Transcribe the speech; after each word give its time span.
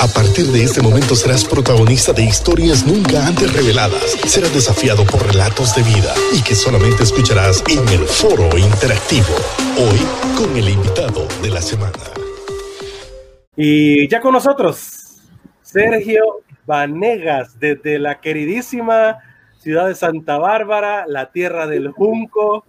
A 0.00 0.08
partir 0.08 0.46
de 0.46 0.64
este 0.64 0.82
momento 0.82 1.14
serás 1.14 1.44
protagonista 1.44 2.12
de 2.12 2.24
historias 2.24 2.84
nunca 2.84 3.26
antes 3.26 3.52
reveladas. 3.52 4.16
Serás 4.26 4.52
desafiado 4.52 5.04
por 5.04 5.24
relatos 5.24 5.74
de 5.76 5.82
vida 5.82 6.12
y 6.32 6.42
que 6.42 6.54
solamente 6.54 7.04
escucharás 7.04 7.62
en 7.70 7.88
el 7.88 8.04
foro 8.06 8.58
interactivo. 8.58 9.34
Hoy 9.78 10.00
con 10.36 10.56
el 10.56 10.68
invitado 10.68 11.28
de 11.42 11.50
la 11.50 11.62
semana. 11.62 11.92
Y 13.56 14.08
ya 14.08 14.20
con 14.20 14.32
nosotros, 14.32 15.22
Sergio 15.62 16.42
Vanegas, 16.66 17.58
desde 17.60 17.98
la 18.00 18.20
queridísima 18.20 19.18
ciudad 19.58 19.86
de 19.86 19.94
Santa 19.94 20.38
Bárbara, 20.38 21.04
la 21.06 21.30
tierra 21.30 21.66
del 21.68 21.92
Junco. 21.92 22.64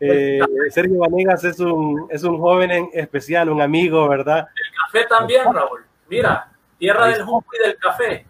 Eh, 0.00 0.40
Sergio 0.70 0.98
Vanegas 0.98 1.44
es 1.44 1.60
un, 1.60 2.08
es 2.10 2.24
un 2.24 2.38
joven 2.38 2.72
en 2.72 2.88
especial, 2.94 3.48
un 3.48 3.62
amigo, 3.62 4.08
¿verdad? 4.08 4.48
El 4.56 5.00
café 5.02 5.08
también, 5.08 5.44
Raúl. 5.44 5.84
Mira, 6.08 6.50
tierra 6.84 7.06
del 7.06 7.22
Junco 7.22 7.50
y 7.54 7.66
del 7.66 7.76
café. 7.78 8.26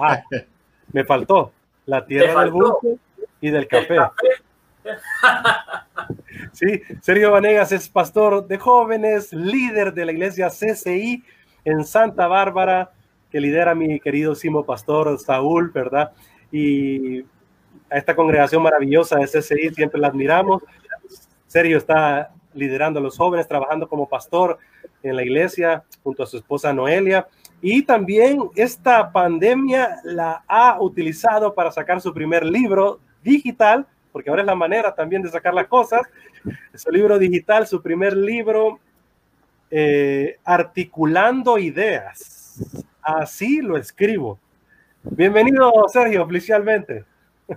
Ah, 0.00 0.22
me 0.92 1.04
faltó. 1.04 1.52
La 1.86 2.04
tierra 2.04 2.40
del 2.40 2.50
Junco 2.50 2.98
y 3.40 3.50
del 3.50 3.66
café. 3.68 3.98
Sí, 6.52 6.82
Sergio 7.00 7.30
Vanegas 7.30 7.72
es 7.72 7.88
pastor 7.88 8.46
de 8.46 8.58
jóvenes, 8.58 9.32
líder 9.32 9.94
de 9.94 10.04
la 10.04 10.12
iglesia 10.12 10.50
CCI 10.50 11.24
en 11.64 11.84
Santa 11.84 12.26
Bárbara, 12.26 12.90
que 13.30 13.40
lidera 13.40 13.74
mi 13.74 13.98
querido 13.98 14.34
Simo 14.34 14.64
Pastor 14.64 15.18
Saúl, 15.18 15.70
¿verdad? 15.70 16.12
Y 16.52 17.22
a 17.90 17.96
esta 17.96 18.14
congregación 18.14 18.62
maravillosa 18.62 19.18
de 19.18 19.26
CCI 19.26 19.74
siempre 19.74 20.00
la 20.00 20.08
admiramos. 20.08 20.62
Sergio 21.46 21.78
está 21.78 22.30
liderando 22.52 23.00
a 23.00 23.02
los 23.02 23.16
jóvenes, 23.16 23.48
trabajando 23.48 23.88
como 23.88 24.08
pastor 24.08 24.58
en 25.02 25.16
la 25.16 25.22
iglesia 25.22 25.82
junto 26.02 26.22
a 26.22 26.26
su 26.26 26.36
esposa 26.36 26.72
Noelia. 26.72 27.26
Y 27.60 27.82
también 27.82 28.50
esta 28.54 29.10
pandemia 29.10 30.00
la 30.04 30.44
ha 30.46 30.80
utilizado 30.80 31.54
para 31.54 31.72
sacar 31.72 32.00
su 32.00 32.12
primer 32.12 32.44
libro 32.44 33.00
digital, 33.22 33.86
porque 34.12 34.30
ahora 34.30 34.42
es 34.42 34.46
la 34.46 34.54
manera 34.54 34.94
también 34.94 35.22
de 35.22 35.30
sacar 35.30 35.54
las 35.54 35.66
cosas. 35.66 36.02
Su 36.74 36.90
libro 36.90 37.18
digital, 37.18 37.66
su 37.66 37.80
primer 37.80 38.16
libro, 38.16 38.78
eh, 39.70 40.38
Articulando 40.44 41.58
Ideas. 41.58 42.60
Así 43.02 43.60
lo 43.60 43.76
escribo. 43.76 44.38
Bienvenido, 45.02 45.72
Sergio, 45.88 46.22
oficialmente. 46.22 47.04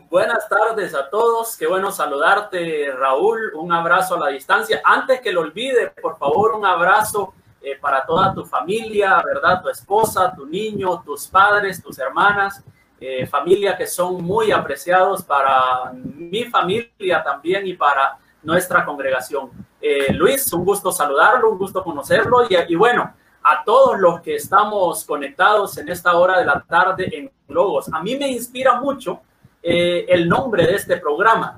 Buenas 0.09 0.49
tardes 0.49 0.93
a 0.93 1.09
todos, 1.09 1.55
qué 1.55 1.65
bueno 1.65 1.91
saludarte, 1.91 2.91
Raúl. 2.91 3.53
Un 3.55 3.71
abrazo 3.71 4.15
a 4.15 4.19
la 4.19 4.27
distancia. 4.27 4.81
Antes 4.83 5.21
que 5.21 5.31
lo 5.31 5.41
olvide, 5.41 5.91
por 6.01 6.17
favor, 6.17 6.55
un 6.55 6.65
abrazo 6.65 7.33
eh, 7.67 7.77
para 7.81 8.05
toda 8.05 8.33
tu 8.33 8.45
familia, 8.45 9.21
¿verdad? 9.25 9.61
Tu 9.61 9.67
esposa, 9.67 10.33
tu 10.33 10.45
niño, 10.45 11.01
tus 11.03 11.27
padres, 11.27 11.83
tus 11.83 11.99
hermanas, 11.99 12.63
eh, 12.97 13.27
familia 13.27 13.75
que 13.75 13.85
son 13.85 14.23
muy 14.23 14.53
apreciados 14.53 15.21
para 15.21 15.91
mi 15.91 16.45
familia 16.45 17.21
también 17.21 17.67
y 17.67 17.73
para 17.73 18.17
nuestra 18.41 18.85
congregación. 18.85 19.49
Eh, 19.81 20.13
Luis, 20.13 20.51
un 20.53 20.63
gusto 20.63 20.93
saludarlo, 20.93 21.51
un 21.51 21.57
gusto 21.57 21.83
conocerlo 21.83 22.47
y, 22.49 22.75
bueno, 22.75 23.13
a 23.43 23.63
todos 23.65 23.99
los 23.99 24.21
que 24.21 24.35
estamos 24.35 25.03
conectados 25.03 25.77
en 25.77 25.89
esta 25.89 26.15
hora 26.15 26.39
de 26.39 26.45
la 26.45 26.61
tarde 26.61 27.09
en 27.11 27.29
Logos. 27.49 27.91
A 27.91 28.01
mí 28.01 28.15
me 28.15 28.29
inspira 28.29 28.79
mucho 28.79 29.19
el 29.61 30.29
nombre 30.29 30.65
de 30.65 30.75
este 30.75 30.95
programa, 30.95 31.57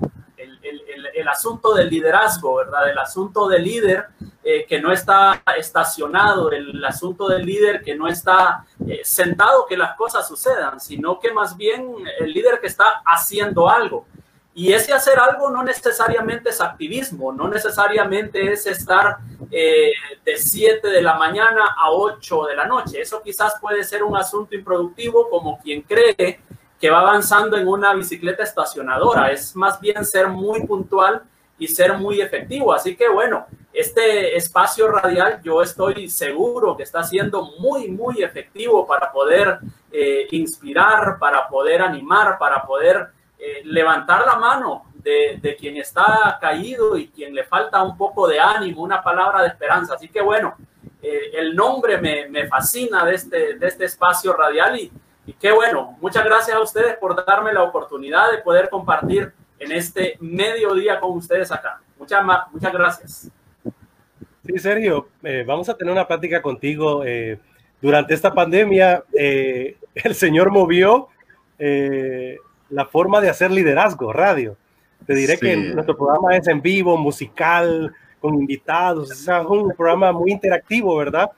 el, 0.62 1.08
el, 1.14 1.28
asunto 1.28 1.74
del 1.74 1.90
liderazgo, 1.90 2.56
¿verdad? 2.56 2.90
El 2.90 2.98
asunto 2.98 3.48
del 3.48 3.64
líder 3.64 4.08
eh, 4.44 4.66
que 4.68 4.82
no 4.82 4.92
está 4.92 5.44
estacionado, 5.58 6.52
el 6.52 6.84
asunto 6.84 7.28
del 7.28 7.46
líder 7.46 7.82
que 7.82 7.96
no 7.96 8.08
está 8.08 8.66
eh, 8.88 9.02
sentado 9.04 9.66
que 9.66 9.78
las 9.78 9.96
cosas 9.96 10.28
sucedan, 10.28 10.80
sino 10.80 11.20
que 11.20 11.32
más 11.32 11.56
bien 11.56 11.86
el 12.20 12.32
líder 12.32 12.60
que 12.60 12.68
está 12.68 13.02
haciendo 13.06 13.70
algo. 13.70 14.06
Y 14.54 14.74
ese 14.74 14.94
hacer 14.94 15.20
algo 15.20 15.50
no 15.50 15.64
necesariamente 15.64 16.50
es 16.50 16.60
activismo, 16.60 17.32
no 17.32 17.48
necesariamente 17.48 18.52
es 18.52 18.66
estar 18.66 19.18
eh, 19.52 19.94
de 20.26 20.38
7 20.38 20.88
de 20.88 21.02
la 21.02 21.14
mañana 21.14 21.76
a 21.78 21.92
8 21.92 22.46
de 22.46 22.56
la 22.56 22.66
noche. 22.66 23.00
Eso 23.00 23.22
quizás 23.22 23.54
puede 23.62 23.84
ser 23.84 24.04
un 24.04 24.18
asunto 24.18 24.56
improductivo 24.56 25.30
como 25.30 25.60
quien 25.60 25.82
cree 25.84 26.42
que 26.80 26.90
va 26.90 27.02
avanzando 27.02 27.58
en 27.58 27.68
una 27.68 27.94
bicicleta 27.94 28.44
estacionadora. 28.44 29.32
Es 29.32 29.56
más 29.56 29.80
bien 29.80 30.06
ser 30.06 30.30
muy 30.30 30.66
puntual 30.66 31.22
y 31.58 31.68
ser 31.68 31.94
muy 31.98 32.22
efectivo. 32.22 32.74
Así 32.74 32.96
que 32.96 33.10
bueno, 33.10 33.46
este 33.74 34.36
espacio 34.38 34.88
radial 34.88 35.42
yo 35.44 35.62
estoy 35.62 36.10
seguro 36.10 36.78
que 36.78 36.84
está 36.84 37.04
siendo 37.04 37.52
muy, 37.60 37.90
muy 37.90 38.24
efectivo 38.24 38.88
para 38.88 39.12
poder 39.12 39.60
eh, 39.92 40.28
inspirar, 40.32 41.20
para 41.20 41.48
poder 41.50 41.82
animar, 41.82 42.38
para 42.38 42.64
poder 42.64 43.10
eh, 43.38 43.62
levantar 43.66 44.26
la 44.26 44.36
mano 44.36 44.86
de, 44.94 45.40
de, 45.42 45.56
quien 45.56 45.78
está 45.78 46.38
caído 46.40 46.98
y 46.98 47.08
quien 47.08 47.34
le 47.34 47.44
falta 47.44 47.82
un 47.84 47.98
poco 47.98 48.28
de 48.28 48.40
ánimo, 48.40 48.84
una 48.84 49.04
palabra 49.04 49.42
de 49.42 49.50
esperanza. 49.50 49.96
Así 49.96 50.08
que 50.10 50.22
bueno, 50.22 50.56
eh, 51.02 51.32
el 51.34 51.56
nombre 51.56 52.00
me, 52.00 52.28
me, 52.28 52.48
fascina 52.48 53.06
de 53.06 53.16
este, 53.16 53.54
de 53.56 53.68
este 53.68 53.86
espacio 53.86 54.34
radial 54.34 54.78
y, 54.78 54.92
y 55.30 55.34
qué 55.34 55.52
bueno, 55.52 55.96
muchas 56.02 56.26
gracias 56.26 56.58
a 56.58 56.60
ustedes 56.60 56.98
por 56.98 57.24
darme 57.24 57.54
la 57.54 57.62
oportunidad 57.62 58.32
de 58.32 58.40
poder 58.40 58.68
compartir 58.68 59.32
en 59.60 59.72
este 59.72 60.18
mediodía 60.20 61.00
con 61.00 61.12
ustedes 61.12 61.52
acá. 61.52 61.80
Muchas, 62.00 62.26
muchas 62.52 62.74
gracias. 62.74 63.32
Sí, 64.44 64.58
Sergio, 64.58 65.10
eh, 65.22 65.44
vamos 65.46 65.70
a 65.70 65.78
tener 65.78 65.94
una 65.94 66.08
plática 66.08 66.42
contigo. 66.42 67.04
Eh, 67.06 67.38
durante 67.80 68.16
esta 68.16 68.34
pandemia, 68.34 69.04
eh, 69.14 69.78
el 69.94 70.16
Señor 70.16 70.50
movió 70.50 71.10
eh, 71.60 72.38
la 72.72 72.88
forma 72.88 73.22
de 73.22 73.30
hacer 73.30 73.52
liderazgo, 73.52 74.12
radio. 74.12 74.58
Te 75.06 75.14
diré 75.14 75.36
sí. 75.36 75.42
que 75.42 75.56
nuestro 75.58 75.96
programa 75.96 76.36
es 76.36 76.48
en 76.48 76.60
vivo, 76.60 76.98
musical, 76.98 77.94
con 78.20 78.34
invitados, 78.34 79.12
es 79.12 79.28
un 79.48 79.74
programa 79.78 80.12
muy 80.12 80.32
interactivo, 80.32 80.96
¿verdad? 80.98 81.30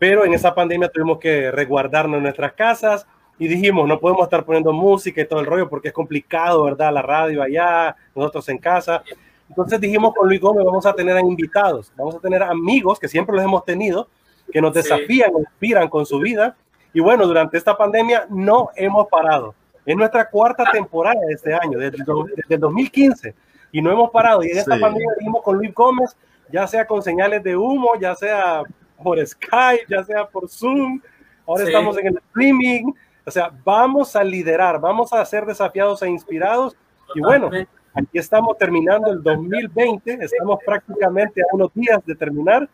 Pero 0.00 0.24
en 0.24 0.34
esa 0.34 0.52
pandemia 0.52 0.88
tuvimos 0.88 1.20
que 1.20 1.52
resguardarnos 1.52 2.16
en 2.16 2.24
nuestras 2.24 2.54
casas, 2.54 3.06
y 3.40 3.48
dijimos, 3.48 3.88
no 3.88 3.98
podemos 3.98 4.24
estar 4.24 4.44
poniendo 4.44 4.70
música 4.70 5.22
y 5.22 5.26
todo 5.26 5.40
el 5.40 5.46
rollo 5.46 5.66
porque 5.66 5.88
es 5.88 5.94
complicado, 5.94 6.62
¿verdad? 6.64 6.92
La 6.92 7.00
radio 7.00 7.42
allá, 7.42 7.96
nosotros 8.14 8.46
en 8.50 8.58
casa. 8.58 9.02
Entonces 9.48 9.80
dijimos 9.80 10.12
con 10.14 10.28
Luis 10.28 10.38
Gómez, 10.38 10.62
vamos 10.62 10.84
a 10.84 10.92
tener 10.92 11.16
a 11.16 11.20
invitados, 11.20 11.90
vamos 11.96 12.16
a 12.16 12.18
tener 12.18 12.42
amigos 12.42 12.98
que 12.98 13.08
siempre 13.08 13.34
los 13.34 13.42
hemos 13.42 13.64
tenido, 13.64 14.08
que 14.52 14.60
nos 14.60 14.74
desafían, 14.74 15.30
sí. 15.30 15.38
inspiran 15.38 15.88
con 15.88 16.04
su 16.04 16.18
vida. 16.18 16.54
Y 16.92 17.00
bueno, 17.00 17.26
durante 17.26 17.56
esta 17.56 17.78
pandemia 17.78 18.26
no 18.28 18.68
hemos 18.76 19.08
parado. 19.08 19.54
Es 19.86 19.96
nuestra 19.96 20.28
cuarta 20.28 20.64
temporada 20.70 21.20
de 21.26 21.32
este 21.32 21.54
año, 21.54 21.78
desde, 21.78 21.96
desde 21.96 22.54
el 22.56 22.60
2015, 22.60 23.34
y 23.72 23.80
no 23.80 23.90
hemos 23.90 24.10
parado. 24.10 24.44
Y 24.44 24.50
en 24.50 24.58
esta 24.58 24.74
sí. 24.74 24.80
pandemia 24.82 25.14
dijimos 25.18 25.42
con 25.42 25.56
Luis 25.56 25.72
Gómez, 25.72 26.14
ya 26.52 26.66
sea 26.66 26.86
con 26.86 27.00
señales 27.00 27.42
de 27.42 27.56
humo, 27.56 27.92
ya 27.98 28.14
sea 28.14 28.64
por 29.02 29.26
Skype, 29.26 29.86
ya 29.88 30.04
sea 30.04 30.26
por 30.26 30.46
Zoom, 30.46 31.00
ahora 31.46 31.64
sí. 31.64 31.70
estamos 31.70 31.96
en 31.96 32.08
el 32.08 32.18
streaming, 32.18 32.92
o 33.30 33.32
sea, 33.32 33.52
vamos 33.64 34.16
a 34.16 34.24
liderar, 34.24 34.80
vamos 34.80 35.12
a 35.12 35.24
ser 35.24 35.46
desafiados 35.46 36.02
e 36.02 36.08
inspirados. 36.08 36.76
Y 37.14 37.20
bueno, 37.20 37.48
aquí 37.94 38.18
estamos 38.18 38.58
terminando 38.58 39.12
el 39.12 39.22
2020, 39.22 40.18
estamos 40.20 40.58
prácticamente 40.66 41.40
a 41.40 41.44
unos 41.52 41.72
días 41.72 42.04
de 42.04 42.16
terminar 42.16 42.68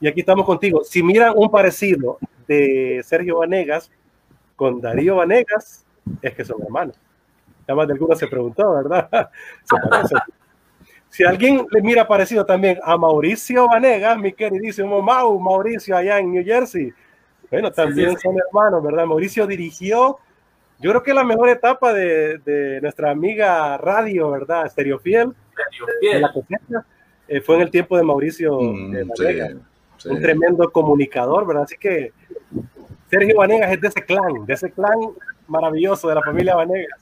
y 0.00 0.08
aquí 0.08 0.18
estamos 0.18 0.44
contigo. 0.44 0.82
Si 0.82 1.00
miran 1.00 1.34
un 1.36 1.48
parecido 1.48 2.18
de 2.48 3.00
Sergio 3.04 3.38
Vanegas 3.38 3.88
con 4.56 4.80
Darío 4.80 5.14
Vanegas, 5.14 5.86
es 6.20 6.34
que 6.34 6.44
son 6.44 6.60
hermanos. 6.60 6.98
Ya 7.68 7.76
más 7.76 7.86
de 7.86 7.92
alguna 7.92 8.16
se 8.16 8.26
preguntó, 8.26 8.74
¿verdad? 8.74 9.08
Se. 9.62 10.16
Si 11.08 11.22
alguien 11.22 11.64
le 11.70 11.82
mira 11.82 12.08
parecido 12.08 12.44
también 12.44 12.80
a 12.82 12.96
Mauricio 12.96 13.68
Vanegas, 13.68 14.18
mi 14.18 14.32
queridísimo 14.32 15.00
Mau, 15.02 15.38
Mauricio 15.38 15.96
allá 15.96 16.18
en 16.18 16.32
New 16.32 16.44
Jersey, 16.44 16.92
bueno, 17.50 17.70
también 17.72 18.10
sí, 18.10 18.16
sí, 18.16 18.22
son 18.22 18.36
hermanos, 18.38 18.82
¿verdad? 18.82 19.06
Mauricio 19.06 19.46
dirigió, 19.46 20.18
yo 20.78 20.90
creo 20.90 21.02
que 21.02 21.14
la 21.14 21.24
mejor 21.24 21.48
etapa 21.48 21.92
de, 21.92 22.38
de 22.38 22.80
nuestra 22.80 23.10
amiga 23.10 23.76
radio, 23.76 24.30
¿verdad? 24.30 24.68
Stereo 24.70 24.98
Fiel. 24.98 25.34
La 26.20 26.32
cosecha, 26.32 26.84
eh, 27.28 27.40
fue 27.40 27.56
en 27.56 27.62
el 27.62 27.70
tiempo 27.70 27.96
de 27.96 28.02
Mauricio 28.02 28.58
mm, 28.60 28.92
de 28.92 29.56
un 30.06 30.20
tremendo 30.20 30.70
comunicador, 30.70 31.46
¿verdad? 31.46 31.64
Así 31.64 31.76
que 31.76 32.12
Sergio 33.08 33.36
Vanegas 33.36 33.72
es 33.72 33.80
de 33.80 33.88
ese 33.88 34.04
clan, 34.04 34.46
de 34.46 34.54
ese 34.54 34.72
clan 34.72 34.98
maravilloso 35.46 36.08
de 36.08 36.14
la 36.14 36.22
familia 36.22 36.56
Vanegas. 36.56 37.00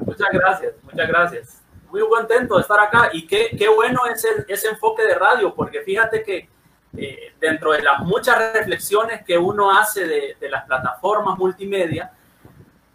Muchas 0.00 0.28
gracias, 0.32 0.72
muchas 0.82 1.08
gracias. 1.08 1.62
Muy 1.90 2.00
contento 2.08 2.56
de 2.56 2.62
estar 2.62 2.80
acá 2.80 3.10
y 3.12 3.26
qué, 3.26 3.50
qué 3.56 3.68
bueno 3.68 4.00
es 4.12 4.24
el, 4.24 4.44
ese 4.48 4.68
enfoque 4.68 5.02
de 5.02 5.14
radio, 5.14 5.54
porque 5.54 5.82
fíjate 5.82 6.22
que 6.22 6.48
eh, 6.96 7.34
dentro 7.40 7.72
de 7.72 7.82
las 7.82 8.00
muchas 8.00 8.52
reflexiones 8.52 9.24
que 9.24 9.36
uno 9.36 9.70
hace 9.76 10.06
de, 10.06 10.36
de, 10.40 10.48
las 10.48 10.64
plataformas 10.64 11.38
multimedia, 11.38 12.10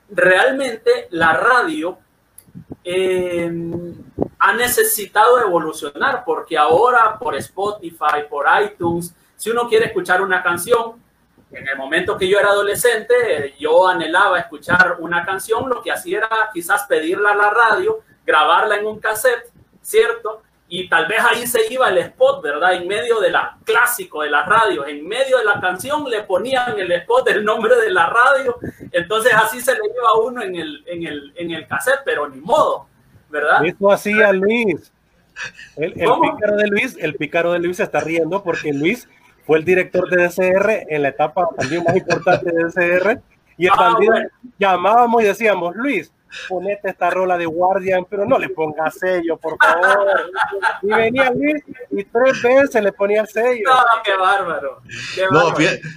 realmente 0.10 1.07
la 1.12 1.34
radio 1.34 1.98
eh, 2.84 3.51
ha 4.40 4.54
necesitado 4.54 5.40
evolucionar 5.40 6.24
porque 6.25 6.57
ahora 6.57 7.18
por 7.18 7.36
Spotify, 7.36 8.25
por 8.30 8.45
iTunes, 8.62 9.16
si 9.36 9.50
uno 9.50 9.68
quiere 9.68 9.86
escuchar 9.86 10.22
una 10.22 10.44
canción, 10.44 11.01
en 11.51 11.68
el 11.68 11.78
momento 11.78 12.18
que 12.18 12.28
yo 12.28 12.40
era 12.40 12.50
adolescente, 12.50 13.54
yo 13.60 13.88
anhelaba 13.88 14.40
escuchar 14.40 14.98
una 15.00 15.24
canción, 15.24 15.69
lo 15.69 15.81
que 15.81 15.92
hacía 15.92 16.18
era 16.19 16.50
quizás 16.54 16.86
pedirla 16.88 17.31
a 17.31 17.36
la 17.36 17.50
radio, 17.51 18.00
grabarla 18.25 18.78
en 18.78 18.88
un 18.88 19.00
cassette, 19.00 19.51
¿cierto? 19.81 20.42
Y 20.68 20.88
tal 20.89 21.06
vez 21.07 21.19
ahí 21.19 21.45
se 21.45 21.71
iba 21.71 21.89
el 21.89 22.00
spot, 22.00 22.42
¿verdad? 22.42 22.74
En 22.74 22.88
medio 22.88 23.19
de 23.19 23.30
la 23.30 23.57
clásico 23.63 24.24
de 24.24 24.31
la 24.31 24.44
radio, 24.44 24.88
en 24.88 25.07
medio 25.07 25.38
de 25.38 25.45
la 25.45 25.60
canción 25.60 26.10
le 26.10 26.24
ponían 26.24 26.80
el 26.80 26.92
spot 26.92 27.27
del 27.27 27.44
nombre 27.44 27.75
de 27.75 27.92
la 27.92 28.07
radio, 28.07 28.57
entonces 28.92 29.33
así 29.33 29.62
se 29.62 29.74
le 29.74 29.80
iba 29.86 30.10
a 30.15 30.19
uno 30.19 30.42
en 30.42 30.56
el, 30.56 30.83
en 30.88 31.06
el, 31.06 31.33
en 31.36 31.51
el 31.51 31.68
cassette, 31.68 32.01
pero 32.06 32.27
ni 32.27 32.39
modo, 32.39 32.88
¿verdad? 33.30 33.63
Eso 33.63 33.92
hacía 33.92 34.31
Luis. 34.31 34.92
El, 35.75 35.94
el 36.00 36.10
pícaro 36.21 36.56
de 36.57 36.68
Luis, 36.68 36.98
el 37.00 37.16
pícaro 37.16 37.51
de 37.51 37.59
Luis 37.59 37.77
se 37.77 37.83
está 37.83 38.00
riendo 38.00 38.44
porque 38.44 38.71
Luis 38.74 39.07
fue 39.45 39.57
el 39.59 39.66
director 39.66 40.09
de 40.09 40.24
DCR 40.24 40.86
en 40.89 41.01
la 41.01 41.09
etapa 41.09 41.50
también 41.57 41.83
más 41.83 41.95
importante 41.95 42.51
de 42.51 42.63
DCR. 42.63 43.21
Y 43.57 43.66
el 43.66 43.71
ah, 43.75 43.95
llamábamos 44.57 45.21
y 45.21 45.25
decíamos, 45.25 45.75
Luis, 45.75 46.12
ponete 46.47 46.89
esta 46.89 47.09
rola 47.09 47.38
de 47.38 47.45
Guardian, 47.45 48.06
pero 48.09 48.25
no 48.25 48.38
le 48.38 48.50
ponga 48.50 48.89
sello, 48.91 49.38
por 49.38 49.57
favor. 49.57 50.31
Y 50.81 50.88
venía 50.88 51.31
Luis 51.31 51.63
y 51.91 52.03
tres 52.03 52.41
veces 52.41 52.83
le 52.83 52.91
ponía 52.91 53.25
sello. 53.25 53.69
No, 53.69 53.81
qué 54.03 54.15
bárbaro. 54.15 54.81
No, 55.31 55.53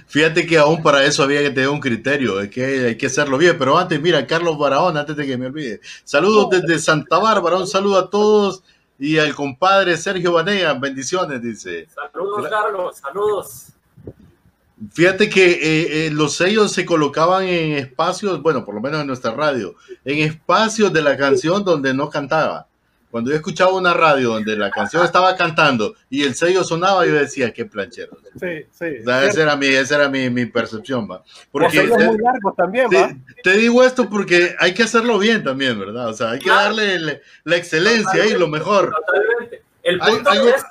fíjate, 0.07 0.45
que 0.45 0.57
aún 0.57 0.81
para 0.81 1.03
eso 1.03 1.23
había 1.23 1.41
que 1.41 1.51
tener 1.51 1.69
un 1.69 1.79
criterio, 1.79 2.39
es 2.39 2.49
que 2.49 2.87
hay 2.87 2.97
que 2.97 3.07
hacerlo 3.07 3.37
bien. 3.37 3.57
Pero 3.57 3.77
antes, 3.77 3.99
mira, 4.01 4.25
Carlos 4.25 4.57
Barahón, 4.57 4.97
antes 4.97 5.15
de 5.15 5.25
que 5.25 5.37
me 5.37 5.47
olvide. 5.47 5.79
Saludos 6.03 6.49
desde 6.49 6.79
Santa 6.79 7.17
Bárbara, 7.17 7.57
un 7.57 7.67
saludo 7.67 7.99
a 7.99 8.09
todos 8.09 8.63
y 8.99 9.19
al 9.19 9.35
compadre 9.35 9.95
Sergio 9.97 10.33
Banega, 10.33 10.73
bendiciones, 10.73 11.41
dice. 11.41 11.87
Saludos, 11.93 12.47
Carlos, 12.49 12.97
saludos. 12.97 13.67
Fíjate 14.93 15.27
que 15.29 15.51
eh, 15.51 16.05
eh, 16.05 16.09
los 16.11 16.35
sellos 16.35 16.71
se 16.71 16.85
colocaban 16.85 17.45
en 17.45 17.73
espacios, 17.73 18.41
bueno, 18.43 18.63
por 18.63 18.75
lo 18.75 18.81
menos 18.81 19.01
en 19.01 19.07
nuestra 19.07 19.31
radio, 19.31 19.75
en 20.05 20.19
espacios 20.19 20.93
de 20.93 21.01
la 21.01 21.17
canción 21.17 21.63
donde 21.63 21.93
no 21.95 22.09
cantaba. 22.09 22.67
Cuando 23.09 23.31
yo 23.31 23.37
escuchaba 23.37 23.71
una 23.71 23.93
radio 23.93 24.33
donde 24.33 24.55
la 24.55 24.69
canción 24.69 25.03
estaba 25.03 25.35
cantando 25.35 25.95
y 26.09 26.23
el 26.23 26.35
sello 26.35 26.63
sonaba, 26.63 27.05
yo 27.05 27.13
decía, 27.13 27.51
qué 27.53 27.65
planchero. 27.65 28.17
Sí, 28.39 28.65
sí. 28.69 28.85
esa 28.85 29.41
era 29.41 29.55
mi, 29.55 29.67
esa 29.67 29.95
era 29.95 30.09
mi, 30.09 30.29
mi 30.29 30.45
percepción, 30.45 31.09
va. 31.09 31.23
Porque 31.51 31.79
es 31.79 31.89
muy 31.89 32.17
largo 32.17 32.53
también, 32.55 32.87
va. 32.93 33.15
Te, 33.43 33.53
digo 33.53 33.83
esto 33.83 34.09
porque 34.09 34.55
hay 34.59 34.73
que 34.73 34.83
hacerlo 34.83 35.17
bien 35.17 35.43
también, 35.43 35.79
¿verdad? 35.79 36.09
O 36.09 36.13
sea, 36.13 36.31
hay 36.31 36.39
que 36.39 36.49
darle 36.49 37.21
la 37.45 37.55
excelencia 37.55 38.25
y 38.25 38.37
lo 38.37 38.47
mejor. 38.47 38.93
Totalmente. 38.93 39.63
El 39.81 39.99
punto 39.99 40.31
es, 40.33 40.65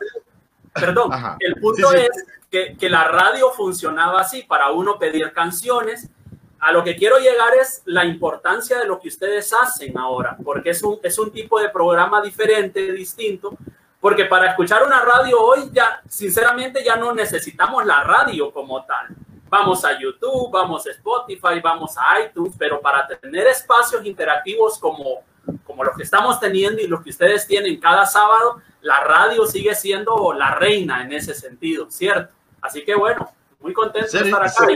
perdón, 0.74 1.10
el 1.40 1.56
punto 1.56 1.92
es 1.94 2.10
que, 2.50 2.76
que 2.76 2.88
la 2.88 3.04
radio 3.04 3.50
funcionaba 3.50 4.20
así, 4.20 4.42
para 4.42 4.70
uno 4.70 4.98
pedir 4.98 5.32
canciones 5.32 6.10
a 6.58 6.72
lo 6.72 6.82
que 6.82 6.96
quiero 6.96 7.18
llegar 7.18 7.54
es 7.54 7.82
la 7.84 8.04
importancia 8.04 8.78
de 8.78 8.86
lo 8.86 8.98
que 8.98 9.08
ustedes 9.08 9.52
hacen 9.52 9.96
ahora, 9.98 10.36
porque 10.42 10.70
es 10.70 10.82
un, 10.82 10.98
es 11.02 11.18
un 11.18 11.30
tipo 11.30 11.60
de 11.60 11.68
programa 11.68 12.22
diferente, 12.22 12.92
distinto, 12.92 13.56
porque 14.00 14.24
para 14.24 14.50
escuchar 14.50 14.84
una 14.84 15.00
radio 15.00 15.40
hoy 15.40 15.70
ya, 15.72 16.00
sinceramente, 16.08 16.82
ya 16.84 16.96
no 16.96 17.12
necesitamos 17.12 17.84
la 17.84 18.02
radio 18.04 18.52
como 18.52 18.84
tal. 18.84 19.08
Vamos 19.48 19.84
a 19.84 19.98
YouTube, 19.98 20.50
vamos 20.50 20.86
a 20.86 20.90
Spotify, 20.90 21.60
vamos 21.62 21.94
a 21.98 22.20
iTunes, 22.20 22.54
pero 22.58 22.80
para 22.80 23.06
tener 23.06 23.46
espacios 23.46 24.04
interactivos 24.04 24.78
como, 24.78 25.20
como 25.64 25.84
los 25.84 25.96
que 25.96 26.02
estamos 26.02 26.40
teniendo 26.40 26.80
y 26.82 26.88
los 26.88 27.02
que 27.02 27.10
ustedes 27.10 27.46
tienen 27.46 27.78
cada 27.78 28.06
sábado, 28.06 28.60
la 28.80 29.00
radio 29.00 29.46
sigue 29.46 29.74
siendo 29.74 30.32
la 30.32 30.54
reina 30.54 31.02
en 31.02 31.12
ese 31.12 31.34
sentido, 31.34 31.90
¿cierto? 31.90 32.35
Así 32.66 32.84
que 32.84 32.94
bueno, 32.94 33.28
muy 33.60 33.72
contento 33.72 34.18
de 34.18 34.24
estar 34.24 34.42
acá. 34.42 34.66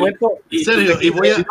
Y, 0.48 0.64
serio, 0.64 0.98
y, 1.00 1.10
voy 1.10 1.30
a... 1.30 1.44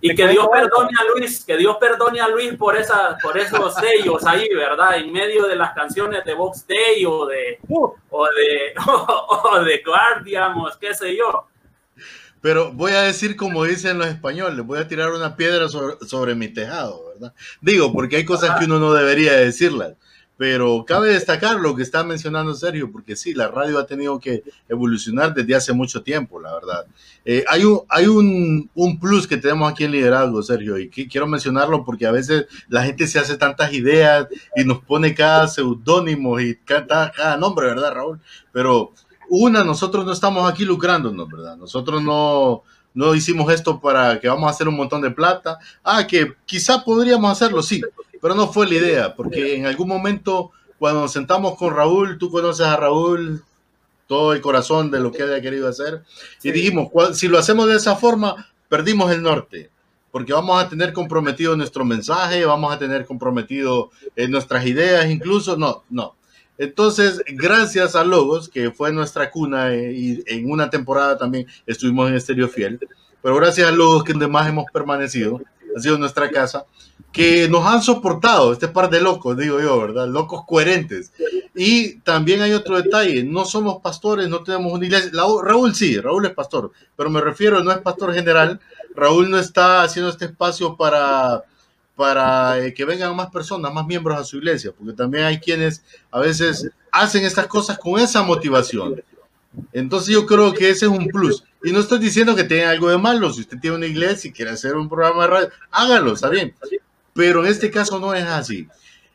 Y 0.00 0.14
que 0.14 0.28
Dios 0.28 0.46
perdone 0.52 0.90
a 0.98 1.04
Luis, 1.12 1.44
que 1.44 1.56
Dios 1.56 1.76
perdone 1.78 2.20
a 2.20 2.28
Luis 2.28 2.54
por, 2.54 2.76
esa, 2.76 3.18
por 3.20 3.36
esos 3.36 3.74
sellos 3.80 4.24
ahí, 4.24 4.48
¿verdad? 4.54 4.96
En 4.96 5.12
medio 5.12 5.46
de 5.46 5.56
las 5.56 5.74
canciones 5.74 6.24
de 6.24 6.34
Box 6.34 6.66
Day 6.66 7.04
o 7.04 7.26
de, 7.26 7.58
uh. 7.68 7.90
o 8.10 8.26
de, 8.26 8.74
o, 8.86 9.60
de 9.60 9.82
Guardian 9.84 10.52
o 10.56 10.70
qué 10.80 10.94
sé 10.94 11.16
yo. 11.16 11.46
Pero 12.40 12.70
voy 12.72 12.92
a 12.92 13.02
decir 13.02 13.36
como 13.36 13.64
dicen 13.64 13.98
los 13.98 14.06
españoles, 14.06 14.64
voy 14.64 14.78
a 14.78 14.86
tirar 14.86 15.10
una 15.10 15.34
piedra 15.34 15.68
sobre, 15.68 15.96
sobre 16.06 16.36
mi 16.36 16.46
tejado, 16.48 17.08
¿verdad? 17.08 17.34
Digo, 17.60 17.92
porque 17.92 18.16
hay 18.16 18.24
cosas 18.24 18.56
que 18.58 18.66
uno 18.66 18.78
no 18.78 18.92
debería 18.94 19.32
decirlas. 19.32 19.94
Pero 20.38 20.84
cabe 20.86 21.08
destacar 21.08 21.58
lo 21.58 21.74
que 21.74 21.82
está 21.82 22.04
mencionando 22.04 22.54
Sergio, 22.54 22.92
porque 22.92 23.16
sí, 23.16 23.34
la 23.34 23.48
radio 23.48 23.76
ha 23.76 23.86
tenido 23.86 24.20
que 24.20 24.44
evolucionar 24.68 25.34
desde 25.34 25.56
hace 25.56 25.72
mucho 25.72 26.04
tiempo, 26.04 26.40
la 26.40 26.54
verdad. 26.54 26.86
Eh, 27.24 27.44
hay 27.48 27.64
un, 27.64 27.80
hay 27.88 28.06
un, 28.06 28.70
un, 28.72 29.00
plus 29.00 29.26
que 29.26 29.36
tenemos 29.36 29.70
aquí 29.70 29.82
en 29.82 29.90
liderazgo, 29.90 30.40
Sergio, 30.44 30.78
y 30.78 30.88
quiero 30.88 31.26
mencionarlo 31.26 31.84
porque 31.84 32.06
a 32.06 32.12
veces 32.12 32.46
la 32.68 32.84
gente 32.84 33.08
se 33.08 33.18
hace 33.18 33.36
tantas 33.36 33.72
ideas 33.72 34.28
y 34.54 34.62
nos 34.62 34.78
pone 34.84 35.12
cada 35.12 35.48
seudónimo 35.48 36.38
y 36.38 36.54
cada, 36.54 37.10
cada 37.10 37.36
nombre, 37.36 37.66
¿verdad, 37.66 37.94
Raúl? 37.94 38.20
Pero 38.52 38.92
una, 39.28 39.64
nosotros 39.64 40.06
no 40.06 40.12
estamos 40.12 40.48
aquí 40.48 40.64
lucrándonos, 40.64 41.28
¿verdad? 41.28 41.56
Nosotros 41.56 42.00
no, 42.00 42.62
no 42.94 43.14
hicimos 43.14 43.52
esto 43.52 43.80
para 43.80 44.18
que 44.20 44.28
vamos 44.28 44.46
a 44.46 44.50
hacer 44.50 44.68
un 44.68 44.76
montón 44.76 45.02
de 45.02 45.10
plata. 45.10 45.58
Ah, 45.82 46.06
que 46.06 46.34
quizá 46.46 46.84
podríamos 46.84 47.30
hacerlo, 47.30 47.60
sí, 47.62 47.82
pero 48.20 48.34
no 48.34 48.52
fue 48.52 48.66
la 48.66 48.74
idea, 48.74 49.14
porque 49.14 49.56
en 49.56 49.66
algún 49.66 49.88
momento 49.88 50.52
cuando 50.78 51.00
nos 51.02 51.12
sentamos 51.12 51.56
con 51.56 51.74
Raúl, 51.74 52.18
tú 52.18 52.30
conoces 52.30 52.66
a 52.66 52.76
Raúl, 52.76 53.42
todo 54.06 54.32
el 54.32 54.40
corazón 54.40 54.90
de 54.90 55.00
lo 55.00 55.12
que 55.12 55.22
haya 55.22 55.40
querido 55.40 55.68
hacer, 55.68 56.02
y 56.42 56.52
dijimos, 56.52 56.88
si 57.14 57.28
lo 57.28 57.38
hacemos 57.38 57.68
de 57.68 57.76
esa 57.76 57.96
forma, 57.96 58.48
perdimos 58.68 59.10
el 59.12 59.22
norte, 59.22 59.70
porque 60.10 60.32
vamos 60.32 60.62
a 60.62 60.68
tener 60.68 60.92
comprometido 60.92 61.56
nuestro 61.56 61.84
mensaje, 61.84 62.44
vamos 62.44 62.72
a 62.72 62.78
tener 62.78 63.04
comprometido 63.04 63.90
en 64.16 64.30
nuestras 64.30 64.64
ideas, 64.66 65.10
incluso, 65.10 65.56
no, 65.56 65.84
no. 65.90 66.14
Entonces, 66.56 67.22
gracias 67.28 67.94
a 67.94 68.04
Logos, 68.04 68.48
que 68.48 68.70
fue 68.70 68.92
nuestra 68.92 69.30
cuna 69.30 69.72
eh, 69.72 69.92
y 69.92 70.22
en 70.26 70.50
una 70.50 70.70
temporada 70.70 71.16
también 71.16 71.46
estuvimos 71.66 72.08
en 72.08 72.16
Estéreo 72.16 72.48
Fiel, 72.48 72.80
pero 73.22 73.36
gracias 73.36 73.68
a 73.68 73.72
Logos 73.72 74.04
que 74.04 74.12
además 74.12 74.48
hemos 74.48 74.64
permanecido, 74.72 75.40
ha 75.76 75.80
sido 75.80 75.98
nuestra 75.98 76.30
casa, 76.30 76.64
que 77.12 77.48
nos 77.48 77.64
han 77.66 77.82
soportado, 77.82 78.52
este 78.52 78.68
par 78.68 78.90
de 78.90 79.00
locos, 79.00 79.36
digo 79.36 79.60
yo, 79.60 79.80
¿verdad? 79.80 80.08
Locos 80.08 80.44
coherentes. 80.46 81.12
Y 81.54 81.98
también 82.00 82.42
hay 82.42 82.52
otro 82.52 82.80
detalle, 82.80 83.24
no 83.24 83.44
somos 83.44 83.80
pastores, 83.80 84.28
no 84.28 84.42
tenemos 84.42 84.72
una 84.72 84.84
iglesia. 84.84 85.10
Raúl 85.12 85.74
sí, 85.74 85.98
Raúl 85.98 86.26
es 86.26 86.32
pastor, 86.32 86.70
pero 86.96 87.10
me 87.10 87.20
refiero, 87.20 87.62
no 87.62 87.72
es 87.72 87.78
pastor 87.78 88.12
general. 88.12 88.60
Raúl 88.94 89.30
no 89.30 89.38
está 89.38 89.82
haciendo 89.82 90.10
este 90.10 90.26
espacio 90.26 90.76
para, 90.76 91.44
para 91.96 92.58
eh, 92.58 92.74
que 92.74 92.84
vengan 92.84 93.16
más 93.16 93.30
personas, 93.30 93.72
más 93.72 93.86
miembros 93.86 94.18
a 94.18 94.24
su 94.24 94.36
iglesia, 94.36 94.72
porque 94.76 94.92
también 94.92 95.24
hay 95.24 95.38
quienes 95.38 95.82
a 96.10 96.20
veces 96.20 96.70
hacen 96.92 97.24
estas 97.24 97.46
cosas 97.46 97.78
con 97.78 97.98
esa 97.98 98.22
motivación. 98.22 99.02
Entonces 99.72 100.14
yo 100.14 100.26
creo 100.26 100.52
que 100.52 100.68
ese 100.68 100.84
es 100.84 100.92
un 100.92 101.06
plus. 101.08 101.42
Y 101.64 101.72
no 101.72 101.80
estoy 101.80 101.98
diciendo 101.98 102.36
que 102.36 102.44
tenga 102.44 102.70
algo 102.70 102.90
de 102.90 102.98
malo. 102.98 103.32
Si 103.32 103.40
usted 103.40 103.58
tiene 103.58 103.76
una 103.76 103.86
iglesia 103.86 104.28
y 104.28 104.32
quiere 104.32 104.52
hacer 104.52 104.76
un 104.76 104.88
programa 104.88 105.22
de 105.22 105.28
radio, 105.28 105.48
hágalo, 105.72 106.12
está 106.12 106.28
bien 106.28 106.54
pero 107.18 107.44
en 107.44 107.50
este 107.50 107.68
caso 107.68 107.98
no 107.98 108.14
es 108.14 108.24
así. 108.26 108.68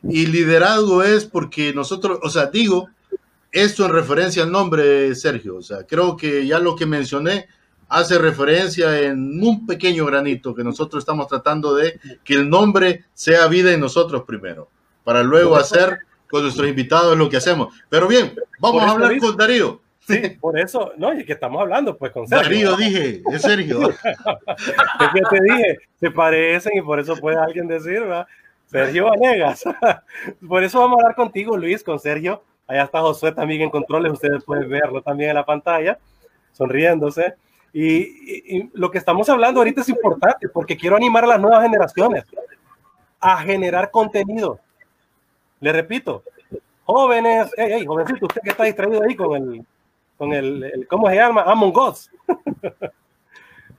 Y 0.04 0.26
liderazgo 0.26 1.04
es 1.04 1.24
porque 1.24 1.74
nosotros, 1.74 2.20
o 2.22 2.30
sea, 2.30 2.48
digo 2.48 2.90
esto 3.50 3.86
en 3.86 3.94
referencia 3.94 4.44
al 4.44 4.52
nombre, 4.52 5.16
Sergio, 5.16 5.56
o 5.56 5.62
sea, 5.62 5.88
creo 5.88 6.18
que 6.18 6.46
ya 6.46 6.60
lo 6.60 6.76
que 6.76 6.86
mencioné 6.86 7.48
hace 7.88 8.18
referencia 8.18 9.00
en 9.00 9.42
un 9.42 9.66
pequeño 9.66 10.06
granito 10.06 10.54
que 10.54 10.66
nosotros 10.66 11.02
estamos 11.02 11.28
tratando 11.28 11.76
de 11.76 11.98
que 12.26 12.34
el 12.34 12.50
nombre 12.50 13.06
sea 13.14 13.48
vida 13.48 13.72
en 13.72 13.80
nosotros 13.80 14.24
primero, 14.28 14.68
para 15.06 15.24
luego 15.24 15.56
hacer 15.56 16.00
con 16.30 16.44
nuestros 16.44 16.68
invitados 16.68 17.18
lo 17.18 17.30
que 17.30 17.38
hacemos. 17.38 17.74
Pero 17.88 18.10
bien, 18.10 18.36
vamos 18.60 18.84
a 18.84 18.92
hablar 18.92 19.18
con 19.18 19.38
Darío. 19.38 19.80
Sí, 20.08 20.30
por 20.42 20.60
eso, 20.60 20.92
no, 20.98 21.14
y 21.14 21.26
que 21.26 21.34
estamos 21.34 21.62
hablando 21.62 21.98
pues 21.98 22.12
con 22.12 22.28
Sergio. 22.28 22.72
Darío 22.72 22.76
dije, 22.76 23.22
es 23.32 23.42
Sergio. 23.42 23.90
es 23.90 23.98
que 25.14 25.22
te 25.30 25.44
dije, 25.44 25.78
se 26.00 26.12
parecen 26.12 26.78
y 26.78 26.82
por 26.82 27.00
eso 27.00 27.16
puede 27.18 27.38
alguien 27.38 27.68
decir, 27.68 28.02
¿verdad? 28.02 28.28
Sergio 28.68 29.06
Vanegas. 29.06 29.64
por 30.48 30.64
eso 30.64 30.80
vamos 30.80 30.98
a 30.98 31.02
hablar 31.04 31.16
contigo, 31.16 31.58
Luis, 31.58 31.84
con 31.84 32.00
Sergio. 32.00 32.44
Allá 32.68 32.84
está 32.84 33.02
Josué 33.02 33.32
también 33.32 33.62
en 33.62 33.70
controles, 33.70 34.12
ustedes 34.12 34.44
pueden 34.44 34.70
verlo 34.70 35.02
también 35.02 35.32
en 35.32 35.36
la 35.36 35.46
pantalla, 35.46 35.98
sonriéndose. 36.54 37.36
Y, 37.74 38.58
y, 38.58 38.70
lo 38.74 38.92
que 38.92 39.00
estamos 39.00 39.28
hablando 39.30 39.60
ahorita 39.60 39.82
es 39.82 39.90
importante 39.90 40.48
porque 40.48 40.78
quiero 40.78 40.96
animar 40.96 41.24
a 41.24 41.28
las 41.28 41.40
nuevas 41.42 41.64
generaciones 41.64 42.24
a 43.20 43.38
generar 43.38 43.90
contenido. 43.90 44.60
Le 45.60 45.72
repito, 45.72 46.24
jóvenes, 46.84 47.52
hey, 47.58 47.70
hey, 47.72 47.86
jovencito, 47.86 48.28
usted 48.28 48.42
que 48.42 48.52
está 48.52 48.66
distraído 48.66 49.02
ahí 49.02 49.16
con 49.16 49.36
el, 49.36 49.66
con 50.18 50.34
el, 50.34 50.88
¿cómo 50.90 51.10
se 51.10 51.16
llama? 51.16 51.44
Among 51.44 51.78
Us. 51.78 52.10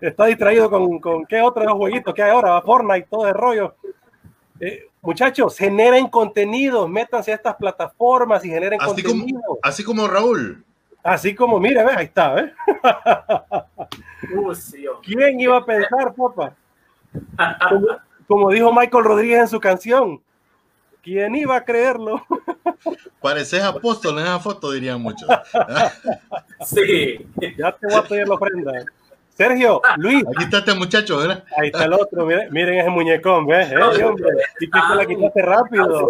Está 0.00 0.26
distraído 0.26 0.68
con, 0.68 0.98
con 0.98 1.24
qué 1.24 1.40
otros 1.40 1.72
jueguitos 1.72 2.12
que 2.12 2.22
hay 2.22 2.30
ahora, 2.30 2.60
Fortnite, 2.60 3.08
todo 3.10 3.26
el 3.26 3.34
rollo. 3.34 3.74
Eh, 4.60 4.88
muchachos, 5.00 5.56
generen 5.56 6.08
contenido, 6.08 6.86
métanse 6.86 7.32
a 7.32 7.36
estas 7.36 7.56
plataformas 7.56 8.44
y 8.44 8.50
generen 8.50 8.80
así 8.80 9.02
contenido. 9.02 9.40
Como, 9.46 9.58
así 9.62 9.84
como 9.84 10.06
Raúl. 10.06 10.64
Así 11.02 11.34
como, 11.34 11.60
mire, 11.60 11.84
ve, 11.84 11.92
ahí 11.94 12.06
está, 12.06 12.40
¿eh? 12.40 12.52
¿Quién 15.02 15.38
iba 15.38 15.58
a 15.58 15.64
pensar, 15.64 16.14
papá? 16.14 16.54
Como, 18.26 18.50
dijo 18.50 18.72
Michael 18.72 19.04
Rodríguez 19.04 19.40
en 19.40 19.48
su 19.48 19.60
canción, 19.60 20.22
¿quién 21.04 21.36
iba 21.36 21.56
a 21.56 21.64
creerlo? 21.64 22.24
Pareces 23.20 23.62
apóstol 23.62 24.18
en 24.18 24.24
esa 24.24 24.40
foto, 24.40 24.72
dirían 24.72 25.00
muchos. 25.00 25.28
sí. 26.66 27.26
Ya 27.56 27.72
te 27.72 27.86
voy 27.86 27.96
a 27.96 28.02
pedir 28.02 28.26
la 28.26 28.34
ofrenda. 28.34 28.72
Sergio, 29.30 29.82
Luis. 29.96 30.24
Aquí 30.28 30.44
está 30.44 30.58
este 30.58 30.74
muchacho, 30.74 31.18
¿verdad? 31.18 31.44
Ahí 31.56 31.68
está 31.68 31.84
el 31.84 31.92
otro, 31.94 32.24
miren, 32.24 32.52
miren 32.52 32.78
ese 32.78 32.90
muñecón, 32.90 33.46
¿ves? 33.46 33.70
¿Eh, 33.72 34.04
hombre? 34.04 34.28
Y 34.60 34.70
que 34.70 34.78
la 34.94 35.06
quitaste 35.06 35.42
rápido. 35.42 36.08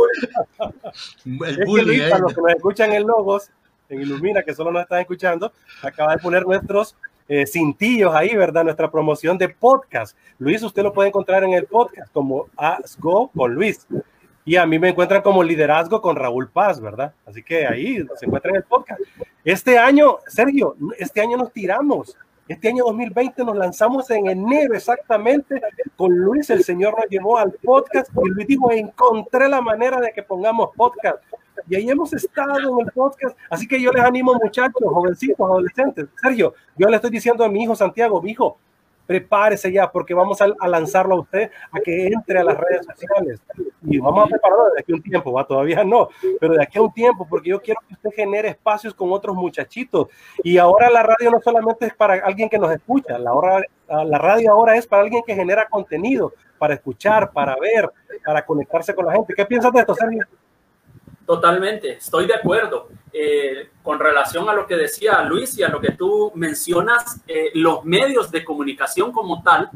El 1.24 1.64
bullying. 1.64 2.10
Para 2.10 2.18
los 2.18 2.34
que 2.34 2.40
nos 2.42 2.50
escuchan 2.52 2.92
en 2.92 3.06
Logos, 3.06 3.50
en 3.88 4.02
Ilumina, 4.02 4.42
que 4.42 4.54
solo 4.54 4.70
nos 4.70 4.82
están 4.82 5.00
escuchando, 5.00 5.52
acaba 5.82 6.12
de 6.12 6.18
poner 6.18 6.44
nuestros 6.44 6.96
eh, 7.26 7.46
cintillos 7.46 8.14
ahí, 8.14 8.34
¿verdad? 8.34 8.64
Nuestra 8.64 8.90
promoción 8.90 9.38
de 9.38 9.48
podcast. 9.48 10.16
Luis, 10.38 10.62
usted 10.62 10.82
lo 10.82 10.92
puede 10.92 11.08
encontrar 11.08 11.44
en 11.44 11.54
el 11.54 11.64
podcast 11.64 12.12
como 12.12 12.48
Asgo 12.56 13.30
con 13.34 13.54
Luis. 13.54 13.86
Y 14.44 14.56
a 14.56 14.66
mí 14.66 14.78
me 14.78 14.90
encuentran 14.90 15.22
como 15.22 15.42
liderazgo 15.42 16.02
con 16.02 16.16
Raúl 16.16 16.50
Paz, 16.50 16.80
¿verdad? 16.80 17.14
Así 17.24 17.42
que 17.42 17.66
ahí 17.66 18.04
se 18.16 18.26
encuentra 18.26 18.50
en 18.50 18.56
el 18.56 18.64
podcast. 18.64 19.00
Este 19.44 19.78
año, 19.78 20.18
Sergio, 20.26 20.76
este 20.98 21.20
año 21.20 21.36
nos 21.36 21.52
tiramos 21.52 22.16
este 22.46 22.68
año 22.68 22.84
2020 22.84 23.42
nos 23.42 23.56
lanzamos 23.56 24.10
en 24.10 24.26
enero 24.26 24.74
exactamente 24.74 25.62
con 25.96 26.14
Luis. 26.14 26.50
El 26.50 26.62
Señor 26.62 26.94
nos 26.98 27.08
llevó 27.08 27.38
al 27.38 27.52
podcast 27.52 28.10
y 28.22 28.28
Luis 28.28 28.46
dijo, 28.46 28.70
encontré 28.70 29.48
la 29.48 29.62
manera 29.62 29.98
de 29.98 30.12
que 30.12 30.22
pongamos 30.22 30.68
podcast. 30.76 31.22
Y 31.70 31.76
ahí 31.76 31.88
hemos 31.88 32.12
estado 32.12 32.58
en 32.58 32.86
el 32.86 32.92
podcast. 32.92 33.34
Así 33.48 33.66
que 33.66 33.80
yo 33.80 33.90
les 33.92 34.04
animo 34.04 34.34
muchachos, 34.34 34.82
jovencitos, 34.82 35.40
adolescentes. 35.40 36.06
Sergio, 36.20 36.52
yo 36.76 36.88
le 36.88 36.96
estoy 36.96 37.10
diciendo 37.10 37.44
a 37.44 37.48
mi 37.48 37.62
hijo 37.62 37.74
Santiago, 37.74 38.20
mi 38.20 38.32
hijo, 38.32 38.58
prepárese 39.06 39.70
ya 39.72 39.90
porque 39.90 40.14
vamos 40.14 40.40
a, 40.40 40.48
lanzarlo 40.66 41.16
a 41.16 41.20
usted 41.20 41.50
a 41.70 41.80
que 41.80 42.06
entre 42.06 42.38
a 42.38 42.44
las 42.44 42.56
redes 42.56 42.86
sociales 42.86 43.40
y 43.82 43.98
vamos 43.98 44.24
a 44.24 44.28
prepararlo 44.28 44.70
de 44.70 44.80
aquí 44.80 44.92
a 44.92 44.94
un 44.96 45.02
tiempo, 45.02 45.32
va 45.32 45.46
todavía 45.46 45.84
no, 45.84 46.08
pero 46.40 46.54
de 46.54 46.62
aquí 46.62 46.78
a 46.78 46.82
un 46.82 46.92
tiempo 46.92 47.26
porque 47.28 47.50
yo 47.50 47.60
quiero 47.60 47.80
que 47.86 47.94
usted 47.94 48.10
genere 48.10 48.48
espacios 48.48 48.94
con 48.94 49.12
otros 49.12 49.36
muchachitos 49.36 50.08
y 50.42 50.58
ahora 50.58 50.90
la 50.90 51.02
radio 51.02 51.30
no 51.30 51.40
solamente 51.40 51.86
es 51.86 51.94
para 51.94 52.14
alguien 52.14 52.48
que 52.48 52.58
nos 52.58 52.72
escucha, 52.72 53.18
la, 53.18 53.32
hora, 53.32 53.62
la 53.88 54.18
radio 54.18 54.52
ahora 54.52 54.76
es 54.76 54.86
para 54.86 55.02
alguien 55.02 55.22
que 55.26 55.34
genera 55.34 55.68
contenido, 55.68 56.32
para 56.58 56.74
escuchar, 56.74 57.30
para 57.32 57.56
ver, 57.56 57.90
para 58.24 58.44
conectarse 58.44 58.94
con 58.94 59.06
la 59.06 59.12
gente. 59.12 59.34
¿Qué 59.34 59.44
piensas 59.44 59.72
de 59.72 59.80
esto, 59.80 59.94
Sergio? 59.94 60.26
Totalmente, 61.26 61.92
estoy 61.92 62.26
de 62.26 62.34
acuerdo. 62.34 62.88
Eh, 63.12 63.70
con 63.82 63.98
relación 63.98 64.48
a 64.48 64.54
lo 64.54 64.66
que 64.66 64.76
decía 64.76 65.22
Luis 65.22 65.56
y 65.56 65.62
a 65.62 65.68
lo 65.68 65.80
que 65.80 65.92
tú 65.92 66.32
mencionas, 66.34 67.20
eh, 67.26 67.50
los 67.54 67.84
medios 67.84 68.30
de 68.30 68.44
comunicación 68.44 69.12
como 69.12 69.42
tal 69.42 69.70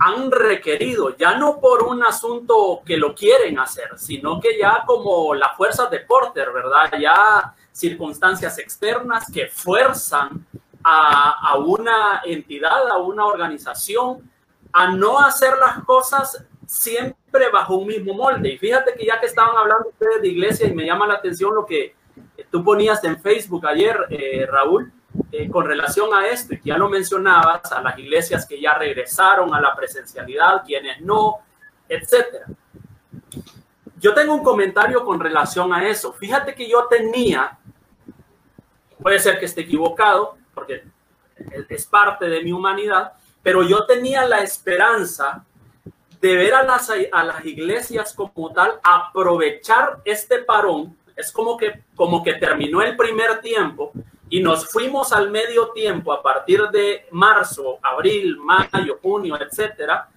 han 0.00 0.30
requerido, 0.30 1.14
ya 1.16 1.36
no 1.36 1.60
por 1.60 1.82
un 1.82 2.02
asunto 2.02 2.80
que 2.84 2.96
lo 2.96 3.14
quieren 3.14 3.58
hacer, 3.58 3.90
sino 3.96 4.40
que 4.40 4.58
ya 4.58 4.82
como 4.86 5.34
las 5.34 5.54
fuerzas 5.56 5.90
de 5.90 6.00
Porter, 6.00 6.52
¿verdad? 6.52 6.90
Ya 6.98 7.54
circunstancias 7.70 8.58
externas 8.58 9.30
que 9.30 9.46
fuerzan 9.48 10.46
a, 10.82 11.50
a 11.50 11.58
una 11.58 12.22
entidad, 12.24 12.88
a 12.90 12.96
una 12.96 13.26
organización, 13.26 14.30
a 14.72 14.88
no 14.88 15.20
hacer 15.20 15.52
las 15.58 15.84
cosas 15.84 16.42
siempre 16.66 17.50
bajo 17.52 17.76
un 17.76 17.86
mismo 17.86 18.14
molde. 18.14 18.50
Y 18.50 18.58
fíjate 18.58 18.94
que 18.94 19.06
ya 19.06 19.20
que 19.20 19.26
estaban 19.26 19.56
hablando 19.56 19.88
ustedes 19.88 20.22
de 20.22 20.28
iglesia 20.28 20.66
y 20.66 20.74
me 20.74 20.84
llama 20.84 21.06
la 21.06 21.14
atención 21.14 21.54
lo 21.54 21.66
que 21.66 21.94
tú 22.50 22.64
ponías 22.64 23.02
en 23.04 23.20
Facebook 23.20 23.66
ayer, 23.66 23.98
eh, 24.10 24.46
Raúl, 24.50 24.92
eh, 25.30 25.48
con 25.48 25.64
relación 25.66 26.12
a 26.14 26.26
esto, 26.26 26.54
y 26.54 26.60
ya 26.64 26.76
lo 26.76 26.88
mencionabas, 26.88 27.70
a 27.72 27.80
las 27.80 27.98
iglesias 27.98 28.46
que 28.46 28.60
ya 28.60 28.74
regresaron 28.74 29.54
a 29.54 29.60
la 29.60 29.74
presencialidad, 29.74 30.64
quienes 30.64 31.00
no, 31.00 31.38
etcétera. 31.88 32.46
Yo 33.98 34.12
tengo 34.12 34.34
un 34.34 34.42
comentario 34.42 35.04
con 35.04 35.20
relación 35.20 35.72
a 35.72 35.88
eso. 35.88 36.12
Fíjate 36.12 36.54
que 36.54 36.68
yo 36.68 36.86
tenía, 36.86 37.58
puede 39.00 39.18
ser 39.18 39.38
que 39.38 39.46
esté 39.46 39.62
equivocado, 39.62 40.36
porque 40.52 40.84
es 41.68 41.86
parte 41.86 42.26
de 42.26 42.42
mi 42.42 42.52
humanidad, 42.52 43.12
pero 43.42 43.62
yo 43.62 43.86
tenía 43.86 44.26
la 44.26 44.38
esperanza 44.38 45.44
de 46.24 46.36
ver 46.36 46.54
a 46.54 46.62
las, 46.62 46.90
a 47.12 47.22
las 47.22 47.44
iglesias 47.44 48.14
como 48.14 48.50
tal 48.50 48.80
aprovechar 48.82 49.98
este 50.06 50.38
parón. 50.38 50.96
Es 51.14 51.30
como 51.30 51.58
que, 51.58 51.82
como 51.94 52.24
que 52.24 52.32
terminó 52.32 52.80
el 52.80 52.96
primer 52.96 53.42
tiempo 53.42 53.92
y 54.30 54.40
nos 54.40 54.70
fuimos 54.70 55.12
al 55.12 55.30
medio 55.30 55.68
tiempo 55.72 56.14
a 56.14 56.22
partir 56.22 56.62
de 56.70 57.04
marzo, 57.10 57.78
abril, 57.82 58.38
mayo, 58.38 58.98
junio, 59.02 59.38
etcétera. 59.38 60.08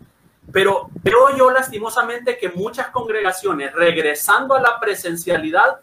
Pero 0.49 0.89
veo 1.03 1.35
yo 1.35 1.51
lastimosamente 1.51 2.37
que 2.37 2.47
muchas 2.51 2.87
congregaciones 2.87 3.73
regresando 3.73 4.55
a 4.55 4.61
la 4.61 4.79
presencialidad 4.79 5.81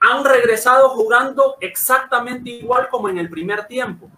han 0.00 0.24
regresado 0.24 0.88
jugando 0.88 1.58
exactamente 1.60 2.48
igual 2.48 2.88
como 2.88 3.10
en 3.10 3.18
el 3.18 3.28
primer 3.28 3.66
tiempo 3.66 4.10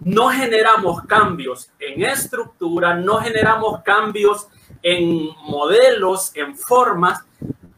no 0.00 0.28
generamos 0.30 1.02
cambios 1.04 1.70
en 1.78 2.02
estructura, 2.02 2.94
no 2.94 3.18
generamos 3.18 3.82
cambios 3.82 4.48
en 4.82 5.28
modelos, 5.44 6.32
en 6.34 6.56
formas, 6.56 7.24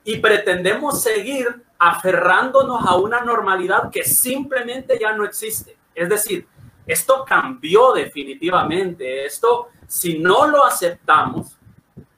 y 0.05 0.19
pretendemos 0.19 1.03
seguir 1.03 1.63
aferrándonos 1.79 2.87
a 2.87 2.97
una 2.97 3.21
normalidad 3.21 3.91
que 3.91 4.05
simplemente 4.05 4.99
ya 5.01 5.13
no 5.13 5.25
existe. 5.25 5.77
Es 5.95 6.09
decir, 6.09 6.47
esto 6.87 7.25
cambió 7.25 7.93
definitivamente. 7.93 9.27
Esto, 9.27 9.69
si 9.87 10.19
no 10.19 10.47
lo 10.47 10.65
aceptamos, 10.65 11.57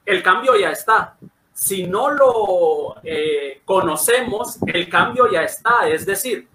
el 0.05 0.21
cambio 0.21 0.55
ya 0.55 0.71
está. 0.71 1.17
Si 1.53 1.87
no 1.87 2.11
lo 2.11 2.95
eh, 3.03 3.61
conocemos, 3.65 4.59
el 4.67 4.89
cambio 4.89 5.31
ya 5.31 5.43
está. 5.43 5.87
Es 5.87 6.05
decir, 6.05 6.47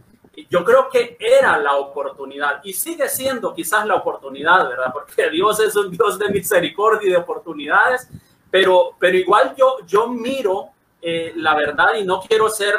yo 0.49 0.65
creo 0.65 0.89
que 0.89 1.17
era 1.19 1.59
la 1.59 1.77
oportunidad 1.77 2.61
y 2.65 2.73
sigue 2.73 3.09
siendo 3.09 3.55
quizás 3.55 3.87
la 3.87 3.97
oportunidad, 3.97 4.69
¿verdad? 4.69 4.93
Porque 4.93 5.29
Dios 5.31 5.61
es 5.61 5.75
un 5.77 5.91
Dios 5.91 6.19
de 6.19 6.29
misericordia 6.29 7.09
y 7.09 7.13
de 7.13 7.19
oportunidades, 7.19 8.09
pero, 8.51 8.97
pero 8.99 9.17
igual 9.17 9.55
yo, 9.57 9.79
yo 9.87 10.09
miro 10.09 10.71
eh, 11.03 11.33
la 11.37 11.55
verdad 11.55 11.95
y 11.99 12.05
no 12.05 12.21
quiero 12.21 12.49
ser 12.49 12.75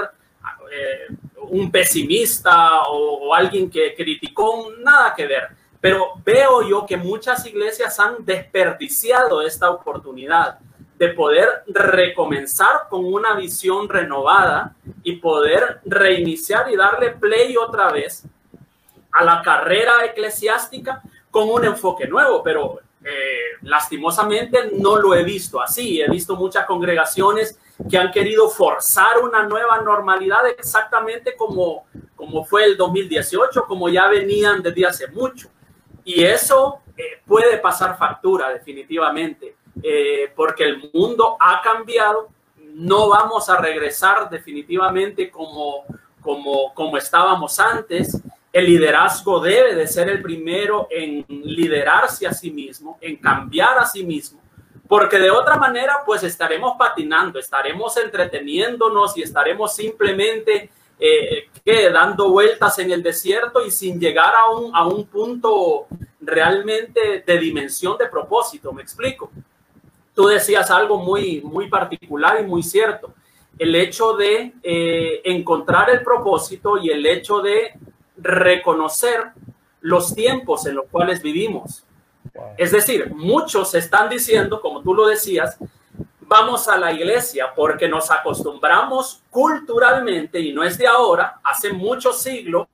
eh, 0.72 1.08
un 1.50 1.72
pesimista 1.72 2.84
o, 2.84 3.28
o 3.28 3.34
alguien 3.34 3.70
que 3.70 3.94
criticó, 3.96 4.72
nada 4.80 5.14
que 5.16 5.28
ver, 5.28 5.50
pero 5.80 6.14
veo 6.24 6.68
yo 6.68 6.86
que 6.86 6.98
muchas 6.98 7.46
iglesias 7.46 8.00
han 8.00 8.24
desperdiciado 8.24 9.42
esta 9.42 9.70
oportunidad 9.70 10.60
de 11.02 11.10
poder 11.10 11.64
recomenzar 11.66 12.88
con 12.88 13.12
una 13.12 13.34
visión 13.34 13.90
renovada 13.90 14.76
y 15.02 15.16
poder 15.16 15.82
reiniciar 15.84 16.72
y 16.72 16.76
darle 16.76 17.10
play 17.10 17.58
otra 17.58 17.92
vez 17.92 18.24
a 19.12 19.24
la 19.24 19.42
carrera 19.42 20.06
eclesiástica 20.06 21.02
con 21.32 21.50
un 21.50 21.66
enfoque 21.66 22.08
nuevo, 22.08 22.44
pero 22.44 22.82
eh, 23.04 23.58
lastimosamente 23.64 24.70
no 24.74 24.98
lo 24.98 25.16
he 25.16 25.24
visto 25.24 25.60
así. 25.60 26.00
He 26.00 26.08
visto 26.08 26.36
muchas 26.36 26.68
congregaciones 26.68 27.60
que 27.90 27.98
han 27.98 28.12
querido 28.12 28.48
forzar 28.48 29.18
una 29.24 29.42
nueva 29.42 29.82
normalidad 29.82 30.48
exactamente 30.50 31.36
como, 31.36 31.88
como 32.16 32.46
fue 32.46 32.66
el 32.66 32.78
2018, 32.78 33.66
como 33.68 33.90
ya 33.90 34.08
venían 34.08 34.62
desde 34.62 34.86
hace 34.86 35.08
mucho. 35.08 35.50
Y 36.04 36.24
eso 36.24 36.82
eh, 36.96 37.24
puede 37.26 37.58
pasar 37.58 37.98
factura 37.98 38.54
definitivamente. 38.54 39.56
Eh, 39.84 40.32
porque 40.36 40.64
el 40.64 40.92
mundo 40.94 41.38
ha 41.40 41.62
cambiado, 41.62 42.30
no 42.74 43.10
vamos 43.10 43.50
a 43.50 43.58
regresar 43.58 44.30
definitivamente 44.30 45.30
como, 45.30 45.86
como, 46.20 46.74
como 46.74 46.98
estábamos 46.98 47.60
antes. 47.60 48.22
El 48.52 48.66
liderazgo 48.66 49.40
debe 49.40 49.76
de 49.76 49.88
ser 49.88 50.10
el 50.10 50.22
primero 50.22 50.88
en 50.90 51.26
liderarse 51.28 52.28
a 52.28 52.34
sí 52.34 52.52
mismo, 52.52 52.98
en 53.02 53.16
cambiar 53.16 53.80
a 53.80 53.86
sí 53.86 54.04
mismo, 54.04 54.42
porque 54.88 55.18
de 55.18 55.32
otra 55.32 55.56
manera 55.56 56.00
pues 56.06 56.22
estaremos 56.24 56.76
patinando, 56.78 57.40
estaremos 57.40 57.96
entreteniéndonos 57.96 59.16
y 59.18 59.22
estaremos 59.22 59.74
simplemente 59.74 60.70
eh, 61.00 61.48
dando 61.92 62.30
vueltas 62.30 62.78
en 62.80 62.92
el 62.92 63.02
desierto 63.02 63.66
y 63.66 63.72
sin 63.72 64.00
llegar 64.00 64.36
a 64.36 64.50
un, 64.50 64.76
a 64.76 64.86
un 64.86 65.08
punto 65.08 65.88
realmente 66.20 67.24
de 67.26 67.38
dimensión 67.40 67.98
de 67.98 68.08
propósito, 68.08 68.74
me 68.74 68.82
explico 68.82 69.32
tú 70.14 70.28
decías 70.28 70.70
algo 70.72 70.98
muy, 70.98 71.42
muy 71.42 71.70
particular 71.70 72.40
y 72.42 72.46
muy 72.46 72.64
cierto. 72.64 73.14
El 73.58 73.76
hecho 73.76 74.14
de 74.14 74.54
eh, 74.64 75.22
encontrar 75.24 75.90
el 75.90 76.04
propósito 76.04 76.78
y 76.78 76.90
el 76.90 77.06
hecho 77.06 77.42
de 77.42 77.74
reconocer 78.18 79.32
los 79.82 80.14
tiempos 80.14 80.66
en 80.66 80.76
los 80.76 80.86
cuales 80.88 81.22
vivimos. 81.22 81.84
Es 82.58 82.72
decir, 82.72 83.14
muchos 83.14 83.74
están 83.76 84.10
diciendo, 84.10 84.62
como 84.62 84.82
tú 84.82 84.94
lo 84.94 85.08
decías, 85.08 85.58
vamos 86.22 86.68
a 86.70 86.78
la 86.78 86.94
iglesia 86.94 87.54
porque 87.54 87.90
nos 87.90 88.10
acostumbramos 88.10 89.22
culturalmente, 89.30 90.40
y 90.40 90.54
no 90.54 90.64
es 90.64 90.78
de 90.78 90.88
ahora, 90.88 91.42
hace 91.44 91.74
muchos 91.74 92.22
siglos, 92.22 92.68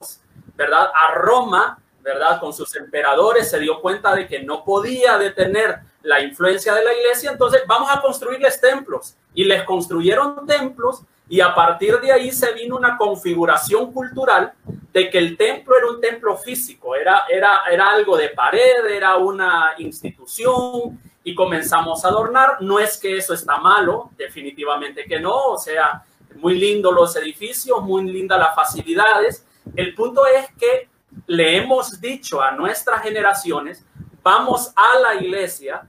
¿verdad? 0.55 0.91
A 0.93 1.15
Roma, 1.15 1.79
¿verdad? 2.01 2.39
Con 2.39 2.53
sus 2.53 2.75
emperadores, 2.75 3.49
se 3.49 3.59
dio 3.59 3.81
cuenta 3.81 4.15
de 4.15 4.27
que 4.27 4.43
no 4.43 4.63
podía 4.63 5.17
detener 5.17 5.79
la 6.03 6.21
influencia 6.21 6.73
de 6.73 6.83
la 6.83 6.93
iglesia, 6.93 7.31
entonces 7.31 7.61
vamos 7.67 7.89
a 7.91 8.01
construirles 8.01 8.59
templos. 8.61 9.15
Y 9.33 9.43
les 9.43 9.63
construyeron 9.63 10.45
templos 10.45 11.03
y 11.29 11.41
a 11.41 11.53
partir 11.53 11.99
de 11.99 12.11
ahí 12.11 12.31
se 12.31 12.53
vino 12.53 12.77
una 12.77 12.97
configuración 12.97 13.91
cultural 13.91 14.53
de 14.93 15.09
que 15.09 15.17
el 15.17 15.37
templo 15.37 15.77
era 15.77 15.87
un 15.87 15.99
templo 15.99 16.37
físico, 16.37 16.95
era, 16.95 17.23
era, 17.29 17.59
era 17.69 17.87
algo 17.87 18.17
de 18.17 18.29
pared, 18.29 18.85
era 18.89 19.17
una 19.17 19.73
institución 19.77 20.99
y 21.23 21.35
comenzamos 21.35 22.05
a 22.05 22.07
adornar. 22.07 22.61
No 22.61 22.79
es 22.79 22.97
que 22.97 23.17
eso 23.17 23.33
está 23.33 23.57
malo, 23.57 24.11
definitivamente 24.17 25.03
que 25.05 25.19
no, 25.19 25.35
o 25.35 25.57
sea, 25.59 26.03
muy 26.35 26.57
lindo 26.57 26.91
los 26.91 27.15
edificios, 27.17 27.81
muy 27.83 28.03
lindas 28.03 28.39
las 28.39 28.55
facilidades. 28.55 29.45
El 29.75 29.93
punto 29.93 30.25
es 30.25 30.47
que 30.57 30.87
le 31.25 31.57
hemos 31.57 31.99
dicho 31.99 32.41
a 32.41 32.51
nuestras 32.51 33.01
generaciones, 33.01 33.83
vamos 34.27 34.73
a 34.75 34.99
la 34.99 35.15
iglesia 35.23 35.87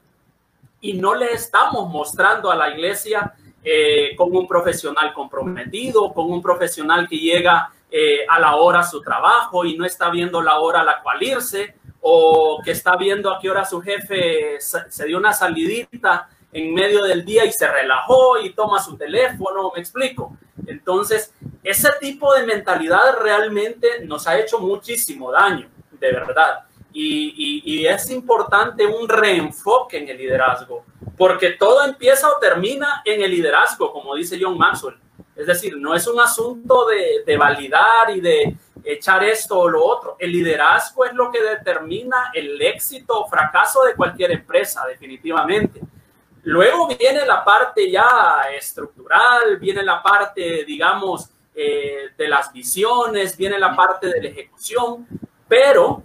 y 0.80 0.92
no 0.92 1.12
le 1.16 1.33
estamos 1.33 1.90
mostrando 1.90 2.52
a 2.52 2.54
la 2.54 2.71
iglesia 2.71 3.35
eh, 3.64 4.14
con 4.16 4.28
un 4.37 4.47
profesional 4.47 5.12
comprometido, 5.12 6.14
con 6.14 6.30
un 6.30 6.40
profesional 6.40 7.09
que 7.09 7.18
llega 7.18 7.73
eh, 7.90 8.21
a 8.28 8.38
la 8.38 8.54
hora 8.54 8.78
a 8.78 8.85
su 8.85 9.02
trabajo 9.02 9.64
y 9.64 9.76
no 9.76 9.85
está 9.85 10.09
viendo 10.09 10.40
la 10.40 10.61
hora 10.61 10.83
a 10.83 10.85
la 10.85 11.02
cual 11.02 11.21
irse, 11.21 11.75
o 12.00 12.61
que 12.64 12.71
está 12.71 12.95
viendo 12.95 13.28
a 13.28 13.40
qué 13.40 13.50
hora 13.50 13.64
su 13.64 13.80
jefe 13.80 14.59
se 14.61 15.04
dio 15.04 15.18
una 15.18 15.33
salidita 15.33 16.28
en 16.52 16.73
medio 16.73 17.02
del 17.02 17.25
día 17.25 17.45
y 17.45 17.50
se 17.50 17.66
relajó 17.66 18.38
y 18.38 18.54
toma 18.54 18.80
su 18.80 18.97
teléfono, 18.97 19.73
me 19.75 19.80
explico. 19.80 20.37
Entonces, 20.64 21.35
ese 21.64 21.88
tipo 21.99 22.33
de 22.35 22.47
mentalidad 22.47 23.18
realmente 23.21 24.04
nos 24.04 24.28
ha 24.28 24.38
hecho 24.38 24.61
muchísimo 24.61 25.33
daño, 25.33 25.68
de 25.90 26.12
verdad. 26.12 26.67
Y, 26.92 27.62
y, 27.64 27.87
es 27.87 28.11
importante 28.11 28.87
un 28.87 29.09
reenfoque 29.09 29.99
en 29.99 30.09
el 30.09 30.16
liderazgo, 30.16 30.85
porque 31.16 31.50
todo 31.50 31.85
empieza 31.85 32.28
o 32.28 32.38
termina 32.38 33.02
en 33.04 33.23
el 33.23 33.30
liderazgo, 33.30 33.92
como 33.92 34.14
dice 34.14 34.38
John 34.40 34.57
Maxwell. 34.59 34.97
Es 35.37 35.47
decir, 35.47 35.76
no 35.76 35.95
es 35.95 36.07
un 36.07 36.18
asunto 36.18 36.87
de, 36.87 37.23
de 37.25 37.37
validar 37.37 38.11
y 38.11 38.21
de 38.21 38.57
echar 38.85 39.23
esto 39.23 39.59
o 39.59 39.68
lo 39.68 39.85
otro. 39.85 40.16
El 40.18 40.33
liderazgo 40.33 41.04
es 41.04 41.12
lo 41.12 41.30
que 41.30 41.42
determina 41.42 42.30
el 42.35 42.61
éxito 42.61 43.21
o 43.21 43.28
fracaso 43.28 43.85
de 43.85 43.95
cualquier 43.95 44.33
empresa, 44.33 44.85
definitivamente. 44.87 45.80
Luego 46.45 46.88
viene 46.88 47.26
la 47.26 47.45
parte 47.45 47.90
ya 47.90 48.40
estructural, 48.57 49.59
viene 49.59 49.83
la 49.83 50.02
parte, 50.02 50.64
digamos, 50.64 51.28
eh, 51.54 52.11
de 52.16 52.28
las 52.28 52.52
visiones, 52.52 53.37
viene 53.37 53.59
la 53.59 53.75
parte 53.75 54.07
de 54.07 54.23
la 54.23 54.28
ejecución, 54.28 55.07
pero 55.47 56.04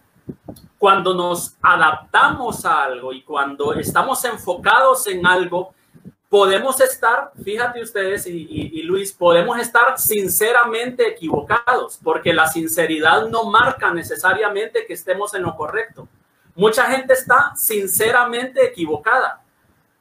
cuando 0.84 1.14
nos 1.14 1.56
adaptamos 1.62 2.66
a 2.66 2.84
algo 2.84 3.14
y 3.14 3.22
cuando 3.22 3.74
estamos 3.74 4.26
enfocados 4.26 5.08
en 5.08 5.26
algo, 5.26 5.74
podemos 6.28 6.82
estar, 6.82 7.32
fíjate 7.42 7.82
ustedes 7.82 8.28
y, 8.28 8.84
Luis, 8.84 9.14
podemos 9.14 9.58
estar 9.60 9.98
sinceramente 9.98 11.08
equivocados, 11.08 12.02
porque 12.04 12.34
la 12.34 12.48
sinceridad 12.48 13.30
no 13.30 13.46
marca 13.46 13.94
necesariamente 13.94 14.86
que 14.86 14.92
estemos 14.92 15.34
en 15.34 15.44
lo 15.44 15.56
correcto. 15.56 16.06
Mucha 16.54 16.84
gente 16.92 17.14
está 17.14 17.54
sinceramente 17.56 18.66
equivocada 18.66 19.42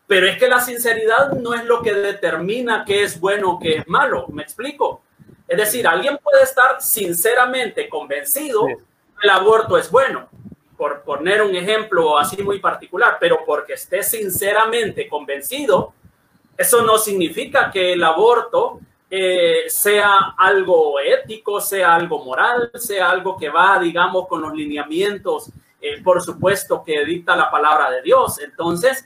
pero 0.08 0.26
es 0.26 0.36
que 0.36 0.48
la 0.48 0.60
sinceridad 0.60 1.30
no 1.34 1.54
es 1.54 1.64
lo 1.64 1.80
que 1.80 1.94
determina 1.94 2.84
qué 2.84 3.04
es 3.04 3.20
bueno 3.20 3.52
o 3.52 3.58
qué 3.60 3.76
es 3.76 3.88
malo. 3.88 4.26
¿Me 4.32 4.42
explico? 4.42 5.04
Es 5.46 5.56
decir, 5.56 5.86
alguien 5.86 6.18
puede 6.18 6.42
estar 6.42 6.82
sinceramente 6.82 7.88
convencido 7.88 8.66
que 8.66 8.76
el 9.22 9.30
aborto 9.30 9.78
es 9.78 9.88
bueno, 9.90 10.28
por 10.76 11.02
poner 11.02 11.42
un 11.42 11.54
ejemplo 11.54 12.18
así 12.18 12.42
muy 12.42 12.58
particular, 12.58 13.16
pero 13.20 13.40
porque 13.46 13.74
esté 13.74 14.02
sinceramente 14.02 15.08
convencido, 15.08 15.94
eso 16.56 16.82
no 16.82 16.98
significa 16.98 17.70
que 17.70 17.92
el 17.92 18.02
aborto 18.04 18.80
eh, 19.10 19.64
sea 19.68 20.34
algo 20.38 20.98
ético, 20.98 21.60
sea 21.60 21.94
algo 21.94 22.24
moral, 22.24 22.70
sea 22.74 23.10
algo 23.10 23.36
que 23.36 23.50
va, 23.50 23.78
digamos, 23.78 24.26
con 24.26 24.40
los 24.40 24.54
lineamientos, 24.54 25.50
eh, 25.80 26.00
por 26.02 26.22
supuesto, 26.22 26.82
que 26.82 27.04
dicta 27.04 27.36
la 27.36 27.50
palabra 27.50 27.90
de 27.90 28.02
Dios. 28.02 28.40
Entonces, 28.40 29.04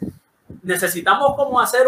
necesitamos 0.62 1.35
como 1.37 1.61
hacer 1.61 1.87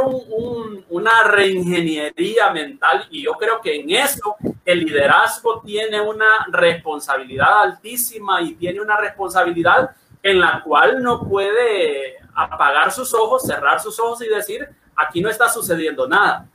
una 0.88 1.22
reingeniería 1.24 2.50
mental 2.50 3.06
y 3.10 3.22
yo 3.22 3.32
creo 3.32 3.60
que 3.60 3.80
en 3.80 3.90
eso 3.90 4.36
el 4.64 4.80
liderazgo 4.80 5.60
tiene 5.60 6.00
una 6.00 6.46
responsabilidad 6.50 7.62
altísima 7.62 8.42
y 8.42 8.54
tiene 8.54 8.80
una 8.80 8.96
responsabilidad 8.96 9.90
en 10.22 10.40
la 10.40 10.62
cual 10.64 11.02
no 11.02 11.26
puede 11.28 12.16
apagar 12.34 12.92
sus 12.92 13.14
ojos, 13.14 13.46
cerrar 13.46 13.80
sus 13.80 13.98
ojos 14.00 14.22
y 14.22 14.28
decir, 14.28 14.68
aquí 14.96 15.20
no 15.20 15.28
está 15.28 15.48
sucediendo 15.48 16.08
nada. 16.08 16.48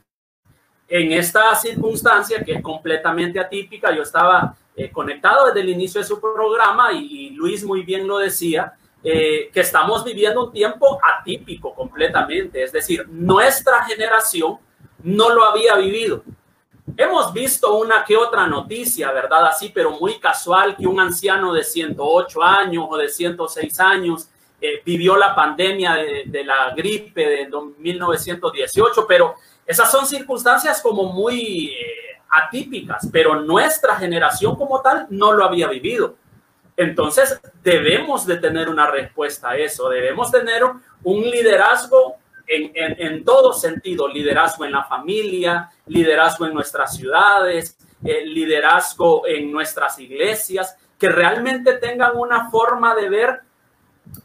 En 0.86 1.12
esta 1.12 1.54
circunstancia 1.54 2.44
que 2.44 2.52
es 2.52 2.62
completamente 2.62 3.40
atípica, 3.40 3.94
yo 3.94 4.02
estaba 4.02 4.54
eh, 4.76 4.90
conectado 4.90 5.46
desde 5.46 5.60
el 5.60 5.70
inicio 5.70 6.00
de 6.00 6.06
su 6.06 6.20
programa 6.20 6.92
y 6.92 7.30
Luis 7.30 7.64
muy 7.64 7.82
bien 7.82 8.06
lo 8.06 8.18
decía, 8.18 8.74
eh, 9.06 9.50
que 9.52 9.60
estamos 9.60 10.02
viviendo 10.02 10.46
un 10.46 10.52
tiempo 10.52 10.98
atípico 11.02 11.74
completamente, 11.74 12.62
es 12.62 12.72
decir, 12.72 13.06
nuestra 13.06 13.84
generación 13.84 14.58
no 15.02 15.28
lo 15.28 15.44
había 15.44 15.74
vivido. 15.76 16.24
Hemos 16.96 17.32
visto 17.34 17.76
una 17.76 18.02
que 18.02 18.16
otra 18.16 18.46
noticia, 18.46 19.12
¿verdad? 19.12 19.44
Así, 19.44 19.70
pero 19.74 19.90
muy 19.90 20.18
casual, 20.18 20.74
que 20.74 20.86
un 20.86 20.98
anciano 21.00 21.52
de 21.52 21.64
108 21.64 22.42
años 22.42 22.86
o 22.88 22.96
de 22.96 23.10
106 23.10 23.80
años 23.80 24.28
eh, 24.58 24.80
vivió 24.82 25.18
la 25.18 25.34
pandemia 25.34 25.96
de, 26.24 26.42
la 26.42 26.72
gripe 26.74 27.20
de 27.20 27.50
1918, 27.76 29.06
pero 29.06 29.34
esas 29.66 29.90
son 29.90 30.06
circunstancias 30.06 30.80
como 30.80 31.12
muy 31.12 31.66
eh, 31.68 32.22
atípicas, 32.30 33.06
pero 33.12 33.42
nuestra 33.42 33.96
generación 33.96 34.56
como 34.56 34.80
tal 34.80 35.06
no 35.10 35.32
lo 35.32 35.44
había 35.44 35.68
vivido. 35.68 36.14
Entonces, 36.76 37.40
debemos 37.62 38.26
de 38.26 38.36
tener 38.36 38.68
una 38.68 38.90
respuesta 38.90 39.50
a 39.50 39.56
eso, 39.56 39.88
debemos 39.88 40.30
tener 40.30 40.62
un 41.04 41.22
liderazgo 41.22 42.16
en, 42.46 43.24
todo 43.24 43.52
sentido, 43.52 44.08
liderazgo 44.08 44.64
en 44.64 44.72
la 44.72 44.84
familia, 44.84 45.70
liderazgo 45.86 46.46
en 46.46 46.54
nuestras 46.54 46.96
ciudades, 46.96 47.78
eh, 48.04 48.26
liderazgo 48.26 49.26
en 49.26 49.50
nuestras 49.50 49.98
iglesias, 49.98 50.76
que 50.98 51.08
realmente 51.08 51.74
tengan 51.74 52.16
una 52.16 52.50
forma 52.50 52.94
de 52.94 53.08
ver 53.08 53.40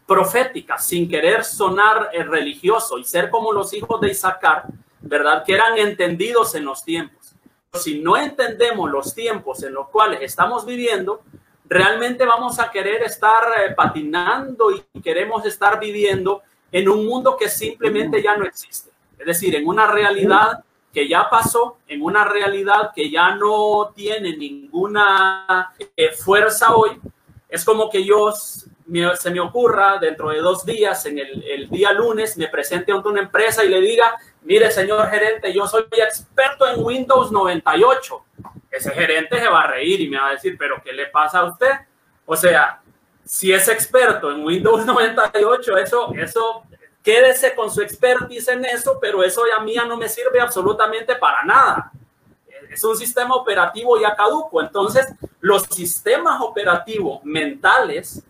profética, 0.05 0.77
sin 0.77 1.07
querer 1.07 1.43
sonar 1.43 2.09
eh, 2.13 2.23
religioso 2.23 2.97
y 2.97 3.03
ser 3.03 3.29
como 3.29 3.53
los 3.53 3.73
hijos 3.73 4.01
de 4.01 4.09
Isaacar, 4.09 4.63
¿verdad? 5.01 5.43
Que 5.45 5.53
eran 5.53 5.77
entendidos 5.77 6.55
en 6.55 6.65
los 6.65 6.83
tiempos. 6.83 7.35
Si 7.73 7.99
no 7.99 8.17
entendemos 8.17 8.89
los 8.89 9.13
tiempos 9.13 9.63
en 9.63 9.73
los 9.73 9.89
cuales 9.89 10.21
estamos 10.23 10.65
viviendo, 10.65 11.21
realmente 11.69 12.25
vamos 12.25 12.60
a 12.60 12.71
querer 12.71 13.03
estar 13.03 13.43
eh, 13.60 13.73
patinando 13.75 14.71
y 14.71 15.01
queremos 15.01 15.45
estar 15.45 15.79
viviendo 15.79 16.41
en 16.71 16.89
un 16.89 17.05
mundo 17.05 17.38
que 17.38 17.47
simplemente 17.47 18.21
ya 18.21 18.36
no 18.36 18.45
existe. 18.45 18.89
Es 19.17 19.25
decir, 19.25 19.55
en 19.55 19.67
una 19.67 19.88
realidad 19.88 20.63
que 20.91 21.08
ya 21.08 21.29
pasó, 21.29 21.77
en 21.88 22.01
una 22.01 22.25
realidad 22.25 22.91
que 22.95 23.12
ya 23.12 23.36
no 23.36 23.91
tiene 23.95 24.36
ninguna 24.36 25.71
eh, 25.95 26.12
fuerza 26.12 26.75
hoy. 26.75 26.99
Es 27.47 27.63
como 27.63 27.89
que 27.89 28.03
yo 28.03 28.32
se 28.32 29.32
me 29.32 29.39
ocurra 29.39 29.99
dentro 29.99 30.29
de 30.29 30.39
dos 30.39 30.65
días, 30.65 31.05
en 31.05 31.19
el, 31.19 31.43
el 31.43 31.69
día 31.69 31.93
lunes, 31.93 32.38
me 32.38 32.47
presente 32.47 32.91
ante 32.91 33.08
una 33.08 33.21
empresa 33.21 33.63
y 33.63 33.69
le 33.69 33.82
diga, 33.82 34.15
mire 34.41 34.71
señor 34.71 35.08
gerente, 35.10 35.53
yo 35.53 35.67
soy 35.67 35.86
experto 35.91 36.67
en 36.67 36.84
Windows 36.84 37.32
98 37.32 38.23
ese 38.71 38.91
gerente 38.91 39.39
se 39.39 39.47
va 39.47 39.62
a 39.62 39.67
reír 39.67 40.01
y 40.01 40.10
me 40.10 40.17
va 40.17 40.27
a 40.27 40.32
decir, 40.32 40.55
pero 40.58 40.82
¿qué 40.84 40.93
le 40.93 41.08
pasa 41.08 41.39
a 41.39 41.45
usted? 41.45 41.71
O 42.25 42.36
sea, 42.36 42.82
si 43.25 43.51
es 43.51 43.67
experto 43.67 44.32
en 44.32 44.43
Windows 44.43 44.86
98, 44.88 45.77
eso, 45.77 46.13
eso, 46.15 46.63
quédese 47.03 47.55
con 47.55 47.71
su 47.71 47.82
expertise 47.82 48.47
en 48.49 48.65
eso, 48.65 48.97
pero 48.99 49.23
eso 49.23 49.43
ya 49.73 49.86
no 49.86 49.97
me 49.97 50.10
sirve 50.10 50.39
absolutamente 50.39 51.15
para 51.15 51.43
nada. 51.43 51.91
Es 52.69 52.84
un 52.84 52.95
sistema 52.95 53.36
operativo 53.36 53.99
ya 53.99 54.15
caduco. 54.15 54.62
Entonces, 54.62 55.08
los 55.39 55.63
sistemas 55.63 56.39
operativos 56.41 57.23
mentales, 57.23 58.23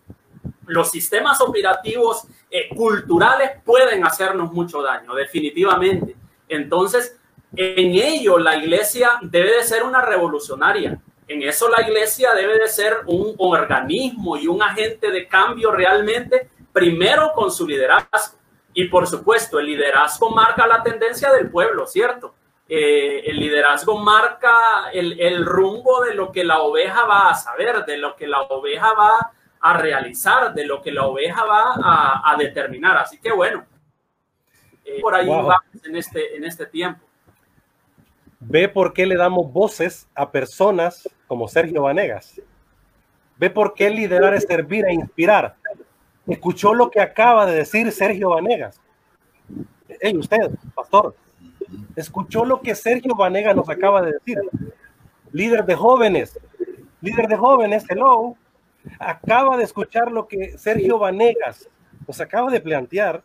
los 0.66 0.90
sistemas 0.90 1.40
operativos 1.40 2.24
eh, 2.50 2.68
culturales 2.74 3.52
pueden 3.64 4.04
hacernos 4.04 4.50
mucho 4.52 4.80
daño, 4.80 5.14
definitivamente. 5.14 6.16
Entonces, 6.48 7.19
en 7.56 7.94
ello 7.94 8.38
la 8.38 8.56
iglesia 8.56 9.18
debe 9.22 9.56
de 9.56 9.64
ser 9.64 9.82
una 9.82 10.00
revolucionaria. 10.00 11.00
En 11.26 11.42
eso 11.42 11.68
la 11.68 11.82
iglesia 11.82 12.34
debe 12.34 12.58
de 12.58 12.68
ser 12.68 12.98
un 13.06 13.34
organismo 13.38 14.36
y 14.36 14.48
un 14.48 14.62
agente 14.62 15.10
de 15.10 15.28
cambio 15.28 15.70
realmente, 15.70 16.48
primero 16.72 17.32
con 17.32 17.50
su 17.52 17.66
liderazgo. 17.66 18.38
Y 18.72 18.84
por 18.86 19.06
supuesto, 19.06 19.58
el 19.58 19.66
liderazgo 19.66 20.30
marca 20.30 20.66
la 20.66 20.82
tendencia 20.82 21.32
del 21.32 21.50
pueblo, 21.50 21.86
¿cierto? 21.86 22.34
Eh, 22.68 23.22
el 23.26 23.38
liderazgo 23.40 23.98
marca 23.98 24.90
el, 24.92 25.20
el, 25.20 25.44
rumbo 25.44 26.02
de 26.04 26.14
lo 26.14 26.30
que 26.30 26.44
la 26.44 26.60
oveja 26.60 27.04
va 27.04 27.30
a 27.30 27.34
saber, 27.34 27.84
de 27.84 27.96
lo 27.96 28.14
que 28.14 28.28
la 28.28 28.42
oveja 28.42 28.92
va 28.92 29.32
a 29.60 29.76
realizar, 29.76 30.54
de 30.54 30.64
lo 30.66 30.80
que 30.80 30.92
la 30.92 31.06
oveja 31.06 31.44
va 31.44 31.74
a, 31.82 32.32
a 32.32 32.36
determinar. 32.36 32.96
Así 32.96 33.18
que 33.18 33.32
bueno, 33.32 33.66
eh, 34.84 35.00
por 35.00 35.14
ahí 35.14 35.26
Wow. 35.26 35.46
vamos 35.46 35.84
en 35.84 35.96
este, 35.96 36.36
en 36.36 36.44
este 36.44 36.66
tiempo. 36.66 37.04
Ve 38.40 38.68
por 38.68 38.94
qué 38.94 39.04
le 39.04 39.16
damos 39.16 39.52
voces 39.52 40.08
a 40.14 40.30
personas 40.30 41.08
como 41.26 41.46
Sergio 41.46 41.82
Vanegas. 41.82 42.40
Ve 43.36 43.50
por 43.50 43.74
qué 43.74 43.90
liderar 43.90 44.34
es 44.34 44.44
servir 44.44 44.86
e 44.86 44.94
inspirar. 44.94 45.56
Escuchó 46.26 46.74
lo 46.74 46.90
que 46.90 47.00
acaba 47.00 47.44
de 47.44 47.54
decir 47.54 47.92
Sergio 47.92 48.30
Vanegas. 48.30 48.80
Hey, 50.00 50.16
usted, 50.16 50.50
pastor, 50.74 51.14
escuchó 51.96 52.44
lo 52.44 52.62
que 52.62 52.74
Sergio 52.74 53.14
Vanegas 53.14 53.54
nos 53.54 53.68
acaba 53.68 54.00
de 54.02 54.12
decir. 54.12 54.38
Líder 55.32 55.64
de 55.64 55.74
jóvenes, 55.74 56.38
líder 57.00 57.28
de 57.28 57.36
jóvenes, 57.36 57.84
hello. 57.88 58.36
Acaba 58.98 59.58
de 59.58 59.64
escuchar 59.64 60.10
lo 60.10 60.26
que 60.26 60.56
Sergio 60.56 60.98
Vanegas 60.98 61.68
nos 62.06 62.20
acaba 62.20 62.50
de 62.50 62.60
plantear. 62.60 63.22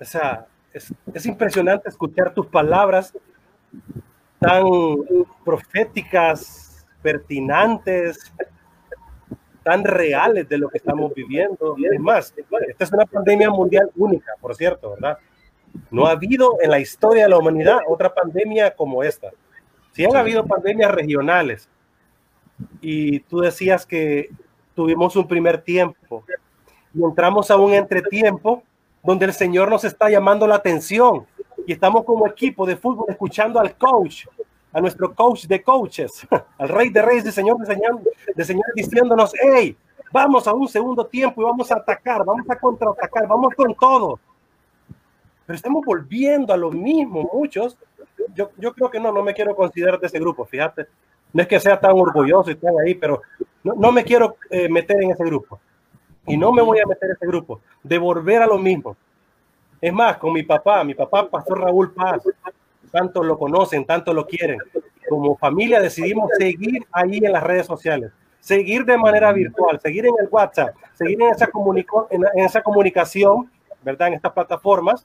O 0.00 0.04
sea, 0.04 0.46
es, 0.72 0.92
es 1.14 1.26
impresionante 1.26 1.88
escuchar 1.88 2.32
tus 2.34 2.46
palabras 2.46 3.12
tan 4.38 4.64
proféticas, 5.44 6.86
pertinentes, 7.02 8.32
tan 9.62 9.84
reales 9.84 10.48
de 10.48 10.58
lo 10.58 10.68
que 10.68 10.78
estamos 10.78 11.12
viviendo. 11.14 11.76
Es 11.92 12.00
más, 12.00 12.34
esta 12.68 12.84
es 12.84 12.92
una 12.92 13.04
pandemia 13.04 13.50
mundial 13.50 13.90
única, 13.96 14.32
por 14.40 14.54
cierto, 14.54 14.92
¿verdad? 14.92 15.18
No 15.90 16.06
ha 16.06 16.12
habido 16.12 16.56
en 16.62 16.70
la 16.70 16.80
historia 16.80 17.24
de 17.24 17.28
la 17.28 17.38
humanidad 17.38 17.78
otra 17.86 18.14
pandemia 18.14 18.74
como 18.74 19.02
esta. 19.02 19.30
Sí 19.92 20.04
han 20.04 20.16
habido 20.16 20.46
pandemias 20.46 20.90
regionales. 20.90 21.68
Y 22.80 23.20
tú 23.20 23.40
decías 23.40 23.84
que 23.84 24.30
tuvimos 24.74 25.16
un 25.16 25.28
primer 25.28 25.60
tiempo 25.60 26.24
y 26.94 27.02
entramos 27.02 27.50
a 27.50 27.56
un 27.56 27.74
entretiempo 27.74 28.62
donde 29.08 29.24
el 29.24 29.32
Señor 29.32 29.70
nos 29.70 29.84
está 29.84 30.10
llamando 30.10 30.46
la 30.46 30.56
atención 30.56 31.24
y 31.66 31.72
estamos 31.72 32.04
como 32.04 32.26
equipo 32.26 32.66
de 32.66 32.76
fútbol 32.76 33.06
escuchando 33.08 33.58
al 33.58 33.74
coach, 33.74 34.26
a 34.70 34.82
nuestro 34.82 35.14
coach 35.14 35.46
de 35.46 35.62
coaches, 35.62 36.28
al 36.58 36.68
rey 36.68 36.90
de 36.90 37.00
reyes, 37.00 37.24
de 37.24 37.32
Señor 37.32 37.56
de 37.56 37.64
señor, 37.64 38.02
de 38.34 38.44
señor 38.44 38.66
diciéndonos, 38.74 39.32
hey, 39.40 39.74
vamos 40.12 40.46
a 40.46 40.52
un 40.52 40.68
segundo 40.68 41.06
tiempo 41.06 41.40
y 41.40 41.44
vamos 41.46 41.72
a 41.72 41.76
atacar, 41.76 42.22
vamos 42.22 42.44
a 42.50 42.56
contraatacar, 42.56 43.26
vamos 43.26 43.54
con 43.56 43.74
todo. 43.74 44.20
Pero 45.46 45.56
estamos 45.56 45.86
volviendo 45.86 46.52
a 46.52 46.58
lo 46.58 46.70
mismo, 46.70 47.30
muchos. 47.32 47.78
Yo, 48.34 48.50
yo 48.58 48.74
creo 48.74 48.90
que 48.90 49.00
no, 49.00 49.10
no 49.10 49.22
me 49.22 49.32
quiero 49.32 49.56
considerar 49.56 49.98
de 49.98 50.06
ese 50.06 50.18
grupo, 50.18 50.44
fíjate. 50.44 50.86
No 51.32 51.40
es 51.40 51.48
que 51.48 51.58
sea 51.58 51.80
tan 51.80 51.92
orgulloso 51.92 52.50
y 52.50 52.56
tan 52.56 52.78
ahí, 52.78 52.94
pero 52.94 53.22
no, 53.64 53.72
no 53.72 53.90
me 53.90 54.04
quiero 54.04 54.36
eh, 54.50 54.68
meter 54.68 55.02
en 55.02 55.12
ese 55.12 55.24
grupo. 55.24 55.58
Y 56.28 56.36
no 56.36 56.52
me 56.52 56.62
voy 56.62 56.78
a 56.78 56.86
meter 56.86 57.10
en 57.10 57.16
ese 57.16 57.26
grupo, 57.26 57.60
de 57.82 57.98
volver 57.98 58.42
a 58.42 58.46
lo 58.46 58.58
mismo. 58.58 58.96
Es 59.80 59.92
más, 59.92 60.16
con 60.18 60.32
mi 60.32 60.42
papá, 60.42 60.84
mi 60.84 60.94
papá, 60.94 61.28
Pastor 61.28 61.60
Raúl 61.60 61.92
Paz, 61.92 62.22
tanto 62.90 63.22
lo 63.22 63.38
conocen, 63.38 63.84
tanto 63.84 64.12
lo 64.12 64.26
quieren. 64.26 64.58
Como 65.08 65.36
familia 65.36 65.80
decidimos 65.80 66.30
seguir 66.38 66.86
ahí 66.92 67.18
en 67.18 67.32
las 67.32 67.42
redes 67.42 67.66
sociales, 67.66 68.12
seguir 68.40 68.84
de 68.84 68.98
manera 68.98 69.32
virtual, 69.32 69.80
seguir 69.80 70.06
en 70.06 70.14
el 70.20 70.28
WhatsApp, 70.30 70.74
seguir 70.94 71.20
en 71.22 71.28
esa, 71.28 71.48
en 72.10 72.44
esa 72.44 72.62
comunicación, 72.62 73.50
¿verdad? 73.82 74.08
En 74.08 74.14
estas 74.14 74.32
plataformas, 74.32 75.04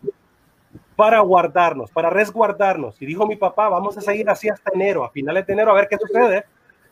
para 0.95 1.19
guardarnos, 1.19 1.91
para 1.91 2.09
resguardarnos. 2.09 3.01
Y 3.01 3.05
dijo 3.05 3.25
mi 3.25 3.35
papá, 3.35 3.69
vamos 3.69 3.97
a 3.97 4.01
seguir 4.01 4.29
así 4.29 4.49
hasta 4.49 4.71
enero, 4.73 5.03
a 5.03 5.09
finales 5.09 5.45
de 5.45 5.53
enero, 5.53 5.71
a 5.71 5.75
ver 5.75 5.87
qué 5.87 5.97
sucede. 5.97 6.45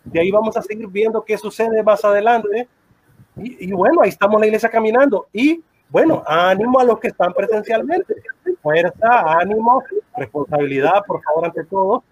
De 0.04 0.20
ahí 0.20 0.32
vamos 0.32 0.58
a 0.58 0.62
seguir 0.62 0.88
viendo 0.88 1.24
qué 1.24 1.38
sucede 1.38 1.84
más 1.84 2.04
adelante. 2.04 2.68
Y, 3.38 3.72
bueno, 3.72 4.02
ahí 4.02 4.10
estamos 4.10 4.40
la 4.40 4.48
iglesia 4.48 4.70
caminando. 4.70 5.28
Y 5.32 5.64
bueno, 5.90 6.24
ánimo 6.26 6.80
a 6.80 6.84
los 6.84 7.00
que 7.00 7.10
están 7.10 7.34
presencialmente. 7.34 8.16
Fuerza, 8.62 9.40
ánimo, 9.40 9.84
responsabilidad, 10.16 11.04
por 11.06 11.22
favor, 11.24 11.46
ante 11.46 11.64
todo. 11.64 12.04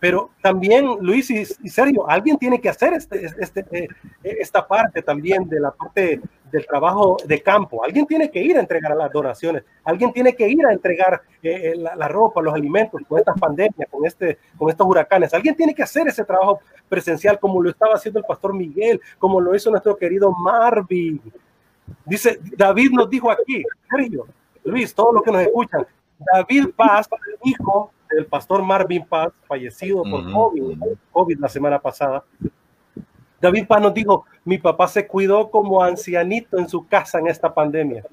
Pero 0.00 0.30
también, 0.40 0.86
Luis 1.00 1.30
y, 1.30 1.42
y 1.62 1.68
Sergio, 1.68 2.08
alguien 2.08 2.38
tiene 2.38 2.60
que 2.60 2.68
hacer 2.68 2.94
este, 2.94 3.26
este, 3.38 3.66
eh, 3.72 3.88
esta 4.22 4.66
parte 4.66 5.02
también 5.02 5.48
de 5.48 5.60
la 5.60 5.70
parte 5.70 6.20
del 6.52 6.66
trabajo 6.66 7.16
de 7.24 7.42
campo. 7.42 7.82
Alguien 7.82 8.06
tiene 8.06 8.30
que 8.30 8.40
ir 8.40 8.56
a 8.56 8.60
entregar 8.60 8.94
las 8.94 9.10
donaciones. 9.10 9.64
Alguien 9.82 10.12
tiene 10.12 10.34
que 10.36 10.46
ir 10.48 10.64
a 10.66 10.72
entregar 10.72 11.22
eh, 11.42 11.72
la, 11.76 11.96
la, 11.96 12.06
ropa, 12.08 12.42
los 12.42 12.54
alimentos 12.54 13.00
con 13.08 13.18
estas 13.18 13.40
pandemias, 13.40 13.88
con, 13.90 14.04
este, 14.04 14.38
con 14.58 14.68
estos 14.68 14.86
huracanes. 14.86 15.32
Alguien 15.32 15.56
tiene 15.56 15.74
que 15.74 15.82
hacer 15.82 16.06
ese 16.06 16.24
trabajo 16.24 16.60
presencial 16.88 17.40
como 17.40 17.62
lo 17.62 17.70
estaba 17.70 17.94
haciendo 17.94 18.20
el 18.20 18.26
pastor 18.26 18.52
Miguel, 18.54 19.00
como 19.18 19.40
lo 19.40 19.56
hizo 19.56 19.70
nuestro 19.70 19.96
querido 19.96 20.30
Marvin. 20.30 21.20
Dice, 22.04 22.38
David 22.56 22.90
nos 22.92 23.08
dijo 23.08 23.30
aquí, 23.30 23.64
Sergio, 23.90 24.26
Luis, 24.64 24.94
todos 24.94 25.14
los 25.14 25.22
que 25.22 25.32
nos 25.32 25.42
escuchan, 25.42 25.86
David 26.34 26.66
Paz, 26.76 27.08
hijo 27.44 27.90
del 28.10 28.26
pastor 28.26 28.62
Marvin 28.62 29.04
Paz, 29.06 29.32
fallecido 29.46 30.02
por 30.02 30.20
uh 30.20 30.24
-huh. 30.24 30.32
COVID, 30.32 30.78
COVID 31.12 31.38
la 31.38 31.48
semana 31.48 31.78
pasada. 31.78 32.22
David 33.42 33.66
Paz 33.66 33.82
nos 33.82 33.92
dijo, 33.92 34.24
mi 34.44 34.56
papá 34.56 34.86
se 34.86 35.04
cuidó 35.04 35.50
como 35.50 35.82
ancianito 35.82 36.58
en 36.58 36.68
su 36.68 36.86
casa 36.86 37.18
en 37.18 37.26
esta 37.26 37.52
pandemia. 37.52 38.04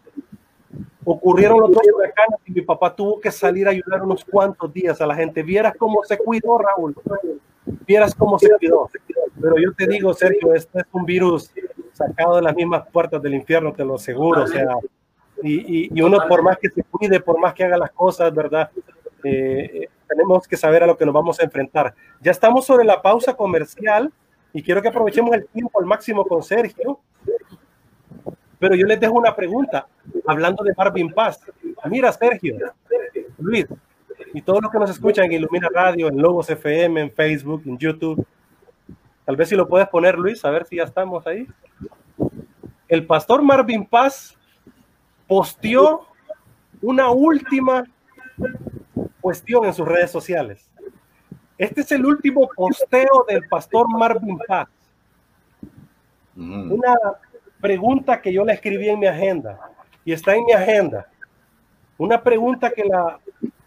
Ocurrieron 1.05 1.59
los 1.59 1.71
dos 1.71 1.83
huracanes 1.95 2.39
y 2.47 2.51
mi 2.51 2.61
papá 2.63 2.95
tuvo 2.95 3.19
que 3.19 3.31
salir 3.31 3.67
a 3.67 3.71
ayudar 3.71 4.01
unos 4.01 4.25
cuantos 4.25 4.73
días 4.73 4.99
a 5.01 5.05
la 5.05 5.13
gente. 5.13 5.43
Vieras 5.43 5.75
cómo 5.77 6.03
se 6.03 6.17
cuidó, 6.17 6.57
Raúl. 6.57 6.95
Vieras 7.85 8.15
cómo 8.15 8.39
se 8.39 8.49
cuidó. 8.57 8.89
Pero 9.39 9.55
yo 9.59 9.71
te 9.73 9.85
digo, 9.85 10.15
Sergio, 10.15 10.55
este 10.55 10.79
es 10.79 10.85
un 10.91 11.05
virus 11.05 11.51
sacado 11.93 12.37
de 12.37 12.41
las 12.41 12.55
mismas 12.55 12.87
puertas 12.91 13.21
del 13.21 13.35
infierno, 13.35 13.71
te 13.71 13.85
lo 13.85 13.95
aseguro. 13.95 14.43
O 14.43 14.47
sea, 14.47 14.77
y, 15.43 15.83
y, 15.83 15.89
y 15.93 16.01
uno 16.01 16.17
por 16.27 16.41
más 16.41 16.57
que 16.57 16.71
se 16.71 16.83
cuide, 16.83 17.19
por 17.19 17.39
más 17.39 17.53
que 17.53 17.65
haga 17.65 17.77
las 17.77 17.91
cosas, 17.91 18.33
¿verdad? 18.33 18.71
Eh, 19.23 19.87
tenemos 20.07 20.47
que 20.47 20.57
saber 20.57 20.81
a 20.81 20.87
lo 20.87 20.97
que 20.97 21.05
nos 21.05 21.13
vamos 21.13 21.39
a 21.39 21.43
enfrentar. 21.43 21.93
Ya 22.19 22.31
estamos 22.31 22.65
sobre 22.65 22.83
la 22.83 22.99
pausa 23.03 23.35
comercial 23.35 24.11
y 24.53 24.63
quiero 24.63 24.81
que 24.81 24.87
aprovechemos 24.87 25.33
el 25.35 25.47
tiempo 25.47 25.79
al 25.79 25.85
máximo 25.85 26.25
con 26.25 26.43
Sergio. 26.43 26.99
Pero 28.57 28.75
yo 28.75 28.85
les 28.85 28.99
dejo 28.99 29.13
una 29.13 29.35
pregunta, 29.35 29.87
hablando 30.27 30.63
de 30.63 30.73
Marvin 30.75 31.11
Paz. 31.11 31.39
Mira, 31.85 32.11
Sergio, 32.11 32.57
Luis, 33.37 33.67
y 34.33 34.41
todos 34.41 34.61
los 34.61 34.71
que 34.71 34.79
nos 34.79 34.89
escuchan 34.89 35.25
en 35.25 35.33
Ilumina 35.33 35.69
Radio, 35.73 36.09
en 36.09 36.21
Logos 36.21 36.49
FM, 36.49 37.01
en 37.01 37.11
Facebook, 37.11 37.63
en 37.65 37.77
YouTube. 37.77 38.25
Tal 39.25 39.35
vez 39.35 39.49
si 39.49 39.55
lo 39.55 39.67
puedes 39.67 39.87
poner, 39.87 40.17
Luis, 40.17 40.43
a 40.43 40.49
ver 40.49 40.65
si 40.65 40.75
ya 40.77 40.83
estamos 40.83 41.25
ahí. 41.25 41.47
El 42.87 43.05
pastor 43.05 43.41
Marvin 43.41 43.85
Paz 43.85 44.37
posteó 45.27 46.07
una 46.81 47.11
última 47.11 47.83
cuestión 49.21 49.65
en 49.65 49.73
sus 49.73 49.87
redes 49.87 50.11
sociales. 50.11 50.69
Este 51.59 51.81
es 51.81 51.91
el 51.91 52.05
último 52.05 52.49
posteo 52.55 53.25
del 53.27 53.45
pastor 53.49 53.85
Marvin 53.89 54.39
Paz. 54.47 54.69
Mm. 56.33 56.71
Una 56.71 56.95
pregunta 57.59 58.21
que 58.21 58.31
yo 58.31 58.45
le 58.45 58.53
escribí 58.53 58.87
en 58.87 58.97
mi 58.97 59.07
agenda 59.07 59.59
y 60.05 60.13
está 60.13 60.33
en 60.35 60.45
mi 60.45 60.53
agenda. 60.53 61.05
Una 61.97 62.23
pregunta 62.23 62.71
que 62.71 62.85
la 62.85 63.19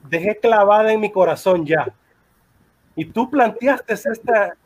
dejé 0.08 0.38
clavada 0.38 0.90
en 0.90 1.00
mi 1.00 1.12
corazón 1.12 1.66
ya. 1.66 1.86
Y 2.96 3.04
tú 3.04 3.28
planteaste 3.28 3.92
esta, 3.92 4.56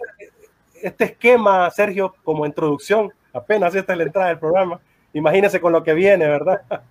este 0.80 1.04
esquema, 1.06 1.68
Sergio, 1.72 2.14
como 2.22 2.46
introducción. 2.46 3.12
Apenas 3.32 3.74
esta 3.74 3.92
es 3.92 3.98
la 3.98 4.04
entrada 4.04 4.28
del 4.28 4.38
programa. 4.38 4.78
Imagínese 5.12 5.60
con 5.60 5.72
lo 5.72 5.82
que 5.82 5.94
viene, 5.94 6.28
¿verdad? 6.28 6.62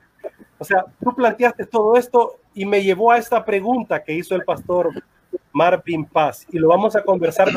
O 0.58 0.64
sea, 0.64 0.86
tú 1.04 1.14
planteaste 1.14 1.66
todo 1.66 1.98
esto 1.98 2.40
y 2.54 2.66
me 2.66 2.82
llevó 2.82 3.12
a 3.12 3.18
esta 3.18 3.44
pregunta 3.44 4.02
que 4.02 4.14
hizo 4.14 4.36
el 4.36 4.46
pastor 4.46 4.90
Marvin 5.56 6.04
Paz 6.04 6.46
y 6.52 6.60
lo 6.60 6.68
vamos 6.68 6.98
a 6.98 7.04
conversar 7.04 7.48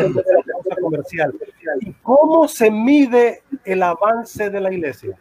comercial. 0.80 1.34
¿Y 1.80 1.92
cómo 1.94 2.46
se 2.46 2.70
mide 2.70 3.42
el 3.64 3.82
avance 3.82 4.50
de 4.50 4.60
la 4.60 4.72
iglesia? 4.72 5.18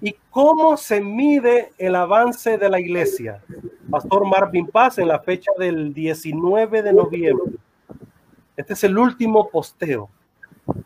¿Y 0.00 0.16
cómo 0.30 0.78
se 0.78 1.02
mide 1.02 1.72
el 1.76 1.96
avance 1.96 2.56
de 2.56 2.70
la 2.70 2.80
iglesia? 2.80 3.42
Pastor 3.90 4.24
Marvin 4.26 4.66
Paz 4.66 4.96
en 4.96 5.08
la 5.08 5.20
fecha 5.20 5.50
del 5.58 5.92
19 5.92 6.82
de 6.82 6.92
noviembre. 6.94 7.52
Este 8.56 8.72
es 8.72 8.84
el 8.84 8.96
último 8.96 9.50
posteo 9.50 10.08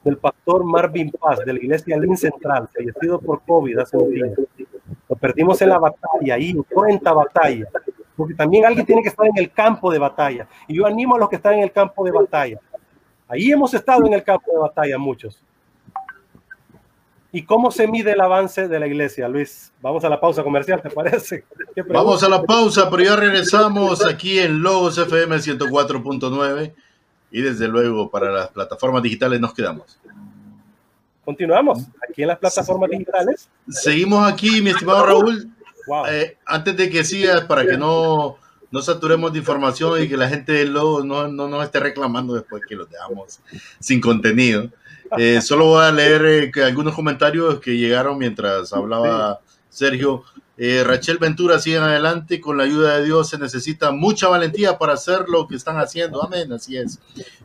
del 0.02 0.16
pastor 0.16 0.64
Marvin 0.64 1.12
Paz 1.12 1.38
de 1.38 1.52
la 1.52 1.58
iglesia 1.60 1.96
Lin 1.96 2.16
Central, 2.16 2.68
fallecido 2.74 3.20
por 3.20 3.42
COVID 3.42 3.78
hace 3.78 3.96
un 3.96 4.10
día. 4.10 4.26
Lo 5.08 5.14
perdimos 5.14 5.62
en 5.62 5.68
la 5.68 5.78
batalla, 5.78 6.34
ahí 6.34 6.50
en 6.50 6.64
40 6.64 7.12
batallas, 7.12 7.68
porque 8.18 8.34
también 8.34 8.66
alguien 8.66 8.84
tiene 8.84 9.00
que 9.00 9.10
estar 9.10 9.24
en 9.28 9.38
el 9.38 9.52
campo 9.52 9.92
de 9.92 10.00
batalla. 10.00 10.48
Y 10.66 10.76
yo 10.76 10.86
animo 10.86 11.14
a 11.14 11.18
los 11.20 11.28
que 11.28 11.36
están 11.36 11.54
en 11.54 11.62
el 11.62 11.70
campo 11.70 12.04
de 12.04 12.10
batalla. 12.10 12.58
Ahí 13.28 13.52
hemos 13.52 13.72
estado 13.72 14.04
en 14.04 14.12
el 14.12 14.24
campo 14.24 14.50
de 14.50 14.58
batalla 14.58 14.98
muchos. 14.98 15.40
¿Y 17.30 17.44
cómo 17.44 17.70
se 17.70 17.86
mide 17.86 18.12
el 18.12 18.20
avance 18.20 18.66
de 18.66 18.80
la 18.80 18.88
iglesia, 18.88 19.28
Luis? 19.28 19.72
Vamos 19.80 20.02
a 20.02 20.08
la 20.08 20.18
pausa 20.18 20.42
comercial, 20.42 20.82
¿te 20.82 20.90
parece? 20.90 21.44
Vamos 21.90 22.24
a 22.24 22.28
la 22.28 22.42
pausa, 22.42 22.90
pero 22.90 23.04
ya 23.04 23.14
regresamos 23.14 24.04
aquí 24.04 24.40
en 24.40 24.62
Logos 24.62 24.98
FM 24.98 25.36
104.9 25.36 26.72
y 27.30 27.40
desde 27.40 27.68
luego 27.68 28.10
para 28.10 28.32
las 28.32 28.48
plataformas 28.48 29.00
digitales 29.04 29.38
nos 29.40 29.54
quedamos. 29.54 30.00
continuamos 31.24 31.86
aquí 32.10 32.22
en 32.22 32.28
las 32.28 32.38
plataformas 32.38 32.90
digitales. 32.90 33.48
Seguimos 33.68 34.26
aquí, 34.26 34.60
mi 34.60 34.70
estimado 34.70 35.06
Raúl. 35.06 35.52
Eh, 36.10 36.36
antes 36.46 36.76
de 36.76 36.90
que 36.90 37.04
sigas, 37.04 37.42
para 37.42 37.66
que 37.66 37.76
no, 37.76 38.36
no 38.70 38.82
saturemos 38.82 39.32
de 39.32 39.38
información 39.38 40.02
y 40.02 40.08
que 40.08 40.16
la 40.16 40.28
gente 40.28 40.64
luego 40.66 41.02
no, 41.04 41.28
no 41.28 41.48
nos 41.48 41.64
esté 41.64 41.80
reclamando 41.80 42.34
después 42.34 42.62
que 42.68 42.76
los 42.76 42.88
dejamos 42.90 43.40
sin 43.80 44.00
contenido. 44.00 44.70
Eh, 45.16 45.40
solo 45.40 45.66
voy 45.66 45.84
a 45.84 45.90
leer 45.90 46.52
eh, 46.54 46.64
algunos 46.64 46.94
comentarios 46.94 47.60
que 47.60 47.76
llegaron 47.76 48.18
mientras 48.18 48.72
hablaba 48.72 49.40
Sergio. 49.70 50.24
Eh, 50.60 50.82
Rachel 50.82 51.18
Ventura, 51.18 51.60
siguen 51.60 51.82
adelante. 51.82 52.40
Con 52.40 52.56
la 52.56 52.64
ayuda 52.64 52.98
de 52.98 53.04
Dios 53.04 53.28
se 53.28 53.38
necesita 53.38 53.92
mucha 53.92 54.26
valentía 54.26 54.76
para 54.76 54.94
hacer 54.94 55.28
lo 55.28 55.46
que 55.46 55.54
están 55.54 55.76
haciendo. 55.76 56.22
Amén, 56.22 56.52
así 56.52 56.76
es. 56.76 56.98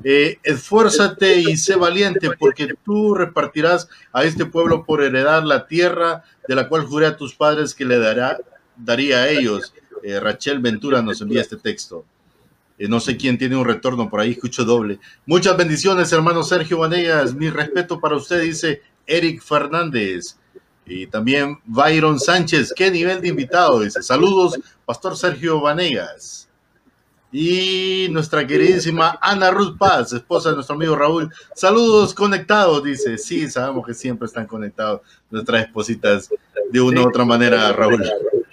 Eh, 0.04 0.40
esfuérzate 0.42 1.40
y 1.40 1.56
sé 1.56 1.76
valiente, 1.76 2.32
porque 2.40 2.74
tú 2.84 3.14
repartirás 3.14 3.88
a 4.12 4.24
este 4.24 4.46
pueblo 4.46 4.84
por 4.84 5.04
heredar 5.04 5.46
la 5.46 5.68
tierra 5.68 6.24
de 6.48 6.56
la 6.56 6.68
cual 6.68 6.86
juré 6.86 7.06
a 7.06 7.16
tus 7.16 7.36
padres 7.36 7.76
que 7.76 7.86
le 7.86 8.00
dará, 8.00 8.40
daría 8.76 9.18
a 9.18 9.30
ellos. 9.30 9.74
Eh, 10.02 10.20
Rachel 10.20 10.58
Ventura 10.60 11.04
nos 11.04 11.22
envía 11.22 11.42
este 11.42 11.58
texto. 11.58 12.06
no 12.80 13.00
sé 13.00 13.16
quién 13.16 13.38
tiene 13.38 13.56
un 13.56 13.66
retorno 13.66 14.10
por 14.10 14.22
ahí, 14.22 14.32
escucho 14.32 14.66
doble. 14.66 15.00
Muchas 15.28 15.56
bendiciones, 15.56 16.12
hermano 16.12 16.42
Sergio 16.42 16.80
Vanegas. 16.80 17.36
Mi 17.36 17.52
respeto 17.52 18.00
para 18.00 18.16
usted, 18.16 18.42
dice 18.42 18.82
Eric 19.06 19.44
Fernández. 19.44 20.38
Y 20.86 21.08
también 21.08 21.60
Byron 21.66 22.20
Sánchez, 22.20 22.74
qué 22.76 22.92
nivel 22.92 23.22
de 23.22 23.30
invitado, 23.30 23.80
dice. 23.80 24.02
Saludos, 24.02 24.60
Pastor 24.86 25.16
Sergio 25.16 25.62
Vanegas. 25.62 26.50
Y 27.32 28.10
nuestra 28.12 28.46
queridísima 28.46 29.18
Ana 29.20 29.50
Ruth 29.50 29.78
Paz, 29.78 30.14
esposa 30.14 30.50
de 30.50 30.56
nuestro 30.56 30.76
amigo 30.76 30.96
Raúl. 30.96 31.34
Saludos 31.56 32.14
conectados, 32.14 32.84
dice. 32.84 33.18
Sí, 33.18 33.50
sabemos 33.50 33.88
que 33.88 33.94
siempre 33.94 34.28
están 34.28 34.46
conectados 34.46 35.02
nuestras 35.32 35.66
espositas 35.66 36.30
de 36.70 36.82
una 36.82 37.02
u 37.02 37.08
otra 37.08 37.26
manera, 37.26 37.72
Raúl. 37.72 38.04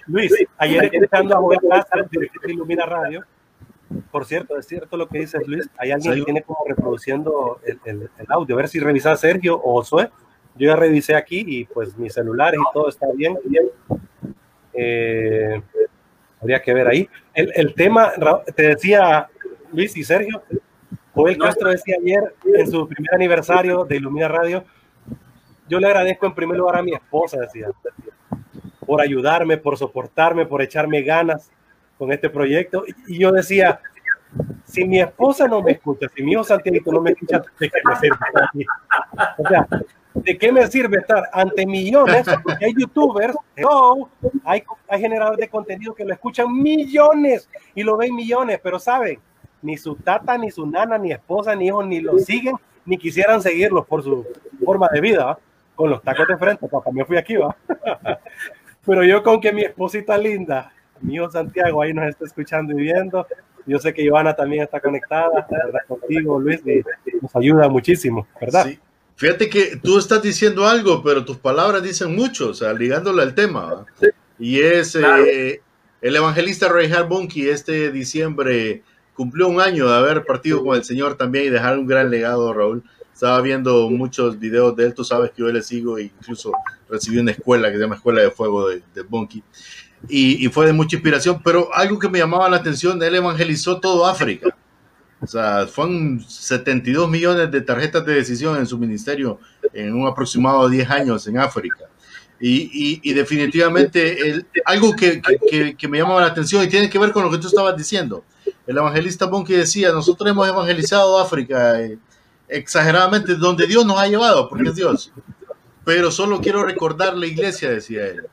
Luis, 0.07 0.33
ayer 0.57 0.85
escuchando 0.85 1.37
a 1.37 1.41
Joel 1.41 1.59
Castro, 1.69 2.07
director 2.11 2.47
de 2.47 2.53
Ilumina 2.53 2.87
Radio. 2.87 3.25
Por 4.11 4.25
cierto, 4.25 4.57
es 4.57 4.67
cierto 4.67 4.97
lo 4.97 5.09
que 5.09 5.19
dices, 5.19 5.47
Luis. 5.47 5.69
Hay 5.77 5.91
alguien 5.91 6.15
que 6.15 6.25
tiene 6.25 6.43
como 6.43 6.61
reproduciendo 6.67 7.61
el, 7.65 7.79
el, 7.85 8.09
audio. 8.29 8.55
A 8.55 8.59
ver 8.59 8.69
si 8.69 8.79
revisa 8.81 9.15
Sergio 9.17 9.61
o 9.63 9.81
Josué 9.81 10.11
yo 10.61 10.69
ya 10.69 10.77
revisé 10.77 11.15
aquí 11.17 11.43
y 11.47 11.65
pues 11.65 11.97
mis 11.97 12.13
celulares 12.13 12.61
y 12.61 12.73
todo 12.75 12.91
está 12.91 13.07
bien. 13.15 13.39
Eh, 14.75 15.63
habría 16.39 16.61
que 16.61 16.75
ver 16.75 16.87
ahí. 16.87 17.09
El, 17.33 17.51
el, 17.55 17.75
tema, 17.75 18.13
te 18.55 18.63
decía 18.65 19.27
Luis 19.73 19.97
y 19.97 20.05
Sergio, 20.05 20.43
Joel 21.15 21.39
Castro 21.39 21.71
decía 21.71 21.97
ayer 21.99 22.35
en 22.45 22.71
su 22.71 22.87
primer 22.87 23.15
aniversario 23.15 23.87
de 23.87 23.97
Ilumina 23.97 24.29
Radio, 24.29 24.65
yo 25.67 25.81
le 25.81 25.87
agradezco 25.87 26.27
en 26.27 26.35
primer 26.35 26.59
lugar 26.59 26.77
a 26.77 26.83
mi 26.83 26.93
esposa, 26.93 27.39
decía, 27.41 27.69
por 28.85 29.01
ayudarme, 29.01 29.57
por 29.57 29.79
soportarme, 29.79 30.45
por 30.45 30.61
echarme 30.61 31.01
ganas 31.01 31.51
con 31.97 32.13
este 32.13 32.29
proyecto. 32.29 32.85
Y 33.07 33.19
yo 33.19 33.33
decía, 33.33 33.81
si 34.65 34.85
mi 34.85 35.01
esposa 35.01 35.49
no 35.49 35.63
me 35.63 35.73
escucha, 35.73 36.07
si 36.15 36.23
mi 36.23 36.33
hijo 36.33 36.45
Santiago 36.45 36.93
no 36.93 37.01
me 37.01 37.13
escucha, 37.13 37.43
¿de 37.59 37.71
qué 37.71 37.81
me 37.83 37.97
sirve 37.97 38.17
O 39.39 39.49
sea, 39.49 39.67
¿de 40.15 40.39
qué 40.39 40.53
me 40.53 40.67
sirve 40.67 40.99
estar 40.99 41.25
ante 41.33 41.67
millones? 41.67 42.27
Porque 42.43 42.67
hay 42.67 42.75
youtubers, 42.77 43.35
no, 43.57 44.09
hay, 44.45 44.63
hay 44.89 45.01
generadores 45.01 45.41
de 45.41 45.49
contenido 45.49 45.95
que 45.95 46.05
lo 46.05 46.13
escuchan 46.13 46.53
millones 46.53 47.49
y 47.75 47.83
lo 47.83 47.97
ven 47.97 48.15
millones, 48.15 48.61
pero 48.63 48.79
saben, 48.79 49.19
ni 49.63 49.77
su 49.77 49.95
tata, 49.97 50.37
ni 50.39 50.51
su 50.51 50.67
nana, 50.67 50.99
ni 50.99 51.13
esposa, 51.13 51.55
ni 51.55 51.67
hijo, 51.67 51.83
ni 51.83 52.01
lo 52.01 52.19
siguen, 52.19 52.57
ni 52.85 52.97
quisieran 52.97 53.43
seguirlos 53.43 53.87
por 53.87 54.03
su 54.03 54.27
forma 54.65 54.89
de 54.93 55.01
vida, 55.01 55.39
con 55.75 55.91
los 55.91 56.03
tacos 56.03 56.29
de 56.29 56.37
frente, 56.37 56.69
papá, 56.69 56.91
me 56.93 57.05
fui 57.05 57.17
aquí, 57.17 57.37
va. 57.37 57.57
Pero 58.85 59.05
yo 59.05 59.23
con 59.23 59.41
que 59.41 59.53
mi 59.53 59.63
esposita 59.63 60.17
linda, 60.17 60.73
mi 61.01 61.15
hijo 61.15 61.31
Santiago, 61.31 61.83
ahí 61.83 61.93
nos 61.93 62.09
está 62.09 62.25
escuchando 62.25 62.73
y 62.73 62.83
viendo, 62.83 63.27
yo 63.67 63.79
sé 63.79 63.93
que 63.93 64.09
Joana 64.09 64.35
también 64.35 64.63
está 64.65 64.81
conectada, 64.81 65.47
¿verdad? 65.51 65.81
Contigo, 65.87 66.39
Luis, 66.39 66.63
y 66.67 66.83
nos 67.21 67.35
ayuda 67.37 67.69
muchísimo, 67.69 68.27
¿verdad? 68.41 68.67
Sí. 68.67 68.79
Fíjate 69.21 69.51
que 69.51 69.77
tú 69.77 69.99
estás 69.99 70.23
diciendo 70.23 70.67
algo, 70.67 71.03
pero 71.03 71.27
tus 71.27 71.37
palabras 71.37 71.83
dicen 71.83 72.17
mucho, 72.17 72.49
o 72.49 72.55
sea, 72.55 72.73
ligándole 72.73 73.21
al 73.21 73.35
tema. 73.35 73.85
Y 74.39 74.61
es 74.61 74.95
eh, 74.95 75.61
el 76.01 76.17
evangelista 76.17 76.71
Reinhard 76.71 77.07
Bunky 77.07 77.51
este 77.51 77.93
diciembre 77.93 78.83
cumplió 79.13 79.49
un 79.49 79.61
año 79.61 79.87
de 79.87 79.95
haber 79.95 80.25
partido 80.25 80.65
con 80.65 80.75
el 80.75 80.85
Señor 80.85 81.19
también 81.19 81.45
y 81.45 81.51
dejar 81.51 81.79
un 81.79 81.87
gran 81.87 82.11
legado, 82.11 82.51
Raúl. 82.55 82.83
Estaba 83.13 83.43
viendo 83.43 83.91
muchos 83.91 84.39
videos 84.39 84.75
de 84.75 84.87
él, 84.87 84.95
tú 84.95 85.05
sabes 85.05 85.33
que 85.33 85.43
yo 85.43 85.53
le 85.53 85.61
sigo 85.61 85.99
e 85.99 86.05
incluso 86.05 86.53
recibí 86.89 87.19
una 87.19 87.33
escuela 87.33 87.69
que 87.69 87.75
se 87.75 87.83
llama 87.83 87.97
Escuela 87.97 88.23
de 88.23 88.31
Fuego 88.31 88.71
de, 88.71 88.81
de 88.95 89.03
Bunky. 89.03 89.43
Y, 90.09 90.47
y, 90.47 90.49
fue 90.49 90.65
de 90.65 90.73
mucha 90.73 90.97
inspiración, 90.97 91.43
pero 91.45 91.69
algo 91.75 91.99
que 91.99 92.09
me 92.09 92.21
llamaba 92.21 92.49
la 92.49 92.57
atención, 92.57 93.03
él 93.03 93.17
evangelizó 93.17 93.81
todo 93.81 94.07
África. 94.07 94.57
O 95.23 95.27
sea, 95.27 95.67
fueron 95.67 96.25
72 96.27 97.09
millones 97.11 97.51
de 97.51 97.61
tarjetas 97.61 98.05
de 98.07 98.15
decisión 98.15 98.57
en 98.57 98.67
su 98.67 98.79
ministerio 98.79 99.39
en 99.73 99.95
un 99.95 100.07
aproximado 100.07 100.69
de 100.69 100.77
10 100.77 100.91
años 100.91 101.27
en 101.27 101.39
África. 101.39 101.87
Y, 102.43 103.01
y, 103.03 103.13
definitivamente 103.13 104.31
el, 104.31 104.47
algo 104.65 104.97
que, 104.97 105.21
que, 105.51 105.77
que, 105.77 105.89
me 105.89 105.99
llamaba 105.99 106.23
la 106.23 106.29
atención 106.29 106.65
y 106.65 106.69
tiene 106.69 106.89
que 106.89 106.99
ver 106.99 107.13
con 107.13 107.23
lo 107.23 107.31
que 107.31 107.37
tú 107.37 107.49
estabas 107.49 107.77
diciendo. 107.77 108.25
El 108.67 108.79
evangelista 108.79 109.27
Bonke 109.27 109.59
decía, 109.59 109.93
nosotros 109.93 110.31
hemos 110.31 110.49
evangelizado 110.49 111.19
África 111.19 111.79
eh, 111.83 111.99
exageradamente, 112.49 113.35
donde 113.35 113.67
Dios 113.67 113.85
nos 113.85 113.99
ha 113.99 114.07
llevado, 114.07 114.49
porque 114.49 114.71
es 114.71 114.75
Dios. 114.75 115.13
Pero 115.85 116.11
solo 116.11 116.41
quiero 116.41 116.65
recordar 116.65 117.15
la 117.15 117.27
iglesia, 117.27 117.71
decía 117.71 118.07
él, 118.07 118.27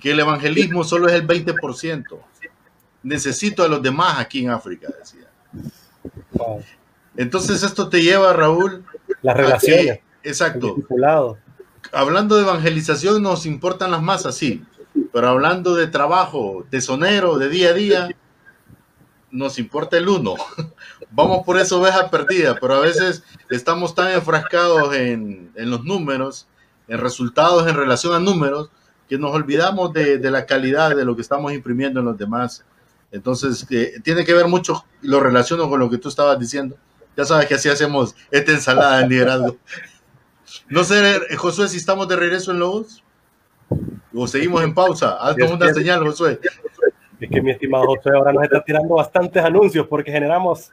que 0.00 0.10
el 0.10 0.18
evangelismo 0.18 0.82
solo 0.82 1.08
es 1.08 1.14
el 1.14 1.24
20%. 1.24 2.18
Necesito 3.04 3.62
a 3.62 3.68
los 3.68 3.80
demás 3.80 4.18
aquí 4.18 4.44
en 4.44 4.50
África, 4.50 4.88
decía. 4.98 5.28
Entonces 7.16 7.62
esto 7.62 7.88
te 7.88 8.02
lleva, 8.02 8.32
Raúl. 8.32 8.84
Las 9.22 9.36
relaciones. 9.36 10.00
exacto. 10.22 10.76
Hablando 11.92 12.36
de 12.36 12.42
evangelización 12.42 13.22
nos 13.22 13.46
importan 13.46 13.90
las 13.90 14.02
masas, 14.02 14.34
sí. 14.36 14.64
Pero 15.12 15.28
hablando 15.28 15.74
de 15.74 15.86
trabajo, 15.86 16.64
tesonero, 16.70 17.38
de 17.38 17.48
día 17.48 17.70
a 17.70 17.72
día, 17.74 18.08
nos 19.30 19.58
importa 19.58 19.96
el 19.98 20.08
uno. 20.08 20.34
Vamos 21.10 21.44
por 21.44 21.58
eso 21.58 21.80
oveja 21.80 22.10
perdida, 22.10 22.56
pero 22.60 22.74
a 22.74 22.80
veces 22.80 23.22
estamos 23.50 23.94
tan 23.94 24.12
enfrascados 24.12 24.94
en, 24.94 25.52
los 25.54 25.84
números, 25.84 26.46
en 26.88 26.98
resultados 26.98 27.66
en 27.68 27.76
relación 27.76 28.14
a 28.14 28.20
números, 28.20 28.70
que 29.08 29.18
nos 29.18 29.32
olvidamos 29.34 29.92
de, 29.92 30.18
de, 30.18 30.30
la 30.30 30.46
calidad 30.46 30.96
de 30.96 31.04
lo 31.04 31.14
que 31.14 31.22
estamos 31.22 31.52
imprimiendo 31.52 32.00
en 32.00 32.06
los 32.06 32.18
demás 32.18 32.64
entonces, 33.16 33.66
tiene 34.02 34.24
que 34.24 34.34
ver 34.34 34.46
mucho, 34.46 34.84
lo 35.00 35.20
relaciono 35.20 35.70
con 35.70 35.80
lo 35.80 35.88
que 35.88 35.96
tú 35.96 36.10
estabas 36.10 36.38
diciendo. 36.38 36.76
Ya 37.16 37.24
sabes 37.24 37.46
que 37.46 37.54
así 37.54 37.70
hacemos 37.70 38.14
esta 38.30 38.52
ensalada 38.52 38.98
de 38.98 39.08
liderazgo. 39.08 39.56
No 40.68 40.84
sé, 40.84 41.18
Josué, 41.36 41.68
si 41.68 41.78
estamos 41.78 42.06
de 42.08 42.16
regreso 42.16 42.50
en 42.50 42.58
Lobos 42.58 43.02
o 44.14 44.28
seguimos 44.28 44.62
en 44.62 44.74
pausa. 44.74 45.16
Haznos 45.18 45.50
una 45.50 45.72
señal, 45.72 46.04
Josué. 46.04 46.38
Es 47.18 47.30
que 47.30 47.40
mi 47.40 47.52
estimado 47.52 47.86
Josué 47.86 48.12
ahora 48.14 48.34
nos 48.34 48.44
está 48.44 48.62
tirando 48.62 48.96
bastantes 48.96 49.42
anuncios 49.42 49.86
porque 49.86 50.12
generamos 50.12 50.70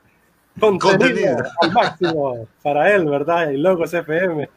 contenido, 0.60 1.38
al 1.62 1.72
máximo 1.72 2.46
para 2.62 2.94
él, 2.94 3.06
¿verdad? 3.06 3.52
Y 3.52 3.58
luego 3.58 3.86
FM. 3.86 4.50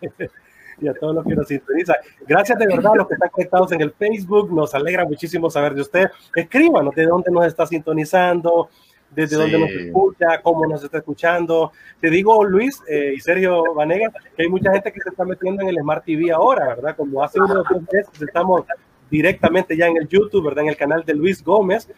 y 0.81 0.89
a 0.89 0.95
todos 0.95 1.15
los 1.15 1.25
que 1.25 1.35
nos 1.35 1.49
sintonizan. 1.49 1.97
Gracias 2.27 2.59
de 2.59 2.67
verdad 2.67 2.93
a 2.93 2.97
los 2.97 3.09
que 3.09 3.15
están 3.15 3.31
conectados 3.31 3.73
en 3.73 3.81
el 3.81 3.93
Facebook. 3.93 4.53
Nos 4.53 4.75
alegra 4.75 5.05
muchísimo 5.05 5.51
saber 5.51 5.75
de 5.75 5.83
usted. 5.83 6.11
Escríbanos 6.35 6.95
de 6.95 7.07
dónde 7.07 7.31
nos 7.31 7.47
está 7.47 7.67
sintonizando, 7.67 8.69
desde 9.11 9.37
dónde 9.37 9.59
nos 9.59 9.71
escucha, 9.71 10.43
cómo 10.43 10.67
nos 10.67 10.85
está 10.85 10.99
escuchando. 10.99 11.73
Te 12.01 12.11
digo, 12.11 12.45
Luis 12.45 12.83
eh, 12.89 13.15
y 13.17 13.21
Sergio 13.21 13.75
Vanega, 13.75 14.13
que 14.37 14.43
hay 14.43 14.49
mucha 14.49 14.73
gente 14.73 14.93
que 14.93 15.01
se 15.01 15.11
está 15.11 15.25
metiendo 15.25 15.63
en 15.63 15.69
el 15.69 15.77
Smart 15.77 16.05
TV 16.05 16.31
ahora, 16.31 16.67
¿verdad? 16.67 16.97
Como 16.97 17.23
hace 17.23 17.41
unos 17.41 17.65
dos 17.69 17.83
meses 17.93 18.11
estamos 18.21 18.65
directamente 19.11 19.77
ya 19.77 19.87
en 19.87 19.97
el 19.97 20.09
YouTube, 20.09 20.45
¿verdad? 20.45 20.65
En 20.65 20.71
el 20.71 20.77
canal 20.77 21.05
de 21.05 21.15
Luis 21.15 21.43
Gómez. 21.43 21.89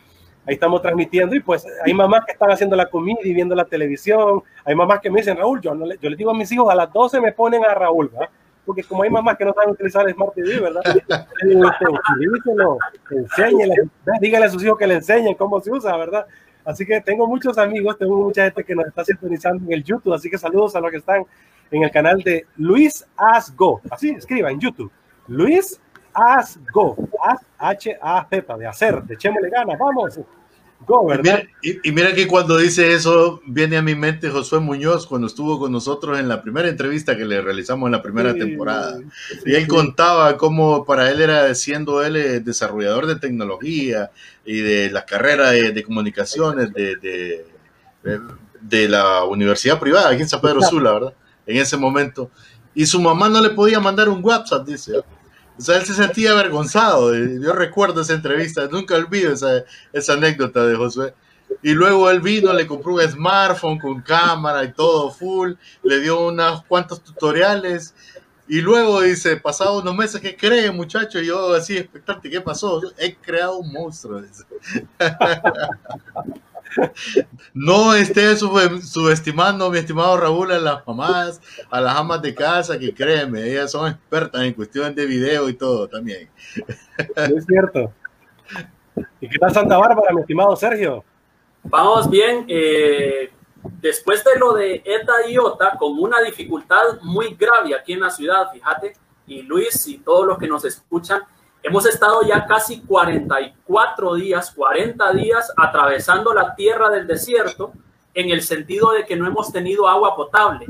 Ahí 0.46 0.54
estamos 0.54 0.80
transmitiendo 0.80 1.34
y 1.34 1.40
pues 1.40 1.66
hay 1.84 1.92
mamás 1.92 2.24
que 2.24 2.32
están 2.32 2.50
haciendo 2.50 2.74
la 2.74 2.88
comida 2.88 3.18
y 3.22 3.34
viendo 3.34 3.54
la 3.54 3.66
televisión. 3.66 4.42
Hay 4.64 4.74
mamás 4.74 5.00
que 5.00 5.10
me 5.10 5.20
dicen, 5.20 5.36
Raúl, 5.36 5.60
yo, 5.60 5.74
no 5.74 5.84
le, 5.84 5.98
yo 6.00 6.08
les 6.08 6.16
digo 6.16 6.30
a 6.30 6.34
mis 6.34 6.50
hijos, 6.50 6.70
a 6.70 6.74
las 6.74 6.90
12 6.90 7.20
me 7.20 7.32
ponen 7.32 7.64
a 7.66 7.74
Raúl, 7.74 8.08
¿verdad? 8.08 8.30
Porque 8.68 8.82
como 8.82 9.02
hay 9.02 9.08
mamás 9.08 9.38
que 9.38 9.46
no 9.46 9.54
saben 9.54 9.70
utilizar 9.70 10.06
el 10.06 10.14
Smart 10.14 10.34
TV, 10.34 10.60
¿verdad? 10.60 10.82
enséñenle, 13.10 13.88
díganle 14.20 14.46
a 14.46 14.50
sus 14.50 14.62
hijos 14.62 14.76
que 14.76 14.86
le 14.86 14.96
enseñen 14.96 15.34
cómo 15.36 15.58
se 15.58 15.70
usa, 15.70 15.96
¿verdad? 15.96 16.26
Así 16.66 16.84
que 16.84 17.00
tengo 17.00 17.26
muchos 17.26 17.56
amigos, 17.56 17.96
tengo 17.96 18.14
mucha 18.18 18.44
gente 18.44 18.62
que 18.62 18.74
nos 18.74 18.86
está 18.86 19.06
sintonizando 19.06 19.64
en 19.64 19.72
el 19.72 19.82
YouTube, 19.82 20.12
así 20.12 20.28
que 20.28 20.36
saludos 20.36 20.76
a 20.76 20.80
los 20.80 20.90
que 20.90 20.98
están 20.98 21.24
en 21.70 21.82
el 21.82 21.90
canal 21.90 22.22
de 22.22 22.44
Luis 22.58 23.06
Asgo. 23.16 23.80
Así 23.90 24.10
escriba 24.10 24.50
en 24.50 24.60
YouTube. 24.60 24.92
Luis 25.28 25.80
Asgo. 26.12 26.94
H-A-Z, 27.56 28.56
de 28.58 28.66
hacer, 28.66 29.02
de 29.02 29.16
Chemo 29.16 29.40
le 29.40 29.48
Y 31.62 31.92
mira, 31.92 32.14
que 32.14 32.26
cuando 32.26 32.56
dice 32.56 32.94
eso, 32.94 33.42
viene 33.46 33.76
a 33.76 33.82
mi 33.82 33.94
mente 33.94 34.30
Josué 34.30 34.60
Muñoz 34.60 35.06
cuando 35.06 35.26
estuvo 35.26 35.58
con 35.58 35.72
nosotros 35.72 36.18
en 36.18 36.28
la 36.28 36.40
primera 36.40 36.68
entrevista 36.68 37.16
que 37.16 37.24
le 37.24 37.42
realizamos 37.42 37.88
en 37.88 37.92
la 37.92 38.02
primera 38.02 38.32
temporada. 38.32 38.98
y 39.44 39.54
él 39.54 39.66
contaba 39.66 40.36
cómo 40.36 40.84
para 40.84 41.10
él 41.10 41.20
era, 41.20 41.54
siendo 41.54 42.02
él 42.02 42.16
eh, 42.16 42.40
desarrollador 42.40 43.06
de 43.06 43.16
tecnología 43.16 44.10
y 44.44 44.60
de 44.60 44.90
la 44.90 45.04
carrera 45.04 45.50
de, 45.50 45.82
comunicaciones 45.82 46.72
de, 46.72 47.44
de, 48.62 48.88
la 48.88 49.24
universidad 49.24 49.78
privada 49.78 50.10
aquí 50.10 50.22
en 50.22 50.28
San 50.28 50.40
Pedro 50.40 50.62
Sula, 50.62 50.92
¿verdad? 50.92 51.14
En 51.46 51.58
ese 51.58 51.76
momento. 51.76 52.30
Y 52.74 52.86
su 52.86 53.00
mamá 53.00 53.28
no 53.28 53.40
le 53.40 53.50
podía 53.50 53.80
mandar 53.80 54.08
un 54.08 54.24
WhatsApp, 54.24 54.66
dice. 54.66 55.02
O 55.58 55.60
sea, 55.60 55.76
él 55.76 55.84
se 55.84 55.94
sentía 55.94 56.30
avergonzado. 56.32 57.12
Yo 57.14 57.52
recuerdo 57.52 58.02
esa 58.02 58.14
entrevista, 58.14 58.68
nunca 58.70 58.94
olvido 58.94 59.32
esa, 59.32 59.64
esa 59.92 60.12
anécdota 60.12 60.64
de 60.64 60.76
Josué. 60.76 61.14
Y 61.62 61.72
luego 61.72 62.08
él 62.10 62.20
vino, 62.20 62.52
le 62.52 62.66
compró 62.66 62.94
un 62.94 63.00
smartphone 63.02 63.78
con 63.78 64.00
cámara 64.02 64.62
y 64.64 64.72
todo 64.72 65.10
full, 65.10 65.54
le 65.82 66.00
dio 66.00 66.28
unos 66.28 66.62
cuantos 66.64 67.02
tutoriales. 67.02 67.94
Y 68.46 68.60
luego 68.60 69.02
dice, 69.02 69.36
pasado 69.36 69.80
unos 69.80 69.96
meses, 69.96 70.20
¿qué 70.20 70.36
cree, 70.36 70.70
muchacho? 70.70 71.20
Y 71.20 71.26
yo 71.26 71.52
así 71.54 71.76
expectante, 71.76 72.30
¿qué 72.30 72.40
pasó? 72.40 72.80
He 72.96 73.16
creado 73.16 73.58
un 73.58 73.72
monstruo. 73.72 74.22
No 77.54 77.94
esté 77.94 78.36
subestimando, 78.36 79.70
mi 79.70 79.78
estimado 79.78 80.16
Raúl, 80.16 80.52
a 80.52 80.58
las 80.58 80.86
mamás, 80.86 81.40
a 81.70 81.80
las 81.80 81.96
amas 81.96 82.22
de 82.22 82.34
casa, 82.34 82.78
que 82.78 82.94
créeme, 82.94 83.42
ellas 83.42 83.72
son 83.72 83.90
expertas 83.90 84.42
en 84.42 84.52
cuestiones 84.52 84.94
de 84.94 85.06
video 85.06 85.48
y 85.48 85.54
todo 85.54 85.88
también. 85.88 86.28
Es 87.16 87.44
cierto. 87.46 87.92
¿Y 89.20 89.28
qué 89.28 89.38
tal 89.38 89.52
Santa 89.52 89.76
Bárbara, 89.76 90.12
mi 90.14 90.20
estimado 90.20 90.54
Sergio? 90.56 91.04
Vamos 91.64 92.08
bien. 92.08 92.44
Eh, 92.48 93.30
después 93.80 94.24
de 94.24 94.38
lo 94.38 94.54
de 94.54 94.82
ETA 94.84 95.28
y 95.28 95.38
OTA, 95.38 95.76
con 95.78 95.98
una 95.98 96.20
dificultad 96.20 97.00
muy 97.02 97.34
grave 97.34 97.74
aquí 97.74 97.92
en 97.92 98.00
la 98.00 98.10
ciudad, 98.10 98.50
fíjate, 98.52 98.94
y 99.26 99.42
Luis 99.42 99.86
y 99.86 99.98
todos 99.98 100.26
los 100.26 100.38
que 100.38 100.48
nos 100.48 100.64
escuchan, 100.64 101.22
Hemos 101.68 101.84
estado 101.84 102.22
ya 102.22 102.46
casi 102.46 102.80
44 102.80 104.14
días, 104.14 104.50
40 104.52 105.12
días 105.12 105.52
atravesando 105.54 106.32
la 106.32 106.54
tierra 106.54 106.88
del 106.88 107.06
desierto 107.06 107.72
en 108.14 108.30
el 108.30 108.40
sentido 108.40 108.92
de 108.92 109.04
que 109.04 109.16
no 109.16 109.26
hemos 109.26 109.52
tenido 109.52 109.86
agua 109.86 110.16
potable. 110.16 110.64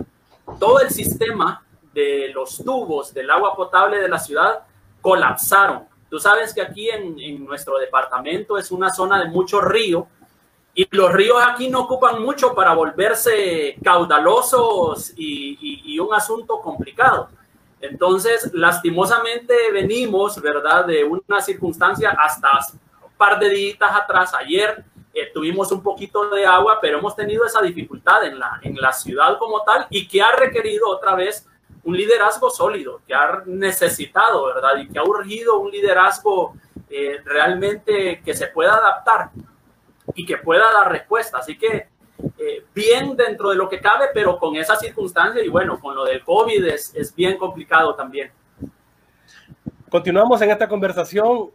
Todo 0.59 0.81
el 0.81 0.91
sistema 0.91 1.63
de 1.95 2.33
los 2.35 2.57
tubos 2.65 3.15
del 3.15 3.31
agua 3.31 3.55
potable 3.55 4.01
de 4.01 4.09
la 4.09 4.19
ciudad 4.19 4.65
colapsaron. 5.01 5.85
Tú 6.11 6.19
sabes 6.19 6.53
que 6.53 6.63
aquí 6.63 6.91
en, 6.91 7.45
nuestro 7.45 7.79
departamento 7.79 8.59
es 8.59 8.73
una 8.73 8.93
zona 8.93 9.23
de 9.23 9.31
mucho 9.31 9.61
río 9.61 10.09
y 10.75 10.85
los 10.91 11.13
ríos 11.13 11.39
aquí 11.47 11.71
no 11.71 11.83
ocupan 11.83 12.21
mucho 12.21 12.57
para 12.57 12.75
volverse 12.75 13.77
caudalosos 13.85 15.13
y 15.17 15.97
un 16.01 16.13
asunto 16.13 16.61
complicado. 16.61 17.29
Entonces, 17.81 18.51
lastimosamente 18.53 19.55
venimos, 19.73 20.41
¿verdad?, 20.41 20.85
de 20.87 21.05
una 21.05 21.41
circunstancia 21.41 22.11
hasta 22.11 22.49
un 23.03 23.13
par 23.17 23.39
de 23.39 23.51
días 23.51 23.79
atrás, 23.81 24.35
ayer 24.35 24.85
eh, 25.15 25.31
tuvimos 25.33 25.71
un 25.73 25.83
poquito 25.83 26.29
de 26.31 26.45
agua, 26.45 26.79
pero 26.81 26.99
hemos 26.99 27.17
tenido 27.17 27.45
esa 27.45 27.63
dificultad 27.63 28.25
en 28.25 28.39
la, 28.39 28.61
en 28.63 28.77
la 28.77 28.93
ciudad 28.93 29.39
como 29.39 29.63
tal 29.63 29.87
y 29.91 30.07
que 30.07 30.23
ha 30.23 30.33
requerido 30.33 30.89
otra 30.89 31.15
vez 31.15 31.47
un 31.85 31.97
liderazgo 31.97 32.51
sólido, 32.51 33.01
que 33.07 33.15
ha 33.15 33.43
necesitado, 33.47 34.47
¿verdad? 34.47 34.77
Y 34.79 34.89
que 34.89 34.99
ha 34.99 35.05
urgido 35.05 35.59
un 35.59 35.71
liderazgo 35.71 36.55
eh, 36.91 37.21
realmente 37.25 38.21
que 38.25 38.35
se 38.35 38.49
pueda 38.49 38.75
adaptar 38.75 39.31
y 40.15 40.27
que 40.27 40.37
pueda 40.37 40.71
dar 40.73 40.93
respuesta. 40.93 41.39
Así 41.39 41.57
que 41.57 41.89
eh, 42.49 42.65
bien 42.75 43.17
dentro 43.17 43.51
de 43.51 43.57
lo 43.57 43.69
que 43.69 43.81
cabe, 43.81 44.07
pero 44.15 44.39
con 44.39 44.57
esa 44.57 44.77
circunstancia 44.77 45.45
y 45.45 45.49
bueno, 45.49 45.79
con 45.79 45.95
lo 45.95 46.05
del 46.05 46.23
COVID 46.25 46.65
es, 46.67 46.95
es 46.95 47.15
bien 47.15 47.37
complicado 47.37 47.95
también. 47.95 48.31
Continuamos 49.91 50.41
en 50.43 50.51
esta 50.51 50.69
conversación 50.69 51.51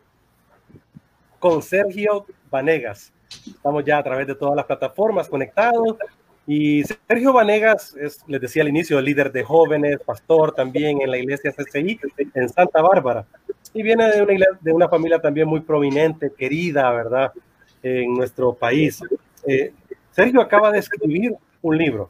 con 1.40 1.62
Sergio 1.62 2.26
Vanegas. 2.50 3.12
Estamos 3.46 3.84
ya 3.84 3.98
a 3.98 4.04
través 4.04 4.28
de 4.28 4.36
todas 4.36 4.56
las 4.56 4.66
plataformas 4.66 5.28
conectados. 5.28 5.98
Y 6.46 6.84
Sergio 6.84 7.34
Vanegas 7.34 7.96
es, 7.96 8.24
les 8.28 8.42
decía 8.42 8.64
al 8.64 8.70
inicio, 8.70 9.00
líder 9.00 9.32
de 9.32 9.44
jóvenes, 9.44 10.00
pastor 10.06 10.54
también 10.54 11.02
en 11.02 11.10
la 11.10 11.18
iglesia 11.18 11.52
CCI 11.52 12.00
en 12.34 12.50
Santa 12.50 12.82
Bárbara. 12.82 13.26
Y 13.74 13.82
viene 13.82 14.12
de 14.12 14.22
una, 14.22 14.46
de 14.60 14.72
una 14.74 14.90
familia 14.90 15.20
también 15.20 15.48
muy 15.48 15.62
prominente, 15.62 16.32
querida, 16.38 16.92
¿verdad? 16.92 17.32
En 17.82 18.14
nuestro 18.14 18.54
país. 18.54 19.02
Eh, 19.48 19.74
Sergio 20.14 20.42
acaba 20.42 20.72
de 20.72 20.80
escribir 20.80 21.36
un 21.62 21.78
libro, 21.78 22.10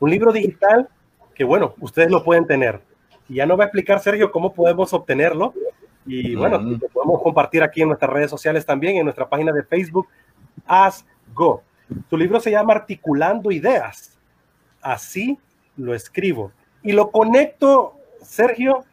un 0.00 0.10
libro 0.10 0.32
digital 0.32 0.88
que, 1.34 1.44
bueno, 1.44 1.74
ustedes 1.80 2.10
lo 2.10 2.22
pueden 2.24 2.46
tener. 2.46 2.80
Y 3.28 3.36
ya 3.36 3.46
nos 3.46 3.58
va 3.58 3.64
a 3.64 3.66
explicar 3.66 4.00
Sergio 4.00 4.30
cómo 4.30 4.52
podemos 4.52 4.92
obtenerlo. 4.92 5.54
Y 6.04 6.34
bueno, 6.34 6.58
lo 6.58 6.78
podemos 6.88 7.22
compartir 7.22 7.62
aquí 7.62 7.82
en 7.82 7.88
nuestras 7.88 8.12
redes 8.12 8.30
sociales 8.30 8.66
también, 8.66 8.96
en 8.96 9.04
nuestra 9.04 9.28
página 9.28 9.52
de 9.52 9.62
Facebook, 9.62 10.08
As 10.66 11.04
Go. 11.34 11.62
Su 12.10 12.16
libro 12.16 12.40
se 12.40 12.50
llama 12.50 12.74
Articulando 12.74 13.50
Ideas. 13.50 14.18
Así 14.80 15.38
lo 15.76 15.94
escribo. 15.94 16.52
Y 16.82 16.92
lo 16.92 17.10
conecto, 17.10 17.94
Sergio, 18.22 18.84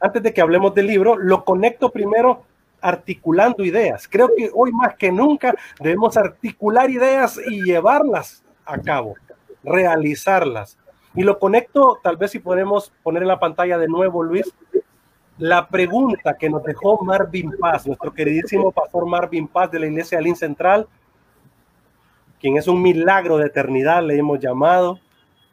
antes 0.00 0.22
de 0.22 0.32
que 0.34 0.40
hablemos 0.40 0.74
del 0.74 0.86
libro, 0.86 1.16
lo 1.16 1.44
conecto 1.44 1.90
primero 1.90 2.44
articulando 2.84 3.64
ideas. 3.64 4.06
Creo 4.06 4.28
que 4.36 4.50
hoy 4.52 4.70
más 4.70 4.94
que 4.96 5.10
nunca 5.10 5.54
debemos 5.80 6.18
articular 6.18 6.90
ideas 6.90 7.40
y 7.48 7.64
llevarlas 7.64 8.44
a 8.66 8.78
cabo, 8.78 9.14
realizarlas. 9.62 10.76
Y 11.14 11.22
lo 11.22 11.38
conecto, 11.38 11.98
tal 12.02 12.18
vez 12.18 12.32
si 12.32 12.40
podemos 12.40 12.92
poner 13.02 13.22
en 13.22 13.28
la 13.28 13.40
pantalla 13.40 13.78
de 13.78 13.88
nuevo, 13.88 14.22
Luis, 14.22 14.52
la 15.38 15.66
pregunta 15.66 16.36
que 16.38 16.50
nos 16.50 16.62
dejó 16.62 17.02
Marvin 17.02 17.52
Paz, 17.58 17.86
nuestro 17.86 18.12
queridísimo 18.12 18.70
pastor 18.70 19.06
Marvin 19.06 19.48
Paz 19.48 19.70
de 19.70 19.80
la 19.80 19.86
Iglesia 19.86 20.18
Alín 20.18 20.36
Central, 20.36 20.86
quien 22.38 22.58
es 22.58 22.68
un 22.68 22.82
milagro 22.82 23.38
de 23.38 23.46
eternidad, 23.46 24.02
le 24.02 24.18
hemos 24.18 24.38
llamado, 24.38 25.00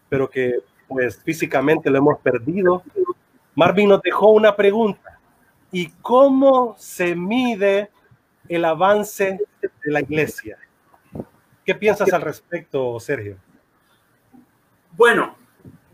pero 0.09 0.29
que 0.29 0.55
pues 0.89 1.23
físicamente 1.23 1.89
lo 1.89 1.99
hemos 1.99 2.19
perdido. 2.19 2.83
Marvin 3.55 3.87
nos 3.87 4.01
dejó 4.01 4.31
una 4.31 4.53
pregunta 4.53 5.10
y 5.71 5.89
cómo 6.01 6.75
se 6.77 7.15
mide 7.15 7.91
el 8.47 8.65
avance 8.65 9.39
de 9.61 9.91
la 9.91 10.01
iglesia. 10.01 10.57
¿Qué 11.65 11.75
piensas 11.75 12.11
al 12.11 12.21
respecto, 12.21 12.99
Sergio? 12.99 13.37
Bueno, 14.91 15.35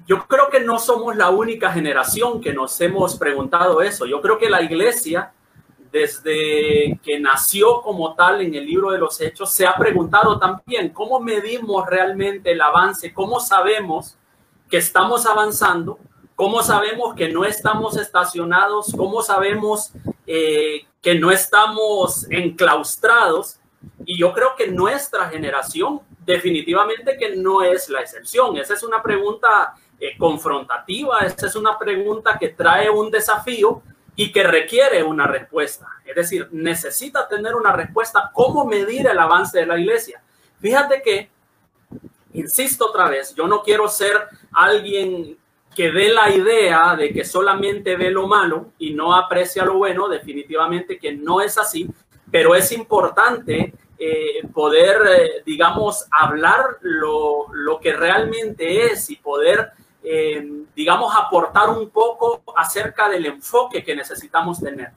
yo 0.07 0.25
creo 0.25 0.49
que 0.49 0.61
no 0.61 0.79
somos 0.79 1.15
la 1.15 1.29
única 1.29 1.71
generación 1.71 2.41
que 2.41 2.53
nos 2.53 2.79
hemos 2.81 3.17
preguntado 3.17 3.81
eso. 3.81 4.05
Yo 4.05 4.21
creo 4.21 4.37
que 4.37 4.49
la 4.49 4.61
iglesia, 4.61 5.33
desde 5.91 6.97
que 7.03 7.19
nació 7.19 7.81
como 7.81 8.15
tal 8.15 8.41
en 8.41 8.55
el 8.55 8.65
libro 8.65 8.91
de 8.91 8.97
los 8.97 9.19
hechos, 9.21 9.51
se 9.51 9.67
ha 9.67 9.75
preguntado 9.75 10.39
también 10.39 10.89
cómo 10.89 11.19
medimos 11.19 11.85
realmente 11.85 12.53
el 12.53 12.61
avance, 12.61 13.13
cómo 13.13 13.39
sabemos 13.39 14.17
que 14.69 14.77
estamos 14.77 15.25
avanzando 15.25 15.99
¿Cómo 16.37 16.61
sabemos 16.61 17.15
que 17.15 17.29
no 17.29 17.45
estamos 17.45 17.97
estacionados? 17.97 18.93
¿Cómo 18.95 19.23
sabemos 19.23 19.91
eh, 20.27 20.85
que 21.01 21.15
no 21.15 21.31
estamos 21.31 22.27
enclaustrados? 22.29 23.59
Y 24.05 24.19
yo 24.19 24.31
creo 24.33 24.55
que 24.55 24.67
nuestra 24.67 25.29
generación 25.29 25.99
definitivamente 26.23 27.17
que 27.17 27.35
no 27.35 27.63
es 27.63 27.89
la 27.89 28.01
excepción. 28.01 28.55
Esa 28.55 28.75
es 28.75 28.83
una 28.83 29.01
pregunta 29.01 29.73
eh, 29.99 30.15
confrontativa, 30.15 31.21
esa 31.21 31.47
es 31.47 31.55
una 31.55 31.75
pregunta 31.79 32.37
que 32.37 32.49
trae 32.49 32.87
un 32.87 33.09
desafío 33.09 33.81
y 34.15 34.31
que 34.31 34.43
requiere 34.43 35.01
una 35.01 35.25
respuesta. 35.25 35.87
Es 36.05 36.15
decir, 36.15 36.49
necesita 36.51 37.27
tener 37.27 37.55
una 37.55 37.71
respuesta. 37.71 38.29
¿Cómo 38.31 38.63
medir 38.63 39.07
el 39.07 39.17
avance 39.17 39.57
de 39.57 39.65
la 39.65 39.79
iglesia? 39.79 40.21
Fíjate 40.61 41.01
que, 41.01 41.31
insisto 42.33 42.89
otra 42.89 43.09
vez, 43.09 43.33
yo 43.33 43.47
no 43.47 43.63
quiero 43.63 43.87
ser 43.87 44.27
alguien 44.51 45.35
que 45.77 45.91
dé 45.91 46.09
la 46.09 46.31
idea 46.31 46.95
de 46.95 47.13
que 47.13 47.23
solamente 47.23 47.95
ve 47.95 48.09
lo 48.09 48.25
malo 48.25 48.71
y 48.79 48.95
no 48.95 49.13
aprecia 49.13 49.63
lo 49.63 49.75
bueno, 49.75 50.07
definitivamente 50.07 50.97
que 50.97 51.13
no 51.13 51.39
es 51.39 51.55
así, 51.59 51.87
pero 52.31 52.55
es 52.55 52.71
importante 52.71 53.75
eh, 53.99 54.41
poder, 54.51 55.01
eh, 55.07 55.43
digamos, 55.45 56.07
hablar 56.09 56.77
lo, 56.81 57.53
lo, 57.53 57.79
que 57.79 57.93
realmente 57.93 58.87
es 58.87 59.11
y 59.11 59.17
poder, 59.17 59.69
eh, 60.01 60.63
digamos, 60.75 61.13
aportar 61.15 61.69
un 61.69 61.91
poco 61.91 62.41
acerca 62.55 63.07
del 63.07 63.27
enfoque 63.27 63.83
que 63.83 63.95
necesitamos 63.95 64.59
tener 64.59 64.89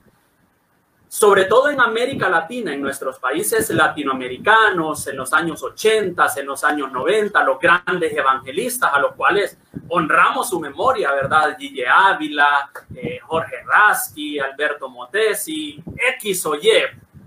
sobre 1.11 1.43
todo 1.43 1.69
en 1.69 1.81
América 1.81 2.29
Latina, 2.29 2.73
en 2.73 2.81
nuestros 2.81 3.19
países 3.19 3.69
latinoamericanos, 3.69 5.05
en 5.07 5.17
los 5.17 5.33
años 5.33 5.61
80, 5.61 6.25
en 6.37 6.45
los 6.45 6.63
años 6.63 6.89
90, 6.89 7.43
los 7.43 7.59
grandes 7.59 8.13
evangelistas 8.13 8.93
a 8.93 8.97
los 8.97 9.11
cuales 9.15 9.57
honramos 9.89 10.47
su 10.49 10.57
memoria, 10.57 11.11
¿verdad? 11.11 11.57
Gille 11.59 11.83
Ávila, 11.85 12.71
eh, 12.95 13.19
Jorge 13.23 13.57
Rasky, 13.67 14.39
Alberto 14.39 14.87
Motesi, 14.87 15.83
X 16.17 16.45
o 16.45 16.55
Y, 16.55 16.69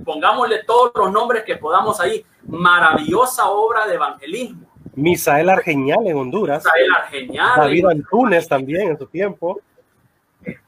pongámosle 0.02 0.64
todos 0.64 0.90
los 0.94 1.12
nombres 1.12 1.44
que 1.44 1.56
podamos 1.56 2.00
ahí, 2.00 2.24
maravillosa 2.46 3.50
obra 3.50 3.86
de 3.86 3.96
evangelismo. 3.96 4.66
Misael 4.94 5.50
Argenial 5.50 6.06
en 6.06 6.16
Honduras. 6.16 6.64
Misael 6.64 6.94
Argenial. 7.02 7.52
David 7.54 7.84
Antunes 7.84 8.48
también 8.48 8.92
en 8.92 8.98
su 8.98 9.06
tiempo. 9.08 9.60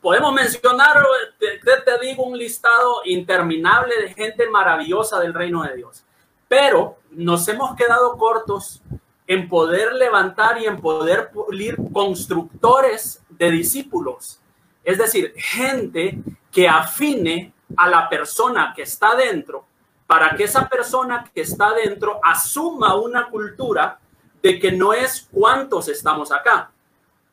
Podemos 0.00 0.32
mencionar, 0.32 1.04
te, 1.38 1.58
te 1.58 2.06
digo, 2.06 2.24
un 2.24 2.38
listado 2.38 3.02
interminable 3.04 3.94
de 4.00 4.14
gente 4.14 4.48
maravillosa 4.48 5.20
del 5.20 5.34
reino 5.34 5.62
de 5.62 5.76
Dios. 5.76 6.04
Pero 6.48 6.98
nos 7.10 7.46
hemos 7.48 7.74
quedado 7.74 8.16
cortos 8.16 8.82
en 9.26 9.48
poder 9.48 9.94
levantar 9.94 10.60
y 10.60 10.66
en 10.66 10.80
poder 10.80 11.30
pulir 11.30 11.76
constructores 11.92 13.22
de 13.28 13.50
discípulos. 13.50 14.40
Es 14.84 14.98
decir, 14.98 15.34
gente 15.36 16.18
que 16.52 16.68
afine 16.68 17.52
a 17.76 17.88
la 17.88 18.08
persona 18.08 18.72
que 18.74 18.82
está 18.82 19.16
dentro 19.16 19.66
para 20.06 20.36
que 20.36 20.44
esa 20.44 20.68
persona 20.68 21.28
que 21.34 21.40
está 21.40 21.74
dentro 21.74 22.20
asuma 22.22 22.94
una 22.94 23.28
cultura 23.28 23.98
de 24.40 24.60
que 24.60 24.70
no 24.70 24.92
es 24.92 25.28
cuántos 25.32 25.88
estamos 25.88 26.30
acá. 26.30 26.70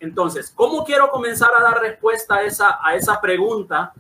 Entonces, 0.04 0.52
¿cómo 0.54 0.84
quiero 0.84 1.10
comenzar 1.10 1.52
a 1.58 1.64
dar 1.64 1.80
respuesta 1.80 2.36
a 2.36 2.44
esa, 2.44 2.78
a 2.84 2.94
esa 2.94 3.22
pregunta 3.22 3.94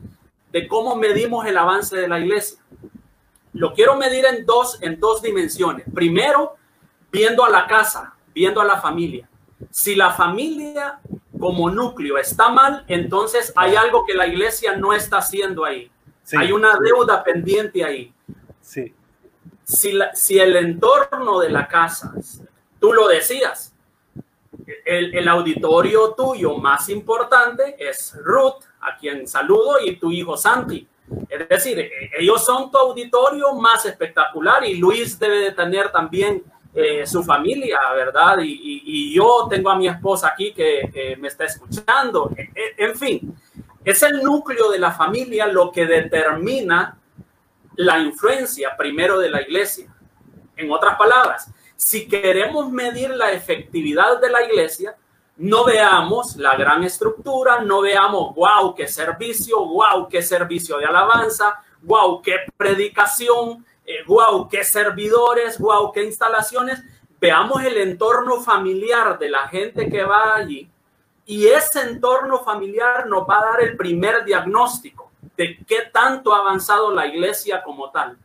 de 0.51 0.67
cómo 0.67 0.97
medimos 0.97 1.45
el 1.45 1.57
avance 1.57 1.95
de 1.95 2.09
la 2.09 2.19
iglesia? 2.19 2.59
Lo 3.53 3.73
quiero 3.73 3.95
medir 3.95 4.25
en 4.25 4.45
dos, 4.45 4.77
en 4.81 4.99
dos 4.99 5.21
dimensiones. 5.21 5.85
Primero, 5.95 6.57
viendo 7.09 7.45
a 7.45 7.49
la 7.49 7.67
casa, 7.67 8.15
viendo 8.35 8.59
a 8.59 8.65
la 8.65 8.81
familia. 8.81 9.29
Si 9.71 9.95
la 9.95 10.11
familia 10.11 10.99
como 11.39 11.69
núcleo 11.69 12.17
está 12.17 12.49
mal, 12.49 12.83
entonces 12.89 13.53
hay 13.55 13.77
algo 13.77 14.05
que 14.05 14.13
la 14.13 14.27
iglesia 14.27 14.75
no 14.75 14.93
está 14.93 15.19
haciendo 15.19 15.63
ahí. 15.63 15.89
hay 16.37 16.51
una 16.51 16.77
deuda 16.79 17.23
pendiente 17.23 17.81
ahí. 17.81 18.13
Sí. 18.59 18.93
Si, 19.63 19.97
si 20.15 20.37
el 20.37 20.57
entorno 20.57 21.39
de 21.39 21.49
la 21.49 21.65
casa, 21.69 22.13
tú 22.81 22.91
lo 22.91 23.07
decías, 23.07 23.72
el, 24.85 25.15
el, 25.15 25.27
auditorio 25.27 26.13
tuyo 26.13 26.57
más 26.57 26.89
importante 26.89 27.75
es 27.77 28.15
Ruth, 28.23 28.63
a 28.81 28.97
quien 28.97 29.27
saludo, 29.27 29.79
y 29.83 29.95
tu 29.97 30.11
hijo 30.11 30.37
Santi. 30.37 30.87
Es 31.29 31.47
decir, 31.49 31.89
ellos 32.17 32.43
son 32.43 32.71
tu 32.71 32.77
auditorio 32.77 33.53
más 33.53 33.85
espectacular 33.85 34.65
y 34.65 34.75
Luis 34.75 35.19
debe 35.19 35.39
de 35.39 35.51
tener 35.51 35.91
también 35.91 36.43
eh, 36.75 37.05
su 37.05 37.23
familia, 37.23 37.79
¿verdad? 37.93 38.37
Y, 38.41 39.13
yo 39.13 39.47
tengo 39.47 39.69
a 39.69 39.75
mi 39.75 39.87
esposa 39.87 40.29
aquí 40.29 40.53
que, 40.53 41.15
me 41.19 41.27
está 41.27 41.45
escuchando. 41.45 42.31
E, 42.35 42.41
e, 42.55 42.85
en 42.85 42.95
fin, 42.95 43.37
es 43.85 44.01
el 44.01 44.23
núcleo 44.23 44.71
de 44.71 44.79
la 44.79 44.91
familia 44.91 45.45
lo 45.45 45.71
que 45.71 45.85
determina 45.85 46.97
la 47.75 47.99
influencia 47.99 48.75
primero 48.75 49.19
de 49.19 49.29
la 49.29 49.41
iglesia. 49.41 49.93
En 50.55 50.71
otras 50.71 50.97
palabras, 50.97 51.51
si 51.75 52.07
queremos 52.07 52.71
medir 52.71 53.09
la 53.11 53.31
efectividad 53.31 54.19
de 54.21 54.29
la 54.29 54.43
iglesia, 54.43 54.95
no 55.37 55.65
veamos 55.65 56.35
la 56.35 56.55
gran 56.55 56.83
estructura, 56.83 57.61
no 57.61 57.81
veamos, 57.81 58.35
wow, 58.35 58.75
qué 58.75 58.87
servicio, 58.87 59.65
wow, 59.65 60.07
qué 60.07 60.21
servicio 60.21 60.77
de 60.77 60.85
alabanza, 60.85 61.63
wow, 61.81 62.21
qué 62.21 62.35
predicación, 62.55 63.65
wow, 64.07 64.43
eh, 64.43 64.47
qué 64.51 64.63
servidores, 64.63 65.59
wow, 65.59 65.91
qué 65.91 66.03
instalaciones. 66.03 66.83
Veamos 67.19 67.63
el 67.63 67.77
entorno 67.77 68.41
familiar 68.41 69.17
de 69.17 69.29
la 69.29 69.47
gente 69.47 69.89
que 69.89 70.03
va 70.03 70.35
allí 70.35 70.69
y 71.25 71.47
ese 71.47 71.81
entorno 71.81 72.39
familiar 72.43 73.07
nos 73.07 73.27
va 73.27 73.39
a 73.39 73.45
dar 73.51 73.61
el 73.61 73.77
primer 73.77 74.25
diagnóstico 74.25 75.11
de 75.37 75.57
qué 75.65 75.83
tanto 75.91 76.33
ha 76.33 76.39
avanzado 76.39 76.93
la 76.93 77.07
iglesia 77.07 77.63
como 77.63 77.89
tal. 77.91 78.17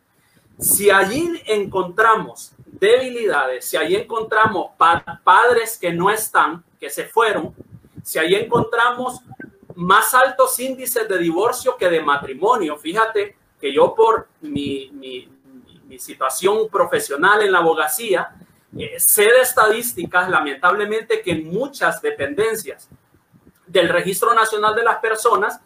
Si 0.59 0.89
allí 0.89 1.41
encontramos 1.45 2.51
debilidades, 2.71 3.65
si 3.65 3.77
allí 3.77 3.95
encontramos 3.95 4.71
padres 5.23 5.77
que 5.77 5.91
no 5.91 6.09
están, 6.09 6.63
que 6.79 6.89
se 6.89 7.05
fueron, 7.05 7.53
si 8.03 8.19
allí 8.19 8.35
encontramos 8.35 9.21
más 9.75 10.13
altos 10.13 10.59
índices 10.59 11.07
de 11.07 11.17
divorcio 11.17 11.77
que 11.77 11.89
de 11.89 12.01
matrimonio, 12.01 12.77
fíjate 12.77 13.35
que 13.59 13.73
yo 13.73 13.93
por 13.93 14.27
mi, 14.41 14.89
mi, 14.93 15.29
mi 15.85 15.99
situación 15.99 16.69
profesional 16.69 17.41
en 17.41 17.51
la 17.51 17.59
abogacía, 17.59 18.29
eh, 18.77 18.99
sé 18.99 19.23
de 19.23 19.41
estadísticas, 19.41 20.29
lamentablemente, 20.29 21.21
que 21.21 21.31
en 21.31 21.49
muchas 21.49 22.01
dependencias 22.01 22.87
del 23.65 23.89
Registro 23.89 24.33
Nacional 24.33 24.75
de 24.75 24.83
las 24.83 24.97
Personas, 24.97 25.59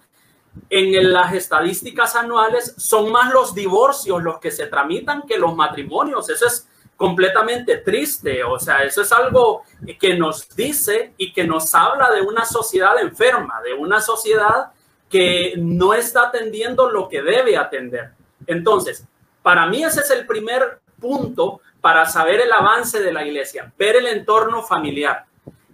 en 0.69 1.11
las 1.11 1.33
estadísticas 1.33 2.15
anuales, 2.15 2.73
son 2.77 3.11
más 3.11 3.33
los 3.33 3.53
divorcios 3.53 4.23
los 4.23 4.39
que 4.39 4.51
se 4.51 4.67
tramitan 4.67 5.23
que 5.23 5.37
los 5.37 5.55
matrimonios. 5.55 6.29
Eso 6.29 6.47
es 6.47 6.67
completamente 6.95 7.77
triste. 7.77 8.43
O 8.43 8.59
sea, 8.59 8.83
eso 8.83 9.01
es 9.01 9.11
algo 9.11 9.63
que 9.99 10.15
nos 10.15 10.47
dice 10.55 11.13
y 11.17 11.33
que 11.33 11.43
nos 11.43 11.73
habla 11.75 12.09
de 12.11 12.21
una 12.21 12.45
sociedad 12.45 12.99
enferma, 12.99 13.61
de 13.61 13.73
una 13.73 13.99
sociedad 13.99 14.71
que 15.09 15.53
no 15.57 15.93
está 15.93 16.27
atendiendo 16.27 16.89
lo 16.89 17.07
que 17.07 17.21
debe 17.21 17.57
atender. 17.57 18.11
Entonces, 18.47 19.05
para 19.41 19.65
mí 19.67 19.83
ese 19.83 20.01
es 20.01 20.09
el 20.11 20.25
primer 20.25 20.79
punto 20.99 21.61
para 21.81 22.05
saber 22.05 22.41
el 22.41 22.51
avance 22.51 23.01
de 23.01 23.11
la 23.11 23.25
iglesia, 23.25 23.71
ver 23.77 23.97
el 23.97 24.07
entorno 24.07 24.63
familiar. 24.63 25.25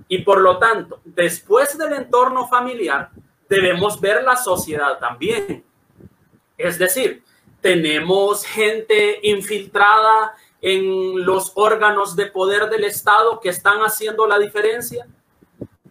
Y 0.07 0.19
por 0.19 0.41
lo 0.41 0.57
tanto, 0.57 1.01
después 1.05 1.77
del 1.77 1.93
entorno 1.93 2.47
familiar, 2.47 3.11
debemos 3.47 4.01
ver 4.01 4.23
la 4.23 4.35
sociedad 4.35 4.97
también. 4.97 5.63
Es 6.57 6.79
decir, 6.79 7.23
tenemos 7.61 8.43
gente 8.43 9.19
infiltrada 9.23 10.33
en 10.61 11.25
los 11.25 11.53
órganos 11.55 12.15
de 12.15 12.25
poder 12.27 12.69
del 12.69 12.83
Estado 12.83 13.39
que 13.39 13.49
están 13.49 13.79
haciendo 13.79 14.27
la 14.27 14.39
diferencia. 14.39 15.07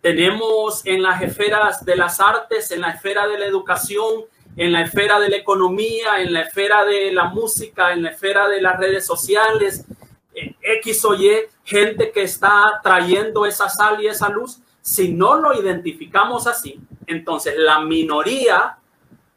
Tenemos 0.01 0.85
en 0.87 1.03
las 1.03 1.23
esferas 1.23 1.85
de 1.85 1.97
las 1.97 2.21
artes, 2.21 2.71
en 2.71 2.83
la 2.83 2.91
esfera 2.91 3.27
de 3.27 3.39
la 3.39 3.47
educación, 3.47 4.25
en 4.57 4.73
la 4.73 4.83
esfera 4.83 5.21
de 5.21 5.29
la 5.29 5.37
economía, 5.37 6.21
en 6.21 6.33
la 6.33 6.43
esfera 6.43 6.85
de 6.85 7.13
la 7.13 7.25
música, 7.25 7.93
en 7.93 8.03
la 8.03 8.11
esfera 8.11 8.49
de 8.49 8.61
las 8.61 8.79
redes 8.79 9.07
sociales, 9.07 9.85
X 10.35 11.05
o 11.05 11.15
Y, 11.15 11.31
gente 11.65 12.11
que 12.11 12.23
está 12.23 12.81
trayendo 12.83 13.47
esa 13.47 13.69
sal 13.69 14.03
y 14.03 14.07
esa 14.07 14.29
luz, 14.29 14.59
si 14.81 15.13
no 15.13 15.37
lo 15.37 15.61
identificamos 15.61 16.47
así, 16.47 16.81
entonces 17.07 17.55
la 17.57 17.81
minoría, 17.81 18.79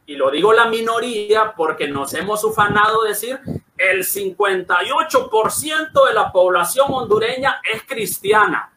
y 0.05 0.15
lo 0.15 0.32
digo 0.32 0.53
la 0.53 0.67
minoría 0.67 1.53
porque 1.55 1.88
nos 1.88 2.13
hemos 2.13 2.43
ufanado 2.43 3.03
decir, 3.03 3.39
el 3.82 4.03
58% 4.03 6.07
de 6.07 6.13
la 6.13 6.32
población 6.32 6.88
hondureña 6.89 7.61
es 7.73 7.84
cristiana. 7.84 8.71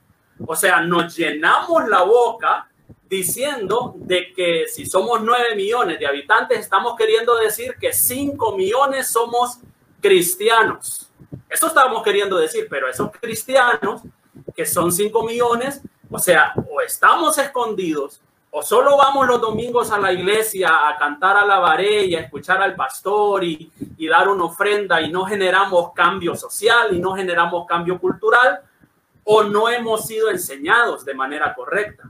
O 0.46 0.56
sea, 0.56 0.80
nos 0.80 1.14
llenamos 1.14 1.86
la 1.88 2.02
boca 2.02 2.68
diciendo 3.08 3.94
de 3.96 4.32
que 4.32 4.66
si 4.66 4.86
somos 4.86 5.20
9 5.22 5.54
millones 5.56 5.98
de 5.98 6.06
habitantes, 6.06 6.58
estamos 6.58 6.96
queriendo 6.96 7.36
decir 7.36 7.76
que 7.78 7.92
5 7.92 8.56
millones 8.56 9.08
somos 9.08 9.58
cristianos. 10.00 11.10
Eso 11.48 11.66
estamos 11.66 12.02
queriendo 12.02 12.38
decir, 12.38 12.66
pero 12.68 12.88
esos 12.88 13.10
cristianos, 13.20 14.02
que 14.56 14.64
son 14.64 14.90
5 14.90 15.22
millones, 15.22 15.82
o 16.10 16.18
sea, 16.18 16.54
o 16.70 16.80
estamos 16.80 17.36
escondidos, 17.38 18.20
o 18.56 18.62
solo 18.62 18.96
vamos 18.96 19.26
los 19.26 19.40
domingos 19.40 19.90
a 19.90 19.98
la 19.98 20.12
iglesia 20.12 20.88
a 20.88 20.96
cantar 20.96 21.36
a 21.36 21.44
la 21.44 21.58
varella, 21.58 22.18
a 22.18 22.22
escuchar 22.22 22.62
al 22.62 22.74
pastor 22.74 23.42
y, 23.42 23.70
y 23.96 24.06
dar 24.06 24.28
una 24.28 24.44
ofrenda 24.44 25.00
y 25.00 25.10
no 25.10 25.24
generamos 25.24 25.92
cambio 25.92 26.36
social 26.36 26.94
y 26.94 27.00
no 27.00 27.14
generamos 27.14 27.66
cambio 27.66 27.98
cultural, 27.98 28.60
o 29.24 29.42
no 29.42 29.68
hemos 29.68 30.06
sido 30.06 30.30
enseñados 30.30 31.04
de 31.04 31.14
manera 31.14 31.54
correcta 31.54 32.04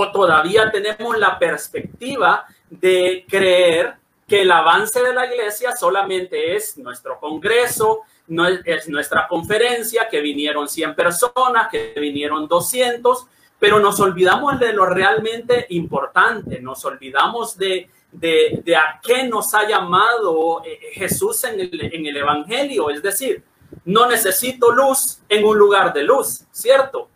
o 0.00 0.12
todavía 0.12 0.70
tenemos 0.70 1.18
la 1.18 1.36
perspectiva 1.40 2.46
de 2.70 3.26
creer 3.28 3.96
que 4.28 4.42
el 4.42 4.50
avance 4.52 5.02
de 5.02 5.12
la 5.12 5.26
iglesia 5.26 5.74
solamente 5.74 6.54
es 6.54 6.78
nuestro 6.78 7.18
congreso, 7.18 8.02
no 8.28 8.46
es, 8.46 8.88
nuestra 8.88 9.26
conferencia, 9.26 10.08
que 10.08 10.20
vinieron 10.20 10.68
100 10.68 10.94
personas, 10.94 11.68
que 11.68 11.94
vinieron 11.96 12.46
200, 12.46 13.26
pero 13.58 13.80
nos 13.80 13.98
olvidamos 14.00 14.58
de 14.60 14.72
lo 14.72 14.86
realmente 14.86 15.66
importante, 15.70 16.60
nos 16.60 16.84
olvidamos 16.84 17.56
de, 17.58 17.90
de, 18.12 18.76
a 18.76 19.00
qué 19.02 19.24
nos 19.24 19.54
ha 19.54 19.68
llamado 19.68 20.62
eh, 20.64 20.78
Jesús 20.92 21.42
en 21.44 21.60
el, 21.60 21.94
en 21.94 22.06
el 22.06 22.16
Evangelio, 22.16 22.90
es 22.90 23.02
decir, 23.02 23.42
no 23.84 24.06
necesito 24.06 24.70
luz 24.70 25.20
en 25.28 25.44
un 25.44 25.58
lugar 25.58 25.92
de 25.92 26.02
luz, 26.02 26.44
¿cierto? 26.50 27.08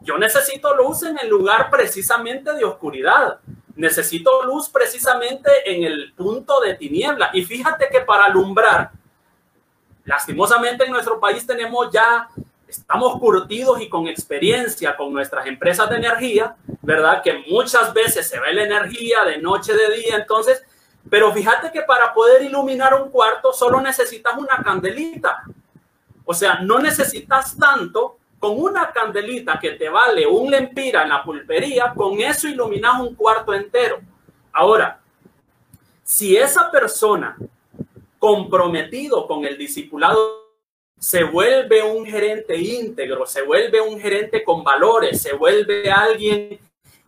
Yo 0.00 0.16
necesito 0.16 0.74
luz 0.74 1.02
en 1.02 1.18
el 1.18 1.28
lugar 1.28 1.70
precisamente 1.70 2.54
de 2.54 2.64
oscuridad. 2.64 3.38
Necesito 3.76 4.44
luz 4.44 4.68
precisamente 4.68 5.50
en 5.66 5.84
el 5.84 6.12
punto 6.14 6.60
de 6.60 6.74
tiniebla. 6.74 7.30
Y 7.34 7.44
fíjate 7.44 7.88
que 7.90 8.00
para 8.00 8.24
alumbrar, 8.24 8.90
lastimosamente 10.04 10.84
en 10.84 10.92
nuestro 10.92 11.20
país 11.20 11.46
tenemos 11.46 11.90
ya, 11.92 12.28
estamos 12.70 13.18
curtidos 13.18 13.80
y 13.80 13.88
con 13.88 14.06
experiencia 14.06 14.96
con 14.96 15.12
nuestras 15.12 15.46
empresas 15.46 15.88
de 15.90 15.96
energía, 15.96 16.56
¿verdad? 16.82 17.22
Que 17.22 17.44
muchas 17.48 17.92
veces 17.92 18.28
se 18.28 18.38
ve 18.40 18.52
la 18.52 18.64
energía 18.64 19.24
de 19.24 19.38
noche, 19.38 19.72
de 19.74 19.94
día. 19.96 20.16
Entonces, 20.16 20.64
pero 21.08 21.32
fíjate 21.32 21.70
que 21.72 21.82
para 21.82 22.12
poder 22.14 22.42
iluminar 22.42 22.94
un 22.94 23.10
cuarto 23.10 23.52
solo 23.52 23.80
necesitas 23.80 24.34
una 24.36 24.62
candelita. 24.62 25.42
O 26.24 26.34
sea, 26.34 26.60
no 26.60 26.78
necesitas 26.78 27.56
tanto 27.56 28.18
con 28.38 28.58
una 28.58 28.90
candelita 28.90 29.58
que 29.58 29.72
te 29.72 29.88
vale 29.88 30.26
un 30.26 30.50
lempira 30.50 31.02
en 31.02 31.10
la 31.10 31.22
pulpería, 31.22 31.92
con 31.94 32.20
eso 32.20 32.48
iluminas 32.48 33.00
un 33.00 33.14
cuarto 33.14 33.52
entero. 33.52 34.00
Ahora, 34.52 35.00
si 36.02 36.36
esa 36.36 36.70
persona 36.70 37.36
comprometido 38.18 39.26
con 39.26 39.44
el 39.44 39.58
discipulado 39.58 40.49
se 41.00 41.24
vuelve 41.24 41.82
un 41.82 42.04
gerente 42.04 42.56
íntegro, 42.56 43.26
se 43.26 43.42
vuelve 43.42 43.80
un 43.80 43.98
gerente 43.98 44.44
con 44.44 44.62
valores, 44.62 45.22
se 45.22 45.32
vuelve 45.32 45.90
alguien 45.90 46.60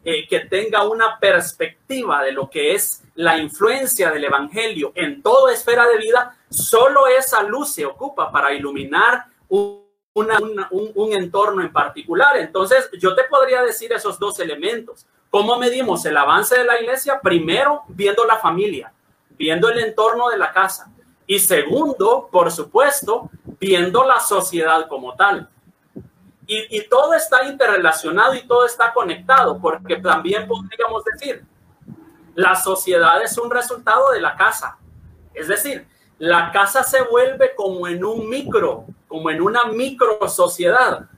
eh, 0.02 0.26
que 0.26 0.40
tenga 0.40 0.82
una 0.88 1.20
perspectiva 1.20 2.24
de 2.24 2.32
lo 2.32 2.50
que 2.50 2.72
es 2.74 3.04
la 3.16 3.38
influencia 3.38 4.10
del 4.10 4.24
Evangelio 4.24 4.92
en 4.96 5.22
toda 5.22 5.52
esfera 5.52 5.86
de 5.86 5.98
vida, 5.98 6.36
solo 6.50 7.06
esa 7.06 7.42
luz 7.42 7.74
se 7.74 7.84
ocupa 7.84 8.32
para 8.32 8.52
iluminar 8.54 9.26
un 9.48 9.82
un, 10.14 11.12
entorno 11.12 11.62
en 11.62 11.72
particular. 11.72 12.36
Entonces, 12.36 12.90
yo 12.98 13.14
te 13.14 13.24
podría 13.24 13.62
decir 13.62 13.92
esos 13.92 14.18
dos 14.18 14.38
elementos. 14.40 15.06
¿Cómo 15.30 15.58
medimos 15.58 16.04
el 16.04 16.16
avance 16.16 16.58
de 16.58 16.64
la 16.64 16.80
iglesia? 16.80 17.20
Primero, 17.20 17.82
viendo 17.88 18.24
la 18.26 18.36
familia, 18.36 18.92
viendo 19.30 19.70
el 19.70 19.78
entorno 19.78 20.28
de 20.28 20.36
la 20.36 20.52
casa. 20.52 20.91
Y 21.32 21.38
segundo, 21.38 22.28
por 22.30 22.52
supuesto, 22.52 23.30
viendo 23.58 24.04
la 24.04 24.20
sociedad 24.20 24.86
como 24.86 25.14
tal. 25.14 25.48
Y, 26.46 26.82
todo 26.88 27.14
está 27.14 27.44
interrelacionado 27.44 28.34
y 28.34 28.46
todo 28.46 28.66
está 28.66 28.92
conectado, 28.92 29.58
porque 29.58 29.96
también 29.96 30.46
podríamos 30.46 31.02
decir, 31.04 31.42
la 32.34 32.54
sociedad 32.54 33.22
es 33.22 33.38
un 33.38 33.50
resultado 33.50 34.10
de 34.10 34.20
la 34.20 34.36
casa. 34.36 34.76
Es 35.32 35.48
decir, 35.48 35.88
la 36.18 36.52
casa 36.52 36.82
se 36.82 37.00
vuelve 37.00 37.54
como 37.54 37.88
en 37.88 38.04
un 38.04 38.28
micro, 38.28 38.84
como 39.08 39.30
en 39.30 39.40
una 39.40 39.64
micro 39.64 40.28
sociedad. 40.28 41.08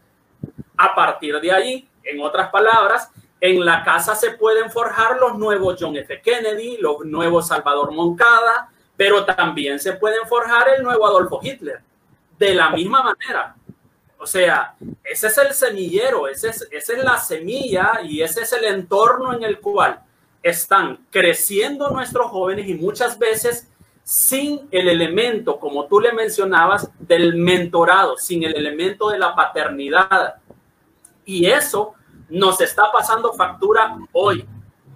A 0.77 0.95
partir 0.95 1.41
de 1.41 1.51
ahí, 1.51 1.89
en 2.05 2.21
otras 2.21 2.51
palabras, 2.51 3.11
en 3.41 3.65
la 3.65 3.83
casa 3.83 4.15
se 4.15 4.31
pueden 4.31 4.71
forjar 4.71 5.19
los 5.19 5.37
nuevos 5.37 5.77
John 5.81 5.97
F. 5.97 6.23
Kennedy, 6.23 6.77
los 6.77 7.05
nuevos 7.05 7.49
Salvador 7.49 7.91
Moncada, 7.91 8.71
pero 8.97 9.25
también 9.25 9.79
se 9.79 9.93
pueden 9.95 10.27
forjar 10.29 10.69
el 10.77 10.83
nuevo 10.83 11.07
Adolfo 11.07 11.41
Hitler. 11.43 11.81
De 12.39 12.55
la 12.55 12.71
misma 12.71 13.03
manera. 13.03 13.55
O 14.19 14.27
sea, 14.27 14.75
ese 15.05 15.27
es 15.27 15.39
el 15.39 15.53
semillero, 15.53 16.27
ese 16.29 16.49
es, 16.49 16.69
esa 16.71 16.93
es 16.95 17.05
la 17.05 17.19
semilla 17.19 18.01
y 18.03 18.23
ese 18.23 18.43
es 18.43 18.53
el 18.53 18.65
entorno 18.65 19.35
en 19.35 19.45
el 19.45 19.61
cual 19.61 20.01
están 20.43 21.07
creciendo 21.11 21.91
nuestros 21.91 22.31
jóvenes 22.31 22.69
y 22.69 22.75
muchas 22.75 23.19
veces 23.19 23.69
sin 24.05 24.69
el 24.71 24.89
elemento, 24.89 25.59
como 25.59 25.87
tú 25.87 25.99
le 25.99 26.13
mencionabas, 26.13 26.91
del 26.99 27.37
mentorado, 27.37 28.19
sin 28.19 28.45
el 28.45 28.55
elemento 28.55 29.09
de 29.09 29.19
la 29.19 29.35
paternidad. 29.35 30.35
Y 31.25 31.47
eso 31.47 31.95
nos 32.29 32.61
está 32.61 32.93
pasando 32.93 33.33
factura 33.33 33.97
hoy. 34.13 34.47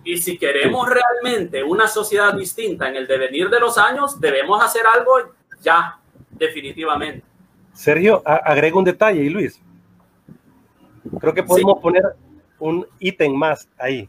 Y 0.09 0.17
si 0.17 0.39
queremos 0.39 0.89
realmente 0.89 1.63
una 1.63 1.87
sociedad 1.87 2.33
distinta 2.33 2.89
en 2.89 2.97
el 2.97 3.07
devenir 3.07 3.51
de 3.51 3.61
los 3.61 3.77
años, 3.77 4.19
debemos 4.19 4.65
hacer 4.65 4.81
algo 4.87 5.35
ya, 5.61 6.01
definitivamente. 6.31 7.23
Sergio, 7.75 8.23
agrego 8.25 8.79
un 8.79 8.87
detalle, 8.87 9.23
y 9.23 9.29
Luis. 9.29 9.61
Creo 11.21 11.35
que 11.35 11.43
podemos 11.43 11.79
poner 11.81 12.03
un 12.59 12.87
ítem 12.99 13.35
más 13.35 13.69
ahí. 13.77 14.09